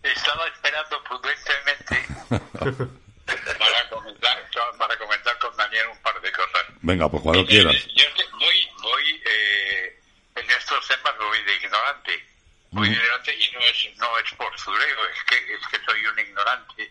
Estaba 0.03 0.49
esperando 0.49 1.05
prudentemente 1.05 2.07
para, 3.59 3.89
comentar, 3.91 4.51
para 4.79 4.97
comentar 4.97 5.39
con 5.41 5.57
Daniel 5.59 5.89
un 5.93 5.99
par 6.03 6.21
de 6.23 6.33
cosas. 6.33 6.63
Venga, 6.81 7.11
pues 7.11 7.23
cuando 7.23 7.45
quieras. 7.45 7.77
Yo 7.95 8.05
voy, 8.33 8.69
voy 8.81 9.23
eh, 9.27 10.01
en 10.37 10.51
estos 10.53 10.89
temas 10.89 11.19
voy 11.19 11.43
de 11.45 11.57
ignorante. 11.57 12.25
Muy 12.71 12.89
ignorante 12.89 13.35
y 13.35 13.53
no 13.53 13.61
es, 13.61 13.99
no 13.99 14.19
es 14.25 14.33
por 14.33 14.59
zureo, 14.59 15.09
es 15.15 15.23
que, 15.25 15.37
es 15.55 15.67
que 15.71 15.85
soy 15.85 16.07
un 16.07 16.19
ignorante 16.19 16.91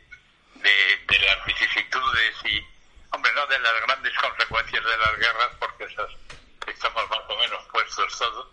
de, 0.56 0.70
de 1.08 1.20
las 1.26 1.46
vicisitudes 1.46 2.36
y 2.46 2.75
Hombre, 3.12 3.32
no 3.34 3.48
de 3.48 3.60
las 3.60 3.74
grandes 3.86 4.14
consecuencias 4.22 4.84
de 4.84 4.98
las 4.98 5.18
guerras, 5.18 5.52
porque 5.60 5.86
esas 5.86 6.10
estamos 6.68 7.10
más 7.10 7.22
o 7.28 7.38
menos 7.38 7.64
puestos 7.72 8.18
todos. 8.18 8.48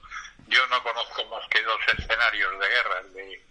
Yo 0.48 0.66
no 0.66 0.82
conozco 0.82 1.24
más 1.26 1.48
que 1.48 1.62
dos 1.62 1.80
escenarios 1.96 2.58
de 2.58 2.68
guerra, 2.68 3.00
el 3.00 3.12
de, 3.14 3.42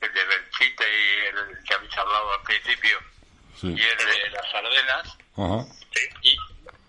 el 0.00 0.12
de 0.12 0.24
Belchite 0.24 0.84
y 0.84 1.26
el 1.26 1.64
que 1.64 1.74
habéis 1.74 1.96
hablado 1.98 2.32
al 2.32 2.42
principio, 2.42 2.98
y 3.62 3.82
el 3.82 3.98
de 3.98 4.30
las 4.30 4.54
Ardenas. 4.54 5.18
Y 6.22 6.36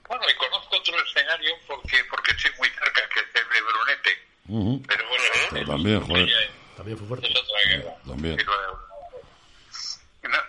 bueno, 0.07 0.23
y 0.29 0.35
conozco 0.35 0.77
otro 0.77 1.03
escenario 1.03 1.55
porque 1.67 2.03
porque 2.09 2.31
estoy 2.31 2.51
muy 2.57 2.69
cerca, 2.69 3.01
que 3.09 3.19
es 3.19 3.35
el 3.35 3.49
de 3.49 3.61
Brunete. 3.61 4.87
Pero 4.87 5.09
bueno, 5.09 5.67
también, 5.67 6.01
joder. 6.01 6.51
también 6.75 6.97
fue 6.97 7.07
fuerte. 7.07 7.27
Es 7.27 7.35
otra 7.35 7.59
guerra. 7.69 7.95
También 8.07 8.37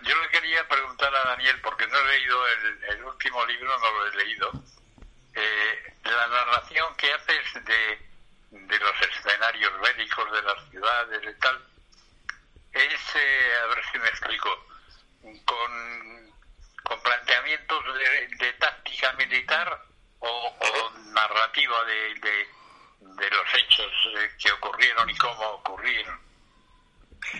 yo 0.03 0.21
le 0.21 0.29
quería 0.29 0.67
preguntar 0.67 1.13
a 1.15 1.29
Daniel, 1.29 1.59
porque 1.61 1.87
no 1.87 1.97
he 1.97 2.17
leído 2.17 2.47
el, 2.89 3.03
último 3.03 3.45
libro, 3.45 3.79
no 3.79 3.91
lo 3.91 4.07
he 4.07 4.15
leído. 4.15 4.51
Eh, 5.33 5.93
la 6.03 6.27
narración 6.27 6.95
que 6.97 7.11
haces 7.13 7.65
de, 7.65 8.11
de 8.51 8.79
los 8.79 9.01
escenarios 9.01 9.79
bélicos 9.79 10.31
de 10.31 10.41
las 10.41 10.69
ciudades 10.69 11.21
y 11.23 11.39
tal, 11.39 11.65
es, 12.73 13.15
eh, 13.15 13.53
a 13.63 13.65
ver 13.67 13.83
si 13.91 13.99
me 13.99 14.07
explico, 14.07 14.65
con, 15.45 16.33
con 16.83 17.01
planteamientos 17.01 17.83
de, 18.39 18.53
táctica 18.53 19.13
militar 19.13 19.83
o, 20.19 20.91
narrativa 21.13 21.83
de, 21.85 22.15
de, 22.15 22.47
de, 22.99 23.29
los 23.29 23.53
hechos 23.53 23.91
eh, 24.17 24.31
que 24.39 24.51
ocurrieron 24.51 25.09
y 25.09 25.17
cómo 25.17 25.47
ocurrieron. 25.49 26.30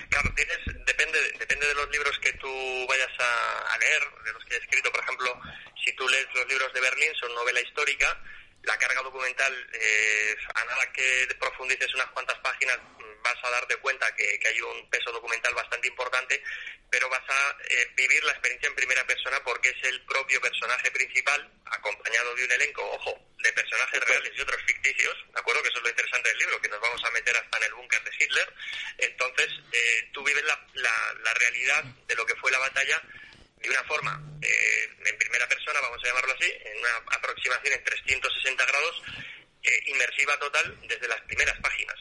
Claro, 0.10 0.32
tienes, 0.36 0.60
depende, 0.86 1.20
depende 1.40 1.68
de 1.68 1.74
los 1.76 1.90
libros 1.90 2.18
que 2.20 2.34
tú 2.34 2.86
vayas 2.88 3.12
a, 3.20 3.78
leer, 3.80 4.04
de 4.24 4.34
los 4.34 4.46
que 4.46 4.56
he 4.56 4.58
escrito, 4.58 4.92
por 4.92 5.04
ejemplo, 5.04 5.42
si 5.84 5.94
tú 5.96 6.08
lees 6.08 6.28
los 6.34 6.48
libros 6.48 6.72
de 6.74 6.82
Berlín, 6.82 7.12
son 7.20 7.34
novela 7.34 7.60
histórica, 7.62 8.18
la 8.64 8.78
carga 8.78 9.02
documental, 9.02 9.70
eh, 9.74 10.36
a 10.54 10.66
nada 10.66 10.92
que 10.94 11.28
profundices 11.40 11.94
unas 11.96 12.08
cuantas 12.12 12.38
páginas, 12.40 12.78
vas 13.24 13.38
a 13.44 13.50
darte 13.50 13.78
cuenta 13.78 14.14
que, 14.16 14.40
que 14.40 14.48
hay 14.48 14.62
un 14.62 14.90
peso 14.90 15.12
documental 15.12 15.54
bastante 15.54 15.88
importante, 15.88 16.44
pero 16.90 17.10
vas 17.10 17.24
a 17.28 17.58
eh, 17.70 17.88
vivir 17.96 18.24
la 18.24 18.34
experiencia 18.34 18.68
en 18.68 18.76
primera 18.76 19.06
persona 19.06 19.42
porque 19.44 19.70
es 19.70 19.84
el 19.84 20.02
propio 20.06 20.42
personaje 20.42 20.92
principal, 20.92 21.50
acompañado 21.66 22.36
de 22.36 22.44
un 22.44 22.52
elenco, 22.52 22.84
ojo, 22.92 23.18
de 23.40 23.54
personajes 23.54 24.00
reales 24.04 24.32
y 24.36 24.42
otros 24.42 24.62
ficticios, 24.68 25.16
¿de 25.34 25.40
acuerdo? 25.40 25.64
Que 25.64 25.70
eso 25.70 25.78
es 25.78 25.84
lo 25.84 25.90
interesante 25.90 26.30
del 26.30 26.38
libro, 26.40 26.62
que 26.62 26.70
nos 26.70 26.82
vamos 26.82 27.04
a 27.04 27.12
meter 27.12 27.36
hasta 27.38 27.58
en 27.58 27.64
el 27.64 27.74
búnker 27.74 28.04
de 28.04 28.12
Hitler. 28.20 28.54
Entonces, 28.98 29.50
eh, 29.72 30.10
tú 30.12 30.24
vives 30.24 30.44
la, 30.44 30.68
la, 30.74 31.14
la 31.24 31.34
realidad 31.36 31.84
de 32.08 32.16
lo 32.16 32.26
que 32.26 32.36
fue 32.36 32.52
la 32.52 32.60
batalla 32.60 33.02
de 33.62 33.70
una 33.70 33.84
forma 33.84 34.22
eh, 34.42 34.90
en 35.06 35.18
primera 35.18 35.48
persona, 35.48 35.80
vamos 35.82 36.04
a 36.04 36.08
llamarlo 36.08 36.34
así, 36.34 36.52
en 36.66 36.78
una 36.80 37.16
aproximación 37.16 37.74
en 37.74 37.84
360 37.84 38.66
grados, 38.66 39.04
eh, 39.64 39.84
inmersiva 39.88 40.38
total 40.40 40.78
desde 40.88 41.08
las 41.08 41.22
primeras 41.22 41.58
páginas. 41.60 41.96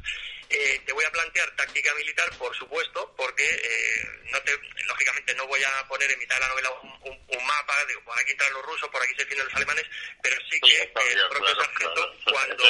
Eh, 0.48 0.80
te 0.84 0.92
voy 0.92 1.04
a 1.04 1.12
plantear 1.12 1.54
táctica 1.54 1.94
militar, 1.94 2.28
por 2.36 2.54
supuesto, 2.56 3.14
porque 3.16 3.44
eh, 3.48 4.20
no 4.32 4.42
te, 4.42 4.58
lógicamente 4.84 5.34
no 5.36 5.46
voy 5.46 5.62
a 5.62 5.86
poner 5.86 6.10
en 6.10 6.18
mitad 6.18 6.34
de 6.36 6.40
la 6.40 6.48
novela 6.48 6.70
un, 6.82 6.90
un- 7.12 7.24
un 7.28 7.46
mapa, 7.46 7.84
digo, 7.86 8.02
por 8.04 8.18
aquí 8.18 8.32
entran 8.32 8.52
los 8.54 8.64
rusos, 8.64 8.88
por 8.88 9.00
aquí 9.02 9.12
se 9.14 9.22
defienden 9.22 9.46
los 9.46 9.54
alemanes, 9.56 9.84
pero 10.22 10.36
sí 10.50 10.58
que 10.60 10.82
el 10.82 11.28
propio 11.28 11.54
sargento, 11.54 12.14
cuando, 12.24 12.64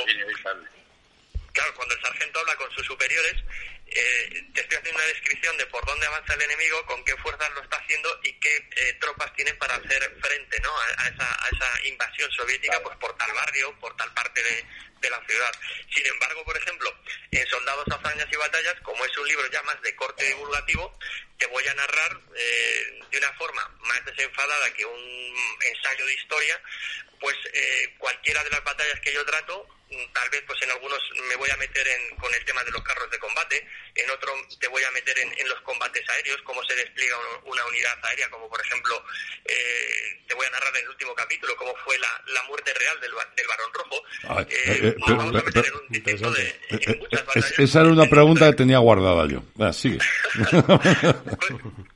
claro, 1.52 1.74
cuando 1.74 1.94
el 1.94 2.02
sargento 2.02 2.40
habla 2.40 2.56
con 2.56 2.70
sus 2.72 2.86
superiores, 2.86 3.36
eh, 3.86 4.44
te 4.54 4.60
estoy 4.60 4.78
haciendo 4.78 5.00
una 5.00 5.08
descripción 5.08 5.56
de 5.56 5.66
por 5.66 5.84
dónde 5.84 6.06
avanza 6.06 6.34
el 6.34 6.42
enemigo, 6.42 6.84
con 6.86 7.04
qué 7.04 7.16
fuerzas 7.16 7.50
lo 7.52 7.62
está 7.62 7.76
haciendo 7.76 8.20
y 8.22 8.32
qué 8.34 8.68
eh, 8.76 8.92
tropas 9.00 9.32
tienen 9.34 9.58
para 9.58 9.74
hacer 9.74 10.16
frente 10.22 10.60
¿no? 10.60 10.70
a, 10.78 10.84
a 10.84 11.08
esa, 11.08 11.44
a 11.44 11.48
esa 11.48 11.86
invasión 11.88 12.30
soviética 12.30 12.80
pues 12.82 12.96
por 12.98 13.16
tal 13.16 13.32
barrio, 13.32 13.76
por 13.80 13.96
tal 13.96 14.12
parte 14.14 14.42
de, 14.42 14.64
de 15.00 15.10
la 15.10 15.20
ciudad. 15.26 15.52
Sin 15.92 16.06
embargo, 16.06 16.44
por 16.44 16.56
ejemplo, 16.56 16.94
en 17.30 17.46
Soldados, 17.48 17.86
Hazañas 17.90 18.28
y 18.30 18.36
Batallas, 18.36 18.76
como 18.82 19.04
es 19.04 19.16
un 19.18 19.26
libro 19.26 19.50
ya 19.50 19.62
más 19.62 19.80
de 19.82 19.94
corte 19.96 20.24
divulgativo, 20.24 20.96
te 21.38 21.46
voy 21.46 21.66
a 21.66 21.74
narrar 21.74 22.20
eh, 22.36 23.00
de 23.10 23.18
una 23.18 23.32
forma 23.34 23.76
más 23.80 24.04
desenfadada 24.04 24.72
que 24.74 24.84
un 24.84 25.34
ensayo 25.62 26.06
de 26.06 26.14
historia, 26.14 26.62
pues 27.18 27.36
eh, 27.52 27.94
cualquiera 27.98 28.44
de 28.44 28.50
las 28.50 28.62
batallas 28.62 29.00
que 29.00 29.12
yo 29.12 29.24
trato, 29.24 29.66
tal 30.14 30.30
vez 30.30 30.42
pues 30.46 30.60
en 30.62 30.70
algunos 30.70 31.00
me 31.28 31.36
voy 31.36 31.50
a 31.50 31.56
meter 31.56 31.86
en, 31.88 32.16
con 32.16 32.32
el 32.34 32.44
tema 32.44 32.62
de 32.64 32.70
los 32.70 32.82
carros 32.82 33.10
de 33.10 33.18
combate, 33.18 33.66
en 33.94 34.10
otro 34.10 34.32
te 34.60 34.68
voy 34.68 34.82
a 34.84 34.90
meter 34.92 35.18
en, 35.18 35.32
en 35.38 35.48
los 35.48 35.60
combates 35.62 36.08
aéreos, 36.10 36.40
cómo 36.44 36.62
se 36.64 36.74
despliega 36.76 37.16
un- 37.18 37.50
una 37.52 37.64
unidad 37.66 37.98
aérea, 38.04 38.30
como 38.30 38.48
por 38.48 38.60
ejemplo 38.60 39.04
eh, 39.44 40.22
te 40.28 40.34
voy 40.34 40.46
a 40.46 40.50
narrar 40.50 40.76
en 40.76 40.82
el 40.84 40.88
último 40.90 41.14
capítulo 41.14 41.56
cómo 41.56 41.74
fue 41.84 41.98
la, 41.98 42.22
la 42.28 42.42
muerte 42.44 42.72
real 42.74 43.00
del, 43.00 43.12
ba- 43.14 43.28
del 43.36 43.46
Barón 43.48 43.70
Rojo. 43.74 44.02
Ay, 44.28 44.46
Eh, 44.50 44.62
eh, 44.66 44.94
nos 44.98 45.06
pero- 45.06 45.16
vamos 45.18 45.34
a 45.34 45.44
meter 45.44 45.56
en 45.56 45.62
pero- 45.72 45.80
un 45.80 45.88
distinto 45.88 46.30
de 46.32 46.60
en 46.70 46.98
muchas 46.98 47.20
es- 47.20 47.26
batallas. 47.26 47.58
esa 47.58 47.80
era 47.80 47.88
una 47.90 48.06
pregunta 48.10 48.50
que 48.50 48.56
tenía 48.56 48.78
guardada 48.78 49.26
yo. 49.26 49.42
Va, 49.60 49.72
sigue. 49.72 49.98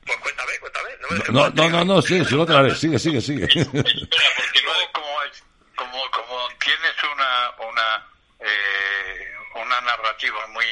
Pues 0.05 0.17
cuéntame, 0.21 0.59
cuéntame. 0.59 0.89
No, 1.31 1.49
No, 1.49 1.49
no, 1.49 1.69
no, 1.69 1.85
no, 1.85 2.01
sigue, 2.01 2.25
sigue 2.25 2.41
otra 2.41 2.61
vez. 2.61 2.77
Sigue, 2.79 2.99
sigue, 2.99 3.21
sigue. 3.21 3.45
Espera, 3.45 3.73
porque 3.73 4.61
luego 4.63 4.91
como, 4.93 5.23
es- 5.23 5.43
como, 5.75 6.11
como 6.11 6.49
tienes 6.59 7.03
una, 7.03 7.51
una, 7.59 8.07
eh, 8.39 9.33
una 9.55 9.81
narrativa 9.81 10.47
muy, 10.47 10.65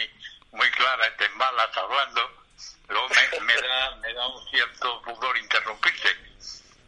muy 0.52 0.70
clara, 0.72 1.16
te 1.18 1.26
embalas 1.26 1.76
hablando, 1.78 2.46
luego 2.90 3.10
me, 3.10 3.40
me 3.42 3.62
da, 3.62 3.96
me 3.98 4.14
da 4.14 4.28
un 4.28 4.48
cierto 4.50 5.02
pudor 5.04 5.38
interrumpirte. 5.38 6.10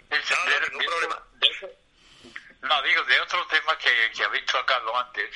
Es 0.10 0.30
No, 0.32 0.38
no, 0.38 0.52
de- 0.52 0.86
problema. 0.86 1.24
de- 1.34 1.78
no, 2.62 2.82
digo, 2.84 3.04
de 3.04 3.22
otro 3.22 3.46
tema 3.48 3.78
que, 3.78 4.12
que 4.16 4.24
habéis 4.24 4.46
tocado 4.46 4.98
antes, 4.98 5.30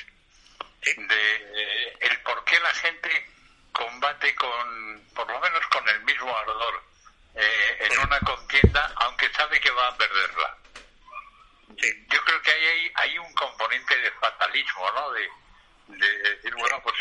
de 0.82 1.34
eh, 1.36 1.96
el 2.00 2.20
por 2.22 2.42
qué 2.44 2.58
la 2.60 2.72
gente 2.74 3.30
combate 3.72 4.34
con, 4.34 5.04
por 5.14 5.30
lo 5.30 5.38
menos 5.40 5.66
con 5.68 5.88
el 5.88 6.00
mismo 6.02 6.36
ardor 6.36 6.82
eh, 7.34 7.78
en 7.80 7.98
una 8.00 8.18
contienda, 8.20 8.92
aunque 8.96 9.30
sabe 9.32 9.60
que 9.60 9.70
va 9.70 9.88
a 9.88 9.96
perderla. 9.96 10.56
Sí. 11.78 12.06
Yo 12.10 12.24
creo 12.24 12.42
que 12.42 12.50
hay, 12.52 12.92
hay 12.94 13.18
un 13.18 13.32
componente 13.34 13.96
de 13.98 14.10
fatalismo, 14.12 14.90
¿no? 14.92 15.10
De, 15.12 15.28
de 15.88 16.18
decir, 16.30 16.54
bueno, 16.54 16.80
pues 16.82 16.94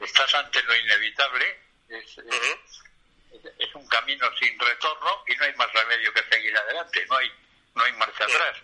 estás 0.00 0.34
ante 0.34 0.62
lo 0.62 0.76
inevitable, 0.76 1.60
es, 1.88 2.18
es- 2.18 3.74
un 3.74 3.88
camino 3.88 4.28
sin 4.38 4.58
retorno 4.58 5.24
y 5.26 5.34
no 5.36 5.44
hay 5.44 5.54
más 5.54 5.72
remedio 5.72 6.12
que 6.12 6.22
seguir 6.30 6.56
adelante, 6.56 7.06
no 7.08 7.16
hay, 7.16 7.32
no 7.74 7.84
hay 7.84 7.92
marcha 7.94 8.24
atrás. 8.24 8.56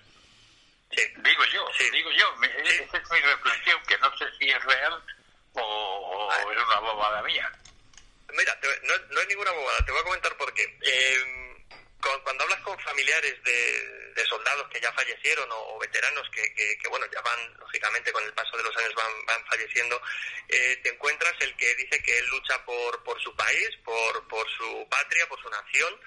Sí. 0.94 1.02
Digo 1.16 1.44
yo, 1.46 1.68
Sí. 1.78 1.90
digo 1.90 2.10
yo, 2.12 2.34
esa 2.44 2.96
es 2.98 3.10
mi 3.10 3.20
reflexión, 3.20 3.82
que 3.86 3.98
no 3.98 4.16
sé 4.18 4.26
si 4.38 4.48
es 4.50 4.62
real 4.64 5.02
o, 5.54 5.60
o 5.62 6.52
es 6.52 6.58
una 6.62 6.80
bobada 6.80 7.22
mía. 7.22 7.50
Mira, 8.36 8.60
te- 8.60 8.80
no, 8.84 8.94
no 9.10 9.20
es 9.20 9.28
ninguna 9.28 9.50
bobada, 9.52 9.84
te 9.84 9.92
voy 9.92 10.00
a 10.00 10.04
comentar 10.04 10.36
por 10.36 10.52
qué. 10.54 10.78
Eh, 10.82 11.37
cuando 12.00 12.44
hablas 12.44 12.60
con 12.60 12.78
familiares 12.80 13.42
de, 13.42 14.12
de 14.14 14.26
soldados 14.26 14.68
que 14.70 14.80
ya 14.80 14.92
fallecieron 14.92 15.50
o, 15.50 15.74
o 15.74 15.78
veteranos 15.78 16.28
que, 16.30 16.42
que- 16.54 16.78
que, 16.78 16.88
bueno, 16.88 17.06
ya 17.12 17.20
van, 17.20 17.54
lógicamente, 17.58 18.12
con 18.12 18.22
el 18.24 18.32
paso 18.34 18.56
de 18.56 18.62
los 18.62 18.76
años 18.76 18.94
van, 18.94 19.26
van 19.26 19.44
falleciendo, 19.46 20.00
eh, 20.48 20.76
te 20.82 20.90
encuentras 20.90 21.34
el 21.40 21.54
que 21.56 21.74
dice 21.74 22.02
que 22.02 22.18
él 22.18 22.26
lucha 22.28 22.64
por, 22.64 23.02
por 23.04 23.20
su 23.22 23.34
país, 23.36 23.68
por, 23.84 24.26
por 24.28 24.48
su 24.56 24.86
patria, 24.88 25.28
por 25.28 25.40
su 25.42 25.48
nación, 25.50 26.00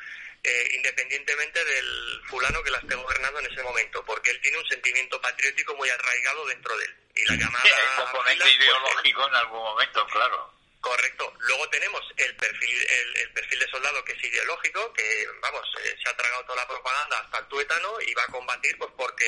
eh, 0.43 0.69
independientemente 0.73 1.63
del 1.63 2.21
fulano 2.27 2.63
que 2.63 2.71
la 2.71 2.79
esté 2.79 2.95
gobernando 2.95 3.39
en 3.39 3.51
ese 3.51 3.61
momento, 3.61 4.03
porque 4.05 4.31
él 4.31 4.41
tiene 4.41 4.57
un 4.57 4.67
sentimiento 4.67 5.21
patriótico 5.21 5.75
muy 5.75 5.89
arraigado 5.89 6.45
dentro 6.47 6.75
de 6.77 6.85
él. 6.85 6.95
Y 7.15 7.25
la 7.25 7.35
llamada... 7.35 7.63
Sí, 7.63 7.69
hay 7.73 8.03
componente 8.03 8.43
pues, 8.43 8.55
ideológico 8.55 9.27
en 9.27 9.35
algún 9.35 9.59
momento, 9.59 10.07
claro. 10.07 10.53
Correcto. 10.81 11.31
Luego 11.41 11.69
tenemos 11.69 12.01
el 12.17 12.35
perfil, 12.37 12.87
el, 12.89 13.17
el 13.17 13.31
perfil 13.33 13.59
de 13.59 13.69
soldado 13.69 14.03
que 14.03 14.13
es 14.13 14.23
ideológico, 14.23 14.91
que 14.93 15.27
vamos, 15.39 15.61
eh, 15.83 15.95
se 16.03 16.09
ha 16.09 16.17
tragado 16.17 16.43
toda 16.45 16.55
la 16.55 16.67
propaganda 16.67 17.19
hasta 17.19 17.37
el 17.37 17.47
tuétano 17.47 18.01
y 18.01 18.13
va 18.15 18.23
a 18.23 18.31
combatir, 18.31 18.75
pues 18.79 18.91
porque 18.97 19.27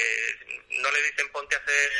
no 0.70 0.90
le 0.90 1.02
dicen 1.04 1.30
ponte 1.32 1.56
a 1.56 1.60
hacer 1.60 1.92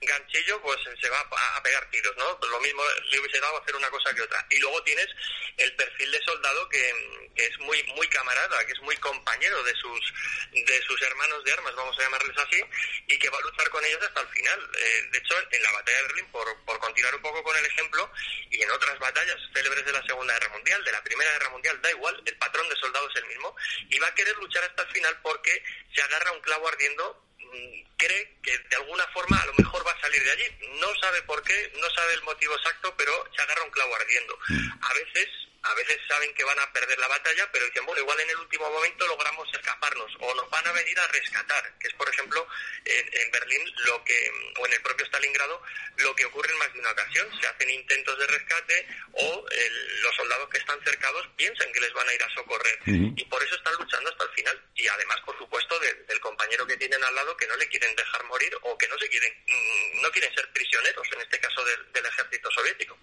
ganchillo, 0.00 0.62
pues 0.62 0.78
se 1.00 1.08
va 1.10 1.18
a, 1.18 1.56
a 1.56 1.62
pegar 1.64 1.90
tiros, 1.90 2.16
¿no? 2.16 2.38
Lo 2.48 2.60
mismo 2.60 2.84
le 3.10 3.18
hubiese 3.18 3.40
dado 3.40 3.56
a 3.56 3.60
hacer 3.62 3.74
una 3.74 3.90
cosa 3.90 4.14
que 4.14 4.22
otra. 4.22 4.46
Y 4.48 4.60
luego 4.60 4.80
tienes 4.84 5.08
el 5.56 5.74
perfil 5.74 6.12
de 6.12 6.22
soldado 6.22 6.68
que, 6.68 7.30
que 7.34 7.46
es 7.46 7.58
muy 7.58 7.82
muy 7.96 8.08
camarada, 8.08 8.64
que 8.64 8.72
es 8.74 8.80
muy 8.82 8.96
compañero 8.98 9.60
de 9.64 9.74
sus 9.74 10.12
de 10.52 10.82
sus 10.82 11.02
hermanos 11.02 11.42
de 11.42 11.52
armas, 11.52 11.74
vamos 11.74 11.98
a 11.98 12.02
llamarles 12.02 12.38
así, 12.38 12.62
y 13.08 13.18
que 13.18 13.28
va 13.28 13.38
a 13.38 13.42
luchar 13.42 13.68
con 13.70 13.84
ellos 13.84 14.02
hasta 14.02 14.20
el 14.20 14.28
final. 14.28 14.70
Eh, 14.78 15.08
de 15.10 15.18
hecho, 15.18 15.34
en 15.50 15.62
la 15.64 15.72
batalla 15.72 15.96
de 15.98 16.02
Berlín, 16.04 16.26
por, 16.30 16.64
por 16.64 16.78
continuar 16.78 17.14
un 17.16 17.22
poco 17.22 17.42
con 17.42 17.56
el 17.56 17.64
ejemplo, 17.66 18.08
y 18.50 18.62
en 18.62 18.70
otras 18.70 18.83
batallas 18.98 19.36
célebres 19.52 19.84
de 19.84 19.92
la 19.92 20.02
Segunda 20.06 20.34
Guerra 20.34 20.52
Mundial, 20.54 20.84
de 20.84 20.92
la 20.92 21.02
Primera 21.02 21.30
Guerra 21.32 21.50
Mundial, 21.50 21.80
da 21.82 21.90
igual, 21.90 22.22
el 22.24 22.36
patrón 22.36 22.68
de 22.68 22.76
soldado 22.76 23.08
es 23.08 23.16
el 23.16 23.26
mismo, 23.26 23.54
y 23.90 23.98
va 23.98 24.08
a 24.08 24.14
querer 24.14 24.36
luchar 24.36 24.64
hasta 24.64 24.82
el 24.82 24.88
final 24.88 25.18
porque 25.22 25.62
se 25.94 26.02
agarra 26.02 26.32
un 26.32 26.40
clavo 26.40 26.68
ardiendo 26.68 27.24
mm, 27.38 27.84
cree 27.96 28.36
que 28.42 28.58
de 28.58 28.76
alguna 28.76 29.06
forma 29.08 29.40
a 29.40 29.46
lo 29.46 29.54
mejor 29.54 29.86
va 29.86 29.92
a 29.92 30.00
salir 30.00 30.22
de 30.22 30.30
allí. 30.30 30.44
No 30.80 30.88
sabe 31.00 31.22
por 31.22 31.42
qué, 31.42 31.72
no 31.80 31.90
sabe 31.90 32.14
el 32.14 32.22
motivo 32.22 32.54
exacto, 32.54 32.94
pero 32.96 33.12
se 33.34 33.42
agarra 33.42 33.64
un 33.64 33.70
clavo 33.70 33.94
ardiendo. 33.96 34.38
A 34.82 34.92
veces, 34.94 35.28
a 35.64 35.74
veces 35.74 35.98
saben 36.08 36.32
que 36.34 36.44
van 36.44 36.58
a 36.60 36.72
perder 36.72 36.98
la 36.98 37.08
batalla, 37.08 37.48
pero 37.52 37.64
dicen, 37.66 37.84
bueno, 37.86 38.00
igual 38.02 38.20
en 38.20 38.30
el 38.30 38.36
último 38.36 38.70
momento 38.70 39.06
logramos 39.06 39.48
escaparnos 39.52 40.12
o 40.20 40.34
nos 40.34 40.48
van 40.50 40.66
a 40.66 40.72
venir 40.72 40.98
a 40.98 41.06
rescatar, 41.08 41.78
que 41.78 41.88
es 41.88 41.94
por 41.94 42.08
ejemplo 42.08 42.46
en, 42.84 43.08
en 43.12 43.30
Berlín 43.30 43.62
lo 43.86 44.04
que 44.04 44.30
o 44.58 44.66
en 44.66 44.72
el 44.72 44.80
propio 44.82 45.06
Stalingrado 45.06 45.62
lo 45.96 46.14
que 46.14 46.24
ocurre 46.26 46.52
en 46.52 46.58
más 46.58 46.72
de 46.72 46.80
una 46.80 46.90
ocasión. 46.90 47.28
Se 47.40 47.46
hacen 47.46 47.70
intentos 47.70 48.18
de 48.18 48.26
rescate 48.26 48.86
o 49.12 49.46
el- 49.50 50.02
los 50.02 50.14
soldados 50.16 50.48
que 50.50 50.58
están 50.58 50.80
cercados 50.84 51.26
piensan 51.36 51.72
que 51.72 51.80
les 51.80 51.92
van 51.92 52.08
a 52.08 52.14
ir 52.14 52.22
a 52.22 52.28
socorrer 52.34 52.78
y 53.16 53.24
por 53.24 53.42
eso 53.42 53.54
están 53.54 53.74
luchando 53.76 54.10
hasta 54.10 54.24
el 54.24 54.30
final. 54.30 54.60
Y 54.74 54.86
además, 54.88 55.20
por 55.24 55.36
supuesto, 55.38 55.78
de- 55.80 55.94
del 56.04 56.20
compañero 56.20 56.66
que 56.66 56.76
tienen 56.76 57.02
al 57.02 57.14
lado 57.14 57.36
que 57.36 57.46
no 57.46 57.56
le 57.56 57.68
quieren 57.68 57.94
dejar 57.96 58.22
morir 58.24 58.54
o 58.62 58.76
que 58.76 58.88
no 58.88 58.98
se 58.98 59.08
quieren, 59.08 59.32
mm, 59.46 60.02
no 60.02 60.10
quieren 60.10 60.34
ser 60.34 60.50
prisioneros, 60.52 61.06
en 61.12 61.20
este 61.22 61.38
caso 61.40 61.64
del, 61.64 61.92
del 61.92 62.06
ejército 62.06 62.50
soviético. 62.50 62.98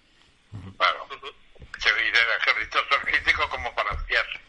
Claro. 0.77 1.07
Del 1.89 2.29
ejército 2.39 2.79
soviético 2.89 3.49
como 3.49 3.73
para 3.75 3.97
fiarse. 4.05 4.39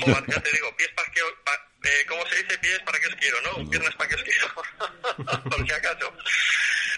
Joder, 0.00 0.24
ya 0.28 0.40
te 0.40 0.52
digo, 0.52 0.74
pies 0.76 0.90
para 0.94 1.10
que 1.12 1.22
os- 1.22 1.34
pa- 1.44 1.68
eh, 1.84 2.04
¿cómo 2.08 2.26
se 2.28 2.36
dice? 2.42 2.58
Pies 2.58 2.78
para 2.80 2.98
que 3.00 3.06
os 3.08 3.14
quiero, 3.16 3.40
¿no? 3.42 3.68
Piernas 3.70 3.94
para 3.96 4.08
que 4.08 4.14
os 4.14 4.22
quiero, 4.22 4.54
por 5.50 5.66
si 5.66 5.72
acaso. 5.72 6.16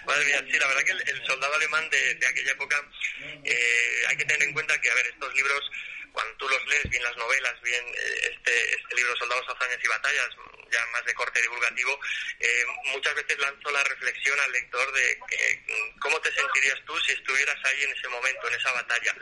Madre 0.05 0.25
mía, 0.25 0.45
sí, 0.49 0.59
la 0.59 0.67
verdad 0.67 0.83
que 0.83 0.91
el, 0.91 1.09
el 1.09 1.25
soldado 1.25 1.53
alemán 1.55 1.89
de, 1.89 2.15
de 2.15 2.27
aquella 2.27 2.51
época, 2.51 2.77
eh, 3.43 4.03
hay 4.07 4.17
que 4.17 4.25
tener 4.25 4.43
en 4.47 4.53
cuenta 4.53 4.79
que, 4.79 4.89
a 4.91 4.93
ver, 4.95 5.07
estos 5.07 5.33
libros, 5.33 5.71
cuando 6.15 6.33
tú 6.37 6.47
los 6.47 6.65
lees, 6.67 6.89
bien 6.89 7.03
las 7.03 7.17
novelas, 7.17 7.61
bien 7.61 7.85
eh, 7.85 8.31
este, 8.31 8.75
este 8.75 8.95
libro 8.95 9.15
Soldados, 9.17 9.45
Hazañas 9.49 9.83
y 9.83 9.87
Batallas, 9.87 10.29
ya 10.71 10.85
más 10.93 11.05
de 11.05 11.13
corte 11.13 11.41
divulgativo, 11.41 11.99
eh, 12.39 12.63
muchas 12.85 13.13
veces 13.15 13.37
lanzo 13.37 13.69
la 13.71 13.83
reflexión 13.83 14.39
al 14.39 14.51
lector 14.51 14.91
de 14.93 15.19
que, 15.27 15.63
mm, 15.67 15.99
cómo 15.99 16.19
te 16.21 16.33
sentirías 16.33 16.79
tú 16.85 16.97
si 17.01 17.11
estuvieras 17.11 17.57
ahí 17.65 17.83
en 17.83 17.91
ese 17.91 18.07
momento, 18.07 18.47
en 18.47 18.53
esa 18.55 18.71
batalla. 18.71 19.15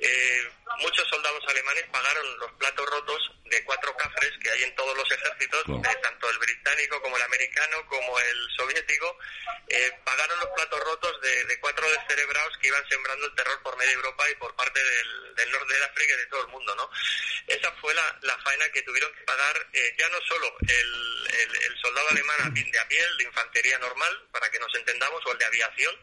Eh, 0.00 0.50
muchos 0.78 1.08
soldados 1.08 1.42
alemanes 1.48 1.84
pagaron 1.90 2.38
los 2.38 2.52
platos 2.52 2.86
rotos 2.86 3.32
de 3.44 3.64
cuatro 3.64 3.96
cafres 3.96 4.32
que 4.42 4.50
hay 4.50 4.62
en 4.64 4.74
todos 4.74 4.96
los 4.96 5.10
ejércitos, 5.10 5.64
eh, 5.68 5.96
tanto 6.02 6.30
el 6.30 6.38
británico 6.38 7.00
como 7.02 7.16
el 7.16 7.22
americano 7.22 7.86
como 7.86 8.18
el 8.18 8.50
soviético, 8.56 9.18
eh, 9.68 9.92
pagaron 10.04 10.38
los 10.40 10.48
platos 10.50 10.80
rotos 10.80 11.20
de, 11.20 11.44
de, 11.44 11.60
cuatro 11.60 11.88
descerebrados 11.90 12.56
que 12.58 12.68
iban 12.68 12.88
sembrando 12.88 13.26
el 13.26 13.34
terror 13.34 13.62
por 13.62 13.76
media 13.76 13.92
Europa 13.92 14.30
y 14.30 14.34
por 14.36 14.54
parte 14.56 14.82
del, 14.82 15.34
del 15.34 15.50
norte 15.52 15.74
de 15.74 15.84
África 15.84 16.12
y 16.14 16.16
de 16.16 16.26
todo 16.26 16.35
el 16.42 16.48
mundo, 16.48 16.74
¿no? 16.74 16.90
Esa 17.46 17.70
fue 17.80 17.94
la, 17.94 18.18
la 18.22 18.36
faena 18.38 18.68
que 18.70 18.82
tuvieron 18.82 19.12
que 19.14 19.24
pagar 19.24 19.66
eh, 19.72 19.94
ya 19.98 20.08
no 20.08 20.20
solo 20.22 20.54
el, 20.60 21.15
el, 21.26 21.62
el, 21.62 21.76
soldado 21.80 22.08
alemán 22.10 22.54
de 22.54 22.78
a 22.78 22.88
piel, 22.88 23.16
de 23.18 23.24
infantería 23.24 23.78
normal, 23.78 24.28
para 24.32 24.50
que 24.50 24.58
nos 24.58 24.74
entendamos, 24.74 25.24
o 25.26 25.32
el 25.32 25.38
de 25.38 25.44
aviación, 25.44 25.94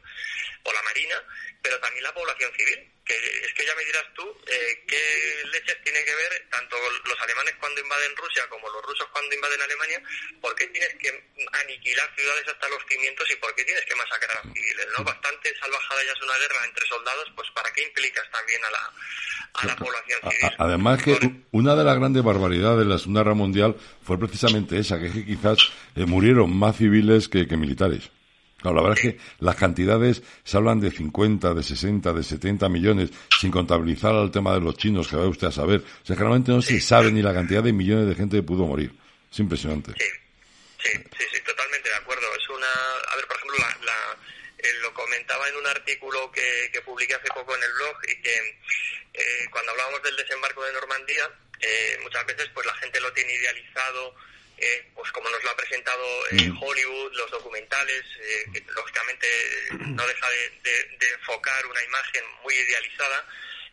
o 0.63 0.73
la 0.73 0.81
marina, 0.83 1.15
pero 1.61 1.79
también 1.79 2.03
la 2.03 2.13
población 2.13 2.51
civil, 2.57 2.93
que 3.05 3.15
es 3.15 3.53
que 3.53 3.65
ya 3.65 3.75
me 3.75 3.83
dirás 3.83 4.05
tú 4.15 4.23
eh, 4.47 4.83
qué 4.87 5.43
leches 5.51 5.77
tiene 5.83 6.03
que 6.05 6.15
ver 6.15 6.47
tanto 6.49 6.75
los 7.05 7.19
alemanes 7.19 7.55
cuando 7.59 7.81
invaden 7.81 8.15
Rusia 8.15 8.47
como 8.49 8.69
los 8.69 8.81
rusos 8.83 9.07
cuando 9.11 9.35
invaden 9.35 9.61
Alemania, 9.61 10.01
por 10.41 10.55
qué 10.55 10.67
tienes 10.67 10.93
que 10.95 11.09
aniquilar 11.63 12.09
ciudades 12.15 12.47
hasta 12.47 12.69
los 12.69 12.81
cimientos 12.87 13.29
y 13.29 13.35
por 13.35 13.53
qué 13.55 13.65
tienes 13.65 13.85
que 13.85 13.95
masacrar 13.95 14.37
a 14.37 14.53
civiles, 14.53 14.87
¿no? 14.97 15.03
Bastante 15.03 15.53
salvajada 15.59 16.03
ya 16.05 16.11
es 16.13 16.21
una 16.21 16.37
guerra 16.37 16.65
entre 16.65 16.87
soldados, 16.87 17.31
pues 17.35 17.49
¿para 17.51 17.71
qué 17.73 17.83
implicas 17.83 18.29
también 18.31 18.63
a 18.63 18.71
la, 18.71 18.93
a 19.53 19.65
la 19.65 19.75
población 19.75 20.19
civil? 20.31 20.55
Además 20.57 21.03
que 21.03 21.19
una 21.51 21.75
de 21.75 21.83
las 21.83 21.97
grandes 21.97 22.23
barbaridades 22.23 22.79
de 22.79 22.85
la 22.85 22.97
Segunda 22.97 23.21
Guerra 23.21 23.35
Mundial 23.35 23.75
fue 24.03 24.19
precisamente 24.19 24.77
esa, 24.77 24.99
que, 24.99 25.07
es 25.07 25.13
que 25.13 25.25
quizás 25.25 25.71
eh, 25.95 26.05
murieron 26.05 26.55
más 26.55 26.77
civiles 26.77 27.29
que, 27.29 27.47
que 27.47 27.57
militares. 27.57 28.09
Claro, 28.63 28.77
la 28.77 28.83
verdad 28.83 28.97
es 29.03 29.11
que 29.11 29.19
las 29.39 29.57
cantidades 29.57 30.23
se 30.43 30.55
hablan 30.55 30.79
de 30.79 30.89
50, 30.89 31.53
de 31.53 31.63
60, 31.63 32.13
de 32.13 32.23
70 32.23 32.69
millones, 32.69 33.09
sin 33.39 33.51
contabilizar 33.51 34.15
al 34.15 34.31
tema 34.31 34.53
de 34.53 34.61
los 34.61 34.77
chinos, 34.77 35.09
que 35.09 35.17
va 35.17 35.27
usted 35.27 35.47
a 35.47 35.51
saber. 35.51 35.81
O 35.81 36.05
sea, 36.05 36.15
generalmente 36.15 36.53
no 36.53 36.61
se 36.61 36.79
sabe 36.79 37.11
ni 37.11 37.21
la 37.21 37.33
cantidad 37.33 37.61
de 37.61 37.73
millones 37.73 38.07
de 38.07 38.15
gente 38.15 38.37
que 38.37 38.43
pudo 38.43 38.65
morir. 38.65 38.93
Es 39.29 39.39
impresionante. 39.39 39.91
Sí, 39.99 40.05
sí, 40.79 40.91
sí, 40.95 41.23
sí 41.33 41.41
totalmente 41.45 41.89
de 41.89 41.95
acuerdo. 41.95 42.23
Es 42.39 42.49
una... 42.49 42.71
A 43.11 43.15
ver, 43.17 43.27
por 43.27 43.35
ejemplo, 43.35 43.57
la, 43.59 43.85
la 43.85 44.17
eh, 44.63 44.73
lo 44.81 44.93
comentaba 44.93 45.49
en 45.49 45.57
un 45.57 45.67
artículo 45.67 46.31
que, 46.31 46.69
que, 46.71 46.79
publiqué 46.81 47.15
hace 47.15 47.27
poco 47.35 47.53
en 47.57 47.63
el 47.63 47.73
blog 47.73 47.95
y 48.07 48.21
que 48.21 48.35
eh, 49.13 49.49
cuando 49.51 49.73
hablábamos 49.73 50.03
del 50.03 50.15
desembarco 50.15 50.63
de 50.63 50.71
Normandía, 50.71 51.29
eh, 51.63 51.97
muchas 52.01 52.25
veces 52.25 52.49
pues 52.53 52.65
la 52.65 52.75
gente 52.75 52.99
lo 52.99 53.11
tiene 53.13 53.33
idealizado 53.33 54.15
eh, 54.57 54.91
pues 54.95 55.11
como 55.11 55.29
nos 55.29 55.43
lo 55.43 55.49
ha 55.49 55.55
presentado 55.55 56.05
eh, 56.31 56.51
Hollywood, 56.61 57.13
los 57.13 57.31
documentales, 57.31 58.03
eh, 58.19 58.45
que 58.53 58.63
lógicamente 58.71 59.27
no 59.71 60.05
deja 60.07 60.29
de, 60.29 60.49
de, 60.63 60.97
de, 60.99 61.13
enfocar 61.13 61.65
una 61.65 61.83
imagen 61.83 62.23
muy 62.43 62.53
idealizada, 62.53 63.27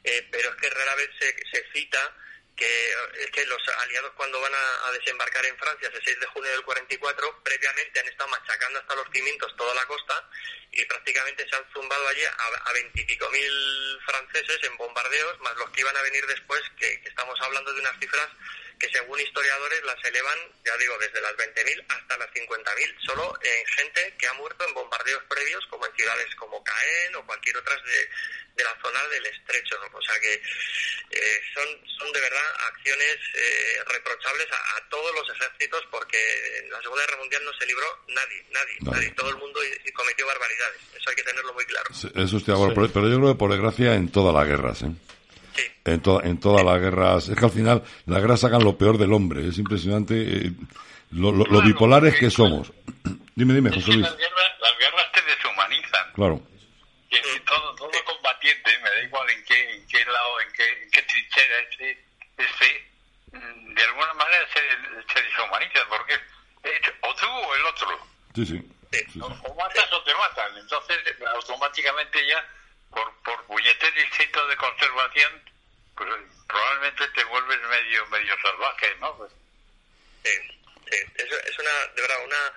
eh, 0.04 0.26
pero 0.30 0.50
es 0.50 0.56
que 0.56 0.70
rara 0.70 0.94
vez 0.96 1.10
se, 1.20 1.34
se 1.50 1.64
cita 1.72 2.16
que 2.60 3.22
es 3.24 3.30
que 3.30 3.46
los 3.46 3.68
aliados 3.82 4.12
cuando 4.14 4.38
van 4.38 4.52
a, 4.54 4.92
desembarcar 4.92 5.46
en 5.46 5.56
Francia 5.56 5.88
ese 5.88 6.02
6 6.04 6.20
de 6.20 6.26
junio 6.26 6.50
del 6.50 6.62
44 6.62 7.42
previamente 7.42 8.00
han 8.00 8.08
estado 8.08 8.28
machacando 8.28 8.78
hasta 8.78 8.94
los 8.96 9.06
cimientos 9.12 9.56
toda 9.56 9.74
la 9.74 9.86
costa 9.86 10.28
y 10.72 10.84
prácticamente 10.84 11.48
se 11.48 11.56
han 11.56 11.64
zumbado 11.72 12.06
allí 12.08 12.22
a 12.24 12.72
veintipico 12.72 13.30
mil 13.30 14.00
franceses 14.04 14.58
en 14.64 14.76
bombardeos 14.76 15.40
más 15.40 15.56
los 15.56 15.70
que 15.70 15.80
iban 15.80 15.96
a 15.96 16.02
venir 16.02 16.26
después 16.26 16.60
que 16.78 17.00
estamos 17.04 17.40
hablando 17.40 17.72
de 17.72 17.80
unas 17.80 17.98
cifras 17.98 18.28
que 18.80 18.88
según 18.88 19.20
historiadores 19.20 19.84
las 19.84 20.02
elevan, 20.06 20.38
ya 20.64 20.74
digo, 20.78 20.96
desde 20.98 21.20
las 21.20 21.36
20.000 21.36 21.84
hasta 21.86 22.16
las 22.16 22.30
50.000, 22.30 22.96
solo 23.04 23.38
en 23.42 23.66
gente 23.66 24.14
que 24.18 24.26
ha 24.26 24.32
muerto 24.32 24.66
en 24.66 24.72
bombardeos 24.72 25.22
previos, 25.28 25.62
como 25.68 25.84
en 25.84 25.94
ciudades 25.94 26.34
como 26.36 26.64
Caen 26.64 27.14
o 27.16 27.26
cualquier 27.26 27.58
otra 27.58 27.76
de, 27.76 28.08
de 28.56 28.64
la 28.64 28.74
zona 28.82 29.06
del 29.08 29.26
estrecho. 29.26 29.76
¿no? 29.84 29.98
O 29.98 30.02
sea 30.02 30.18
que 30.20 30.32
eh, 30.32 31.40
son, 31.52 31.68
son 31.98 32.10
de 32.10 32.20
verdad 32.20 32.42
acciones 32.72 33.16
eh, 33.34 33.84
reprochables 33.86 34.48
a, 34.50 34.76
a, 34.78 34.88
todos 34.88 35.14
los 35.14 35.28
ejércitos, 35.36 35.84
porque 35.90 36.18
en 36.58 36.70
la 36.70 36.80
Segunda 36.80 37.04
Guerra 37.04 37.18
Mundial 37.18 37.44
no 37.44 37.52
se 37.52 37.66
libró 37.66 37.86
nadie, 38.08 38.46
nadie, 38.50 38.76
no. 38.80 38.92
nadie. 38.92 39.10
Todo 39.10 39.28
el 39.28 39.36
mundo 39.36 39.60
y, 39.62 39.88
y 39.88 39.92
cometió 39.92 40.26
barbaridades. 40.26 40.80
Eso 40.96 41.10
hay 41.10 41.16
que 41.16 41.22
tenerlo 41.22 41.52
muy 41.52 41.66
claro. 41.66 41.92
Sí, 41.92 42.08
eso 42.16 42.38
estoy 42.38 42.54
de 42.54 42.62
acuerdo, 42.62 42.86
sí. 42.86 42.92
pero 42.94 43.08
yo 43.08 43.16
creo 43.18 43.32
que 43.34 43.38
por 43.38 43.50
desgracia 43.50 43.92
en 43.94 44.10
todas 44.10 44.34
las 44.34 44.48
guerras. 44.48 44.82
¿eh? 44.82 45.09
Sí. 45.54 45.62
En, 45.84 46.00
to 46.00 46.22
en 46.22 46.38
todas 46.38 46.64
las 46.64 46.80
guerras. 46.80 47.28
Es 47.28 47.38
que 47.38 47.44
al 47.44 47.50
final 47.50 47.82
las 48.06 48.20
guerras 48.20 48.40
sacan 48.40 48.64
lo 48.64 48.76
peor 48.76 48.98
del 48.98 49.12
hombre. 49.12 49.48
Es 49.48 49.58
impresionante 49.58 50.14
eh, 50.14 50.52
lo, 51.12 51.32
lo, 51.32 51.44
lo, 51.44 51.62
bipolares 51.62 52.16
que 52.18 52.30
somos. 52.30 52.72
dime, 53.34 53.54
dime, 53.54 53.70
José 53.70 53.92
Luis. 53.92 54.02
Las 54.02 54.16
guerras, 54.16 54.50
las 54.60 54.78
guerras 54.78 55.12
te 55.12 55.22
deshumanizan. 55.22 56.12
Claro. 56.14 56.42
Que 57.10 57.18
todo, 57.40 57.74
todo 57.74 57.90
combatiente, 58.04 58.70
me 58.82 58.90
da 58.90 59.02
igual 59.02 59.30
en 59.30 59.44
qué, 59.44 59.74
en 59.74 59.86
qué 59.88 60.04
lado, 60.04 60.40
en 60.46 60.52
qué, 60.52 60.82
en 60.84 60.90
qué 60.90 61.02
trinchera 61.02 61.60
esté, 61.68 62.04
esté, 62.38 62.90
de 63.32 63.82
alguna 63.82 64.14
manera 64.14 64.44
se, 64.52 65.12
se 65.12 65.22
deshumaniza, 65.22 65.80
porque 65.88 66.14
es 66.14 66.80
o 67.02 67.14
tú 67.14 67.26
o 67.26 67.54
el 67.54 67.66
otro. 67.66 67.88
Sí, 68.34 68.46
sí. 68.46 68.62
sí, 69.12 69.20
O, 69.20 69.26
o, 69.26 69.54
matas 69.56 69.92
o 69.92 70.02
te 70.02 70.14
matan. 70.14 70.56
Entonces, 70.58 70.98
automáticamente 71.34 72.18
ya, 72.28 72.44
por, 72.90 73.22
por 73.22 73.44
puñetes 73.46 73.94
distintos 73.94 74.48
de 74.48 74.56
conservación, 74.56 75.42
pues 75.96 76.08
probablemente 76.46 77.08
te 77.08 77.24
vuelves 77.24 77.60
medio 77.62 78.06
medio 78.06 78.34
salvaje, 78.42 78.94
¿no? 79.00 79.16
Pues, 79.16 79.32
sí, 80.24 80.30
sí. 80.90 80.96
Es, 81.16 81.32
es 81.32 81.58
una, 81.58 81.86
de 81.94 82.02
verdad, 82.02 82.24
una 82.24 82.52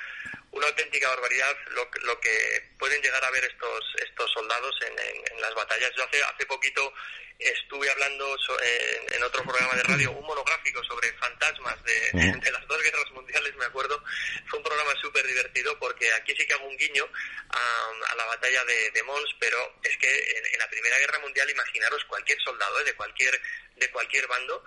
una 0.53 0.67
auténtica 0.67 1.09
barbaridad 1.09 1.55
lo, 1.71 1.89
lo, 2.03 2.19
que 2.19 2.71
pueden 2.77 3.01
llegar 3.01 3.23
a 3.23 3.31
ver 3.31 3.43
estos 3.43 3.95
estos 4.05 4.31
soldados 4.31 4.75
en, 4.83 4.93
en, 4.93 5.33
en 5.33 5.41
las 5.41 5.53
batallas. 5.55 5.91
Yo 5.95 6.03
hace 6.03 6.23
hace 6.23 6.45
poquito 6.45 6.93
estuve 7.39 7.89
hablando 7.89 8.37
so, 8.37 8.55
en, 8.61 9.15
en, 9.15 9.23
otro 9.23 9.43
programa 9.43 9.73
de 9.73 9.83
radio 9.83 10.11
un 10.11 10.25
monográfico 10.25 10.83
sobre 10.83 11.11
fantasmas 11.13 11.75
de, 11.83 12.11
de 12.13 12.51
las 12.51 12.67
dos 12.67 12.81
guerras 12.81 13.09
mundiales, 13.11 13.55
me 13.55 13.65
acuerdo. 13.65 14.01
Fue 14.47 14.59
un 14.59 14.63
programa 14.65 14.91
súper 15.01 15.25
divertido 15.25 15.77
porque 15.79 16.11
aquí 16.13 16.33
sí 16.35 16.45
que 16.45 16.53
hago 16.53 16.67
un 16.67 16.77
guiño 16.77 17.07
a, 17.53 18.11
a 18.11 18.15
la 18.15 18.25
batalla 18.25 18.63
de, 18.65 18.91
de, 18.91 19.03
Mons, 19.03 19.35
pero 19.39 19.75
es 19.83 19.97
que 19.97 20.37
en, 20.51 20.59
la 20.59 20.69
Primera 20.69 20.97
Guerra 20.99 21.19
Mundial, 21.19 21.49
imaginaros 21.49 22.03
cualquier 22.05 22.39
soldado 22.41 22.79
¿eh? 22.79 22.83
de 22.83 22.95
cualquier 22.95 23.39
de 23.75 23.89
cualquier 23.91 24.27
bando. 24.27 24.63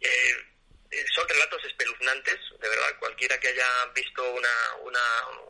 Eh, 0.00 0.46
son 1.14 1.28
relatos 1.28 1.64
espeluznantes, 1.64 2.36
de 2.58 2.68
verdad, 2.68 2.98
cualquiera 2.98 3.38
que 3.38 3.48
haya 3.48 3.86
visto 3.94 4.28
una, 4.32 4.74
una, 4.82 5.00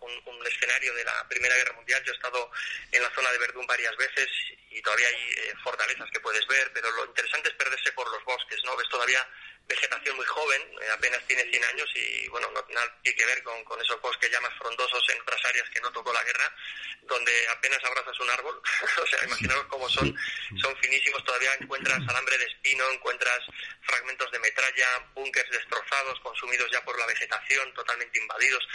un, 0.02 0.12
un, 0.26 0.46
escenario 0.46 0.92
de 0.94 1.04
la 1.04 1.26
Primera 1.28 1.56
Guerra 1.56 1.72
Mundial, 1.72 2.02
yo 2.04 2.12
he 2.12 2.14
estado 2.14 2.50
en 2.92 3.02
la 3.02 3.14
zona 3.14 3.32
de 3.32 3.38
Verdún 3.38 3.66
varias 3.66 3.96
veces 3.96 4.28
y 4.68 4.82
todavía 4.82 5.08
hay 5.08 5.14
eh, 5.14 5.54
fortalezas 5.64 6.10
que 6.10 6.20
puedes 6.20 6.46
ver, 6.46 6.70
pero 6.74 6.90
lo 6.90 7.06
interesante 7.06 7.48
es 7.48 7.54
perderse 7.54 7.90
por 7.92 8.10
los 8.10 8.22
bosques, 8.24 8.60
¿no? 8.64 8.76
Ves 8.76 8.88
todavía 8.90 9.26
vegetación 9.68 10.16
muy 10.16 10.26
joven, 10.26 10.62
eh, 10.82 10.90
apenas 10.92 11.24
tiene 11.26 11.42
100 11.50 11.64
años 11.64 11.88
y, 11.94 12.28
bueno, 12.28 12.50
no 12.52 12.64
nada 12.70 12.98
tiene 13.02 13.16
que 13.16 13.26
ver 13.26 13.42
con, 13.42 13.62
con 13.64 13.80
esos 13.80 14.00
bosques 14.00 14.30
ya 14.30 14.40
más 14.40 14.52
frondosos 14.58 15.02
en 15.10 15.20
otras 15.20 15.44
áreas 15.44 15.68
que 15.70 15.80
no 15.80 15.90
tocó 15.92 16.12
la 16.12 16.24
guerra, 16.24 16.54
donde 17.02 17.32
apenas 17.48 17.82
abrazas 17.84 18.18
un 18.20 18.30
árbol, 18.30 18.60
o 19.02 19.06
sea, 19.06 19.24
imaginaros 19.24 19.66
cómo 19.66 19.88
son, 19.88 20.16
son 20.60 20.76
finísimos, 20.78 21.24
todavía 21.24 21.54
encuentras 21.60 22.00
alambre 22.08 22.38
de 22.38 22.44
espino, 22.44 22.90
encuentras 22.90 23.40
fragmentos 23.82 24.30
de 24.30 24.38
metralla, 24.38 25.08
búnkers 25.14 25.50
destrozados, 25.50 26.20
consumidos 26.20 26.70
ya 26.70 26.84
por 26.84 26.98
la 26.98 27.06
vegetación, 27.06 27.72
totalmente 27.74 28.18
invadidos. 28.18 28.66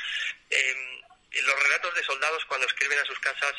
Eh, 0.50 1.02
los 1.42 1.64
relatos 1.64 1.94
de 1.96 2.04
soldados 2.04 2.46
cuando 2.46 2.68
escriben 2.68 3.00
a 3.00 3.06
sus 3.06 3.20
casas 3.20 3.54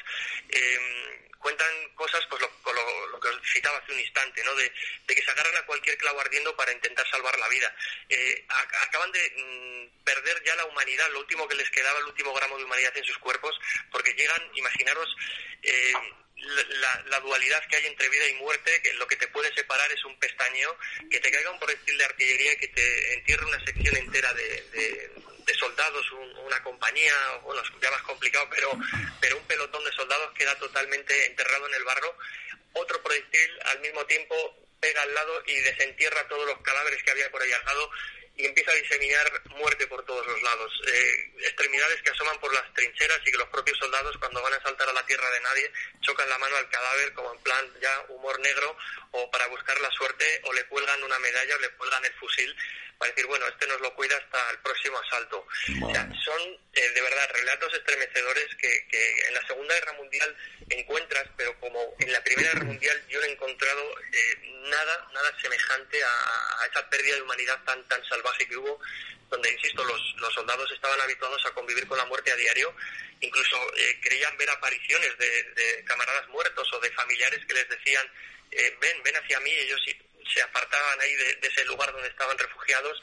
eh, 0.48 1.26
cuentan 1.38 1.94
cosas, 1.94 2.26
pues 2.28 2.42
lo, 2.42 3.20
que 3.20 3.28
os 3.28 3.40
citaba 3.52 3.78
hace 3.78 3.92
un 3.92 4.00
instante, 4.00 4.42
¿no? 4.42 4.54
De, 4.56 4.72
de, 5.06 5.14
que 5.14 5.22
se 5.22 5.30
agarran 5.30 5.56
a 5.56 5.66
cualquier 5.66 5.96
clavo 5.96 6.20
ardiendo 6.20 6.56
para 6.56 6.72
intentar 6.72 7.08
salvar 7.08 7.38
la 7.38 7.48
vida. 7.48 7.72
Eh, 8.08 8.44
acaban 8.82 9.12
de 9.12 9.32
mm, 9.36 10.04
perder 10.04 10.42
ya 10.44 10.56
la 10.56 10.64
humanidad, 10.64 11.08
lo 11.12 11.20
último 11.20 11.46
que 11.46 11.54
les 11.54 11.70
quedaba, 11.70 11.98
el 12.00 12.06
último 12.06 12.34
gramo 12.34 12.58
de 12.58 12.64
humanidad 12.64 12.96
en 12.96 13.04
sus 13.04 13.18
cuerpos, 13.18 13.56
porque 13.92 14.12
llegan, 14.14 14.42
imaginaros, 14.54 15.14
eh, 15.62 15.92
la, 16.36 17.20
dualidad 17.20 17.64
que 17.68 17.76
hay 17.76 17.86
entre 17.86 18.08
vida 18.08 18.26
y 18.28 18.34
muerte, 18.34 18.82
que 18.82 18.94
lo 18.94 19.06
que 19.06 19.16
te 19.16 19.28
puede 19.28 19.52
separar 19.54 19.90
es 19.90 20.04
un 20.04 20.18
pestañeo, 20.18 20.76
que 21.10 21.18
te 21.18 21.30
caiga 21.30 21.50
un 21.50 21.58
proyectil 21.58 21.96
de 21.96 22.04
artillería 22.04 22.52
y 22.52 22.56
que 22.56 22.68
te 22.68 23.14
entierre 23.14 23.46
una 23.46 23.64
sección 23.64 23.96
entera 23.96 24.32
de, 24.34 25.10
de 25.46 25.54
soldados, 25.54 26.10
un, 26.12 26.36
una 26.38 26.62
compañía, 26.62 27.14
bueno, 27.42 27.62
ya 27.80 27.90
más 27.90 28.02
complicado, 28.02 28.48
pero, 28.50 28.76
pero 29.20 29.36
un 29.38 29.44
pelotón 29.44 29.84
de 29.84 29.92
soldados 29.92 30.32
queda 30.34 30.58
totalmente 30.58 31.26
enterrado 31.26 31.66
en 31.68 31.74
el 31.74 31.84
barro. 31.84 32.18
Otro 32.72 33.02
proyectil 33.02 33.60
al 33.64 33.80
mismo 33.80 34.04
tiempo 34.06 34.34
pega 34.80 35.02
al 35.02 35.14
lado 35.14 35.42
y 35.46 35.54
desentierra 35.60 36.28
todos 36.28 36.46
los 36.46 36.60
cadáveres 36.62 37.02
que 37.02 37.10
había 37.12 37.30
por 37.30 37.40
ahí 37.40 37.52
al 37.52 37.64
lado 37.64 37.90
y 38.36 38.44
empieza 38.44 38.70
a 38.70 38.74
diseminar 38.74 39.32
muerte 39.56 39.86
por 39.86 40.04
todos 40.04 40.26
los 40.26 40.42
lados. 40.42 40.72
Eh, 40.86 41.32
extremidades 41.38 42.02
que 42.02 42.10
asoman 42.10 42.38
por 42.38 42.52
las 42.52 42.72
trincheras 42.74 43.20
y 43.24 43.30
que 43.30 43.38
los 43.38 43.48
propios 43.48 43.78
soldados 43.78 44.16
cuando 44.18 44.42
van 44.42 44.52
a 44.52 44.62
saltar 44.62 44.88
a 44.88 44.92
la 44.92 45.06
tierra 45.06 45.30
de 45.30 45.40
nadie 45.40 45.72
chocan 46.02 46.28
la 46.28 46.38
mano 46.38 46.56
al 46.56 46.68
cadáver 46.68 47.14
como 47.14 47.32
en 47.32 47.40
plan 47.40 47.72
ya 47.80 48.04
humor 48.08 48.38
negro 48.40 48.76
o 49.12 49.30
para 49.30 49.46
buscar 49.46 49.80
la 49.80 49.90
suerte 49.92 50.40
o 50.44 50.52
le 50.52 50.66
cuelgan 50.66 51.02
una 51.02 51.18
medalla 51.18 51.56
o 51.56 51.60
le 51.60 51.70
cuelgan 51.70 52.04
el 52.04 52.12
fusil 52.14 52.54
para 52.98 53.10
decir, 53.10 53.26
bueno, 53.26 53.46
este 53.48 53.66
nos 53.66 53.80
lo 53.80 53.94
cuida 53.94 54.16
hasta 54.16 54.50
el 54.50 54.58
próximo 54.58 54.98
asalto. 54.98 55.46
O 55.82 55.92
sea, 55.92 56.08
son 56.24 56.40
eh, 56.72 56.88
de 56.90 57.00
verdad 57.02 57.30
relatos 57.34 57.74
estremecedores 57.74 58.54
que, 58.56 58.86
que, 58.88 59.26
en 59.28 59.34
la 59.34 59.46
Segunda 59.46 59.74
Guerra 59.74 59.92
Mundial 59.94 60.36
encuentras, 60.70 61.28
pero 61.36 61.58
como 61.60 61.94
en 61.98 62.12
la 62.12 62.22
Primera 62.24 62.52
Guerra 62.52 62.64
Mundial 62.64 63.02
yo 63.08 63.20
no 63.20 63.26
he 63.26 63.32
encontrado 63.32 63.82
eh, 64.12 64.36
nada 64.68 65.06
nada, 65.12 65.34
semejante 65.40 66.02
a, 66.02 66.66
esa 66.70 66.88
pérdida 66.88 67.16
de 67.16 67.22
humanidad 67.22 67.62
tan, 67.64 67.86
tan 67.88 68.02
salvaje 68.04 68.46
que 68.46 68.56
hubo, 68.56 68.80
donde, 69.30 69.50
insisto, 69.50 69.84
los, 69.84 70.14
los 70.18 70.32
soldados 70.34 70.70
estaban 70.72 71.00
habituados 71.00 71.44
a 71.46 71.52
convivir 71.52 71.86
con 71.86 71.98
la 71.98 72.04
muerte 72.06 72.32
a 72.32 72.36
diario, 72.36 72.74
incluso 73.20 73.56
eh, 73.76 74.00
creían 74.02 74.36
ver 74.36 74.50
apariciones 74.50 75.16
de, 75.18 75.84
camaradas 75.84 76.28
muertos 76.28 76.68
o 76.72 76.80
de 76.80 76.90
familiares 76.92 77.44
que 77.46 77.54
les 77.54 77.68
decían, 77.68 78.06
eh, 78.50 78.76
ven, 78.80 79.02
ven 79.02 79.16
hacia 79.16 79.40
mí, 79.40 79.50
ellos 79.50 79.80
se 80.32 80.42
apartaban 80.42 81.00
ahí 81.00 81.14
de, 81.14 81.38
ese 81.42 81.64
lugar 81.64 81.92
donde 81.92 82.08
estaban 82.08 82.36
refugiados, 82.38 83.00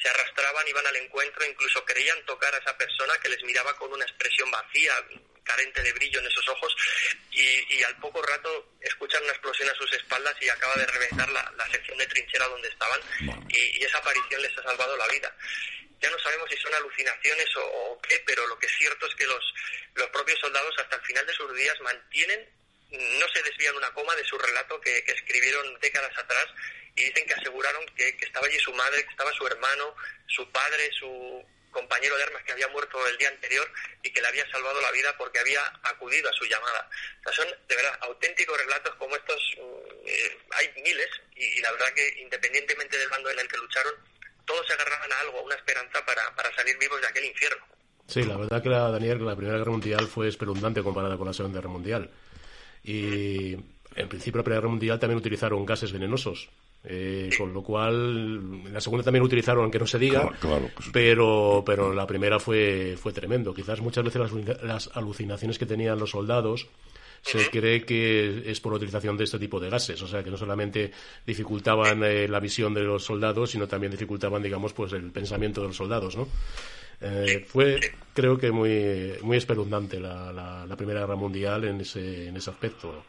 se 0.00 0.08
arrastraban, 0.08 0.68
iban 0.68 0.86
al 0.86 0.96
encuentro, 0.96 1.44
incluso 1.44 1.84
creían 1.84 2.24
tocar 2.24 2.54
a 2.54 2.58
esa 2.58 2.76
persona 2.76 3.14
que 3.22 3.28
les 3.28 3.42
miraba 3.44 3.76
con 3.76 3.92
una 3.92 4.04
expresión 4.04 4.50
vacía, 4.50 4.92
carente 5.44 5.82
de 5.82 5.92
brillo 5.92 6.18
en 6.20 6.26
esos 6.26 6.48
ojos, 6.48 6.76
y, 7.30 7.82
al 7.84 7.96
poco 7.98 8.20
rato 8.22 8.74
escuchan 8.80 9.22
una 9.22 9.32
explosión 9.32 9.68
a 9.70 9.74
sus 9.74 9.92
espaldas 9.92 10.34
y 10.40 10.48
acaba 10.48 10.74
de 10.74 10.86
reventar 10.86 11.28
la, 11.30 11.68
sección 11.70 11.98
de 11.98 12.06
trinchera 12.06 12.48
donde 12.48 12.68
estaban, 12.68 13.00
y, 13.48 13.84
esa 13.84 13.98
aparición 13.98 14.42
les 14.42 14.56
ha 14.58 14.62
salvado 14.62 14.96
la 14.96 15.06
vida. 15.08 15.34
Ya 16.00 16.10
no 16.10 16.18
sabemos 16.18 16.48
si 16.50 16.56
son 16.58 16.74
alucinaciones 16.74 17.48
o, 17.56 18.00
qué, 18.02 18.22
pero 18.26 18.46
lo 18.46 18.58
que 18.58 18.66
es 18.66 18.76
cierto 18.76 19.06
es 19.06 19.14
que 19.14 19.26
los, 19.26 19.54
los 19.94 20.08
propios 20.10 20.38
soldados 20.40 20.74
hasta 20.78 20.96
el 20.96 21.02
final 21.02 21.26
de 21.26 21.32
sus 21.32 21.54
días 21.54 21.80
mantienen 21.80 22.48
no 22.90 23.28
se 23.32 23.42
desvían 23.42 23.76
una 23.76 23.92
coma 23.92 24.14
de 24.14 24.24
su 24.24 24.38
relato 24.38 24.80
que, 24.80 24.98
escribieron 25.06 25.78
décadas 25.80 26.16
atrás 26.16 26.46
y 26.94 27.04
dicen 27.04 27.26
que 27.26 27.34
aseguraron 27.34 27.84
que, 27.96 28.08
estaba 28.20 28.46
allí 28.46 28.58
su 28.58 28.72
madre, 28.72 29.04
que 29.04 29.10
estaba 29.10 29.32
su 29.32 29.46
hermano, 29.46 29.94
su 30.26 30.50
padre, 30.50 30.90
su 30.92 31.44
compañero 31.70 32.16
de 32.16 32.22
armas 32.22 32.42
que 32.44 32.52
había 32.52 32.68
muerto 32.68 33.06
el 33.06 33.18
día 33.18 33.28
anterior 33.28 33.70
y 34.02 34.10
que 34.10 34.22
le 34.22 34.28
había 34.28 34.50
salvado 34.50 34.80
la 34.80 34.90
vida 34.92 35.14
porque 35.18 35.38
había 35.38 35.60
acudido 35.82 36.30
a 36.30 36.32
su 36.32 36.46
llamada. 36.46 36.88
O 37.20 37.32
sea, 37.32 37.44
son 37.44 37.54
de 37.68 37.76
verdad 37.76 37.98
auténticos 38.02 38.56
relatos 38.56 38.94
como 38.94 39.14
estos, 39.14 39.42
mm, 39.58 40.06
eh, 40.06 40.38
hay 40.52 40.82
miles 40.82 41.08
y, 41.34 41.60
la 41.60 41.72
verdad 41.72 41.92
que 41.94 42.20
independientemente 42.20 42.96
del 42.96 43.08
bando 43.10 43.30
en 43.30 43.40
el 43.40 43.48
que 43.48 43.58
lucharon, 43.58 43.94
todos 44.46 44.66
se 44.66 44.72
agarraban 44.72 45.12
a 45.12 45.20
algo, 45.20 45.40
a 45.40 45.42
una 45.42 45.56
esperanza 45.56 46.04
para, 46.06 46.34
para 46.34 46.54
salir 46.54 46.78
vivos 46.78 47.00
de 47.00 47.08
aquel 47.08 47.24
infierno. 47.26 47.66
Sí, 48.06 48.22
la 48.22 48.36
verdad 48.36 48.62
que 48.62 48.68
la, 48.68 48.90
Daniel, 48.90 49.26
la 49.26 49.34
Primera 49.34 49.58
Guerra 49.58 49.72
Mundial 49.72 50.06
fue 50.06 50.28
espeluznante 50.28 50.82
comparada 50.82 51.18
con 51.18 51.26
la 51.26 51.32
Segunda 51.34 51.58
Guerra 51.58 51.70
Mundial. 51.70 52.10
Y 52.86 53.56
en 53.96 54.08
principio 54.08 54.38
la 54.38 54.44
Primera 54.44 54.60
Guerra 54.60 54.70
Mundial 54.70 54.98
también 54.98 55.18
utilizaron 55.18 55.66
gases 55.66 55.92
venenosos. 55.92 56.48
Eh, 56.88 57.30
con 57.36 57.52
lo 57.52 57.62
cual, 57.62 58.72
la 58.72 58.80
segunda 58.80 59.02
también 59.02 59.24
utilizaron, 59.24 59.64
aunque 59.64 59.80
no 59.80 59.88
se 59.88 59.98
diga, 59.98 60.30
claro, 60.38 60.70
pues 60.72 60.88
pero, 60.92 61.64
pero 61.66 61.92
la 61.92 62.06
primera 62.06 62.38
fue, 62.38 62.96
fue 62.96 63.12
tremendo. 63.12 63.52
Quizás 63.52 63.80
muchas 63.80 64.04
veces 64.04 64.22
las, 64.62 64.90
alucinaciones 64.94 65.58
que 65.58 65.66
tenían 65.66 65.98
los 65.98 66.10
soldados 66.10 66.68
se 67.22 67.50
cree 67.50 67.84
que 67.84 68.44
es 68.46 68.60
por 68.60 68.70
la 68.70 68.76
utilización 68.76 69.16
de 69.16 69.24
este 69.24 69.40
tipo 69.40 69.58
de 69.58 69.68
gases, 69.68 70.00
o 70.00 70.06
sea 70.06 70.22
que 70.22 70.30
no 70.30 70.36
solamente 70.36 70.92
dificultaban 71.26 72.04
eh, 72.04 72.28
la 72.28 72.38
visión 72.38 72.72
de 72.72 72.82
los 72.82 73.04
soldados, 73.04 73.50
sino 73.50 73.66
también 73.66 73.90
dificultaban, 73.90 74.40
digamos, 74.40 74.72
pues 74.72 74.92
el 74.92 75.10
pensamiento 75.10 75.62
de 75.62 75.66
los 75.66 75.76
soldados, 75.76 76.16
¿no? 76.16 76.28
Eh, 77.00 77.44
fue, 77.46 77.78
creo 78.14 78.38
que 78.38 78.50
muy, 78.50 79.12
muy 79.22 79.36
espeluznante 79.36 80.00
la, 80.00 80.32
la, 80.66 80.76
Primera 80.76 81.00
Guerra 81.00 81.16
Mundial 81.16 81.64
en 81.64 81.80
ese, 81.80 82.28
en 82.28 82.36
ese 82.36 82.50
aspecto 82.50 83.04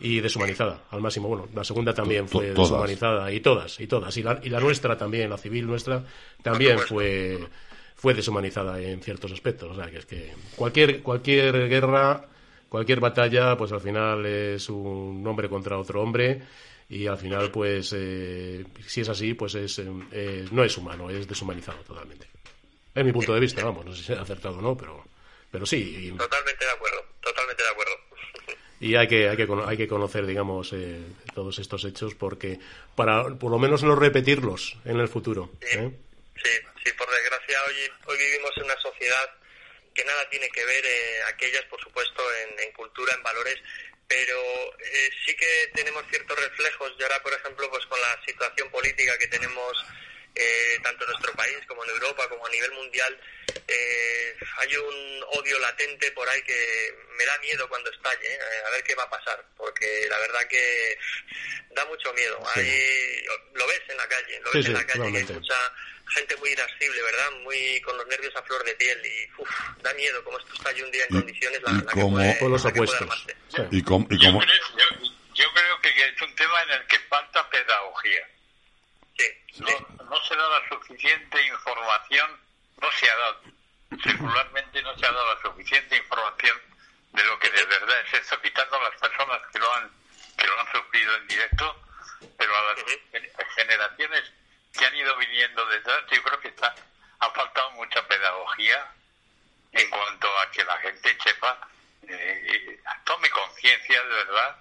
y 0.00 0.20
deshumanizada 0.20 0.82
al 0.90 1.00
máximo. 1.00 1.28
Bueno, 1.28 1.48
la 1.54 1.64
segunda 1.64 1.92
también 1.94 2.28
fue 2.28 2.52
deshumanizada 2.52 3.32
y 3.32 3.40
todas, 3.40 3.78
y 3.80 3.86
todas. 3.86 4.16
Y 4.16 4.22
la, 4.22 4.40
y 4.42 4.48
la 4.48 4.60
nuestra 4.60 4.96
también, 4.96 5.30
la 5.30 5.38
civil 5.38 5.66
nuestra, 5.66 6.04
también 6.42 6.78
fue, 6.78 7.38
fue 7.94 8.14
deshumanizada 8.14 8.80
en 8.80 9.00
ciertos 9.00 9.32
aspectos. 9.32 9.70
O 9.70 9.74
sea, 9.74 9.90
que 9.90 9.98
es 9.98 10.06
que 10.06 10.32
cualquier, 10.56 11.02
cualquier 11.02 11.68
guerra, 11.68 12.26
cualquier 12.68 13.00
batalla, 13.00 13.56
pues 13.56 13.72
al 13.72 13.80
final 13.80 14.26
es 14.26 14.68
un 14.68 15.24
hombre 15.26 15.48
contra 15.48 15.78
otro 15.78 16.02
hombre 16.02 16.42
y 16.88 17.06
al 17.06 17.16
final, 17.16 17.50
pues, 17.50 17.94
eh, 17.96 18.64
si 18.86 19.00
es 19.00 19.08
así, 19.08 19.32
pues 19.32 19.54
es, 19.54 19.78
eh, 19.78 20.44
no 20.50 20.62
es 20.62 20.76
humano, 20.76 21.08
es 21.08 21.26
deshumanizado 21.26 21.78
totalmente. 21.78 22.26
Es 22.94 23.04
mi 23.04 23.12
punto 23.12 23.34
de 23.34 23.40
vista, 23.40 23.64
vamos, 23.64 23.84
no 23.84 23.94
sé 23.94 24.02
si 24.02 24.12
he 24.12 24.16
acertado 24.16 24.58
o 24.58 24.62
no, 24.62 24.76
pero, 24.76 25.04
pero 25.50 25.64
sí. 25.64 26.12
Totalmente 26.16 26.64
de 26.64 26.70
acuerdo, 26.70 27.04
totalmente 27.20 27.62
de 27.62 27.68
acuerdo. 27.68 27.92
Y 28.80 28.96
hay 28.96 29.06
que, 29.06 29.28
hay 29.28 29.36
que, 29.36 29.46
hay 29.66 29.76
que 29.76 29.88
conocer, 29.88 30.26
digamos, 30.26 30.72
eh, 30.72 31.00
todos 31.34 31.58
estos 31.58 31.84
hechos 31.84 32.14
porque 32.14 32.58
para 32.96 33.22
por 33.38 33.50
lo 33.50 33.58
menos 33.58 33.82
no 33.84 33.94
repetirlos 33.94 34.76
en 34.84 34.98
el 34.98 35.08
futuro. 35.08 35.50
Sí, 35.60 35.78
¿eh? 35.78 35.90
sí, 36.84 36.90
por 36.98 37.08
desgracia 37.08 37.58
hoy, 37.68 37.74
hoy 38.06 38.18
vivimos 38.18 38.50
en 38.56 38.64
una 38.64 38.76
sociedad 38.78 39.30
que 39.94 40.04
nada 40.04 40.28
tiene 40.30 40.48
que 40.48 40.64
ver, 40.64 40.84
eh, 40.84 41.22
aquellas, 41.28 41.64
por 41.66 41.80
supuesto, 41.80 42.22
en, 42.58 42.72
cultura, 42.72 43.14
en 43.14 43.22
valores, 43.22 43.58
pero 44.08 44.38
eh, 44.78 45.10
sí 45.24 45.34
que 45.36 45.70
tenemos 45.74 46.04
ciertos 46.10 46.38
reflejos. 46.38 46.92
Y 46.98 47.02
ahora, 47.02 47.22
por 47.22 47.32
ejemplo, 47.32 47.70
pues 47.70 47.86
con 47.86 48.00
la 48.00 48.20
situación 48.24 48.70
política 48.70 49.16
que 49.18 49.28
tenemos 49.28 49.84
eh, 50.34 50.78
tanto 50.82 51.04
en 51.04 51.10
nuestro 51.10 51.32
país 51.34 51.58
como 51.66 51.84
en 51.84 51.90
Europa, 51.90 52.28
como 52.28 52.46
a 52.46 52.50
nivel 52.50 52.72
mundial, 52.72 53.20
eh, 53.68 54.36
hay 54.58 54.76
un 54.76 55.24
odio 55.34 55.58
latente 55.58 56.10
por 56.12 56.28
ahí 56.28 56.42
que 56.42 56.94
me 57.18 57.24
da 57.26 57.38
miedo 57.38 57.68
cuando 57.68 57.90
estalle, 57.90 58.32
eh, 58.32 58.62
a 58.66 58.70
ver 58.70 58.82
qué 58.82 58.94
va 58.94 59.02
a 59.04 59.10
pasar, 59.10 59.44
porque 59.56 60.06
la 60.08 60.18
verdad 60.18 60.40
que 60.48 60.98
da 61.70 61.84
mucho 61.84 62.12
miedo. 62.14 62.38
lo 62.38 63.66
ves 63.66 63.82
en 63.88 63.96
la 63.96 64.08
calle, 64.08 64.40
lo 64.40 64.52
ves 64.52 64.66
en 64.66 64.72
la 64.72 64.86
calle, 64.86 65.12
que 65.12 65.18
hay 65.18 65.24
mucha 65.24 65.72
gente 66.14 66.36
muy 66.36 66.50
irascible, 66.50 67.02
¿verdad? 67.02 67.30
Muy 67.42 67.80
con 67.82 67.96
los 67.96 68.06
nervios 68.06 68.34
a 68.36 68.42
flor 68.42 68.64
de 68.64 68.74
piel 68.74 69.00
y 69.04 69.82
da 69.82 69.92
miedo 69.94 70.22
como 70.24 70.38
esto 70.38 70.54
estalle 70.54 70.84
un 70.84 70.90
día 70.90 71.04
en 71.04 71.16
condiciones 71.16 71.62
la, 71.62 71.72
la 71.72 71.92
como, 71.92 72.18
que 72.18 72.36
puede, 72.38 72.50
los 72.50 72.64
opuestos. 72.64 73.26
Y, 73.70 73.82
como, 73.82 74.06
y 74.10 74.18
como... 74.18 74.40
Yo, 74.40 74.46
creo, 74.46 74.98
yo 75.34 75.44
creo 75.54 75.80
que 75.80 75.88
es 75.88 76.22
un 76.22 76.34
tema 76.34 76.62
en 76.62 76.70
el 76.70 76.86
que 76.86 76.98
falta 77.00 77.48
pedagogía 77.50 78.31
no, 79.58 80.04
no 80.04 80.24
se 80.24 80.36
da 80.36 80.48
la 80.48 80.68
suficiente 80.68 81.46
información, 81.46 82.40
no 82.80 82.92
se 82.92 83.10
ha 83.10 83.16
dado, 83.16 83.42
circularmente 84.02 84.82
no 84.82 84.96
se 84.98 85.06
ha 85.06 85.12
dado 85.12 85.34
la 85.34 85.42
suficiente 85.42 85.96
información 85.96 86.60
de 87.12 87.24
lo 87.24 87.38
que 87.38 87.50
de 87.50 87.64
verdad 87.64 88.00
es 88.00 88.14
esto, 88.14 88.40
quitando 88.40 88.76
a 88.76 88.90
las 88.90 89.00
personas 89.00 89.40
que 89.52 89.58
lo 89.58 89.74
han, 89.74 89.90
que 90.36 90.46
lo 90.46 90.60
han 90.60 90.72
sufrido 90.72 91.16
en 91.16 91.28
directo, 91.28 91.82
pero 92.38 92.56
a 92.56 92.62
las 92.74 93.54
generaciones 93.54 94.32
que 94.72 94.86
han 94.86 94.96
ido 94.96 95.16
viniendo 95.16 95.66
detrás, 95.66 96.02
yo 96.10 96.22
creo 96.22 96.40
que 96.40 96.48
está, 96.48 96.74
ha 97.18 97.30
faltado 97.30 97.70
mucha 97.72 98.06
pedagogía 98.08 98.92
en 99.72 99.90
cuanto 99.90 100.38
a 100.38 100.50
que 100.50 100.64
la 100.64 100.78
gente 100.78 101.16
sepa, 101.22 101.68
eh, 102.08 102.82
tome 103.04 103.30
conciencia 103.30 104.02
de 104.02 104.08
verdad 104.08 104.56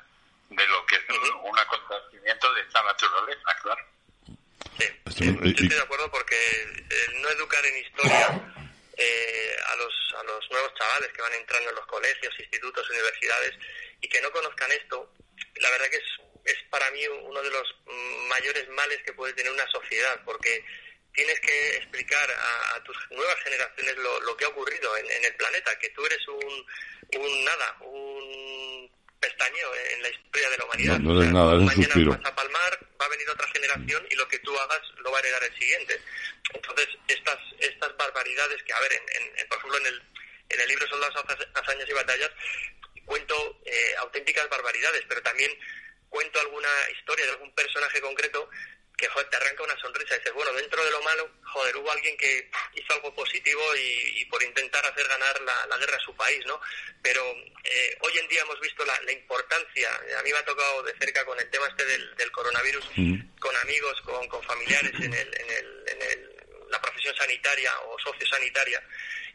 de 0.49 0.67
lo 0.67 0.85
que 0.85 0.95
es 0.95 1.03
un 1.43 1.57
acontecimiento 1.57 2.53
de 2.53 2.61
esta 2.61 2.83
naturaleza, 2.83 3.55
claro. 3.61 3.85
Sí, 4.80 5.26
estoy 5.43 5.68
de 5.68 5.80
acuerdo 5.80 6.09
porque 6.09 6.38
no 7.22 7.30
educar 7.30 7.66
en 7.66 7.78
historia 7.78 8.41
eh, 8.97 9.55
a, 9.68 9.76
los, 9.76 9.93
a 10.20 10.24
los 10.24 10.51
nuevos 10.51 10.74
chavales 10.76 11.12
que 11.14 11.22
van 11.22 11.34
entrando 11.34 11.70
en 11.70 11.76
los 11.76 11.86
colegios, 11.86 12.34
institutos, 12.39 12.89
universidades 12.89 13.53
y 14.01 14.07
que 14.07 14.22
no 14.22 14.32
conozcan 14.32 14.72
esto, 14.72 15.14
la 15.55 15.70
verdad 15.72 15.88
que 15.89 15.97
es, 15.97 16.53
es 16.53 16.57
para 16.70 16.89
mí 16.91 17.05
uno 17.07 17.41
de 17.41 17.49
los 17.49 17.76
mayores 18.30 18.68
males 18.70 19.01
que 19.03 19.14
puede 19.14 19.34
tener 19.34 19.51
una 19.51 19.68
sociedad 19.68 20.22
porque 20.26 20.64
tienes 21.14 21.39
que 21.41 21.78
explicar 21.78 22.30
a, 22.32 22.84
tus 22.84 22.97
nuevas 23.12 23.36
generaciones 23.43 23.97
lo, 23.97 24.22
lo, 24.22 24.36
que 24.38 24.45
ha 24.45 24.49
ocurrido 24.49 24.95
en, 24.97 25.12
en, 25.12 25.26
el 25.26 25.36
planeta, 25.36 25.78
que 25.78 25.89
tú 25.89 26.05
eres 26.05 26.26
un, 26.28 26.66
un 27.20 27.45
nada, 27.45 27.78
un 27.82 28.89
pestañeo 29.20 29.70
en 29.93 30.01
la 30.01 30.09
historia 30.09 30.49
de 30.49 30.57
la 30.57 30.66
humanidad. 30.66 30.99
No, 30.99 31.14
no 31.14 31.24
nada, 31.24 31.53
es 31.53 31.59
un 31.59 31.66
Mañana 31.66 32.18
vas 32.18 32.32
a 32.32 32.36
palmar, 32.36 32.80
va 33.01 33.05
a 33.05 33.09
venir 33.09 33.29
otra 33.29 33.47
generación 33.47 34.05
y 34.09 34.15
lo 34.15 34.27
que 34.27 34.39
tú 34.39 34.57
hagas 34.57 34.81
lo 34.97 35.11
va 35.11 35.17
a 35.17 35.21
heredar 35.21 35.43
el 35.43 35.57
siguiente. 35.57 35.99
Entonces, 36.53 36.87
estas 37.07 37.39
estas 37.59 37.97
barbaridades 37.97 38.61
que, 38.63 38.73
a 38.73 38.79
ver, 38.79 38.93
en, 38.93 39.47
por 39.47 39.57
ejemplo, 39.57 39.77
en 39.79 39.87
el, 39.87 40.03
en 40.49 40.61
el 40.61 40.67
libro 40.67 40.87
son 40.87 41.01
las 41.01 41.11
hazañas 41.55 41.89
y 41.89 41.93
batallas, 41.93 42.31
cuento 43.05 43.59
eh, 43.65 43.95
auténticas 43.99 44.47
barbaridades, 44.49 45.03
pero 45.07 45.21
también 45.21 45.51
cuento 46.09 46.39
alguna 46.41 46.69
historia 46.91 47.25
de 47.25 47.31
algún 47.31 47.53
personaje 47.55 48.01
concreto 48.01 48.49
que 49.01 49.07
joder, 49.09 49.27
te 49.29 49.37
arranca 49.37 49.63
una 49.63 49.77
sonrisa 49.79 50.15
y 50.15 50.19
dices, 50.19 50.33
bueno, 50.33 50.53
dentro 50.53 50.85
de 50.85 50.91
lo 50.91 51.01
malo, 51.01 51.29
joder, 51.43 51.75
hubo 51.77 51.91
alguien 51.91 52.15
que 52.17 52.49
hizo 52.75 52.93
algo 52.93 53.13
positivo 53.15 53.61
y, 53.75 54.23
por 54.25 54.41
intentar 54.43 54.85
hacer 54.85 55.07
ganar 55.07 55.41
la, 55.41 55.77
guerra 55.77 55.97
a 55.97 56.05
su 56.05 56.15
país, 56.15 56.45
¿no? 56.45 56.61
Pero 57.01 57.21
eh, 57.63 57.97
hoy 58.01 58.17
en 58.19 58.27
día 58.27 58.43
hemos 58.43 58.59
visto 58.61 58.85
la, 58.85 59.11
importancia, 59.11 59.89
a 60.17 60.21
mí 60.21 60.31
me 60.31 60.37
ha 60.37 60.45
tocado 60.45 60.83
de 60.83 60.93
cerca 60.99 61.25
con 61.25 61.37
el 61.39 61.49
tema 61.49 61.67
este 61.67 61.83
del, 61.85 62.31
coronavirus, 62.31 62.85
con 63.39 63.55
amigos, 63.57 63.99
con, 64.01 64.27
con 64.27 64.43
familiares 64.43 64.93
en, 64.93 65.13
el, 65.13 65.35
en, 65.35 65.49
el, 65.49 65.83
en 65.87 66.01
el, 66.03 66.35
la 66.69 66.79
profesión 66.79 67.15
sanitaria 67.15 67.77
o 67.81 67.99
sociosanitaria, 67.99 68.81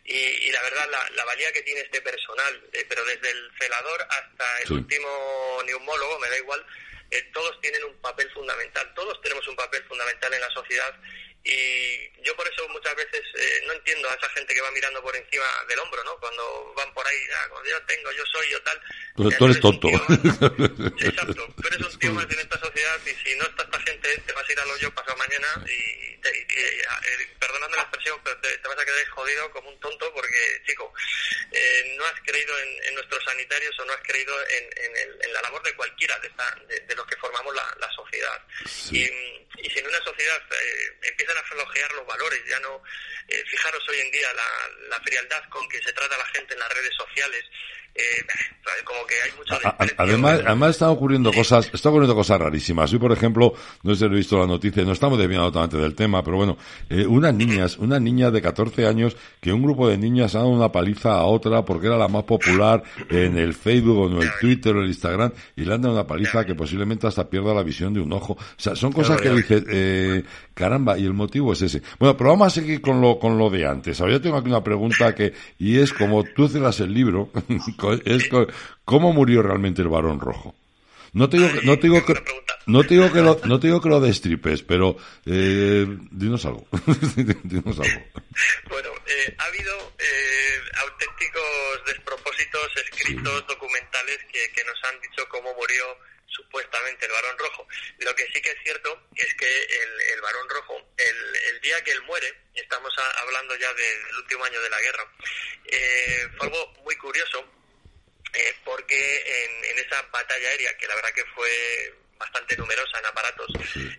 y, 0.04 0.14
y 0.14 0.52
la 0.52 0.62
verdad, 0.62 0.88
la, 0.88 1.10
la, 1.10 1.24
valía 1.24 1.52
que 1.52 1.62
tiene 1.62 1.80
este 1.80 2.00
personal, 2.00 2.62
eh, 2.72 2.86
pero 2.88 3.04
desde 3.04 3.28
el 3.28 3.50
celador 3.58 4.06
hasta 4.08 4.62
el 4.62 4.72
último 4.72 5.62
neumólogo, 5.66 6.20
me 6.20 6.30
da 6.30 6.38
igual, 6.38 6.64
eh, 7.11 7.30
todos 7.32 7.61
tienen 7.61 7.84
un 7.84 7.94
papel 7.96 8.30
fundamental, 8.32 8.92
todos 8.94 9.20
tenemos 9.22 9.46
un 9.48 9.57
papel 9.57 9.82
fundamental 9.84 10.32
en 10.34 10.40
la 10.40 10.50
sociedad 10.50 11.00
Y 11.45 12.22
yo 12.22 12.34
por 12.34 12.49
eso 12.49 12.68
muchas 12.70 12.95
veces 12.97 13.22
eh, 13.39 13.62
no 13.66 13.72
entiendo 13.74 14.11
a 14.11 14.14
esa 14.14 14.28
gente 14.30 14.53
que 14.53 14.61
va 14.61 14.70
mirando 14.72 15.01
por 15.03 15.14
encima 15.14 15.45
del 15.68 15.78
hombro, 15.78 16.03
¿no? 16.03 16.16
Cuando 16.18 16.74
van 16.76 16.93
por 16.93 17.07
ahí, 17.07 17.18
ah, 17.37 17.49
yo 17.68 17.82
tengo, 17.82 18.11
yo 18.12 18.24
soy, 18.26 18.51
yo 18.51 18.62
tal. 18.62 18.80
Tú, 19.16 19.30
tú 19.30 19.45
eres 19.45 19.61
tonto. 19.61 19.89
Exacto, 21.01 21.55
tú 21.57 21.68
eres 21.68 21.80
un 21.80 21.99
tío 21.99 22.12
más 22.12 22.24
en 22.24 22.41
esta 22.41 22.59
sociedad 22.59 22.99
y 23.07 23.11
si 23.22 23.34
no 23.37 23.45
está 23.47 23.62
esta 23.62 23.80
gente 23.80 24.18
te 24.26 24.32
vas 24.32 24.49
a 24.49 24.53
ir 24.53 24.61
a 24.61 24.64
lo 24.64 24.76
yo 24.78 24.95
pasado 24.95 25.16
mañana 25.16 25.47
y, 25.66 26.16
te, 26.18 26.37
y, 26.37 26.61
eh, 26.61 27.28
perdonando 27.39 27.76
la 27.76 27.82
expresión, 27.82 28.20
pero 28.24 28.39
te, 28.41 28.57
te, 28.59 28.68
vas 28.68 28.78
a 28.78 28.84
quedar 28.84 29.07
jodido 29.09 29.51
como 29.51 29.68
un 29.70 29.80
tonto 29.80 30.12
porque, 30.12 30.62
chico, 30.66 30.93
eh, 31.53 31.95
no 31.97 32.05
has 32.07 32.20
creído 32.24 32.59
en, 32.59 32.84
en, 32.84 32.95
nuestros 32.95 33.22
sanitarios 33.24 33.78
o 33.78 33.84
no 33.84 33.93
has 33.93 34.03
creído 34.03 34.34
en, 34.49 34.64
en, 34.76 34.97
el, 34.97 35.24
en 35.24 35.32
la 35.32 35.43
labor 35.43 35.62
de 35.62 35.74
cualquiera 35.74 36.18
de, 36.20 36.28
esta, 36.28 36.55
de, 36.68 36.80
de 36.80 36.95
los 36.95 37.07
que 37.07 37.16
formamos 37.16 37.55
la, 37.55 37.76
la 37.80 37.91
sociedad. 37.93 38.43
Sí. 38.66 39.03
Y, 39.03 39.66
y, 39.66 39.70
si 39.70 39.78
en 39.78 39.87
una 39.87 40.03
sociedad 40.03 40.43
eh, 40.51 40.99
empiezan 41.03 41.36
a 41.37 41.45
flojear 41.45 41.93
los 41.93 42.07
valores, 42.07 42.43
ya 42.47 42.59
no, 42.61 42.82
eh, 43.28 43.45
fijaros 43.47 43.89
hoy 43.89 44.01
en 44.01 44.11
día 44.11 44.32
la, 44.32 44.89
la 44.89 45.01
frialdad 45.01 45.43
con 45.51 45.68
que 45.68 45.82
se 45.82 45.93
trata 45.93 46.14
a 46.14 46.18
la 46.18 46.26
gente 46.26 46.55
en 46.55 46.61
las 46.61 46.72
redes 46.72 46.95
sociales, 46.97 47.45
eh, 47.97 48.26
como 48.84 49.07
que 49.07 49.14
hay 49.14 49.30
mucho 49.38 49.94
además 49.97 50.40
además 50.44 50.70
están 50.70 50.90
ocurriendo 50.90 51.30
sí. 51.30 51.38
cosas 51.38 51.70
están 51.72 51.90
ocurriendo 51.90 52.14
cosas 52.14 52.40
rarísimas. 52.40 52.92
Hoy 52.92 52.99
por 52.99 53.12
ejemplo 53.12 53.55
no 53.82 53.94
sé 53.94 54.01
si 54.01 54.05
he 54.05 54.09
visto 54.09 54.38
la 54.38 54.47
noticia 54.47 54.84
no 54.84 54.92
estamos 54.92 55.18
desviando 55.18 55.47
totalmente 55.47 55.78
del 55.78 55.94
tema 55.94 56.22
pero 56.22 56.36
bueno 56.36 56.57
eh, 56.90 57.07
unas 57.07 57.34
niñas 57.34 57.78
una 57.78 58.01
niña 58.01 58.30
de 58.30 58.42
14 58.42 58.86
años 58.86 59.16
que 59.40 59.53
un 59.53 59.62
grupo 59.62 59.88
de 59.88 59.99
niñas 59.99 60.34
ha 60.34 60.38
dado 60.38 60.51
una 60.51 60.70
paliza 60.70 61.14
a 61.14 61.24
otra 61.24 61.64
porque 61.64 61.86
era 61.86 61.97
la 61.97 62.09
más 62.09 62.24
popular 62.24 62.82
en 63.09 63.38
el 63.38 63.55
Facebook 63.55 63.99
o 63.99 64.07
en 64.09 64.22
el 64.22 64.30
Twitter 64.40 64.76
o 64.76 64.82
el 64.82 64.88
Instagram 64.88 65.32
y 65.55 65.64
le 65.64 65.74
han 65.74 65.82
dado 65.82 65.94
una 65.94 66.07
paliza 66.07 66.44
que 66.44 66.55
posiblemente 66.55 67.07
hasta 67.07 67.28
pierda 67.28 67.55
la 67.55 67.62
visión 67.62 67.94
de 67.94 68.01
un 68.01 68.12
ojo. 68.12 68.34
O 68.34 68.38
sea 68.57 68.74
son 68.74 68.92
cosas 68.92 69.20
que 69.20 69.30
dices 69.30 69.64
eh, 69.68 70.24
caramba 70.55 70.99
y 70.99 71.05
el 71.05 71.14
motivo 71.14 71.53
es 71.53 71.62
ese. 71.62 71.82
Bueno 71.99 72.16
pero 72.16 72.30
vamos 72.30 72.49
a 72.49 72.51
seguir 72.51 72.80
con 72.80 73.01
lo 73.01 73.18
con 73.18 73.38
lo 73.38 73.49
de 73.51 73.66
antes. 73.66 74.01
Ahora 74.01 74.14
yo 74.14 74.20
tengo 74.20 74.36
aquí 74.36 74.49
una 74.49 74.62
pregunta 74.62 75.14
que 75.14 75.32
y 75.59 75.78
es 75.78 75.92
como 75.92 76.24
tú 76.24 76.49
cerras 76.49 76.80
el 76.80 76.92
libro 76.92 77.30
es 77.93 78.28
cómo 78.84 79.12
murió 79.12 79.43
realmente 79.43 79.82
el 79.82 79.89
varón 79.89 80.20
rojo. 80.20 80.55
No 81.12 81.30
te 81.30 81.39
digo, 81.39 81.49
que, 81.51 81.62
no 81.66 81.78
te 81.78 81.87
digo 81.87 82.05
que, 82.05 82.14
no 82.66 82.82
te 82.82 82.95
digo 82.95 83.11
que 83.11 83.22
lo, 83.22 83.41
no 83.45 83.59
te 83.59 83.68
digo 83.68 83.80
que 83.80 83.89
lo 83.89 84.01
destripes, 84.01 84.62
pero 84.62 84.99
eh, 85.24 85.87
dinos 86.11 86.45
algo. 86.45 86.66
dinos 87.43 87.78
algo. 87.80 88.05
Bueno, 88.68 88.91
eh, 89.07 89.34
ha 89.39 89.45
habido 89.45 89.95
eh, 89.99 90.61
auténticos 90.76 91.87
despropósitos 91.87 92.76
escritos, 92.76 93.39
sí. 93.39 93.45
documentales 93.49 94.18
que, 94.30 94.53
que 94.53 94.64
nos 94.64 94.76
han 94.84 95.01
dicho 95.01 95.26
cómo 95.30 95.55
murió 95.55 95.84
supuestamente 96.26 97.07
el 97.07 97.12
varón 97.12 97.39
rojo. 97.39 97.66
Lo 98.01 98.14
que 98.14 98.26
sí 98.34 98.43
que 98.43 98.51
es 98.51 98.59
cierto 98.62 99.09
es 99.14 99.32
que 99.34 99.49
el, 99.49 100.01
el 100.14 100.20
varón 100.20 100.49
rojo, 100.51 100.74
el, 100.99 101.55
el, 101.55 101.61
día 101.62 101.82
que 101.82 101.93
él 101.93 102.03
muere, 102.03 102.28
estamos 102.55 102.93
a, 102.99 103.22
hablando 103.22 103.57
ya 103.57 103.72
del 103.72 104.16
último 104.18 104.45
año 104.45 104.61
de 104.61 104.70
la 104.70 104.80
guerra, 104.80 105.12
eh, 105.64 106.28
fue 106.37 106.47
algo 106.49 106.74
muy 106.84 106.97
curioso 106.97 107.55
eh, 108.33 108.55
porque 108.64 108.97
en, 108.97 109.64
en, 109.70 109.85
esa 109.85 110.03
batalla 110.12 110.49
aérea, 110.49 110.77
que 110.77 110.87
la 110.87 110.95
verdad 110.95 111.12
que 111.14 111.24
fue 111.35 111.95
bastante 112.18 112.57
numerosa 112.57 112.99
en 112.99 113.07
aparatos, 113.07 113.51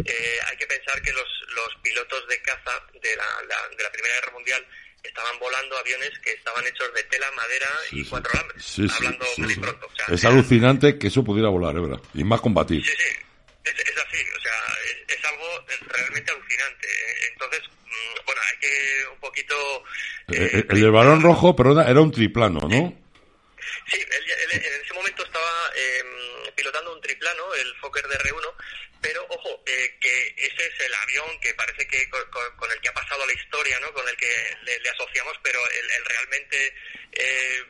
eh, 0.05 0.39
hay 0.49 0.57
que 0.57 0.67
pensar 0.67 1.01
que 1.01 1.13
los, 1.13 1.27
los 1.55 1.75
pilotos 1.81 2.27
de 2.27 2.41
caza 2.41 2.83
de 3.01 3.15
la, 3.15 3.25
la, 3.47 3.75
de 3.75 3.83
la 3.83 3.91
Primera 3.91 4.15
Guerra 4.15 4.31
Mundial 4.31 4.67
estaban 5.03 5.39
volando 5.39 5.77
aviones 5.77 6.11
que 6.19 6.31
estaban 6.31 6.65
hechos 6.65 6.93
de 6.93 7.03
tela, 7.03 7.27
madera 7.35 7.67
sí, 7.89 8.01
y 8.01 8.05
cuatro 8.05 8.31
alambres, 8.33 8.63
sí, 8.63 8.87
hablando 8.95 9.25
muy 9.37 9.55
pronto. 9.55 9.87
O 9.87 9.95
sea, 9.95 10.13
es 10.13 10.25
alucinante 10.25 10.97
que 10.97 11.07
eso 11.07 11.23
pudiera 11.23 11.49
volar, 11.49 11.75
¿eh, 11.75 11.81
verdad? 11.81 12.01
Y 12.13 12.23
más 12.23 12.41
combatir. 12.41 12.83
Sí, 12.83 12.91
sí, 12.97 13.15
es, 13.63 13.73
es 13.73 13.97
así, 13.97 14.23
o 14.35 14.41
sea, 14.41 14.53
es, 14.85 15.17
es, 15.17 15.25
algo 15.25 15.65
realmente 15.87 16.31
alucinante. 16.31 16.87
Entonces, 17.31 17.61
mm, 17.85 18.25
bueno, 18.25 18.41
hay 18.51 18.59
que 18.59 19.07
un 19.13 19.19
poquito... 19.19 19.55
Eh, 20.29 20.49
el, 20.53 20.67
el 20.69 20.81
del 20.81 20.91
balón 20.91 21.21
rojo, 21.21 21.55
perdona, 21.55 21.89
era 21.89 22.01
un 22.01 22.11
triplano, 22.11 22.59
¿no? 22.67 23.06
Sí, 23.89 23.97
él, 23.99 24.31
él, 24.31 24.65
en 24.65 24.81
ese 24.81 24.93
momento 24.93 25.23
estaba 25.23 25.71
eh, 25.75 26.03
pilotando 26.55 26.93
un 26.93 27.01
triplano, 27.01 27.53
el 27.55 27.75
Fokker 27.77 28.05
DR1, 28.05 28.53
pero 29.01 29.25
ojo, 29.29 29.63
eh, 29.65 29.97
que 30.01 30.35
ese 30.37 30.67
es 30.67 30.79
el 30.81 30.93
avión 30.93 31.39
que 31.39 31.53
parece 31.53 31.87
que 31.87 32.09
con, 32.09 32.29
con, 32.57 32.71
el 32.71 32.81
que 32.81 32.89
ha 32.89 32.93
pasado 32.93 33.25
la 33.25 33.33
historia, 33.33 33.79
¿no? 33.79 33.93
Con 33.93 34.07
el 34.07 34.17
que 34.17 34.57
le, 34.63 34.79
le 34.79 34.89
asociamos, 34.89 35.37
pero 35.41 35.59
el, 35.69 35.91
el 35.91 36.05
realmente 36.05 36.75
eh, 37.13 37.63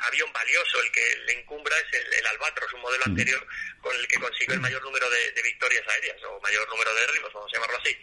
avión 0.00 0.32
valioso, 0.32 0.80
el 0.82 0.90
que 0.92 1.16
le 1.26 1.40
encumbra 1.40 1.76
es 1.78 2.00
el, 2.00 2.14
el 2.14 2.26
Albatros, 2.26 2.72
un 2.74 2.80
modelo 2.80 3.04
anterior 3.04 3.46
con 3.80 3.94
el 3.94 4.06
que 4.08 4.18
consiguió 4.18 4.54
el 4.54 4.60
mayor 4.60 4.82
número 4.82 5.08
de, 5.10 5.32
de 5.32 5.42
victorias 5.42 5.86
aéreas, 5.88 6.22
o 6.24 6.40
mayor 6.40 6.68
número 6.68 6.92
de 6.94 7.00
derribos, 7.00 7.32
vamos 7.32 7.50
a 7.52 7.56
llamarlo 7.56 7.78
así. 7.78 7.96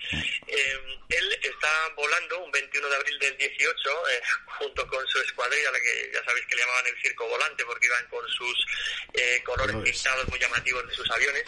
Eh, 0.48 1.00
él 1.10 1.40
está 1.42 1.90
volando 1.96 2.40
un 2.40 2.52
21 2.52 2.90
de 2.90 2.96
abril 2.96 3.20
del 3.20 3.38
18, 3.38 4.10
eh, 4.10 4.22
junto 4.60 4.88
con 4.88 5.06
su 5.08 5.20
escuadrilla, 5.20 5.72
la 5.72 5.80
que 5.80 6.12
ya 6.14 6.24
sabéis 6.24 6.46
que 6.48 6.56
le 6.56 6.62
llamaban 6.62 6.88
el 6.88 7.02
circo 7.02 7.28
volante, 7.28 7.66
porque 7.66 7.86
iban 7.88 8.08
con 8.08 8.28
sus 8.30 8.66
eh, 9.14 9.42
colores 9.44 9.76
pintados 9.78 10.28
muy 10.28 10.40
llamativos 10.40 10.88
de 10.88 10.96
sus 10.96 11.10
aviones. 11.12 11.44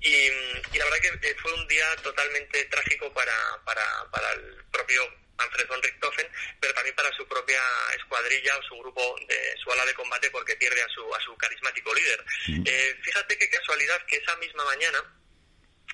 Y, 0.00 0.14
y, 0.14 0.78
la 0.78 0.84
verdad 0.86 0.98
que 1.00 1.28
eh, 1.28 1.36
fue 1.40 1.52
un 1.54 1.68
día 1.68 1.86
totalmente 2.02 2.64
trágico 2.64 3.12
para, 3.12 3.34
para, 3.64 4.10
para 4.10 4.32
el 4.32 4.64
propio 4.72 5.02
Manfred 5.42 5.66
von 5.66 5.82
Richthofen, 5.82 6.28
pero 6.60 6.74
también 6.74 6.94
para 6.94 7.12
su 7.12 7.26
propia 7.26 7.60
escuadrilla 7.96 8.56
o 8.56 8.62
su 8.62 8.78
grupo 8.78 9.16
de 9.28 9.56
su 9.62 9.70
ala 9.72 9.84
de 9.84 9.94
combate 9.94 10.30
porque 10.30 10.56
pierde 10.56 10.82
a 10.82 10.88
su, 10.88 11.14
a 11.14 11.20
su 11.20 11.36
carismático 11.36 11.94
líder. 11.94 12.24
Mm. 12.48 12.64
Eh, 12.66 12.96
fíjate 13.02 13.36
qué 13.38 13.50
casualidad 13.50 14.04
que 14.06 14.16
esa 14.16 14.36
misma 14.36 14.64
mañana, 14.64 14.98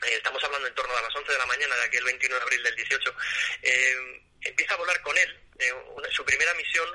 eh, 0.07 0.15
estamos 0.17 0.43
hablando 0.45 0.69
en 0.69 0.75
torno 0.75 0.97
a 0.97 1.03
las 1.03 1.15
11 1.15 1.33
de 1.33 1.39
la 1.39 1.47
mañana 1.47 1.75
de 1.77 1.85
aquel 1.85 2.05
21 2.05 2.35
de 2.35 2.43
abril 2.43 2.63
del 2.63 2.77
18, 2.77 3.15
eh, 3.63 4.23
empieza 4.43 4.75
a 4.75 4.79
volar 4.79 5.01
con 5.03 5.17
él, 5.17 5.41
eh, 5.59 5.73
una, 5.73 6.09
su 6.11 6.25
primera 6.25 6.55
misión, 6.55 6.89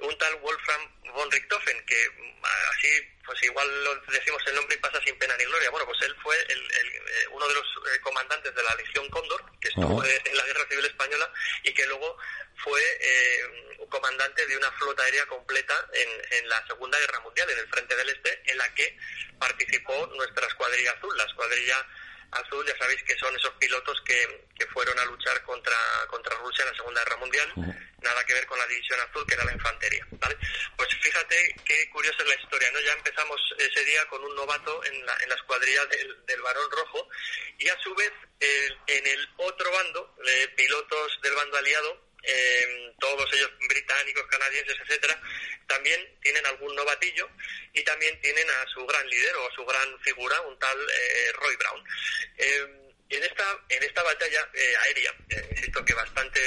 un 0.00 0.16
tal 0.18 0.34
Wolfram 0.36 0.80
von 1.14 1.30
Richthofen, 1.30 1.84
que 1.86 2.10
mm, 2.10 2.44
así, 2.72 2.88
pues 3.24 3.42
igual 3.42 3.84
lo 3.84 3.94
decimos 4.12 4.42
el 4.46 4.54
nombre 4.54 4.76
y 4.76 4.78
pasa 4.78 5.00
sin 5.02 5.18
pena 5.18 5.36
ni 5.36 5.44
gloria. 5.44 5.70
Bueno, 5.70 5.86
pues 5.86 6.00
él 6.02 6.16
fue 6.22 6.36
el, 6.48 6.72
el, 6.72 6.86
eh, 6.94 7.26
uno 7.32 7.46
de 7.48 7.54
los 7.54 7.66
eh, 7.92 8.00
comandantes 8.00 8.54
de 8.54 8.62
la 8.62 8.74
Legión 8.76 9.08
Cóndor, 9.10 9.44
que 9.60 9.68
estuvo 9.68 9.96
uh 9.96 10.02
-huh. 10.02 10.22
en 10.24 10.36
la 10.36 10.44
Guerra 10.44 10.66
Civil 10.68 10.84
Española 10.86 11.30
y 11.62 11.72
que 11.72 11.86
luego 11.86 12.16
fue 12.62 12.80
eh, 13.00 13.76
comandante 13.90 14.46
de 14.46 14.56
una 14.56 14.70
flota 14.72 15.02
aérea 15.02 15.26
completa 15.26 15.74
en, 15.92 16.08
en, 16.38 16.48
la 16.48 16.66
Segunda 16.66 16.98
Guerra 16.98 17.20
Mundial, 17.20 17.48
en 17.50 17.58
el 17.58 17.68
Frente 17.68 17.96
del 17.96 18.08
Este, 18.08 18.42
en 18.46 18.58
la 18.58 18.74
que 18.74 18.96
participó 19.38 20.06
nuestra 20.08 20.46
escuadrilla 20.46 20.92
azul, 20.92 21.16
la 21.16 21.24
escuadrilla 21.24 21.86
azul, 22.32 22.66
ya 22.66 22.76
sabéis 22.78 23.02
que 23.04 23.16
son 23.16 23.34
esos 23.36 23.52
pilotos 23.54 24.00
que, 24.04 24.46
que 24.58 24.66
fueron 24.68 24.98
a 24.98 25.04
luchar 25.04 25.42
contra, 25.42 25.76
contra 26.08 26.36
Rusia 26.36 26.64
en 26.64 26.70
la 26.70 26.76
Segunda 26.76 27.04
Guerra 27.04 27.16
Mundial, 27.16 27.52
uh 27.56 27.62
-huh. 27.62 28.02
nada 28.02 28.24
que 28.24 28.34
ver 28.34 28.46
con 28.46 28.58
la 28.58 28.66
división 28.66 29.00
azul, 29.00 29.24
que 29.26 29.34
era 29.34 29.44
la 29.44 29.52
infantería, 29.52 30.06
¿vale? 30.12 30.36
Pues 30.76 30.88
fíjate 31.00 31.56
qué 31.64 31.90
curiosa 31.90 32.22
es 32.22 32.28
la 32.28 32.34
historia, 32.42 32.70
¿no? 32.72 32.80
Ya 32.80 32.92
empezamos 32.92 33.40
ese 33.58 33.84
día 33.84 34.06
con 34.08 34.22
un 34.24 34.34
novato 34.34 34.84
en 34.84 35.06
la, 35.06 35.16
en 35.22 35.28
la 35.28 35.34
escuadrilla 35.34 35.86
del, 35.86 36.26
del 36.26 36.42
varón 36.42 36.70
rojo, 36.70 37.08
y 37.58 37.68
a 37.68 37.78
su 37.82 37.94
vez, 37.94 38.12
el, 38.40 38.78
en 38.86 39.06
el 39.06 39.28
otro 39.38 39.70
bando, 39.70 40.14
eh, 40.26 40.48
pilotos 40.56 41.18
del 41.22 41.34
bando 41.34 41.56
aliado, 41.56 42.05
eh, 42.22 42.92
todos 42.98 43.32
ellos 43.34 43.50
británicos, 43.68 44.26
canadienses, 44.26 44.76
etcétera, 44.82 45.20
también 45.66 46.00
tienen 46.20 46.44
algún 46.46 46.74
novatillo 46.74 47.28
y 47.72 47.82
también 47.82 48.20
tienen 48.20 48.48
a 48.48 48.66
su 48.72 48.84
gran 48.86 49.06
líder 49.08 49.36
o 49.36 49.48
a 49.48 49.54
su 49.54 49.64
gran 49.64 50.00
figura, 50.00 50.40
un 50.42 50.58
tal 50.58 50.78
eh, 50.78 51.32
Roy 51.34 51.56
Brown. 51.56 51.84
Eh, 52.38 52.86
en 53.08 53.22
esta 53.22 53.44
en 53.68 53.82
esta 53.82 54.02
batalla 54.02 54.48
eh, 54.52 54.74
aérea, 54.84 55.14
eh, 55.30 55.48
insisto 55.52 55.84
que 55.84 55.94
bastante 55.94 56.40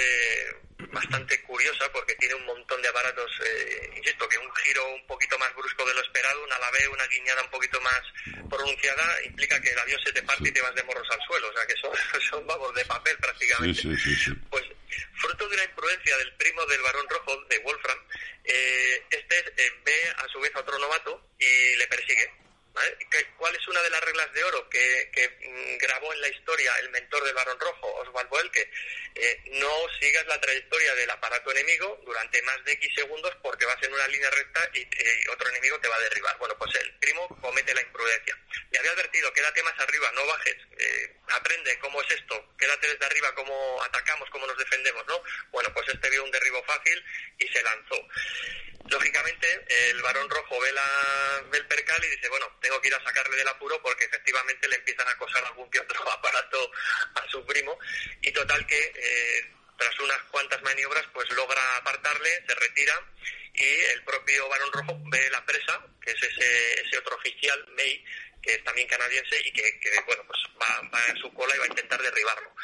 bastante 0.92 1.42
curiosa 1.44 1.86
porque 1.92 2.16
tiene 2.16 2.36
un 2.36 2.46
montón 2.46 2.82
de 2.82 2.88
aparatos, 2.88 3.32
eh, 3.46 3.92
insisto, 3.98 4.28
que 4.28 4.38
un 4.38 4.54
giro 4.56 4.94
un 4.94 5.06
poquito 5.08 5.38
más 5.38 5.54
brusco 5.56 5.86
de 5.86 5.94
lo 5.94 6.02
esperado, 6.02 6.44
una 6.44 6.58
la 6.58 6.72
una 6.92 7.06
guiñada 7.08 7.44
un 7.44 7.50
poquito 7.50 7.80
más 7.82 8.02
pronunciada, 8.50 9.24
implica 9.26 9.60
que 9.62 9.72
el 9.72 9.80
avión 9.80 10.00
se 10.04 10.12
te 10.12 10.24
parte 10.24 10.48
y 10.48 10.52
te 10.52 10.62
vas 10.62 10.74
de 10.76 10.84
morros 10.84 11.08
al 11.12 11.20
suelo, 11.28 11.50
o 11.50 11.54
sea 11.54 11.66
que 11.66 11.76
son, 11.76 11.92
son 12.30 12.48
vamos, 12.48 12.74
de 12.74 12.86
papel 12.86 13.18
prácticamente. 13.18 13.82
Sí, 13.82 13.96
sí, 13.98 14.16
sí, 14.16 14.32
pues 14.50 14.64
fruto 15.22 15.48
de 15.48 15.56
una 15.56 15.64
imprudencia 15.64 16.18
del 16.18 16.34
primo 16.36 16.66
del 16.66 16.82
varón 16.82 17.08
rojo, 17.10 17.44
de 17.50 17.60
Wolfram, 17.60 17.98
eh, 18.44 19.04
este 19.10 19.38
eh, 19.58 19.72
ve 19.86 20.14
a 20.18 20.28
su 20.28 20.40
vez 20.40 20.56
a 20.56 20.60
otro 20.60 20.78
novato 20.80 21.30
y 21.40 21.76
le 21.76 21.88
persigue. 21.88 22.39
¿Cuál 23.38 23.56
es 23.56 23.68
una 23.68 23.82
de 23.82 23.90
las 23.90 24.02
reglas 24.02 24.32
de 24.34 24.44
oro 24.44 24.70
que, 24.70 25.10
que 25.14 25.28
mm, 25.28 25.78
grabó 25.78 26.14
en 26.14 26.22
la 26.22 26.28
historia 26.28 26.72
el 26.80 26.90
mentor 26.90 27.24
del 27.24 27.34
Barón 27.34 27.60
Rojo, 27.60 27.88
Oswald 27.96 28.30
Boelke? 28.30 28.70
Eh, 29.16 29.42
no 29.54 29.72
sigas 30.00 30.26
la 30.28 30.40
trayectoria 30.40 30.94
del 30.96 31.10
aparato 31.10 31.52
enemigo 31.52 32.00
durante 32.06 32.42
más 32.44 32.64
de 32.64 32.74
X 32.74 32.94
segundos 32.96 33.36
porque 33.42 33.66
vas 33.66 33.82
en 33.84 33.94
una 33.94 34.08
línea 34.08 34.30
recta 34.30 34.70
y 34.74 34.82
eh, 34.82 35.24
otro 35.32 35.50
enemigo 35.50 35.80
te 35.80 35.88
va 35.88 35.96
a 35.96 36.02
derribar. 36.02 36.38
Bueno, 36.38 36.58
pues 36.58 36.74
el 36.76 36.94
primo 37.00 37.28
comete 37.42 37.74
la 37.74 37.82
imprudencia. 37.82 38.38
Le 38.72 38.80
había 38.80 38.92
advertido, 38.92 39.34
quédate 39.34 39.64
más 39.64 39.80
arriba, 39.80 40.12
no 40.14 40.26
bajes, 40.26 40.58
eh, 40.78 41.16
aprende 41.30 41.78
cómo 41.80 42.02
es 42.02 42.12
esto, 42.12 42.56
quédate 42.58 42.88
desde 42.88 43.06
arriba, 43.06 43.34
cómo 43.36 43.84
atacamos, 43.84 44.30
cómo 44.30 44.48
nos 44.48 44.58
defendemos, 44.58 45.06
¿no? 45.08 45.22
Bueno, 45.52 45.74
pues 45.74 45.88
este 45.90 46.10
vio 46.10 46.24
un 46.24 46.32
derribo 46.32 46.64
fácil 46.64 47.04
y 47.40 47.48
se 47.48 47.64
lanzó. 47.64 48.08
Lógicamente, 48.90 49.66
el 49.90 50.02
varón 50.02 50.30
rojo 50.30 50.60
ve, 50.60 50.72
la, 50.72 51.44
el 51.54 51.66
percal 51.68 52.04
y 52.04 52.10
dice, 52.10 52.30
bueno, 52.30 52.48
tengo 52.62 52.82
que 52.82 52.88
ir 52.88 52.96
a 52.96 53.04
sacarle 53.04 53.38
del 53.38 53.48
apuro 53.48 53.82
porque 53.82 54.06
efectivamente 54.06 54.68
le 54.68 54.76
empiezan 54.76 55.08
a 55.08 55.12
acosar 55.12 55.44
algún 55.46 55.70
que 55.70 55.80
otro 55.80 56.10
aparato 56.12 56.72
a 57.16 57.28
su 57.30 57.46
primo. 57.46 57.78
Y 58.22 58.32
total 58.32 58.66
que, 58.66 58.94
eh, 58.96 59.52
tras 59.78 60.00
unas 60.00 60.22
cuantas 60.32 60.62
maniobras, 60.62 61.06
pues 61.14 61.30
logra 61.32 61.78
apartarle, 61.78 62.44
se 62.48 62.56
retira 62.56 62.94
y 63.54 63.82
el 63.94 64.04
propio 64.04 64.48
varón 64.48 64.72
rojo 64.72 65.00
ve 65.08 65.30
la 65.32 65.46
presa, 65.46 65.86
que 66.02 66.12
es 66.12 66.24
ese, 66.24 66.82
ese 66.82 66.98
otro 66.98 67.16
oficial, 67.16 67.66
May, 67.76 68.04
que 68.42 68.54
es 68.54 68.64
también 68.64 68.88
canadiense 68.88 69.40
y 69.44 69.52
que, 69.52 69.80
bueno, 70.06 70.24
pues 70.26 70.40
va, 70.62 70.98
a 70.98 71.16
su 71.18 71.34
cola 71.34 71.56
y 71.56 71.60
va 71.60 71.66
a 71.66 71.70
intentar 71.70 72.02
derribarlo. 72.02 72.56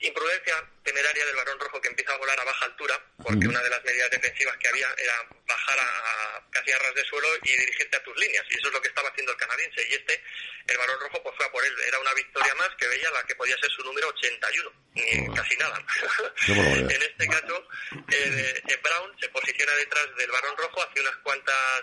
Imprudencia 0.00 0.54
temeraria 0.82 1.26
del 1.26 1.36
varón 1.36 1.60
rojo 1.60 1.80
que 1.80 1.88
empieza 1.88 2.12
a 2.14 2.16
volar 2.16 2.38
a 2.40 2.44
baja 2.44 2.64
altura, 2.64 2.98
porque 3.22 3.46
una 3.46 3.62
de 3.62 3.68
las 3.68 3.84
medidas 3.84 4.10
defensivas 4.10 4.56
que 4.56 4.68
había 4.68 4.88
era 4.96 5.28
bajar 5.46 5.78
a, 5.78 6.42
casi 6.50 6.72
a 6.72 6.78
ras 6.78 6.94
de 6.94 7.04
suelo 7.04 7.28
y 7.42 7.56
dirigirte 7.56 7.96
a 7.96 8.02
tus 8.02 8.16
líneas. 8.16 8.44
Y 8.50 8.56
eso 8.56 8.68
es 8.68 8.72
lo 8.72 8.80
que 8.80 8.88
estaba 8.88 9.08
haciendo 9.10 9.32
el 9.32 9.38
canadiense. 9.38 9.86
Y 9.90 9.94
este, 9.94 10.22
el 10.68 10.78
varón 10.78 11.00
rojo, 11.00 11.22
pues 11.22 11.36
fue 11.36 11.46
a 11.46 11.52
por 11.52 11.64
él. 11.64 11.74
Era 11.86 11.98
una 11.98 12.14
victoria 12.14 12.54
más 12.54 12.70
que 12.78 12.88
veía 12.88 13.10
la 13.10 13.22
que 13.24 13.34
podía 13.34 13.56
ser 13.58 13.70
su 13.70 13.82
número 13.84 14.08
81. 14.08 14.72
Ni 14.94 15.34
casi 15.34 15.56
nada. 15.56 15.84
en 16.48 17.02
este 17.02 17.28
caso, 17.28 17.68
eh, 18.10 18.62
eh, 18.68 18.78
Brown 18.82 19.14
se 19.20 19.28
posiciona 19.28 19.74
detrás 19.74 20.16
del 20.16 20.30
varón 20.30 20.56
rojo, 20.56 20.82
hace 20.82 21.00
unas 21.00 21.16
cuantas, 21.18 21.82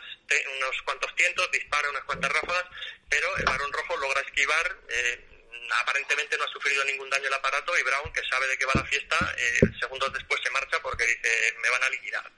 unos 0.58 0.82
cuantos 0.84 1.16
tientos, 1.16 1.52
dispara 1.52 1.90
unas 1.90 2.04
cuantas 2.04 2.32
ráfagas, 2.32 2.66
pero 3.10 3.38
el 3.38 3.46
varón 3.46 3.72
rojo 3.72 3.98
logra 3.98 4.22
esquivar. 4.22 4.78
Eh, 4.90 5.37
aparentemente 5.82 6.38
no 6.38 6.44
ha 6.44 6.52
sufrido 6.52 6.84
ningún 6.86 7.10
daño 7.10 7.28
el 7.28 7.34
aparato 7.34 7.78
y 7.78 7.84
Brown, 7.84 8.12
que 8.14 8.22
sabe 8.30 8.48
de 8.48 8.58
qué 8.58 8.66
va 8.66 8.74
la 8.76 8.86
fiesta, 8.86 9.36
eh, 9.38 9.60
segundos 9.80 10.12
después 10.14 10.40
se 10.44 10.50
marcha 10.52 10.80
porque 10.82 11.06
dice, 11.06 11.56
me 11.62 11.70
van 11.70 11.84
a 11.84 11.90
liquidar. 11.90 12.32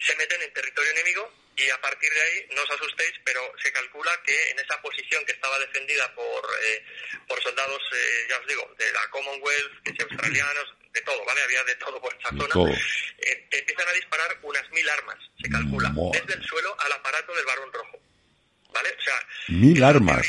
Se 0.00 0.16
meten 0.16 0.40
en 0.42 0.52
territorio 0.52 0.90
enemigo 0.92 1.32
y 1.56 1.68
a 1.70 1.80
partir 1.80 2.10
de 2.12 2.22
ahí, 2.22 2.46
no 2.54 2.62
os 2.62 2.70
asustéis, 2.70 3.12
pero 3.24 3.40
se 3.62 3.72
calcula 3.72 4.10
que 4.24 4.50
en 4.50 4.58
esa 4.58 4.80
posición 4.80 5.24
que 5.26 5.32
estaba 5.32 5.58
defendida 5.58 6.14
por, 6.14 6.44
eh, 6.62 6.84
por 7.28 7.42
soldados, 7.42 7.82
eh, 7.92 8.26
ya 8.28 8.38
os 8.38 8.46
digo, 8.46 8.74
de 8.78 8.92
la 8.92 9.10
Commonwealth, 9.10 9.82
que 9.84 10.02
australianos, 10.02 10.74
de 10.92 11.00
todo, 11.02 11.24
¿vale? 11.24 11.42
Había 11.42 11.62
de 11.64 11.74
todo 11.76 12.00
por 12.00 12.14
esa 12.14 12.30
zona. 12.30 12.76
empiezan 13.50 13.88
a 13.88 13.92
disparar 13.92 14.38
unas 14.42 14.70
mil 14.70 14.88
armas, 14.88 15.18
se 15.40 15.50
calcula, 15.50 15.92
desde 16.12 16.34
el 16.34 16.44
suelo 16.44 16.74
al 16.80 16.92
aparato 16.92 17.34
del 17.34 17.44
varón 17.44 17.72
rojo. 17.72 18.00
¿Vale? 18.72 18.90
O 18.98 19.02
sea, 19.02 19.26
mil 19.48 19.82
armas. 19.82 20.26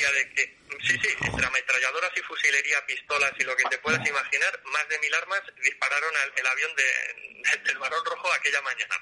Sí, 0.79 0.97
sí, 1.01 1.09
entre 1.21 1.45
ametralladoras 1.45 2.11
y 2.15 2.21
fusilería, 2.21 2.85
pistolas 2.85 3.31
y 3.37 3.43
lo 3.43 3.55
que 3.55 3.63
te 3.65 3.77
puedas 3.79 4.05
imaginar, 4.07 4.61
más 4.65 4.87
de 4.87 4.99
mil 4.99 5.13
armas 5.13 5.41
dispararon 5.61 6.15
al, 6.15 6.33
el 6.35 6.47
avión 6.47 6.75
de, 6.75 7.53
del 7.65 7.77
Barón 7.77 8.05
Rojo 8.05 8.31
aquella 8.33 8.61
mañana. 8.61 8.95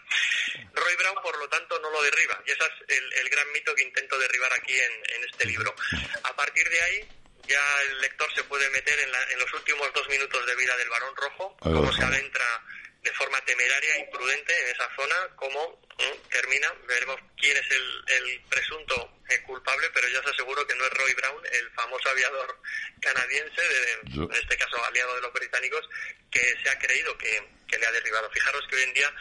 Roy 0.74 0.96
Brown, 0.96 1.22
por 1.22 1.38
lo 1.38 1.48
tanto, 1.50 1.80
no 1.80 1.90
lo 1.90 2.02
derriba, 2.02 2.42
y 2.46 2.52
ese 2.52 2.64
es 2.64 2.98
el, 2.98 3.14
el 3.14 3.30
gran 3.30 3.52
mito 3.52 3.74
que 3.76 3.84
intento 3.84 4.18
derribar 4.18 4.52
aquí 4.54 4.74
en, 4.74 4.92
en, 5.16 5.30
este 5.30 5.46
libro. 5.46 5.74
A 6.24 6.36
partir 6.36 6.68
de 6.70 6.82
ahí, 6.82 7.08
ya 7.48 7.82
el 7.90 8.02
lector 8.02 8.34
se 8.34 8.44
puede 8.44 8.70
meter 8.70 9.00
en, 9.00 9.12
la, 9.12 9.24
en 9.32 9.40
los 9.40 9.54
últimos 9.54 9.92
dos 9.94 10.08
minutos 10.10 10.46
de 10.46 10.56
vida 10.56 10.76
del 10.78 10.90
Barón 10.90 11.16
Rojo, 11.16 11.58
cómo 11.60 11.94
se 11.94 12.04
adentra 12.04 12.46
de 13.02 13.12
forma 13.14 13.40
temeraria, 13.46 14.00
imprudente 14.00 14.54
en 14.62 14.76
esa 14.76 14.90
zona, 14.96 15.16
cómo 15.36 15.82
termina, 16.30 16.74
veremos 16.88 17.18
quién 17.38 17.56
es 17.58 17.72
el, 17.72 18.04
el 18.08 18.42
presunto 18.50 19.19
eh, 19.30 19.42
culpable, 19.44 19.90
pero 19.94 20.08
ya 20.10 20.20
os 20.20 20.28
aseguro 20.28 20.66
que 20.66 20.76
no 20.76 20.86
es 20.86 20.92
Roy 20.92 21.14
Brown, 21.14 21.44
el 21.52 21.70
famoso 21.72 22.10
aviador 22.10 22.58
canadiense, 23.00 23.62
de, 23.62 24.24
en 24.24 24.32
este 24.34 24.58
caso 24.58 24.84
aliado 24.86 25.16
de 25.16 25.22
los 25.22 25.34
británicos, 25.34 25.88
que 26.32 26.56
se 26.62 26.70
ha 26.70 26.80
creído 26.80 27.18
que, 27.18 27.44
que 27.68 27.78
le 27.78 27.86
ha 27.86 27.92
derribado. 27.92 28.30
Fijaros 28.32 28.66
que 28.68 28.76
hoy 28.76 28.84
en 28.84 28.94
día 28.94 29.14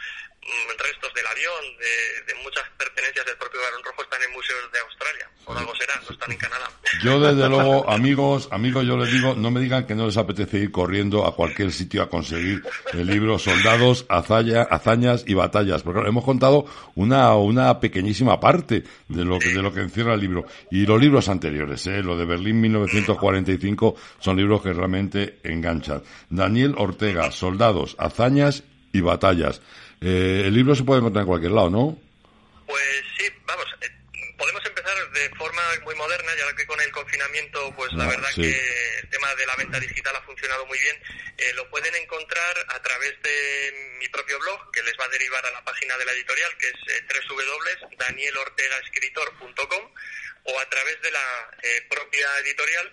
Mm, 0.49 0.71
restos 0.79 1.13
del 1.13 1.27
avión, 1.27 1.63
de, 2.25 2.33
muchas 2.43 2.63
pertenencias 2.77 3.25
del 3.25 3.35
propio 3.35 3.59
Barón 3.61 3.83
Rojo 3.83 4.03
están 4.03 4.23
en 4.23 4.31
museos 4.31 4.71
de 4.71 4.79
Australia. 4.79 5.29
Por 5.45 5.57
algo 5.57 5.75
será, 5.75 6.01
no 6.01 6.13
están 6.13 6.31
en 6.31 6.37
Canadá. 6.37 6.71
Yo, 7.03 7.19
desde 7.35 7.49
luego, 7.49 7.89
amigos, 7.89 8.47
amigos, 8.51 8.85
yo 8.87 8.97
les 8.97 9.11
digo, 9.11 9.35
no 9.35 9.51
me 9.51 9.59
digan 9.59 9.85
que 9.85 9.95
no 9.95 10.05
les 10.07 10.17
apetece 10.17 10.57
ir 10.57 10.71
corriendo 10.71 11.27
a 11.27 11.35
cualquier 11.35 11.71
sitio 11.71 12.01
a 12.01 12.09
conseguir 12.09 12.63
el 12.93 13.05
libro 13.05 13.37
Soldados, 13.37 14.05
Hazañas 14.07 15.23
y 15.27 15.33
Batallas. 15.33 15.83
Porque 15.83 16.07
hemos 16.07 16.23
contado 16.23 16.65
una, 16.95 17.35
una 17.35 17.79
pequeñísima 17.79 18.39
parte 18.39 18.83
de 19.09 19.25
lo, 19.25 19.39
que, 19.39 19.49
de 19.49 19.61
lo 19.61 19.73
que 19.73 19.81
encierra 19.81 20.13
el 20.13 20.21
libro. 20.21 20.45
Y 20.71 20.85
los 20.85 21.01
libros 21.01 21.27
anteriores, 21.27 21.85
¿eh? 21.87 22.01
lo 22.01 22.15
de 22.15 22.25
Berlín 22.25 22.61
1945, 22.61 23.95
son 24.19 24.37
libros 24.37 24.61
que 24.61 24.71
realmente 24.71 25.39
enganchan. 25.43 26.03
Daniel 26.29 26.75
Ortega, 26.77 27.31
Soldados, 27.31 27.95
Hazañas 27.99 28.63
y 28.93 29.01
Batallas. 29.01 29.61
Eh, 29.99 30.43
el 30.45 30.53
libro 30.53 30.75
se 30.75 30.83
puede 30.83 30.99
encontrar 30.99 31.23
en 31.23 31.27
cualquier 31.27 31.51
lado, 31.51 31.69
¿no? 31.69 31.97
Pues 32.65 33.03
sí, 33.17 33.25
vamos, 33.45 33.65
eh, 33.81 33.89
podemos 34.37 34.63
empezar 34.65 34.93
de 35.11 35.29
forma 35.35 35.61
muy 35.83 35.95
moderna, 35.95 36.31
ya 36.37 36.55
que 36.55 36.65
con 36.67 36.79
el 36.79 36.91
confinamiento, 36.91 37.73
pues 37.75 37.91
la 37.93 38.05
ah, 38.05 38.09
verdad 38.09 38.29
que 38.35 38.49
el 39.01 39.09
tema 39.09 39.27
de 39.35 39.45
la 39.47 39.55
venta 39.55 39.79
digital 39.79 40.15
ha 40.15 40.21
funcionado 40.21 40.65
muy 40.67 40.77
bien. 40.79 40.95
Eh, 41.39 41.53
lo 41.53 41.69
pueden 41.69 41.95
encontrar 41.95 42.65
a 42.67 42.81
través 42.81 43.21
de 43.21 43.71
mi 43.97 44.09
propio 44.09 44.37
blog, 44.39 44.71
que 44.71 44.83
les 44.83 44.99
va 44.99 45.05
a 45.05 45.09
derivar 45.09 45.45
a 45.45 45.51
la 45.51 45.63
página 45.63 45.97
de 45.97 46.03
la 46.03 46.11
editorial, 46.11 46.57
que 46.57 46.67
es 46.67 46.75
eh, 46.87 47.01
www.danielortegaescritor.com, 47.29 49.93
o 50.43 50.59
a 50.59 50.69
través 50.69 51.01
de 51.01 51.11
la 51.11 51.49
propia 51.89 52.39
editorial, 52.39 52.91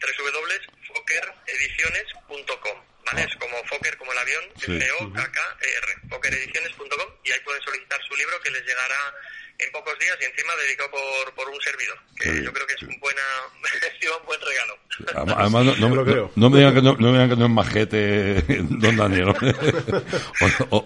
www.fokerediciones.com. 0.00 2.84
¿vale? 3.04 3.24
Es 3.24 3.34
como 3.36 3.64
Fokker, 3.64 3.96
como 3.96 4.12
el 4.12 4.18
avión, 4.18 4.44
F-O-K-K-E-R, 4.56 5.96
fokerediciones.com, 6.08 7.16
y 7.22 7.32
ahí 7.32 7.40
pueden 7.40 7.60
solicitar 7.62 8.00
su 8.08 8.14
libro 8.16 8.40
que 8.40 8.50
les 8.50 8.64
llegará 8.64 9.14
en 9.58 9.72
pocos 9.72 9.98
días 9.98 10.16
y 10.20 10.24
encima 10.24 10.52
dedicado 10.64 10.90
por, 10.90 11.34
por 11.34 11.48
un 11.52 11.60
servidor, 11.60 11.98
que 12.18 12.44
yo 12.44 12.52
creo 12.52 12.66
que 12.66 12.74
es 12.74 12.82
un, 12.82 12.98
buena, 13.00 13.22
un 14.20 14.26
buen 14.26 14.40
regalo. 14.40 14.74
Además, 15.36 15.64
no, 15.64 15.88
no, 15.88 16.04
no, 16.04 16.30
no, 16.34 16.50
me 16.50 16.58
digan 16.58 16.74
que 16.74 16.82
no, 16.82 16.96
no 16.96 17.06
me 17.08 17.12
digan 17.12 17.30
que 17.30 17.36
no 17.36 17.46
es 17.46 17.50
majete, 17.50 18.42
don 18.68 18.96
Daniel. 18.96 19.28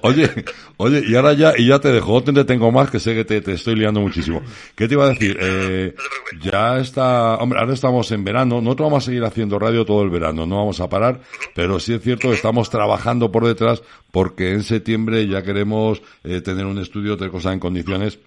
oye, 0.03 0.45
oye, 0.77 1.03
y 1.07 1.15
ahora 1.15 1.32
ya, 1.35 1.53
y 1.57 1.69
ya 1.69 1.78
te 1.78 1.93
dejo, 1.93 2.23
te 2.23 2.45
tengo 2.45 2.70
más, 2.73 2.90
que 2.90 3.01
sé 3.01 3.15
que 3.15 3.24
te, 3.24 3.40
te 3.40 3.53
estoy 3.53 3.74
liando 3.74 4.01
muchísimo. 4.01 4.43
¿Qué 4.74 4.89
te 4.89 4.95
iba 4.95 5.07
a 5.07 5.11
decir? 5.11 5.36
Eh, 5.40 5.95
ya 6.40 6.78
está, 6.78 7.36
hombre, 7.36 7.61
ahora 7.61 7.74
estamos 7.74 8.11
en 8.12 8.24
verano, 8.24 8.61
nosotros 8.61 8.86
vamos 8.86 9.05
a 9.05 9.07
seguir 9.07 9.24
haciendo 9.24 9.59
radio 9.59 9.85
todo 9.85 10.03
el 10.03 10.11
verano, 10.11 10.47
no 10.47 10.57
vamos 10.57 10.81
a 10.81 10.89
parar, 10.89 11.20
pero 11.55 11.78
sí 11.81 11.95
es 11.95 12.03
cierto, 12.03 12.32
estamos 12.32 12.70
trabajando 12.70 13.31
por 13.31 13.47
detrás 13.47 13.82
porque 14.11 14.53
en 14.53 14.62
septiembre 14.62 15.27
ya 15.27 15.43
queremos 15.43 16.03
eh, 16.24 16.40
tener 16.40 16.65
un 16.65 16.78
estudio, 16.78 17.16
de 17.16 17.31
cosas 17.31 17.53
en 17.53 17.61
condiciones 17.61 18.19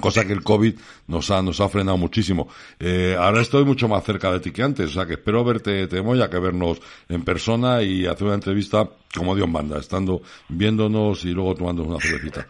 cosa 0.00 0.24
que 0.24 0.32
el 0.32 0.42
COVID 0.42 0.74
nos 1.08 1.30
ha, 1.30 1.42
nos 1.42 1.60
ha 1.60 1.68
frenado 1.68 1.96
muchísimo. 1.96 2.52
Eh, 2.78 3.16
ahora 3.18 3.42
estoy 3.42 3.64
mucho 3.64 3.88
más 3.88 4.04
cerca 4.04 4.32
de 4.32 4.40
ti 4.40 4.52
que 4.52 4.62
antes, 4.62 4.90
o 4.90 4.92
sea 4.92 5.06
que 5.06 5.14
espero 5.14 5.44
verte, 5.44 5.86
te 5.86 6.02
ya 6.16 6.30
que 6.30 6.38
vernos 6.38 6.80
en 7.08 7.24
persona 7.24 7.82
y 7.82 8.06
hacer 8.06 8.24
una 8.24 8.34
entrevista 8.34 8.88
como 9.14 9.34
Dios 9.34 9.48
manda, 9.48 9.78
estando 9.78 10.22
viéndonos 10.48 11.24
y 11.24 11.30
luego 11.30 11.54
tomando 11.54 11.82
una 11.82 12.00
cervecita. 12.00 12.46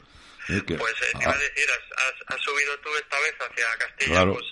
Eh, 0.49 0.61
pues 0.67 0.71
eh, 0.71 1.19
te 1.19 1.25
iba 1.25 1.33
a 1.33 1.39
decir, 1.39 1.67
has, 1.97 2.35
has, 2.37 2.43
subido 2.43 2.79
tú 2.83 2.91
esta 3.01 3.19
vez 3.21 3.35
hacia 3.41 3.65
Castilla, 3.79 4.27
pues 4.27 4.45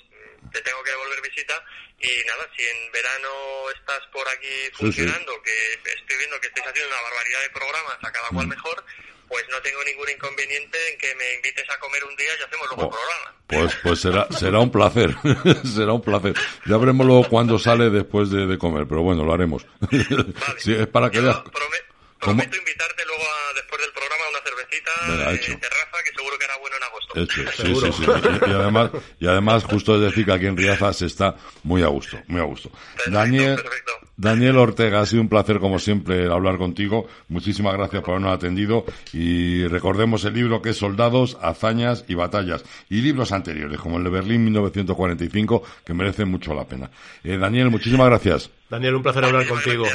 te 0.51 0.60
tengo 0.62 0.82
que 0.82 0.90
devolver 0.90 1.20
visita 1.23 1.55
y 2.02 2.27
nada, 2.27 2.48
si 2.56 2.64
en 2.64 2.93
verano 2.93 3.28
estás 3.77 4.01
por 4.12 4.27
aquí 4.28 4.70
funcionando, 4.74 5.32
que 5.43 5.90
estoy 5.94 6.16
viendo 6.19 6.40
que 6.40 6.48
estáis 6.48 6.66
haciendo 6.66 6.90
una 6.90 7.02
barbaridad 7.02 7.40
de 7.43 7.51
programas, 7.51 7.98
a 8.02 8.10
cada 8.10 8.28
cual 8.31 8.47
mm. 8.47 8.51
mejor, 8.51 8.85
pues 9.28 9.44
no 9.51 9.61
tengo 9.62 9.82
ningún 9.85 10.09
inconveniente 10.09 10.78
en 10.90 10.99
que 10.99 11.15
me 11.15 11.35
invites 11.36 11.69
a 11.70 11.78
comer 11.78 12.05
un 12.05 12.16
día 12.16 12.28
y 12.39 12.43
hacemos 12.43 12.66
luego 12.69 12.86
oh, 12.86 12.90
programa. 12.90 13.35
Pues, 13.47 13.77
pues 13.82 14.01
será, 14.03 14.27
será 14.31 14.61
un 14.61 14.70
placer, 14.70 15.15
será 15.65 15.93
un 15.93 16.03
placer. 16.03 16.35
Ya 16.66 16.77
veremos 16.77 17.07
luego 17.07 17.28
cuándo 17.28 17.59
sale 17.59 17.90
después 17.90 18.31
de, 18.31 18.47
de 18.47 18.59
comer, 18.59 18.86
pero 18.89 19.03
bueno, 19.03 19.24
lo 19.24 19.32
haremos. 19.32 19.66
sí, 20.59 20.74
es 20.74 20.86
para 20.86 21.11
que 21.11 21.20
veas. 21.20 21.40
prometo 21.40 21.91
invitarte 22.31 23.03
luego 23.07 23.23
a, 23.23 23.55
después 23.55 23.81
del 23.81 23.90
programa 23.93 24.24
a 24.24 24.31
una 24.31 24.40
cervecita 24.44 25.53
en 25.53 25.61
terraza 25.61 25.97
que 26.05 26.12
seguro 26.15 26.39
que 26.39 26.44
era 26.44 26.57
bueno 26.59 26.77
en 26.77 26.82
agosto. 26.82 27.12
Hecho. 27.15 27.43
Sí, 27.53 27.74
sí, 27.74 27.93
sí, 27.93 28.11
Y, 28.47 28.51
además, 28.51 28.90
y 29.19 29.27
además, 29.27 29.65
justo 29.65 29.97
es 29.97 30.03
decir 30.03 30.24
que 30.24 30.32
aquí 30.32 30.47
en 30.47 30.57
Riaza 30.57 30.93
se 30.93 31.07
está 31.07 31.36
muy 31.65 31.82
a 31.82 31.89
gusto, 31.89 32.19
muy 32.28 32.40
a 32.40 32.44
gusto. 32.44 32.70
Daniel, 33.07 33.57
perfecto. 33.57 33.93
Daniel 34.16 34.59
Ortega, 34.59 35.01
ha 35.01 35.07
sido 35.07 35.23
un 35.23 35.28
placer 35.28 35.59
como 35.59 35.78
siempre 35.78 36.31
hablar 36.31 36.59
contigo. 36.59 37.09
Muchísimas 37.28 37.74
gracias 37.74 38.03
por 38.03 38.11
habernos 38.11 38.35
atendido 38.35 38.85
y 39.12 39.66
recordemos 39.66 40.24
el 40.24 40.35
libro 40.35 40.62
que 40.62 40.70
es 40.70 40.77
Soldados, 40.77 41.39
Hazañas 41.40 42.05
y 42.07 42.15
Batallas 42.15 42.65
y 42.89 43.01
libros 43.01 43.32
anteriores 43.32 43.81
como 43.81 43.99
el 43.99 44.05
de 44.05 44.11
Berlín 44.11 44.44
1945 44.44 45.62
que 45.85 45.94
merecen 45.94 46.28
mucho 46.28 46.55
la 46.55 46.65
pena. 46.65 46.90
Eh, 47.24 47.36
Daniel, 47.36 47.70
muchísimas 47.70 48.07
gracias. 48.07 48.51
Daniel, 48.70 48.94
un 48.94 49.03
placer 49.03 49.24
hablar 49.24 49.47
contigo. 49.49 49.86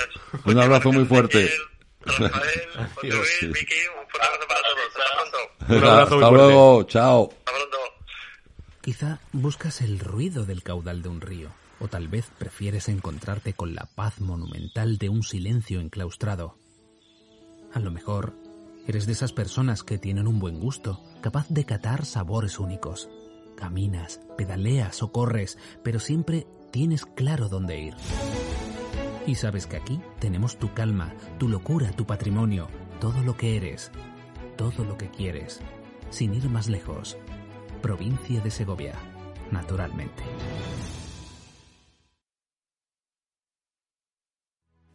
Un 0.45 0.59
abrazo 0.59 0.91
muy 0.91 1.05
fuerte. 1.05 1.49
Un 5.69 5.83
abrazo 5.83 6.15
Hasta 6.15 6.31
luego, 6.31 6.83
chao. 6.83 7.33
Quizá 8.81 9.19
buscas 9.33 9.81
el 9.81 9.99
ruido 9.99 10.45
del 10.45 10.63
caudal 10.63 11.01
de 11.01 11.09
un 11.09 11.21
río 11.21 11.49
o 11.79 11.87
tal 11.87 12.07
vez 12.07 12.25
prefieres 12.39 12.89
encontrarte 12.89 13.53
con 13.53 13.75
la 13.75 13.87
paz 13.95 14.21
monumental 14.21 14.97
de 14.97 15.09
un 15.09 15.23
silencio 15.23 15.79
enclaustrado. 15.81 16.57
A 17.73 17.79
lo 17.79 17.91
mejor 17.91 18.33
Eres 18.87 19.05
de 19.05 19.11
esas 19.11 19.33
personas 19.33 19.83
que 19.83 19.97
tienen 19.97 20.27
un 20.27 20.39
buen 20.39 20.61
gusto, 20.61 21.03
capaz 21.19 21.45
de 21.49 21.65
catar 21.65 22.05
sabores 22.05 22.57
únicos. 22.57 23.09
Caminas, 23.57 24.21
pedaleas 24.37 25.03
o 25.03 25.11
corres, 25.11 25.57
pero 25.83 25.99
siempre 25.99 26.47
tienes 26.71 27.05
claro 27.05 27.49
dónde 27.49 27.81
ir. 27.81 27.95
Y 29.27 29.35
sabes 29.35 29.67
que 29.67 29.75
aquí 29.75 29.99
tenemos 30.19 30.57
tu 30.57 30.73
calma, 30.73 31.13
tu 31.37 31.49
locura, 31.49 31.91
tu 31.91 32.05
patrimonio, 32.05 32.69
todo 33.01 33.21
lo 33.23 33.35
que 33.35 33.57
eres, 33.57 33.91
todo 34.55 34.85
lo 34.85 34.97
que 34.97 35.09
quieres, 35.09 35.59
sin 36.09 36.33
ir 36.33 36.47
más 36.47 36.69
lejos. 36.69 37.17
Provincia 37.81 38.39
de 38.39 38.49
Segovia, 38.49 38.93
naturalmente. 39.51 40.23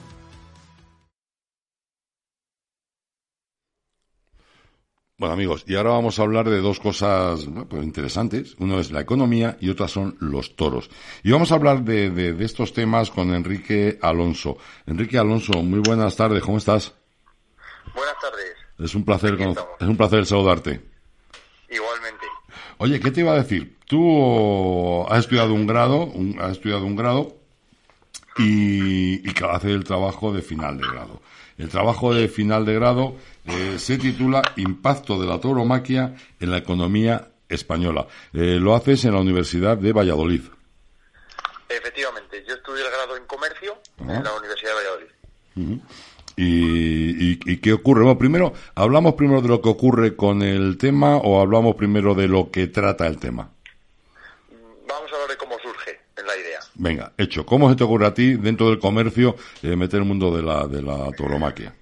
Bueno 5.16 5.36
amigos, 5.36 5.64
y 5.68 5.76
ahora 5.76 5.92
vamos 5.92 6.18
a 6.18 6.24
hablar 6.24 6.50
de 6.50 6.60
dos 6.60 6.80
cosas 6.80 7.48
pues, 7.70 7.84
interesantes. 7.84 8.56
Uno 8.58 8.80
es 8.80 8.92
la 8.92 9.02
economía 9.02 9.58
y 9.62 9.70
otra 9.70 9.88
son 9.88 10.18
los 10.20 10.56
toros. 10.56 10.90
Y 11.22 11.32
vamos 11.32 11.52
a 11.52 11.56
hablar 11.56 11.84
de, 11.84 12.10
de, 12.10 12.44
estos 12.44 12.74
temas 12.74 13.12
con 13.12 13.32
Enrique 13.32 14.00
Alonso. 14.02 14.58
Enrique 14.88 15.20
Alonso, 15.20 15.54
muy 15.62 15.80
buenas 15.80 16.16
tardes, 16.16 16.42
¿cómo 16.42 16.58
estás? 16.58 16.96
Buenas 17.94 18.16
tardes. 18.20 18.56
Es 18.80 18.96
un 18.96 19.06
placer, 19.06 19.38
es 19.80 19.88
un 19.88 19.98
placer 19.98 20.26
saludarte. 20.26 20.82
Igualmente. 21.70 22.26
Oye, 22.80 23.00
¿qué 23.00 23.12
te 23.12 23.20
iba 23.20 23.34
a 23.34 23.44
decir? 23.44 23.78
Tú 23.86 25.06
has 25.08 25.20
estudiado 25.20 25.54
un 25.54 25.68
grado, 25.68 26.12
has 26.40 26.54
estudiado 26.54 26.86
un 26.86 26.96
grado 26.96 27.38
y, 28.40 29.30
y 29.30 29.34
hace 29.48 29.74
el 29.74 29.84
trabajo 29.84 30.34
de 30.34 30.42
final 30.42 30.80
de 30.80 30.88
grado. 30.88 31.22
El 31.58 31.70
trabajo 31.70 32.14
de 32.14 32.28
final 32.28 32.66
de 32.66 32.74
grado 32.74 33.16
eh, 33.46 33.78
se 33.78 33.98
titula 33.98 34.42
Impacto 34.56 35.20
de 35.20 35.28
la 35.28 35.40
tauromaquia 35.40 36.16
en 36.40 36.52
la 36.52 36.58
economía 36.58 37.28
española. 37.50 38.08
Eh, 38.34 38.58
lo 38.60 38.76
haces 38.76 39.06
en 39.06 39.14
la 39.14 39.20
Universidad 39.20 39.78
de 39.78 39.94
Valladolid. 39.94 40.42
Efectivamente, 41.70 42.44
yo 42.48 42.56
estudié 42.56 42.84
el 42.84 42.92
grado 42.92 43.18
en 43.18 43.26
comercio 43.26 43.78
en 44.00 44.24
la 44.24 44.34
Universidad 44.36 44.72
de 44.72 44.76
Valladolid. 44.76 45.82
¿Y, 46.36 47.58
qué 47.58 47.74
ocurre? 47.74 48.04
Bueno, 48.04 48.18
primero, 48.18 48.54
¿hablamos 48.76 49.14
primero 49.14 49.42
de 49.42 49.48
lo 49.48 49.62
que 49.62 49.70
ocurre 49.70 50.16
con 50.16 50.42
el 50.42 50.78
tema 50.78 51.18
o 51.18 51.42
hablamos 51.42 51.76
primero 51.76 52.16
de 52.16 52.28
lo 52.28 52.50
que 52.52 52.68
trata 52.68 53.08
el 53.08 53.20
tema? 53.20 53.50
Vamos 54.88 55.12
a 55.12 55.16
hablar 55.16 55.30
de 55.30 55.38
cómo 55.38 55.58
surge 55.60 56.00
en 56.18 56.26
la 56.26 56.36
idea. 56.36 56.60
Venga, 56.76 57.14
hecho. 57.18 57.46
¿Cómo 57.46 57.70
se 57.70 57.76
te 57.76 57.84
ocurre 57.84 58.08
a 58.08 58.14
ti, 58.14 58.34
dentro 58.34 58.70
del 58.70 58.80
comercio, 58.80 59.36
eh, 59.62 59.76
meter 59.76 60.00
el 60.00 60.06
mundo 60.06 60.36
de 60.36 60.42
la, 60.42 60.68
de 60.68 60.82
la 60.82 61.12
tauromaquia? 61.12 61.74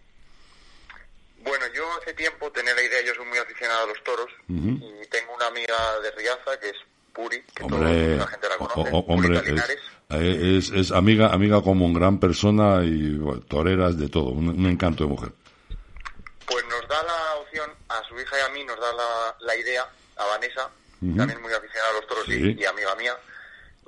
Bueno, 1.44 1.66
yo 1.74 1.84
hace 2.02 2.14
tiempo 2.14 2.52
tenía 2.52 2.74
la 2.74 2.82
idea, 2.82 3.02
yo 3.06 3.14
soy 3.16 3.26
muy 3.26 3.38
aficionado 3.38 3.84
a 3.84 3.88
los 3.88 4.04
toros 4.04 4.28
y 4.48 5.08
tengo 5.08 5.36
una 5.36 5.48
amiga 5.48 5.76
de 6.04 6.12
Riaza 6.12 6.60
que 6.60 6.70
es 6.70 6.76
Puri, 7.14 7.42
que 7.54 7.64
hombre, 7.64 8.16
toda 8.16 8.18
la 8.18 8.28
gente 8.28 8.50
la 8.50 8.58
conoce. 8.58 8.90
hombre, 9.08 9.42
eh, 10.10 10.58
es, 10.58 10.70
es, 10.72 10.92
amiga, 10.92 11.30
amiga 11.30 11.62
como 11.62 11.86
un 11.86 11.94
gran 11.94 12.20
persona 12.20 12.84
y 12.84 13.20
toreras 13.48 13.98
de 13.98 14.10
todo, 14.10 14.26
un, 14.26 14.66
encanto 14.66 15.06
de 15.06 15.10
mujer. 15.10 15.32
Pues 16.46 16.64
nos 16.66 16.88
da 16.88 17.02
la 17.04 17.36
opción, 17.40 17.70
a 17.90 18.04
su 18.08 18.20
hija 18.20 18.36
y 18.38 18.50
a 18.50 18.54
mí 18.54 18.64
nos 18.66 18.80
da 18.80 18.94
la, 18.94 19.36
la 19.40 19.56
idea, 19.56 19.84
a 20.18 20.26
Vanessa, 20.26 20.70
también 21.00 21.42
muy 21.42 21.54
aficionada 21.54 21.92
a 21.92 21.94
los 21.94 22.08
toros 22.08 22.28
y, 22.28 22.62
y 22.62 22.66
amiga 22.66 22.96
mía, 22.96 23.16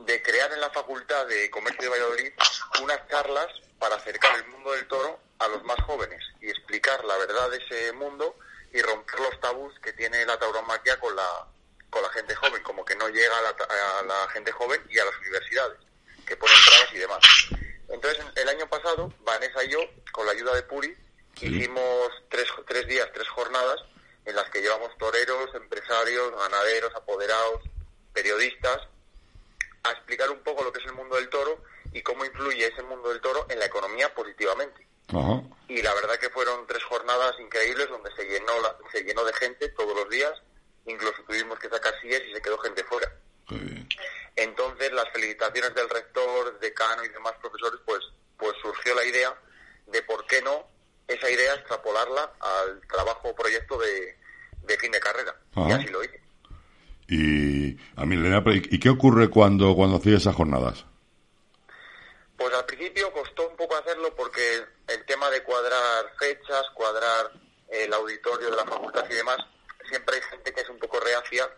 de 0.06 0.22
crear 0.22 0.52
en 0.52 0.62
la 0.62 0.70
Facultad 0.70 1.26
de 1.28 1.50
Comercio 1.50 1.84
de 1.84 1.90
Valladolid 1.90 2.34
unas 2.82 3.08
charlas 3.08 3.48
para 3.80 3.96
acercar 3.96 4.36
el 4.36 4.48
mundo 4.48 4.72
del 4.72 4.88
toro 4.88 5.20
a 5.40 5.48
los 5.48 5.64
más 5.64 5.80
jóvenes 5.82 6.22
y 6.42 6.50
explicar 6.50 7.04
la 7.06 7.18
verdad 7.18 7.50
de 7.50 7.58
ese 7.58 7.94
mundo 7.94 8.36
y 8.74 8.82
romper 8.82 9.20
los 9.20 9.40
tabús 9.40 9.74
que 9.80 9.94
tiene 9.94 10.26
la 10.26 10.38
tauromaquia 10.40 11.00
con 11.00 11.16
la, 11.16 11.48
con 11.90 12.02
la 12.02 12.10
gente 12.10 12.36
joven, 12.36 12.64
como 12.64 12.84
que 12.84 12.96
no 12.96 13.08
llega 13.10 13.38
a 13.38 14.04
la, 14.04 14.28
gente 14.34 14.52
joven 14.52 14.82
y 14.90 14.98
a 14.98 15.06
las 15.06 15.16
universidades, 15.20 15.78
que 16.26 16.36
ponen 16.36 16.58
trabas 16.66 16.94
y 16.94 16.98
demás. 16.98 17.20
Entonces, 17.90 18.26
el 18.36 18.50
año 18.50 18.68
pasado, 18.68 19.14
Vanessa 19.20 19.64
y 19.64 19.70
yo, 19.70 19.80
con 20.12 20.26
la 20.26 20.32
ayuda 20.32 20.56
de 20.56 20.64
Puri, 20.64 20.98
hicimos 21.40 22.10
tres, 22.30 22.48
tres 22.68 22.88
días, 22.88 23.08
tres 23.14 23.28
jornadas, 23.30 23.82
en 24.26 24.36
las 24.36 24.50
que 24.50 24.62
llevamos 24.62 24.98
toreros, 24.98 25.54
empresarios, 25.54 26.32
ganaderos, 26.32 26.96
apoderados, 26.96 27.62
periodistas, 28.14 28.88
a 29.84 29.92
explicar 29.92 30.30
un 30.32 30.40
poco 30.40 30.64
lo 30.64 30.72
que 30.72 30.80
es 30.80 30.86
el 30.86 30.94
mundo 30.94 31.16
del 31.16 31.30
toro 31.30 31.62
y 31.92 32.02
cómo 32.02 32.26
influye 32.26 32.68
ese 32.68 32.82
mundo 32.84 33.10
del 33.10 33.22
toro 33.22 33.46
en 33.50 33.60
la 33.60 33.66
economía 33.66 34.14
positivamente. 34.14 34.88
Y 35.68 35.82
la 35.82 35.94
verdad 35.94 36.18
que 36.18 36.30
fueron 36.30 36.66
tres 36.66 36.84
jornadas 36.84 37.36
increíbles 37.40 37.90
donde 37.90 38.12
se 38.16 38.24
llenó, 38.24 38.54
se 38.92 39.04
llenó 39.04 39.24
de 39.26 39.34
gente 39.34 39.70
todos 39.70 39.96
los 39.96 40.10
días, 40.10 40.32
incluso 40.86 41.22
tuvimos 41.28 41.60
que 41.60 41.70
sacar 41.70 41.94
sillas 42.02 42.22
y 42.28 42.34
se 42.34 42.42
quedó 42.42 42.58
gente 42.60 42.84
fuera. 42.86 43.12
Entonces 44.36 44.92
las 44.94 45.10
felicitaciones 45.12 45.76
del 45.76 45.90
rector, 45.90 46.60
decano 46.60 47.04
y 47.04 47.10
demás 47.10 47.34
profesores, 47.40 47.80
pues, 47.86 48.00
pues 48.38 48.54
surgió 48.62 48.96
la 48.96 49.06
idea 49.06 49.36
de 49.88 50.02
por 50.04 50.26
qué 50.26 50.42
no 50.42 50.66
esa 51.08 51.30
idea 51.30 51.54
extrapolarla 51.56 52.34
al 52.40 52.82
trabajo 52.88 53.30
o 53.30 53.36
proyecto 53.36 53.78
de, 53.78 54.18
fin 54.80 54.92
de 54.92 55.00
carrera. 55.00 55.36
Y 55.56 55.72
así 55.72 55.88
lo 55.88 56.04
hice. 56.04 56.23
Y 57.08 57.78
a 57.96 58.06
mí, 58.06 58.16
¿y 58.70 58.80
qué 58.80 58.90
ocurre 58.90 59.30
cuando, 59.30 59.76
cuando 59.76 59.98
hacía 59.98 60.18
esas 60.18 60.36
jornadas? 60.36 60.86
Pues 62.38 62.54
al 62.54 62.66
principio 62.66 63.12
costó 63.14 63.50
un 63.50 63.56
poco 63.56 63.76
hacerlo 63.76 64.14
porque 64.16 64.42
el 64.88 65.06
tema 65.06 65.30
de 65.30 65.44
cuadrar 65.44 66.06
fechas, 66.18 66.64
cuadrar 66.74 67.32
el 67.70 67.94
auditorio 67.94 68.50
de 68.50 68.56
la 68.56 68.66
facultad 68.66 69.06
y 69.10 69.14
demás, 69.14 69.38
siempre 69.88 70.16
hay 70.16 70.22
gente 70.24 70.54
que 70.54 70.62
es 70.62 70.70
un 70.70 70.80
poco 70.80 71.00
reacia 71.00 71.50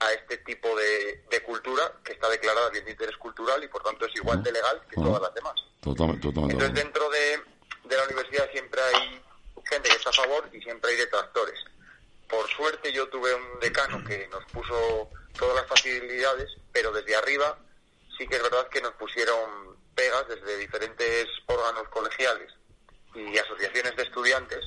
a 0.00 0.12
este 0.12 0.38
tipo 0.38 0.68
de, 0.76 1.42
cultura 1.44 1.92
que 2.02 2.12
está 2.12 2.28
declarada 2.28 2.70
bien 2.70 2.84
de 2.84 2.90
interés 2.90 3.16
cultural 3.18 3.62
y 3.62 3.68
por 3.68 3.82
tanto 3.82 4.04
es 4.04 4.16
igual 4.16 4.42
de 4.42 4.50
legal 4.50 4.82
que 4.90 4.96
todas 4.96 5.22
las 5.22 5.32
demás. 5.32 5.54
Totalmente, 5.80 6.26
totalmente. 6.26 6.54
Entonces 6.54 6.84
dentro 6.84 7.08
de, 7.08 7.40
de 7.84 7.96
la 7.96 8.04
universidad 8.04 8.50
siempre 8.50 8.80
hay 8.82 9.22
gente 9.64 9.88
que 9.88 9.96
está 9.96 10.10
a 10.10 10.12
favor 10.12 10.48
y 10.52 10.60
siempre 10.60 10.90
hay 10.90 10.96
detractores. 10.96 11.64
Por 12.28 12.48
suerte 12.48 12.92
yo 12.92 13.08
tuve 13.08 13.34
un 13.34 13.60
decano 13.60 14.02
que 14.04 14.28
nos 14.28 14.44
puso 14.46 15.10
todas 15.38 15.56
las 15.56 15.66
facilidades, 15.66 16.50
pero 16.72 16.92
desde 16.92 17.16
arriba 17.16 17.58
sí 18.16 18.26
que 18.26 18.36
es 18.36 18.42
verdad 18.42 18.68
que 18.68 18.80
nos 18.80 18.92
pusieron 18.94 19.76
pegas 19.94 20.26
desde 20.28 20.58
diferentes 20.58 21.26
órganos 21.46 21.88
colegiales 21.88 22.52
y 23.14 23.38
asociaciones 23.38 23.96
de 23.96 24.02
estudiantes. 24.02 24.60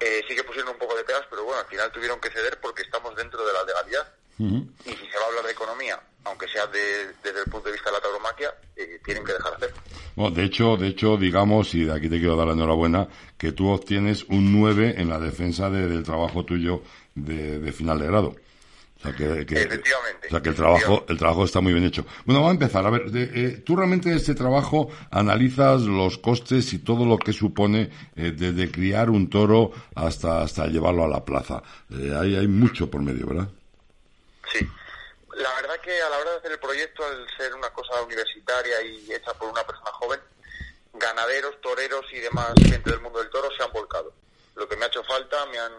Eh, 0.00 0.22
sí 0.28 0.34
que 0.34 0.44
pusieron 0.44 0.72
un 0.72 0.78
poco 0.78 0.96
de 0.96 1.04
pegas, 1.04 1.24
pero 1.30 1.44
bueno, 1.44 1.60
al 1.60 1.66
final 1.66 1.90
tuvieron 1.92 2.20
que 2.20 2.30
ceder 2.30 2.58
porque 2.60 2.82
estamos 2.82 3.14
dentro 3.16 3.44
de 3.46 3.52
la 3.52 3.64
legalidad. 3.64 4.12
Y 4.36 4.90
si 4.90 5.06
se 5.06 5.16
va 5.16 5.24
a 5.24 5.28
hablar 5.28 5.44
de 5.44 5.52
economía, 5.52 6.00
aunque 6.24 6.48
sea 6.48 6.66
desde 6.66 7.38
el 7.38 7.50
punto 7.50 7.68
de 7.68 7.72
vista 7.72 7.90
de 7.90 7.96
la 7.96 8.02
tauromaquia, 8.02 8.52
eh, 8.74 9.00
tienen 9.04 9.24
que 9.24 9.32
dejar 9.32 9.56
de 9.58 9.66
hacer. 9.66 9.80
Bueno, 10.16 10.34
de 10.34 10.44
hecho, 10.44 10.76
de 10.76 10.88
hecho, 10.88 11.16
digamos, 11.16 11.72
y 11.74 11.84
de 11.84 11.92
aquí 11.92 12.08
te 12.08 12.18
quiero 12.18 12.34
dar 12.36 12.48
la 12.48 12.54
enhorabuena, 12.54 13.06
que 13.44 13.52
tú 13.52 13.68
obtienes 13.68 14.24
un 14.24 14.52
9 14.58 14.94
en 14.98 15.08
la 15.08 15.18
defensa 15.18 15.68
del 15.70 16.02
trabajo 16.02 16.44
tuyo 16.44 16.82
de 17.14 17.72
final 17.72 17.98
de 17.98 18.06
grado. 18.06 18.34
O 18.98 19.02
sea 19.06 19.14
que, 19.14 19.24
efectivamente. 19.24 20.28
O 20.28 20.30
sea 20.30 20.40
que 20.40 20.48
el 20.48 20.54
trabajo, 20.54 21.04
el 21.08 21.18
trabajo 21.18 21.44
está 21.44 21.60
muy 21.60 21.74
bien 21.74 21.84
hecho. 21.84 22.06
Bueno, 22.24 22.40
vamos 22.40 22.52
a 22.52 22.64
empezar. 22.64 22.86
A 22.86 22.90
ver, 22.90 23.02
eh, 23.14 23.62
tú 23.64 23.76
realmente 23.76 24.08
en 24.08 24.16
este 24.16 24.34
trabajo 24.34 24.88
analizas 25.10 25.82
los 25.82 26.16
costes 26.16 26.72
y 26.72 26.78
todo 26.78 27.04
lo 27.04 27.18
que 27.18 27.34
supone 27.34 27.90
eh, 28.16 28.32
desde 28.34 28.70
criar 28.70 29.10
un 29.10 29.28
toro 29.28 29.72
hasta, 29.94 30.40
hasta 30.40 30.68
llevarlo 30.68 31.04
a 31.04 31.08
la 31.08 31.22
plaza. 31.22 31.62
Eh, 31.90 32.14
hay, 32.18 32.36
hay 32.36 32.48
mucho 32.48 32.90
por 32.90 33.02
medio, 33.02 33.26
¿verdad? 33.26 33.48
Sí. 34.50 34.66
La 35.36 35.52
verdad 35.60 35.74
que 35.82 36.00
a 36.00 36.08
la 36.08 36.18
hora 36.18 36.30
de 36.30 36.36
hacer 36.38 36.52
el 36.52 36.58
proyecto, 36.60 37.04
al 37.04 37.26
ser 37.36 37.54
una 37.54 37.68
cosa 37.70 38.00
universitaria 38.00 38.82
y 38.82 39.12
hecha 39.12 39.34
por 39.34 39.50
una 39.50 39.64
persona 39.64 39.90
joven, 39.92 40.20
ganaderos, 40.94 41.60
toreros 41.60 42.06
y 42.12 42.18
demás 42.18 42.52
gente 42.64 42.90
del 42.90 43.00
mundo 43.00 43.18
del 43.18 43.30
toro 43.30 43.48
se 43.56 43.62
han 43.62 43.72
volcado. 43.72 44.12
Lo 44.54 44.68
que 44.68 44.76
me 44.76 44.84
ha 44.84 44.88
hecho 44.88 45.02
falta, 45.04 45.44
me 45.46 45.58
han 45.58 45.72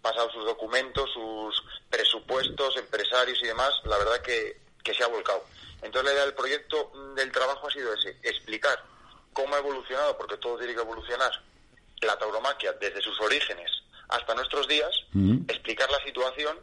pasado 0.00 0.30
sus 0.30 0.44
documentos, 0.44 1.10
sus 1.12 1.62
presupuestos, 1.90 2.76
empresarios 2.76 3.38
y 3.42 3.46
demás, 3.46 3.72
la 3.84 3.98
verdad 3.98 4.20
que, 4.22 4.60
se 4.84 5.04
ha 5.04 5.06
volcado. 5.06 5.44
Entonces 5.82 6.04
la 6.04 6.12
idea 6.12 6.24
del 6.24 6.34
proyecto 6.34 6.90
mm, 6.94 7.14
del 7.14 7.32
trabajo 7.32 7.68
ha 7.68 7.70
sido 7.70 7.92
ese, 7.94 8.16
explicar 8.22 8.82
cómo 9.32 9.54
ha 9.54 9.58
evolucionado, 9.58 10.16
porque 10.16 10.36
todo 10.36 10.58
tiene 10.58 10.74
que 10.74 10.80
evolucionar, 10.80 11.30
la 12.02 12.18
tauromaquia 12.18 12.72
desde 12.74 13.00
sus 13.00 13.18
orígenes 13.20 13.70
hasta 14.08 14.34
nuestros 14.34 14.68
días, 14.68 14.90
explicar 15.48 15.90
la 15.90 16.02
situación 16.04 16.58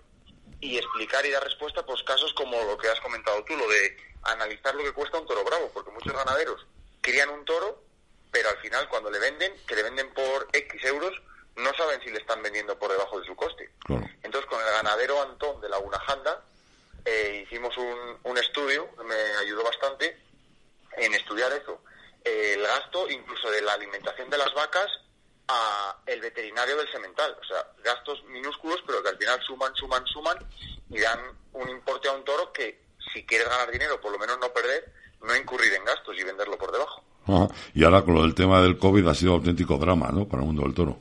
y 0.59 0.77
explicar 0.77 1.25
y 1.25 1.31
dar 1.31 1.43
respuesta 1.43 1.85
pues 1.85 2.03
casos 2.03 2.33
como 2.33 2.61
lo 2.63 2.77
que 2.77 2.89
has 2.89 2.99
comentado 2.99 3.43
tú, 3.45 3.55
lo 3.55 3.67
de 3.67 3.97
analizar 4.23 4.75
lo 4.75 4.83
que 4.83 4.91
cuesta 4.91 5.17
un 5.17 5.25
toro 5.25 5.43
bravo, 5.43 5.71
porque 5.73 5.91
muchos 5.91 6.13
ganaderos 6.13 6.65
crían 7.01 7.29
un 7.29 7.45
toro, 7.45 7.81
pero 8.31 8.49
al 8.49 8.57
final 8.57 8.87
cuando 8.89 9.09
le 9.09 9.19
venden, 9.19 9.53
que 9.67 9.75
le 9.75 9.83
venden 9.83 10.13
por 10.13 10.47
X 10.51 10.83
euros, 10.85 11.13
no 11.55 11.73
saben 11.73 12.01
si 12.01 12.09
le 12.09 12.19
están 12.19 12.41
vendiendo 12.41 12.77
por 12.77 12.91
debajo 12.91 13.19
de 13.19 13.25
su 13.25 13.35
coste. 13.35 13.71
Entonces 14.23 14.49
con 14.49 14.61
el 14.61 14.71
ganadero 14.71 15.21
Antón 15.21 15.59
de 15.61 15.69
Laguna 15.69 15.99
Janda 15.99 16.43
eh, 17.05 17.43
hicimos 17.45 17.75
un, 17.77 18.19
un 18.23 18.37
estudio, 18.37 18.89
me 19.03 19.15
ayudó 19.41 19.63
bastante 19.63 20.17
en 20.97 21.13
estudiar 21.13 21.51
eso, 21.53 21.81
el 22.23 22.61
gasto 22.61 23.09
incluso 23.09 23.49
de 23.51 23.61
la 23.61 23.73
alimentación 23.73 24.29
de 24.29 24.37
las 24.37 24.53
vacas 24.53 24.87
a 25.47 25.97
el 26.05 26.21
veterinario 26.21 26.77
del 26.77 26.91
semental. 26.91 27.35
O 27.41 27.43
sea, 27.43 27.65
gastos 27.83 28.23
minúsculos, 28.25 28.81
pero 28.85 29.01
que 29.01 29.09
al 29.09 29.17
final 29.17 29.41
suman, 29.43 29.73
suman, 29.75 30.05
suman 30.05 30.37
y 30.89 30.99
dan 30.99 31.19
un 31.53 31.69
importe 31.69 32.07
a 32.07 32.13
un 32.13 32.23
toro 32.23 32.53
que 32.53 32.81
si 33.13 33.25
quieres 33.25 33.49
ganar 33.49 33.71
dinero, 33.71 33.99
por 33.99 34.11
lo 34.11 34.19
menos 34.19 34.37
no 34.39 34.53
perder, 34.53 34.93
no 35.21 35.35
incurrir 35.35 35.73
en 35.73 35.85
gastos 35.85 36.15
y 36.17 36.23
venderlo 36.23 36.57
por 36.57 36.71
debajo. 36.71 37.03
Y 37.73 37.83
ahora 37.83 38.01
con 38.03 38.15
lo 38.15 38.21
del 38.21 38.35
tema 38.35 38.61
del 38.61 38.77
COVID 38.77 39.07
ha 39.07 39.15
sido 39.15 39.33
auténtico 39.33 39.77
drama, 39.77 40.09
¿no? 40.11 40.27
Para 40.27 40.41
el 40.41 40.47
mundo 40.47 40.63
del 40.63 40.73
toro. 40.73 40.99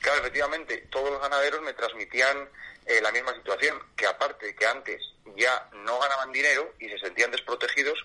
Claro, 0.00 0.20
efectivamente, 0.20 0.88
todos 0.90 1.10
los 1.10 1.20
ganaderos 1.20 1.62
me 1.62 1.74
transmitían 1.74 2.48
eh, 2.86 3.00
la 3.02 3.12
misma 3.12 3.34
situación, 3.34 3.76
que 3.96 4.06
aparte 4.06 4.46
de 4.46 4.54
que 4.54 4.66
antes 4.66 5.02
ya 5.36 5.68
no 5.84 5.98
ganaban 5.98 6.32
dinero 6.32 6.72
y 6.78 6.88
se 6.88 6.98
sentían 6.98 7.30
desprotegidos, 7.30 7.98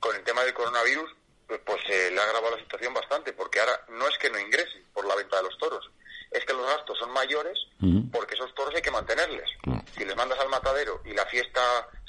con 0.00 0.14
el 0.14 0.22
tema 0.24 0.42
del 0.42 0.54
coronavirus 0.54 1.10
pues, 1.46 1.60
pues 1.64 1.80
se 1.86 2.10
le 2.10 2.20
ha 2.20 2.24
agravado 2.24 2.56
la 2.56 2.62
situación 2.62 2.92
bastante, 2.92 3.32
porque 3.32 3.60
ahora 3.60 3.80
no 3.88 4.08
es 4.08 4.18
que 4.18 4.30
no 4.30 4.38
ingresen 4.38 4.82
por 4.92 5.06
la 5.06 5.14
venta 5.14 5.36
de 5.36 5.44
los 5.44 5.56
toros, 5.58 5.90
es 6.30 6.44
que 6.44 6.52
los 6.52 6.66
gastos 6.66 6.98
son 6.98 7.12
mayores 7.12 7.58
porque 8.10 8.34
esos 8.34 8.54
toros 8.54 8.74
hay 8.74 8.82
que 8.82 8.90
mantenerles. 8.90 9.48
Si 9.96 10.04
les 10.04 10.16
mandas 10.16 10.38
al 10.40 10.48
matadero 10.48 11.00
y 11.04 11.12
la 11.12 11.24
fiesta 11.26 11.60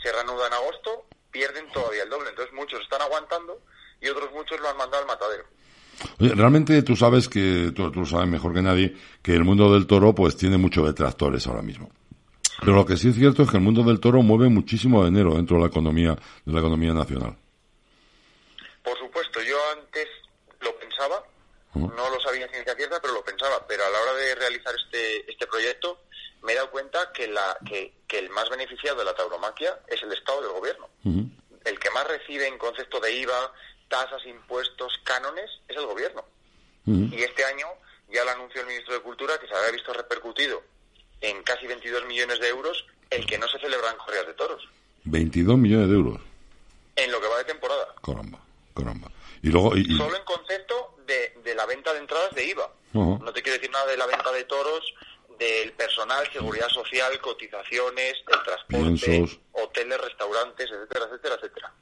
se 0.01 0.11
reanuda 0.11 0.47
en 0.47 0.53
agosto, 0.53 1.05
pierden 1.31 1.69
todavía 1.71 2.03
el 2.03 2.09
doble. 2.09 2.29
Entonces 2.29 2.53
muchos 2.53 2.81
están 2.81 3.01
aguantando 3.01 3.61
y 4.01 4.07
otros 4.07 4.31
muchos 4.33 4.59
lo 4.59 4.69
han 4.69 4.77
mandado 4.77 5.03
al 5.03 5.07
matadero. 5.07 5.43
Oye, 6.19 6.33
realmente 6.35 6.81
tú 6.83 6.95
sabes 6.95 7.27
que, 7.27 7.71
tú, 7.75 7.91
tú, 7.91 8.01
lo 8.01 8.05
sabes 8.05 8.27
mejor 8.27 8.53
que 8.53 8.61
nadie, 8.61 8.95
que 9.21 9.33
el 9.33 9.43
mundo 9.43 9.73
del 9.73 9.87
toro 9.87 10.13
pues 10.13 10.37
tiene 10.37 10.57
muchos 10.57 10.85
detractores 10.85 11.47
ahora 11.47 11.61
mismo. 11.61 11.89
Pero 12.59 12.73
lo 12.73 12.85
que 12.85 12.97
sí 12.97 13.09
es 13.09 13.15
cierto 13.15 13.43
es 13.43 13.49
que 13.49 13.57
el 13.57 13.63
mundo 13.63 13.83
del 13.83 13.99
toro 13.99 14.21
mueve 14.21 14.49
muchísimo 14.49 15.05
dinero 15.05 15.35
dentro 15.35 15.57
de 15.57 15.63
la 15.63 15.67
economía, 15.67 16.15
de 16.45 16.53
la 16.53 16.59
economía 16.59 16.93
nacional. 16.93 17.37
Por 18.83 18.97
supuesto, 18.97 19.41
yo 19.41 19.57
antes 19.77 20.07
lo 20.61 20.75
pensaba, 20.79 21.23
no 21.75 22.09
lo 22.09 22.19
sabía 22.19 22.45
en 22.45 22.51
ciencia 22.51 22.75
cierta, 22.75 22.99
pero 23.01 23.13
lo 23.13 23.23
pensaba. 23.23 23.65
Pero 23.67 23.83
a 23.85 23.89
la 23.89 23.99
hora 23.99 24.13
de 24.13 24.35
realizar 24.35 24.73
este, 24.75 25.29
este 25.29 25.45
proyecto, 25.45 25.99
me 26.41 26.53
he 26.53 26.55
dado 26.55 26.71
cuenta 26.71 27.11
que, 27.13 27.27
la, 27.27 27.57
que, 27.65 27.93
el 28.17 28.29
más 28.29 28.49
beneficiado 28.49 28.97
de 28.97 29.05
la 29.05 29.13
tauromaquia 29.13 29.79
es 29.87 30.01
el 30.01 30.11
Estado 30.13 30.41
del 30.41 30.51
Gobierno. 30.51 30.89
El 31.65 31.79
que 31.79 31.91
más 31.91 32.07
recibe 32.07 32.47
en 32.47 32.57
concepto 32.57 32.99
de 32.99 33.13
IVA, 33.13 33.51
tasas, 33.87 34.25
impuestos, 34.25 34.99
cánones, 35.03 35.49
es 35.67 35.77
el 35.77 35.85
Gobierno. 35.85 36.23
Y 36.85 37.21
este 37.21 37.43
año 37.43 37.67
ya 38.13 38.23
lo 38.23 38.31
anunció 38.31 38.61
el 38.61 38.67
ministro 38.67 38.93
de 38.93 39.01
Cultura 39.01 39.37
que 39.39 39.47
se 39.47 39.53
había 39.53 39.71
visto 39.71 39.91
repercutido 39.91 40.63
en 41.19 41.43
casi 41.43 41.67
22 41.67 42.05
millones 42.05 42.39
de 42.39 42.47
euros 42.47 42.85
el 43.09 43.25
que 43.25 43.37
no 43.37 43.47
se 43.47 43.59
celebran 43.59 43.97
corridas 43.97 44.27
de 44.27 44.33
toros. 44.33 44.67
22 45.03 45.57
millones 45.57 45.89
de 45.89 45.95
euros. 45.95 46.21
En 46.95 47.11
lo 47.11 47.19
que 47.19 47.27
va 47.27 47.37
de 47.39 47.43
temporada. 47.43 47.93
Caramba. 48.01 48.39
Y 49.41 49.49
luego, 49.49 49.71
Solo 49.71 50.15
en 50.15 50.23
concepto 50.23 50.95
de, 51.05 51.55
la 51.55 51.65
venta 51.65 51.93
de 51.93 51.99
entradas 51.99 52.33
de 52.33 52.45
IVA. 52.45 52.71
No 52.93 53.31
te 53.33 53.41
quiero 53.41 53.57
decir 53.57 53.71
nada 53.71 53.85
de 53.85 53.97
la 53.97 54.05
venta 54.05 54.31
de 54.31 54.43
toros, 54.45 54.93
del 55.37 55.71
personal, 55.73 56.27
seguridad 56.31 56.67
social, 56.69 57.19
cotizaciones, 57.21 58.13
el 58.27 58.43
transporte, 58.43 59.39
hoteles, 59.51 60.01
restaurantes, 60.01 60.69
etcétera, 60.71 61.05
etcétera, 61.05 61.35
etcétera. 61.35 61.73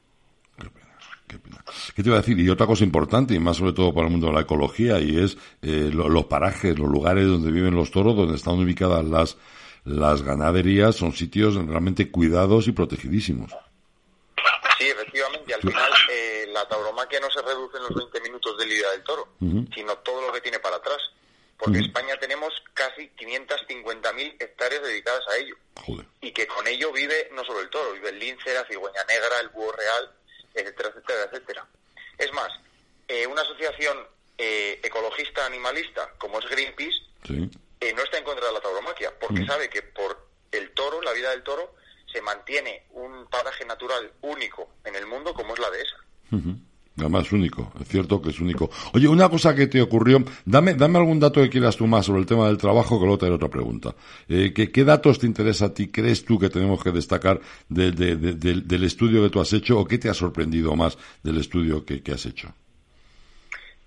Qué 1.95 2.03
te 2.03 2.09
iba 2.09 2.17
a 2.17 2.21
decir? 2.21 2.39
Y 2.39 2.49
otra 2.49 2.67
cosa 2.67 2.83
importante, 2.83 3.33
y 3.33 3.39
más 3.39 3.57
sobre 3.57 3.73
todo 3.73 3.93
para 3.93 4.07
el 4.07 4.11
mundo 4.11 4.27
de 4.27 4.33
la 4.33 4.41
ecología, 4.41 4.99
y 4.99 5.17
es 5.23 5.37
eh, 5.61 5.89
los 5.91 6.25
parajes, 6.25 6.77
los 6.77 6.89
lugares 6.89 7.27
donde 7.27 7.51
viven 7.51 7.75
los 7.75 7.91
toros, 7.91 8.15
donde 8.15 8.35
están 8.35 8.55
ubicadas 8.55 9.05
las, 9.05 9.37
las 9.83 10.21
ganaderías, 10.21 10.95
son 10.95 11.13
sitios 11.13 11.55
realmente 11.55 12.11
cuidados 12.11 12.67
y 12.67 12.71
protegidísimos. 12.71 13.51
Sí, 14.77 14.87
efectivamente, 14.87 15.53
al 15.53 15.61
final 15.61 15.91
eh, 16.11 16.47
la 16.51 16.67
tauromaquia 16.67 17.19
no 17.19 17.29
se 17.31 17.41
reduce 17.41 17.77
en 17.77 17.83
los 17.83 17.95
20 17.95 18.21
minutos 18.21 18.57
de 18.57 18.65
lidia 18.65 18.91
del 18.91 19.03
toro, 19.03 19.29
sino 19.39 19.97
todo 19.99 20.27
lo 20.27 20.33
que 20.33 20.41
tiene 20.41 20.59
para 20.59 20.75
atrás. 20.75 20.97
Porque 21.57 21.77
en 21.77 21.85
España 21.85 22.17
tenemos 22.19 22.53
casi 22.73 23.09
550.000 23.17 24.35
hectáreas 24.39 24.83
dedicadas 24.83 25.23
a 25.29 25.37
ello. 25.37 25.55
Y 26.19 26.31
que 26.31 26.45
con 26.47 26.67
ello 26.67 26.91
vive 26.91 27.29
no 27.33 27.45
solo 27.45 27.61
el 27.61 27.69
toro, 27.69 27.93
vive 27.93 28.09
el 28.09 28.19
lince, 28.19 28.53
la 28.53 28.65
cigüeña 28.65 29.03
negra, 29.07 29.39
el 29.41 29.49
búho 29.49 29.71
real, 29.71 30.11
etcétera, 30.55 30.89
etcétera, 30.89 31.23
etcétera. 31.25 31.67
Es 32.17 32.31
más, 32.33 32.49
eh, 33.07 33.27
una 33.27 33.41
asociación 33.41 33.97
eh, 34.37 34.79
ecologista 34.83 35.45
animalista 35.45 36.11
como 36.17 36.39
es 36.39 36.49
Greenpeace 36.49 37.05
no 37.93 38.03
está 38.03 38.17
en 38.17 38.23
contra 38.23 38.47
de 38.47 38.53
la 38.53 38.61
tauromaquia, 38.61 39.13
porque 39.19 39.45
sabe 39.45 39.69
que 39.69 39.81
por 39.81 40.27
el 40.51 40.71
toro, 40.71 41.01
la 41.01 41.13
vida 41.13 41.31
del 41.31 41.43
toro, 41.43 41.75
se 42.11 42.21
mantiene 42.21 42.83
un 42.91 43.27
paraje 43.27 43.65
natural 43.65 44.11
único 44.21 44.69
en 44.83 44.95
el 44.95 45.05
mundo 45.05 45.33
como 45.33 45.53
es 45.53 45.59
la 45.59 45.69
de 45.69 45.81
esa. 45.81 45.97
Además, 46.97 47.29
único, 47.33 47.73
es 47.81 47.89
cierto 47.89 48.21
que 48.21 48.29
es 48.29 48.39
único. 48.39 48.69
Oye, 48.93 49.07
una 49.09 49.27
cosa 49.27 49.53
que 49.53 49.67
te 49.67 49.81
ocurrió, 49.81 50.23
dame, 50.45 50.75
dame 50.75 50.97
algún 50.97 51.19
dato 51.19 51.41
que 51.41 51.49
quieras 51.49 51.75
tú 51.75 51.87
más 51.87 52.05
sobre 52.05 52.21
el 52.21 52.25
tema 52.25 52.47
del 52.47 52.57
trabajo, 52.57 52.97
que 52.97 53.05
luego 53.05 53.17
te 53.17 53.25
haré 53.25 53.35
otra 53.35 53.49
pregunta. 53.49 53.93
Eh, 54.29 54.53
¿qué, 54.55 54.71
¿qué, 54.71 54.85
datos 54.85 55.19
te 55.19 55.25
interesa 55.25 55.65
a 55.65 55.73
ti, 55.73 55.91
crees 55.91 56.23
tú 56.23 56.39
que 56.39 56.49
tenemos 56.49 56.81
que 56.81 56.91
destacar 56.91 57.41
del 57.67 58.83
estudio 58.85 59.23
que 59.23 59.29
tú 59.29 59.41
has 59.41 59.51
hecho 59.51 59.77
o 59.77 59.85
qué 59.85 59.97
te 59.97 60.09
ha 60.09 60.13
sorprendido 60.13 60.73
más 60.75 60.97
del 61.21 61.37
estudio 61.37 61.85
que, 61.85 62.01
has 62.13 62.25
hecho? 62.25 62.53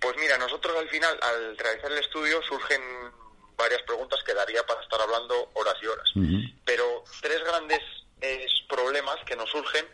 Pues 0.00 0.14
mira, 0.20 0.36
nosotros 0.36 0.76
al 0.78 0.88
final, 0.90 1.18
al 1.22 1.56
realizar 1.56 1.90
el 1.90 1.98
estudio, 1.98 2.42
surgen 2.42 2.82
varias 3.56 3.80
preguntas 3.82 4.20
que 4.24 4.34
daría 4.34 4.62
para 4.64 4.82
estar 4.82 5.00
hablando 5.00 5.50
horas 5.54 5.74
y 5.82 5.86
horas. 5.86 6.10
Pero 6.66 7.04
tres 7.22 7.42
grandes 7.42 7.80
problemas 8.68 9.16
que 9.26 9.34
nos 9.34 9.48
surgen 9.48 9.86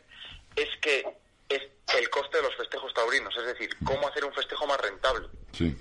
es 0.56 0.68
que 0.80 1.04
es 1.48 1.62
el 1.96 2.10
coste 2.10 2.38
de 2.38 2.42
los 2.42 2.56
festejos 2.56 2.92
taurinos, 2.94 3.36
es 3.36 3.46
decir, 3.46 3.70
cómo 3.84 4.08
hacer 4.08 4.24
un 4.24 4.32
festejo 4.32 4.66
más 4.66 4.80
rentable. 4.80 5.28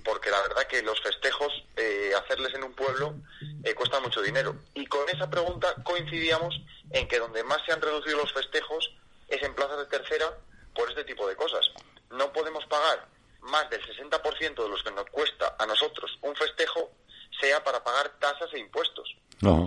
Porque 0.04 0.30
la 0.30 0.42
verdad 0.42 0.68
que 0.68 0.84
los 0.84 1.02
festejos, 1.02 1.52
eh, 1.78 2.12
hacerles 2.16 2.54
en 2.54 2.64
un 2.64 2.74
pueblo, 2.74 3.16
eh, 3.64 3.74
cuesta 3.74 4.00
mucho 4.00 4.22
dinero. 4.22 4.56
Y 4.76 4.86
con 4.86 5.08
esa 5.10 5.30
pregunta 5.30 5.74
coincidíamos 5.84 6.62
en 6.92 7.08
que 7.08 7.20
donde 7.20 7.44
más 7.44 7.60
se 7.66 7.72
han 7.72 7.82
reducido 7.82 8.18
los 8.18 8.32
festejos 8.34 8.94
es 9.28 9.42
en 9.42 9.56
plazas 9.56 9.80
de 9.80 9.86
tercera 9.86 10.38
por 10.76 10.90
este 10.90 11.04
tipo 11.06 11.28
de 11.28 11.36
cosas. 11.36 11.66
No 12.12 12.32
podemos 12.32 12.66
pagar 12.68 13.08
más 13.42 13.70
del 13.70 13.82
60% 13.82 14.64
de 14.64 14.70
los 14.70 14.84
que 14.84 14.92
nos 14.92 15.06
cuesta 15.06 15.56
a 15.58 15.66
nosotros 15.66 16.18
un 16.22 16.36
festejo 16.36 16.92
sea 17.40 17.64
para 17.64 17.84
pagar 17.84 18.10
tasas 18.20 18.54
e 18.54 18.60
impuestos. 18.60 19.16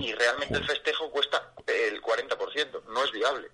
Y 0.00 0.12
realmente 0.14 0.56
el 0.56 0.64
festejo 0.64 1.10
cuesta 1.10 1.52
el 1.66 2.00
40%, 2.00 2.84
no 2.84 3.04
es 3.04 3.12
viable. 3.12 3.50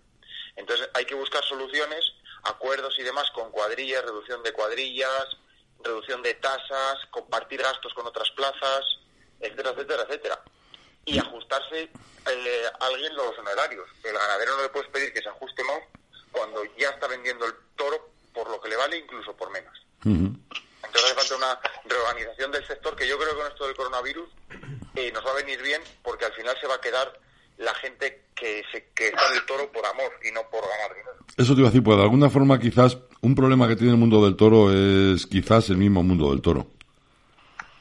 Entonces 0.57 0.89
hay 0.95 1.05
que 1.05 1.15
buscar 1.15 1.45
soluciones, 1.45 2.05
acuerdos 2.45 2.99
y 2.99 3.03
demás 3.03 3.31
con 3.35 3.51
cuadrillas, 3.51 4.05
reducción 4.05 4.43
de 4.43 4.53
cuadrillas, 4.53 5.37
reducción 5.83 6.23
de 6.23 6.35
tasas, 6.35 6.99
compartir 7.11 7.62
gastos 7.62 7.93
con 7.95 8.07
otras 8.07 8.31
plazas, 8.31 8.85
etcétera, 9.41 9.70
etcétera, 9.70 10.03
etcétera. 10.05 10.43
Y 11.05 11.19
ajustarse 11.19 11.91
eh, 12.31 12.65
alguien 12.81 13.15
los 13.16 13.37
honorarios. 13.39 13.89
El 14.05 14.15
ganadero 14.15 14.57
no 14.57 14.62
le 14.62 14.69
puedes 14.69 14.91
pedir 14.91 15.12
que 15.12 15.23
se 15.23 15.29
ajuste 15.29 15.65
más 15.65 15.81
cuando 16.31 16.62
ya 16.77 16.91
está 16.91 17.07
vendiendo 17.09 17.45
el 17.47 17.55
toro 17.77 18.11
por 18.33 18.51
lo 18.51 18.61
que 18.61 18.69
le 18.69 18.77
vale, 18.77 18.97
incluso 18.97 19.37
por 19.37 19.51
menos. 19.51 19.79
Entonces 20.05 21.05
hace 21.05 21.15
falta 21.15 21.37
una 21.37 21.61
reorganización 21.85 22.51
del 22.51 22.66
sector 22.66 22.97
que 22.97 23.07
yo 23.07 23.19
creo 23.19 23.31
que 23.31 23.37
con 23.37 23.47
esto 23.47 23.66
del 23.66 23.77
coronavirus 23.77 24.29
eh, 24.97 25.12
nos 25.12 25.24
va 25.24 25.31
a 25.31 25.35
venir 25.35 25.62
bien 25.62 25.83
porque 26.03 26.24
al 26.24 26.33
final 26.35 26.59
se 26.61 26.66
va 26.66 26.74
a 26.74 26.81
quedar 26.81 27.19
la 27.59 27.74
gente 27.74 28.23
que, 28.35 28.62
se, 28.73 28.89
que 28.95 29.09
está 29.09 29.29
en 29.29 29.35
el 29.35 29.47
toro 29.47 29.70
por 29.70 29.85
amor 29.87 30.12
y 30.24 30.33
no 30.33 30.43
por 30.51 30.62
ganar 30.62 30.95
dinero. 30.95 31.16
Eso 31.37 31.55
te 31.55 31.61
iba 31.61 31.69
a 31.69 31.70
decir, 31.70 31.83
pues 31.83 31.97
de 31.97 32.03
alguna 32.03 32.31
forma 32.31 32.59
quizás 32.59 32.99
un 33.20 33.35
problema 33.35 33.69
que 33.69 33.77
tiene 33.77 33.93
el 33.93 33.99
mundo 33.99 34.24
del 34.24 34.37
toro 34.37 34.73
es 34.73 35.27
quizás 35.27 35.70
el 35.70 35.77
mismo 35.77 36.03
mundo 36.03 36.31
del 36.31 36.43
toro. 36.43 36.66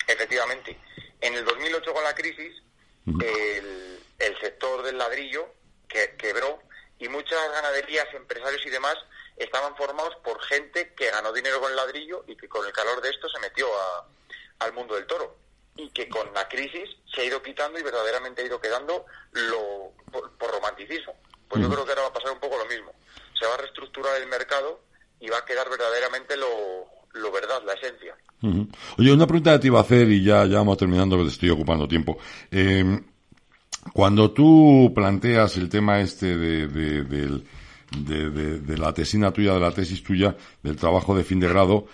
Efectivamente. 0.08 0.78
En 1.20 1.34
el 1.34 1.46
2008 1.46 1.94
con 1.94 2.04
la 2.04 2.16
crisis, 2.16 2.62
el, 3.08 4.00
el, 4.20 4.40
sector 4.40 4.84
del 4.84 4.98
ladrillo 4.98 5.48
que, 5.88 6.16
quebró 6.18 6.60
y 7.00 7.08
muchas 7.10 7.40
ganaderías, 7.52 8.08
empresarios 8.14 8.66
y 8.66 8.70
demás 8.70 8.96
estaban 9.38 9.76
formados 9.76 10.16
por 10.24 10.42
gente 10.44 10.94
que 10.96 11.10
ganó 11.10 11.32
dinero 11.34 11.60
con 11.60 11.72
el 11.72 11.76
ladrillo 11.76 12.24
y 12.28 12.36
que 12.36 12.48
con 12.48 12.66
el 12.66 12.74
calor 12.74 13.02
de 13.02 13.10
esto 13.10 13.28
se 13.30 13.40
metió 13.40 13.68
a, 13.68 14.08
al 14.66 14.74
mundo 14.74 14.96
del 14.96 15.08
toro 15.08 15.36
y 15.78 15.90
que 15.90 16.08
con 16.10 16.34
la 16.34 16.48
crisis 16.48 16.90
se 17.14 17.22
ha 17.22 17.26
ido 17.26 17.42
quitando 17.42 17.80
y 17.80 17.84
verdaderamente 17.84 18.42
ha 18.42 18.46
ido 18.46 18.60
quedando 18.60 19.06
lo 19.32 19.94
por, 20.12 20.52
romanticismo. 20.52 21.14
Pues 21.48 21.62
yo 21.62 21.70
creo 21.70 21.84
que 21.84 21.92
ahora 21.92 22.04
va 22.04 22.08
a 22.10 22.14
pasar 22.14 22.32
un 22.32 22.40
poco 22.40 22.58
lo 22.58 22.66
mismo. 22.66 22.92
Se 23.38 23.46
va 23.46 23.56
a 23.56 23.58
reestructurar 23.58 24.22
el 24.22 24.28
mercado 24.28 24.80
y 25.20 25.30
va 25.30 25.40
a 25.40 25.46
quedar 25.46 25.70
verdaderamente 25.70 26.38
lo, 26.38 26.48
lo 27.14 27.32
verdad, 27.32 27.62
la 27.66 27.74
esencia. 27.74 28.16
Oye, 28.98 29.12
una 29.12 29.28
pregunta 29.28 29.54
que 29.54 29.60
te 29.60 29.68
iba 29.68 29.80
a 29.80 29.84
hacer 29.84 30.10
y 30.10 30.24
ya, 30.24 30.46
ya 30.46 30.58
vamos 30.58 30.78
terminando 30.78 31.18
que 31.18 31.24
te 31.24 31.30
estoy 31.30 31.50
ocupando 31.50 31.88
tiempo. 31.88 32.18
Eh, 32.50 33.02
cuando 33.94 34.32
tú 34.32 34.92
planteas 34.96 35.58
el 35.58 35.70
tema 35.70 36.00
este 36.00 36.38
de, 36.38 36.68
de, 36.68 37.42
de, 37.92 38.78
la 38.78 38.94
tesina 38.94 39.32
tuya, 39.32 39.54
de 39.54 39.60
la 39.60 39.72
tesis 39.72 40.04
tuya, 40.04 40.36
del 40.64 40.76
trabajo 40.76 41.16
de 41.16 41.24
fin 41.24 41.40
de 41.40 41.50
grado, 41.50 41.88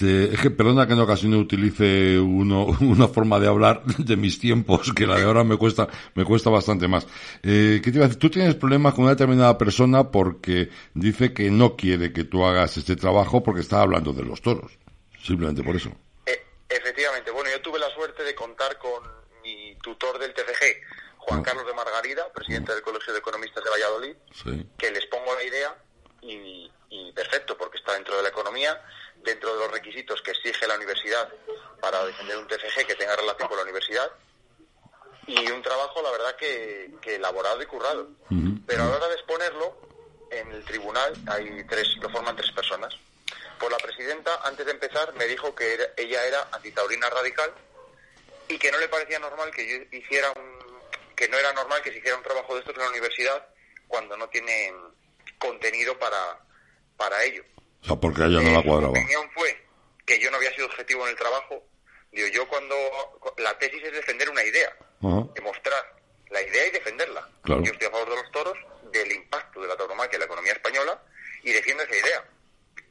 es 0.00 0.40
que, 0.40 0.50
perdona 0.50 0.86
que 0.86 0.94
en 0.94 1.00
ocasiones 1.00 1.38
utilice 1.38 2.18
uno, 2.18 2.66
una 2.80 3.08
forma 3.08 3.38
de 3.38 3.48
hablar 3.48 3.84
de 3.84 4.16
mis 4.16 4.38
tiempos, 4.38 4.92
que 4.92 5.06
la 5.06 5.16
de 5.16 5.24
ahora 5.24 5.44
me 5.44 5.56
cuesta, 5.56 5.88
me 6.14 6.24
cuesta 6.24 6.50
bastante 6.50 6.88
más. 6.88 7.06
Eh, 7.42 7.80
¿Qué 7.82 7.90
te 7.90 7.98
iba 7.98 8.04
a 8.04 8.08
decir? 8.08 8.20
Tú 8.20 8.30
tienes 8.30 8.54
problemas 8.56 8.94
con 8.94 9.04
una 9.04 9.12
determinada 9.12 9.56
persona 9.56 10.10
porque 10.10 10.70
dice 10.94 11.32
que 11.32 11.50
no 11.50 11.76
quiere 11.76 12.12
que 12.12 12.24
tú 12.24 12.44
hagas 12.44 12.76
este 12.76 12.96
trabajo 12.96 13.42
porque 13.42 13.60
está 13.60 13.82
hablando 13.82 14.12
de 14.12 14.24
los 14.24 14.42
toros. 14.42 14.78
Simplemente 15.22 15.62
por 15.62 15.76
eso. 15.76 15.90
Eh, 16.26 16.44
efectivamente. 16.68 17.30
Bueno, 17.30 17.50
yo 17.50 17.60
tuve 17.62 17.78
la 17.78 17.88
suerte 17.90 18.24
de 18.24 18.34
contar 18.34 18.76
con 18.78 19.02
mi 19.42 19.76
tutor 19.82 20.18
del 20.18 20.34
TCG, 20.34 20.82
Juan 21.18 21.40
ah. 21.40 21.42
Carlos 21.42 21.66
de 21.66 21.74
Margarida, 21.74 22.30
presidente 22.32 22.72
del 22.72 22.82
Colegio 22.82 23.12
de 23.12 23.20
Economistas 23.20 23.62
de 23.62 23.70
Valladolid, 23.70 24.16
que 24.76 24.90
les 24.90 25.06
pongo 25.06 25.34
la 25.34 25.44
idea 25.44 25.74
y, 26.22 26.70
perfecto, 27.14 27.56
porque 27.56 27.78
está 27.78 27.92
dentro 27.94 28.16
de 28.16 28.22
la 28.22 28.28
economía, 28.28 28.80
dentro 29.24 29.54
de 29.54 29.60
los 29.60 29.70
requisitos 29.70 30.20
que 30.22 30.32
exige 30.32 30.66
la 30.66 30.76
universidad 30.76 31.28
para 31.80 32.04
defender 32.04 32.36
un 32.36 32.46
TFG 32.46 32.86
que 32.86 32.94
tenga 32.94 33.16
relación 33.16 33.48
con 33.48 33.56
la 33.56 33.62
universidad 33.62 34.10
y 35.26 35.50
un 35.50 35.62
trabajo, 35.62 36.02
la 36.02 36.10
verdad, 36.10 36.36
que, 36.36 36.92
elaborado 37.04 37.62
y 37.62 37.66
currado. 37.66 38.08
Pero 38.66 38.82
a 38.82 38.86
la 38.86 38.96
hora 38.96 39.08
de 39.08 39.14
exponerlo, 39.14 39.76
en 40.30 40.52
el 40.52 40.64
tribunal 40.64 41.14
hay 41.28 41.64
tres, 41.64 41.96
lo 42.00 42.10
forman 42.10 42.36
tres 42.36 42.52
personas. 42.52 42.94
Por 43.58 43.70
la 43.70 43.78
presidenta, 43.78 44.40
antes 44.44 44.66
de 44.66 44.72
empezar, 44.72 45.14
me 45.14 45.26
dijo 45.26 45.54
que 45.54 45.92
ella 45.96 46.24
era 46.24 46.48
antitaurina 46.52 47.08
radical 47.08 47.52
y 48.48 48.58
que 48.58 48.70
no 48.70 48.78
le 48.78 48.88
parecía 48.88 49.18
normal 49.18 49.50
que 49.50 49.66
yo 49.66 49.96
hiciera 49.96 50.30
un 50.32 50.64
que 51.16 51.28
no 51.28 51.38
era 51.38 51.52
normal 51.52 51.80
que 51.80 51.92
se 51.92 51.98
hiciera 51.98 52.16
un 52.16 52.24
trabajo 52.24 52.54
de 52.54 52.60
estos 52.60 52.74
en 52.74 52.82
la 52.82 52.88
universidad 52.88 53.46
cuando 53.86 54.16
no 54.16 54.28
tienen 54.28 54.74
contenido 55.38 55.96
para, 55.98 56.40
para 56.96 57.22
ello. 57.22 57.44
O 57.84 57.86
sea, 57.86 57.96
porque 57.96 58.22
a 58.22 58.26
ella 58.26 58.40
no 58.40 58.50
la 58.50 58.62
cuadraba. 58.62 58.92
Mi 58.94 59.00
opinión 59.00 59.30
fue 59.34 59.66
que 60.06 60.18
yo 60.18 60.30
no 60.30 60.38
había 60.38 60.54
sido 60.54 60.66
objetivo 60.66 61.04
en 61.04 61.10
el 61.10 61.16
trabajo. 61.16 61.62
Digo, 62.12 62.28
yo 62.28 62.48
cuando... 62.48 62.74
La 63.36 63.58
tesis 63.58 63.82
es 63.82 63.92
defender 63.92 64.30
una 64.30 64.42
idea, 64.42 64.74
demostrar 65.34 65.96
la 66.30 66.40
idea 66.40 66.66
y 66.68 66.70
defenderla. 66.70 67.28
Yo 67.44 67.56
estoy 67.56 67.86
a 67.86 67.90
favor 67.90 68.08
de 68.08 68.16
los 68.16 68.30
toros, 68.30 68.58
del 68.90 69.12
impacto 69.12 69.60
de 69.60 69.68
la 69.68 69.76
tauromaquia 69.76 70.16
en 70.16 70.20
la 70.20 70.26
economía 70.26 70.52
española 70.52 71.02
y 71.42 71.52
defiendo 71.52 71.82
esa 71.82 71.96
idea. 71.96 72.24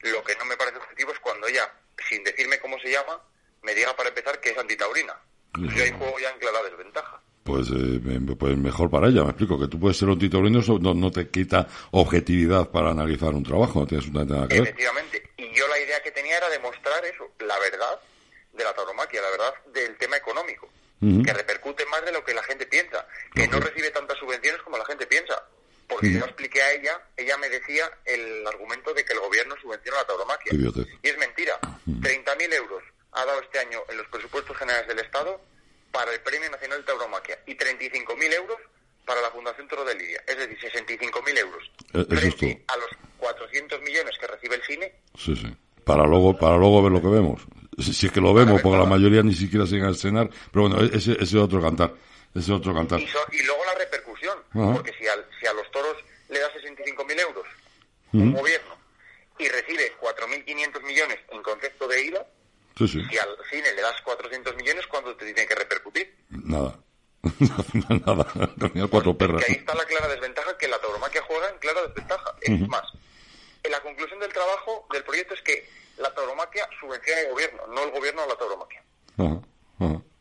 Lo 0.01 0.23
que 0.23 0.35
no 0.35 0.45
me 0.45 0.57
parece 0.57 0.77
objetivo 0.77 1.11
es 1.11 1.19
cuando 1.19 1.47
ella, 1.47 1.73
sin 2.09 2.23
decirme 2.23 2.59
cómo 2.59 2.77
se 2.79 2.91
llama, 2.91 3.21
me 3.61 3.73
diga 3.73 3.95
para 3.95 4.09
empezar 4.09 4.39
que 4.39 4.49
es 4.49 4.57
antitaurina. 4.57 5.17
Yo 5.57 5.83
ahí 5.83 5.91
juego 5.91 6.19
ya 6.19 6.29
en 6.29 6.39
clara 6.39 6.61
desventaja 6.63 7.21
pues, 7.43 7.67
eh, 7.69 7.99
pues 8.39 8.57
mejor 8.57 8.89
para 8.89 9.07
ella. 9.07 9.23
Me 9.23 9.29
explico 9.29 9.59
que 9.59 9.67
tú 9.67 9.79
puedes 9.79 9.97
ser 9.97 10.09
un 10.09 10.17
titulino, 10.17 10.61
no, 10.79 10.93
no 10.93 11.11
te 11.11 11.29
quita 11.29 11.67
objetividad 11.91 12.69
para 12.69 12.91
analizar 12.91 13.29
un 13.33 13.43
trabajo, 13.43 13.81
no 13.81 13.87
tienes 13.87 14.11
nada 14.11 14.47
que 14.47 14.61
ver. 14.61 14.69
Efectivamente. 14.69 15.31
Y 15.37 15.53
yo 15.53 15.67
la 15.67 15.79
idea 15.79 16.01
que 16.01 16.11
tenía 16.11 16.37
era 16.37 16.49
demostrar 16.49 17.03
eso, 17.05 17.29
la 17.45 17.59
verdad 17.59 17.99
de 18.53 18.63
la 18.63 18.73
tauromaquia, 18.73 19.21
la 19.21 19.29
verdad 19.31 19.53
del 19.73 19.97
tema 19.97 20.17
económico, 20.17 20.69
que 21.01 21.33
repercute 21.33 21.85
más 21.87 22.05
de 22.05 22.13
lo 22.13 22.23
que 22.23 22.33
la 22.33 22.43
gente 22.43 22.65
piensa, 22.65 23.05
que 23.35 23.45
no 23.49 23.59
recibe 23.59 23.91
tantas 23.91 24.17
subvenciones 24.17 24.61
como 24.61 24.77
la 24.77 24.85
gente 24.85 25.05
piensa. 25.05 25.43
Porque 25.85 26.13
yo 26.13 26.19
expliqué 26.19 26.61
a 26.61 26.71
ella, 26.71 27.01
ella 27.17 27.37
me 27.37 27.49
decía 27.49 27.91
el 28.05 28.47
argumento 28.47 28.93
de 28.93 29.03
que 29.03 29.11
el 29.11 29.19
gobierno 29.19 29.55
subvenciona 29.61 29.97
la 29.97 30.07
tauromaquia. 30.07 30.53
Y 30.53 31.07
es 31.09 31.17
mentira. 31.17 31.59
30.000 31.85 32.53
euros 32.53 32.83
ha 33.11 33.25
dado 33.25 33.41
este 33.41 33.59
año 33.59 33.79
en 33.89 33.97
los 33.97 34.07
presupuestos 34.07 34.55
generales 34.55 34.87
del 34.87 34.99
Estado 34.99 35.41
para 35.93 36.11
el 36.11 36.19
Premio 36.21 36.49
Nacional 36.49 36.79
de 36.79 36.85
Tauromaquia 36.85 37.39
y 37.45 37.55
35.000 37.55 38.33
euros 38.33 38.57
para 39.05 39.21
la 39.21 39.29
Fundación 39.29 39.67
Toro 39.67 39.85
de 39.85 39.93
Lidia. 39.93 40.23
Es 40.25 40.37
decir, 40.37 40.57
65.000 40.59 41.37
euros. 41.37 41.71
Eh, 41.93 42.05
frente 42.09 42.65
a 42.67 42.77
los 42.77 42.89
400 43.19 43.79
millones 43.81 44.17
que 44.19 44.27
recibe 44.27 44.55
el 44.55 44.63
cine. 44.63 44.95
Sí, 45.15 45.35
sí. 45.35 45.55
Para 45.85 46.05
luego, 46.05 46.35
para 46.37 46.57
luego 46.57 46.81
ver 46.81 46.91
lo 46.91 47.01
que 47.01 47.09
vemos. 47.09 47.41
Si, 47.77 48.07
es 48.07 48.11
que 48.11 48.19
lo 48.19 48.33
vemos, 48.33 48.59
porque 48.61 48.77
la 48.77 48.85
mayoría 48.85 49.21
ni 49.21 49.33
siquiera 49.35 49.67
se 49.67 49.79
a 49.79 49.89
estrenar. 49.89 50.29
Pero 50.51 50.67
bueno, 50.67 50.83
ese, 50.83 51.11
ese 51.11 51.23
es 51.23 51.35
otro 51.35 51.61
cantar. 51.61 51.93
Ese 52.33 52.51
otro 52.51 52.73
cantar. 52.73 52.99
Y, 52.99 53.43
luego 53.43 53.63
la 53.65 53.75
repercusión. 53.75 54.37
Porque 54.51 54.91
si, 54.93 55.05
si 55.39 55.47
a 55.47 55.53
los 55.53 55.69
toros 55.71 55.97
le 56.29 56.39
das 56.39 56.51
65.000 56.53 57.19
euros, 57.19 57.45
un 58.13 58.33
gobierno, 58.33 58.75
y 59.37 59.47
recibe 59.47 59.91
4.500 59.99 60.81
millones 60.83 61.19
en 61.31 61.43
concepto 61.43 61.87
de 61.87 62.05
IVA, 62.05 62.25
Sí, 62.77 62.87
sí. 62.87 63.01
Si 63.09 63.17
al 63.17 63.37
cine 63.49 63.73
le 63.73 63.81
das 63.81 64.01
400 64.01 64.55
millones, 64.55 64.87
¿cuándo 64.87 65.15
te 65.15 65.25
tiene 65.25 65.47
que 65.47 65.55
repercutir? 65.55 66.15
Nada. 66.29 66.79
Nada, 68.05 68.25
tenía 68.59 68.87
cuatro 68.87 69.17
perras. 69.17 69.43
ahí 69.47 69.55
está 69.55 69.73
la 69.75 69.85
clara 69.85 70.09
desventaja 70.09 70.57
que 70.57 70.67
la 70.67 70.77
tauromaquia 70.79 71.21
juega 71.25 71.49
en 71.49 71.57
clara 71.59 71.81
desventaja. 71.83 72.35
Es 72.41 72.67
más, 72.67 72.83
en 73.63 73.71
la 73.71 73.81
conclusión 73.81 74.19
del 74.19 74.33
trabajo 74.33 74.87
del 74.91 75.03
proyecto 75.03 75.33
es 75.33 75.41
que 75.41 75.69
la 75.97 76.13
tauromaquia 76.13 76.67
subvenciona 76.79 77.21
el 77.21 77.31
gobierno, 77.31 77.67
no 77.67 77.83
el 77.83 77.91
gobierno 77.91 78.21
a 78.23 78.27
la 78.27 78.35
tauromaquia. 78.35 78.83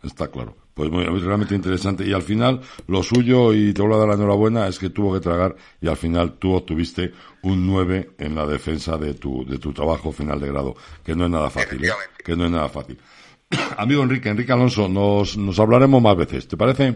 está 0.04 0.28
claro. 0.28 0.56
Pues 0.74 0.90
muy, 0.90 1.04
realmente 1.04 1.54
interesante. 1.54 2.04
Y 2.04 2.12
al 2.12 2.22
final, 2.22 2.60
lo 2.86 3.02
suyo, 3.02 3.52
y 3.52 3.74
te 3.74 3.82
voy 3.82 3.92
a 3.94 3.98
dar 3.98 4.08
la 4.08 4.14
enhorabuena, 4.14 4.68
es 4.68 4.78
que 4.78 4.90
tuvo 4.90 5.12
que 5.12 5.20
tragar 5.20 5.54
y 5.80 5.88
al 5.88 5.96
final 5.96 6.38
tú 6.38 6.54
obtuviste 6.54 7.12
un 7.42 7.66
9 7.66 8.12
en 8.18 8.34
la 8.34 8.46
defensa 8.46 8.96
de 8.96 9.14
tu, 9.14 9.44
de 9.44 9.58
tu 9.58 9.72
trabajo 9.72 10.12
final 10.12 10.40
de 10.40 10.48
grado, 10.48 10.74
que 11.04 11.14
no 11.14 11.26
es 11.26 11.30
nada 11.30 11.50
fácil. 11.50 11.84
¿eh? 11.84 11.92
Que 12.24 12.36
no 12.36 12.46
es 12.46 12.50
nada 12.50 12.68
fácil. 12.68 12.98
Amigo 13.76 14.02
Enrique, 14.02 14.30
Enrique 14.30 14.52
Alonso, 14.52 14.88
nos, 14.88 15.36
nos 15.36 15.58
hablaremos 15.58 16.00
más 16.00 16.16
veces, 16.16 16.48
¿te 16.48 16.56
parece? 16.56 16.94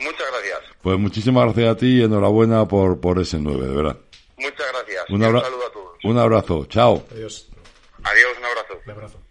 Muchas 0.00 0.26
gracias. 0.30 0.58
Pues 0.82 0.98
muchísimas 0.98 1.44
gracias 1.44 1.68
a 1.68 1.76
ti 1.76 1.86
y 1.86 2.02
enhorabuena 2.02 2.66
por, 2.68 3.00
por 3.00 3.18
ese 3.18 3.38
9, 3.38 3.66
de 3.66 3.74
verdad. 3.74 3.98
Muchas 4.36 4.66
gracias. 4.72 5.04
Un, 5.08 5.22
saludo 5.22 5.66
a 5.66 5.72
todos. 5.72 6.04
Un 6.04 6.18
abrazo. 6.18 6.66
Chao. 6.66 7.04
Adiós. 7.10 7.48
Adiós, 8.04 8.38
un 8.38 8.44
abrazo. 8.44 8.80
Un 8.84 8.90
abrazo. 8.92 9.25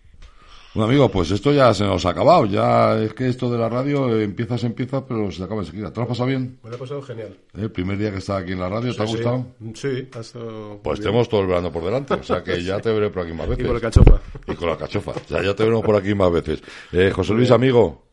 Bueno, 0.75 0.89
amigo, 0.89 1.09
pues 1.09 1.31
esto 1.31 1.53
ya 1.53 1.73
se 1.73 1.85
nos 1.85 2.05
ha 2.05 2.09
acabado. 2.09 2.45
Ya 2.47 2.97
es 2.97 3.13
que 3.13 3.29
esto 3.29 3.49
de 3.49 3.57
la 3.57 3.69
radio 3.69 4.13
eh, 4.13 4.25
empieza, 4.25 4.57
se 4.57 4.65
empieza, 4.65 5.05
pero 5.05 5.31
se 5.31 5.41
acaba 5.41 5.61
enseguida. 5.61 5.89
¿Te 5.89 5.95
lo 5.95 6.01
has 6.01 6.09
pasado 6.09 6.27
bien? 6.27 6.59
Me 6.61 6.69
lo 6.69 6.75
he 6.75 6.79
pasado 6.79 7.01
genial. 7.01 7.37
El 7.53 7.71
primer 7.71 7.97
día 7.97 8.11
que 8.11 8.17
estaba 8.17 8.39
aquí 8.39 8.51
en 8.51 8.59
la 8.59 8.67
radio, 8.67 8.93
¿te 8.93 9.01
ha 9.01 9.05
gustado? 9.05 9.55
Sí, 9.73 10.09
estado 10.13 10.81
Pues 10.83 10.99
tenemos 10.99 11.29
todo 11.29 11.41
el 11.41 11.47
verano 11.47 11.71
por 11.71 11.85
delante, 11.85 12.15
o 12.15 12.23
sea 12.23 12.43
que 12.43 12.61
ya 12.65 12.81
te 12.81 12.91
veré 12.91 13.09
por 13.09 13.23
aquí 13.23 13.31
más 13.31 13.47
veces. 13.47 13.63
Y 13.63 13.67
con 13.67 13.75
la 13.75 13.79
cachofa. 13.79 14.21
Y 14.47 14.55
con 14.55 14.69
la 14.69 14.77
cachofa. 14.77 15.11
O 15.11 15.27
sea, 15.29 15.41
ya 15.41 15.55
te 15.55 15.63
veremos 15.63 15.85
por 15.85 15.95
aquí 15.95 16.13
más 16.13 16.29
veces. 16.29 16.61
Eh, 16.91 17.09
José 17.09 17.33
Luis, 17.33 17.51
amigo. 17.51 18.03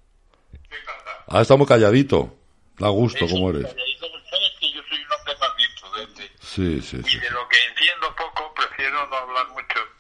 Ah, 1.27 1.43
está 1.43 1.57
muy 1.57 1.67
calladito. 1.67 2.33
Da 2.79 2.91
gusto, 2.91 3.27
¿cómo 3.29 3.51
eres? 3.51 3.63
Sabes 3.63 4.53
que 4.61 4.71
yo 4.73 4.81
soy 4.89 4.99
un 4.99 5.13
hombre 5.19 5.35
más 5.41 5.57
bien 5.57 5.71
prudente. 5.81 6.23
Sí, 6.41 6.81
sí, 6.81 7.03
sí. 7.03 7.17
Y 7.17 7.21
de 7.21 7.31
lo 7.31 7.43
que 7.49 7.57
entiendo 7.71 8.07
poco, 8.17 8.55
prefiero 8.55 9.05
no 9.09 9.17
hablar 9.17 9.49
mucho 9.49 9.92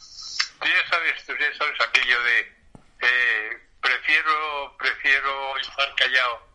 Tú 0.63 0.69
ya 0.69 0.89
sabes, 0.89 1.27
tú 1.27 1.33
ya 1.39 1.53
sabes 1.59 1.81
aquello 1.81 2.23
de 2.23 2.41
eh, 3.03 3.59
prefiero, 3.81 4.77
prefiero 4.79 5.59
estar 5.59 5.95
callado. 5.97 6.47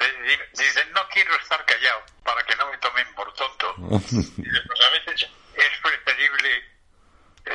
Eh, 0.00 0.38
dicen, 0.52 0.92
no 0.92 1.00
quiero 1.12 1.34
estar 1.36 1.64
callado 1.64 2.02
para 2.22 2.42
que 2.44 2.54
no 2.56 2.70
me 2.70 2.78
tomen 2.78 3.06
por 3.14 3.32
tonto. 3.34 3.74
pues 3.78 4.80
a 4.80 4.90
veces 4.90 5.30
es 5.56 5.80
preferible 5.82 6.62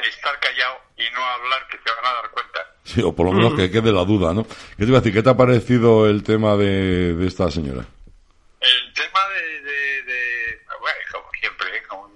estar 0.10 0.40
callado 0.40 0.82
y 0.98 1.10
no 1.12 1.24
hablar 1.24 1.68
que 1.68 1.78
se 1.78 1.96
van 1.96 2.06
a 2.06 2.14
dar 2.22 2.30
cuenta. 2.32 2.60
Sí, 2.84 3.02
o 3.02 3.16
por 3.16 3.28
lo 3.28 3.34
menos 3.34 3.54
que 3.54 3.72
quede 3.72 3.92
la 3.92 4.04
duda, 4.04 4.34
¿no? 4.34 4.46
¿Qué 4.46 4.78
te 4.78 4.86
iba 4.86 4.98
a 4.98 5.02
decir? 5.02 5.14
¿Qué 5.14 5.24
te 5.24 5.30
ha 5.30 5.38
parecido 5.38 6.10
el 6.10 6.24
tema 6.24 6.56
de, 6.58 7.14
de 7.14 7.28
esta 7.28 7.50
señora? 7.52 7.86
El 8.60 8.94
tema 8.94 9.30
de, 9.30 10.04
de, 10.04 10.62
bueno, 10.80 10.98
como 11.12 11.30
siempre, 11.40 11.84
con 11.84 12.13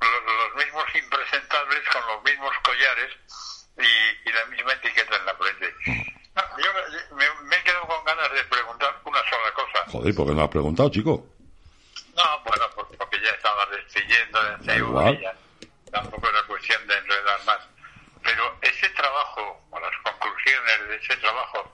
los 0.00 0.64
mismos 0.64 0.84
impresentables, 0.94 1.88
con 1.92 2.06
los 2.06 2.22
mismos 2.24 2.52
collares, 2.62 3.10
y, 3.78 4.30
la 4.30 4.44
misma 4.46 4.72
etiqueta 4.72 5.16
en 5.16 5.26
la 5.26 5.34
frente. 5.34 5.74
yo 5.86 7.16
me, 7.16 7.56
he 7.56 7.62
quedado 7.62 7.86
con 7.86 8.04
ganas 8.04 8.32
de 8.32 8.44
preguntar 8.44 9.00
una 9.04 9.20
sola 9.28 9.54
cosa. 9.54 9.90
Joder, 9.90 10.14
¿por 10.14 10.26
qué 10.26 10.34
no 10.34 10.42
has 10.42 10.48
preguntado, 10.48 10.90
chico? 10.90 11.26
No, 12.16 12.40
bueno, 12.44 12.64
porque 12.74 13.20
ya 13.20 13.30
estaba 13.30 13.66
destruyendo 13.66 14.42
de 14.42 15.20
ya 15.22 15.34
tampoco 15.90 16.28
era 16.28 16.42
cuestión 16.44 16.86
de 16.86 16.96
enredar 16.96 17.44
más. 17.44 17.58
Pero 18.22 18.58
ese 18.62 18.88
trabajo, 18.90 19.64
o 19.70 19.80
las 19.80 19.96
conclusiones 20.02 20.88
de 20.88 20.96
ese 20.96 21.16
trabajo, 21.16 21.72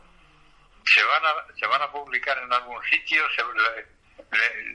¿se 0.85 1.03
van 1.03 1.27
a, 1.27 1.59
se 1.59 1.67
van 1.67 1.83
a 1.83 1.91
publicar 1.91 2.39
en 2.39 2.53
algún 2.53 2.83
sitio? 2.85 3.23
¿Se, 3.35 3.43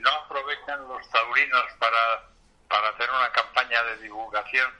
¿No 0.00 0.10
aprovechan 0.10 0.86
los 0.86 1.10
taurinos 1.10 1.64
para, 1.78 2.31
para 2.68 2.88
hacer 2.88 3.08
una 3.10 3.30
campaña 3.32 3.82
de 3.84 3.96
divulgación 3.98 4.70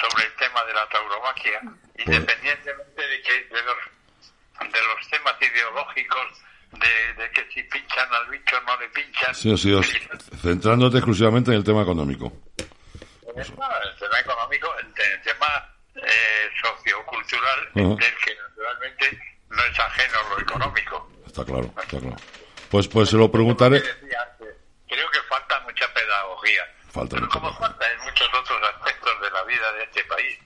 sobre 0.00 0.24
el 0.24 0.32
tema 0.36 0.64
de 0.64 0.74
la 0.74 0.88
tauromaquia, 0.88 1.60
pues- 1.62 2.06
independientemente 2.06 3.06
de 3.06 3.22
que 3.22 3.32
de 3.54 3.62
los, 3.62 4.72
de 4.72 4.80
los 4.82 5.08
temas 5.10 5.34
ideológicos, 5.40 6.42
de, 6.72 7.30
que 7.32 7.46
si 7.52 7.62
pinchan 7.64 8.08
al 8.14 8.26
bicho 8.28 8.60
no 8.66 8.76
le 8.80 8.88
pinchan. 8.88 9.34
Sí, 9.34 9.56
sí, 9.58 9.74
centrándote 10.40 10.98
exclusivamente 10.98 11.50
en 11.50 11.58
el 11.58 11.64
tema 11.64 11.82
económico. 11.82 12.32
En 12.56 13.38
el 13.40 13.46
tema, 13.46 14.20
económico, 14.20 14.74
en 14.80 14.86
el 14.86 15.22
tema 15.22 15.74
eh, 15.94 16.50
sociocultural 16.62 17.70
del 17.74 17.98
que 17.98 18.34
naturalmente 18.48 19.18
no 19.48 19.64
es 19.64 19.78
ajeno 19.78 20.18
lo 20.30 20.40
económico. 20.40 21.10
Está 21.26 21.44
claro, 21.44 21.64
está 21.82 21.98
claro. 21.98 22.16
Pues, 22.70 22.88
pues 22.88 23.10
se 23.10 23.16
lo 23.16 23.30
preguntaré. 23.30 23.82
Creo 23.82 25.10
que 25.10 25.20
falta 25.28 25.60
mucha 25.60 25.92
pedagogía. 25.92 26.62
Falta 26.92 27.16
Pero 27.16 27.28
como 27.28 27.52
falta 27.54 27.90
en 27.90 28.00
muchos 28.04 28.28
otros 28.28 28.60
aspectos 28.74 29.20
de 29.22 29.30
la 29.30 29.42
vida 29.44 29.72
de 29.72 29.84
este 29.84 30.04
país. 30.04 30.38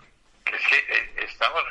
Que 0.44 0.54
es 0.54 0.68
que 0.68 0.78
eh, 0.78 1.26
estamos, 1.28 1.62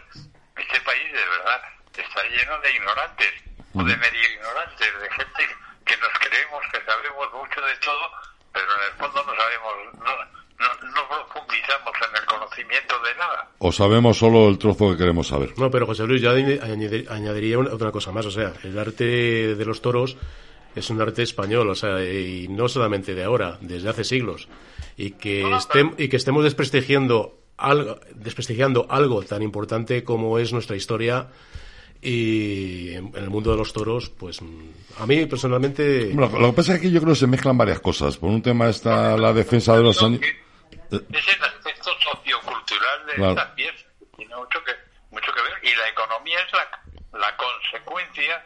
este 0.58 0.82
país 0.82 1.14
de 1.14 1.26
verdad 1.26 1.62
está 1.96 2.22
lleno 2.24 2.60
de 2.60 2.72
ignorantes, 2.76 3.34
o 3.74 3.84
de 3.84 3.96
medio 3.96 4.30
ignorantes, 4.34 5.00
de 5.00 5.10
gente 5.12 5.44
que 5.86 5.98
nos 5.98 6.12
creemos 6.20 6.62
que 6.72 6.82
sabemos 6.84 7.34
mucho 7.34 7.62
de 7.62 7.76
todo, 7.78 8.12
pero 8.52 8.66
en 8.66 8.92
el 8.92 9.00
fondo 9.00 9.24
no 9.24 9.36
sabemos, 9.36 9.74
no, 9.96 10.90
no, 10.90 11.08
profundizamos 11.08 11.94
en 12.10 12.18
el 12.18 12.26
conocimiento 12.26 13.00
de 13.00 13.16
nada. 13.16 13.48
O 13.60 13.72
sabemos 13.72 14.18
solo 14.18 14.50
el 14.50 14.58
trozo 14.58 14.92
que 14.92 14.98
queremos 14.98 15.28
saber. 15.28 15.58
No, 15.58 15.72
pero 15.72 15.86
José 15.86 16.04
Luis, 16.04 16.22
yo 16.22 16.32
añadiría 16.32 17.60
otra 17.60 17.92
cosa 17.92 18.12
más. 18.12 18.26
O 18.26 18.32
sea, 18.32 18.54
el 18.64 18.78
arte 18.78 19.56
de 19.56 19.66
los 19.66 19.82
toros 19.82 20.18
es 20.76 20.90
un 20.90 21.02
arte 21.02 21.24
español, 21.24 21.70
o 21.70 21.76
sea, 21.76 22.04
y 22.04 22.48
no 22.50 22.68
solamente 22.68 23.16
de 23.16 23.24
ahora, 23.24 23.58
desde 23.62 23.90
hace 23.90 24.04
siglos. 24.04 24.48
Y 24.98 25.12
que, 25.12 25.44
y 25.98 26.08
que 26.08 26.18
estemos 26.18 26.44
desprestigiando 26.44 27.40
algo, 27.58 28.00
desprestigiando 28.14 28.88
algo 28.90 29.24
tan 29.24 29.42
importante 29.42 30.04
como 30.04 30.40
es 30.40 30.52
nuestra 30.54 30.76
historia 30.76 31.30
y 32.02 32.94
en, 32.94 33.12
el 33.16 33.30
mundo 33.30 33.52
de 33.52 33.58
los 33.58 33.74
toros, 33.74 34.10
pues 34.10 34.40
a 35.00 35.06
mí 35.08 35.26
personalmente... 35.26 36.14
lo 36.14 36.30
que 36.30 36.54
pasa 36.54 36.76
es 36.76 36.82
que 36.82 36.92
yo 36.92 37.02
creo 37.02 37.14
que 37.14 37.20
se 37.20 37.28
mezclan 37.28 37.58
varias 37.58 37.80
cosas. 37.80 38.18
Por 38.18 38.30
un 38.30 38.42
tema 38.42 38.70
está 38.70 39.18
la 39.18 39.34
defensa 39.34 39.76
de 39.76 39.84
los... 39.84 39.98
Es 39.98 40.04
el 40.04 41.44
aspecto 41.44 41.90
sociocultural 42.00 43.06
de 43.08 43.30
estas 43.30 43.52
piezas, 43.52 43.86
tiene 44.16 44.36
mucho 44.36 44.64
que, 44.64 44.72
mucho 45.10 45.32
que 45.34 45.42
ver, 45.42 45.54
y 45.64 45.76
la 45.76 45.90
economía 45.90 46.38
es 46.46 46.54
la, 46.54 47.20
la 47.20 47.38
consecuencia 47.38 48.46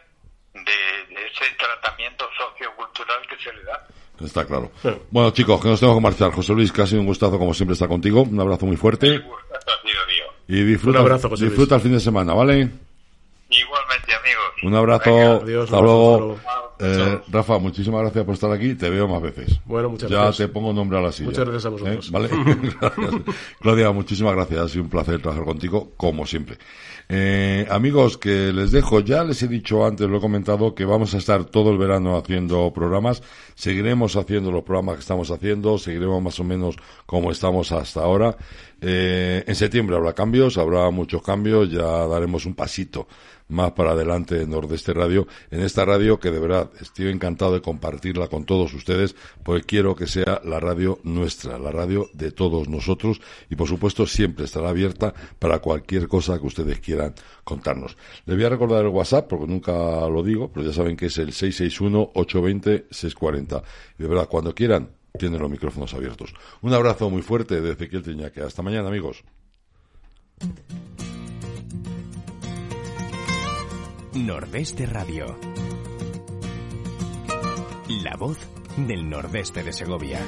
de, 0.54 1.14
ese 1.14 1.44
tratamiento 1.58 2.24
sociocultural 2.36 3.20
que 3.28 3.36
se 3.42 3.52
le 3.52 3.62
da. 3.64 3.86
Está 4.24 4.44
claro. 4.44 4.70
Bueno, 5.10 5.30
chicos, 5.30 5.60
que 5.62 5.68
nos 5.68 5.80
tengo 5.80 5.94
que 5.94 6.00
marchar. 6.00 6.30
José 6.32 6.52
Luis, 6.52 6.70
que 6.72 6.82
ha 6.82 6.86
sido 6.86 7.00
un 7.00 7.06
gustazo, 7.06 7.38
como 7.38 7.54
siempre, 7.54 7.72
estar 7.72 7.88
contigo. 7.88 8.22
Un 8.22 8.38
abrazo 8.38 8.66
muy 8.66 8.76
fuerte. 8.76 9.22
Y 10.46 10.64
disfruta, 10.64 10.98
un 10.98 11.06
abrazo, 11.06 11.28
disfruta 11.28 11.76
el 11.76 11.80
fin 11.80 11.92
de 11.92 12.00
semana, 12.00 12.34
¿vale? 12.34 12.68
Igualmente, 13.50 14.14
amigos. 14.14 14.62
Un 14.62 14.74
abrazo. 14.74 15.62
hasta 15.62 15.80
luego. 15.80 16.38
Eh, 16.82 17.20
Rafa, 17.28 17.58
muchísimas 17.58 18.00
gracias 18.02 18.24
por 18.24 18.34
estar 18.34 18.50
aquí. 18.52 18.74
Te 18.74 18.88
veo 18.88 19.06
más 19.06 19.20
veces. 19.20 19.60
Bueno, 19.66 19.90
muchas 19.90 20.10
gracias. 20.10 20.38
Ya 20.38 20.46
te 20.46 20.52
pongo 20.52 20.72
nombre 20.72 20.98
a 20.98 21.02
la 21.02 21.12
silla. 21.12 21.28
Muchas 21.28 21.44
gracias 21.44 21.66
a 21.66 21.68
vosotros. 21.68 22.06
¿Eh? 22.06 22.10
¿Vale? 22.10 22.28
gracias. 22.80 23.10
Claudia, 23.60 23.90
muchísimas 23.90 24.34
gracias. 24.34 24.60
Ha 24.60 24.68
sido 24.68 24.84
un 24.84 24.90
placer 24.90 25.20
trabajar 25.20 25.44
contigo, 25.44 25.92
como 25.96 26.26
siempre. 26.26 26.58
Eh, 27.12 27.66
amigos, 27.68 28.16
que 28.16 28.52
les 28.52 28.70
dejo, 28.70 29.00
ya 29.00 29.24
les 29.24 29.42
he 29.42 29.48
dicho 29.48 29.84
antes, 29.84 30.08
lo 30.08 30.18
he 30.18 30.20
comentado, 30.20 30.76
que 30.76 30.84
vamos 30.84 31.12
a 31.14 31.18
estar 31.18 31.44
todo 31.44 31.72
el 31.72 31.76
verano 31.76 32.16
haciendo 32.16 32.72
programas. 32.72 33.20
Seguiremos 33.56 34.14
haciendo 34.14 34.52
los 34.52 34.62
programas 34.62 34.94
que 34.94 35.00
estamos 35.00 35.30
haciendo, 35.32 35.76
seguiremos 35.76 36.22
más 36.22 36.38
o 36.38 36.44
menos 36.44 36.76
como 37.06 37.32
estamos 37.32 37.72
hasta 37.72 38.00
ahora. 38.00 38.36
Eh, 38.80 39.44
en 39.46 39.54
septiembre 39.54 39.96
habrá 39.96 40.14
cambios, 40.14 40.58
habrá 40.58 40.90
muchos 40.90 41.22
cambios, 41.22 41.70
ya 41.70 42.06
daremos 42.06 42.46
un 42.46 42.54
pasito 42.54 43.06
más 43.50 43.72
para 43.72 43.90
adelante 43.92 44.42
en 44.42 44.50
Nordeste 44.50 44.92
Radio, 44.94 45.26
en 45.50 45.62
esta 45.62 45.84
radio 45.84 46.20
que 46.20 46.30
de 46.30 46.38
verdad 46.38 46.70
estoy 46.80 47.08
encantado 47.08 47.52
de 47.52 47.60
compartirla 47.60 48.28
con 48.28 48.44
todos 48.44 48.72
ustedes, 48.72 49.16
porque 49.42 49.64
quiero 49.64 49.96
que 49.96 50.06
sea 50.06 50.40
la 50.44 50.60
radio 50.60 51.00
nuestra, 51.02 51.58
la 51.58 51.72
radio 51.72 52.08
de 52.14 52.30
todos 52.32 52.68
nosotros 52.68 53.20
y 53.50 53.56
por 53.56 53.68
supuesto 53.68 54.06
siempre 54.06 54.44
estará 54.44 54.68
abierta 54.70 55.12
para 55.38 55.58
cualquier 55.58 56.08
cosa 56.08 56.38
que 56.38 56.46
ustedes 56.46 56.80
quieran 56.80 57.14
contarnos. 57.44 57.98
Les 58.24 58.36
voy 58.36 58.46
a 58.46 58.50
recordar 58.50 58.84
el 58.84 58.90
WhatsApp 58.90 59.28
porque 59.28 59.46
nunca 59.46 59.72
lo 60.08 60.22
digo, 60.22 60.50
pero 60.52 60.66
ya 60.66 60.72
saben 60.72 60.96
que 60.96 61.06
es 61.06 61.18
el 61.18 61.32
661-820-640. 61.32 63.62
Y 63.98 64.02
de 64.02 64.08
verdad, 64.08 64.28
cuando 64.28 64.54
quieran, 64.54 64.90
tienen 65.18 65.40
los 65.40 65.50
micrófonos 65.50 65.94
abiertos. 65.94 66.34
Un 66.62 66.74
abrazo 66.74 67.10
muy 67.10 67.22
fuerte 67.22 67.60
de 67.60 67.72
Ezequiel 67.72 68.02
Teñaque. 68.02 68.42
Hasta 68.42 68.62
mañana, 68.62 68.88
amigos. 68.88 69.22
Nordeste 74.14 74.86
Radio. 74.86 75.38
La 78.02 78.16
voz 78.16 78.38
del 78.76 79.08
nordeste 79.08 79.62
de 79.62 79.72
Segovia. 79.72 80.20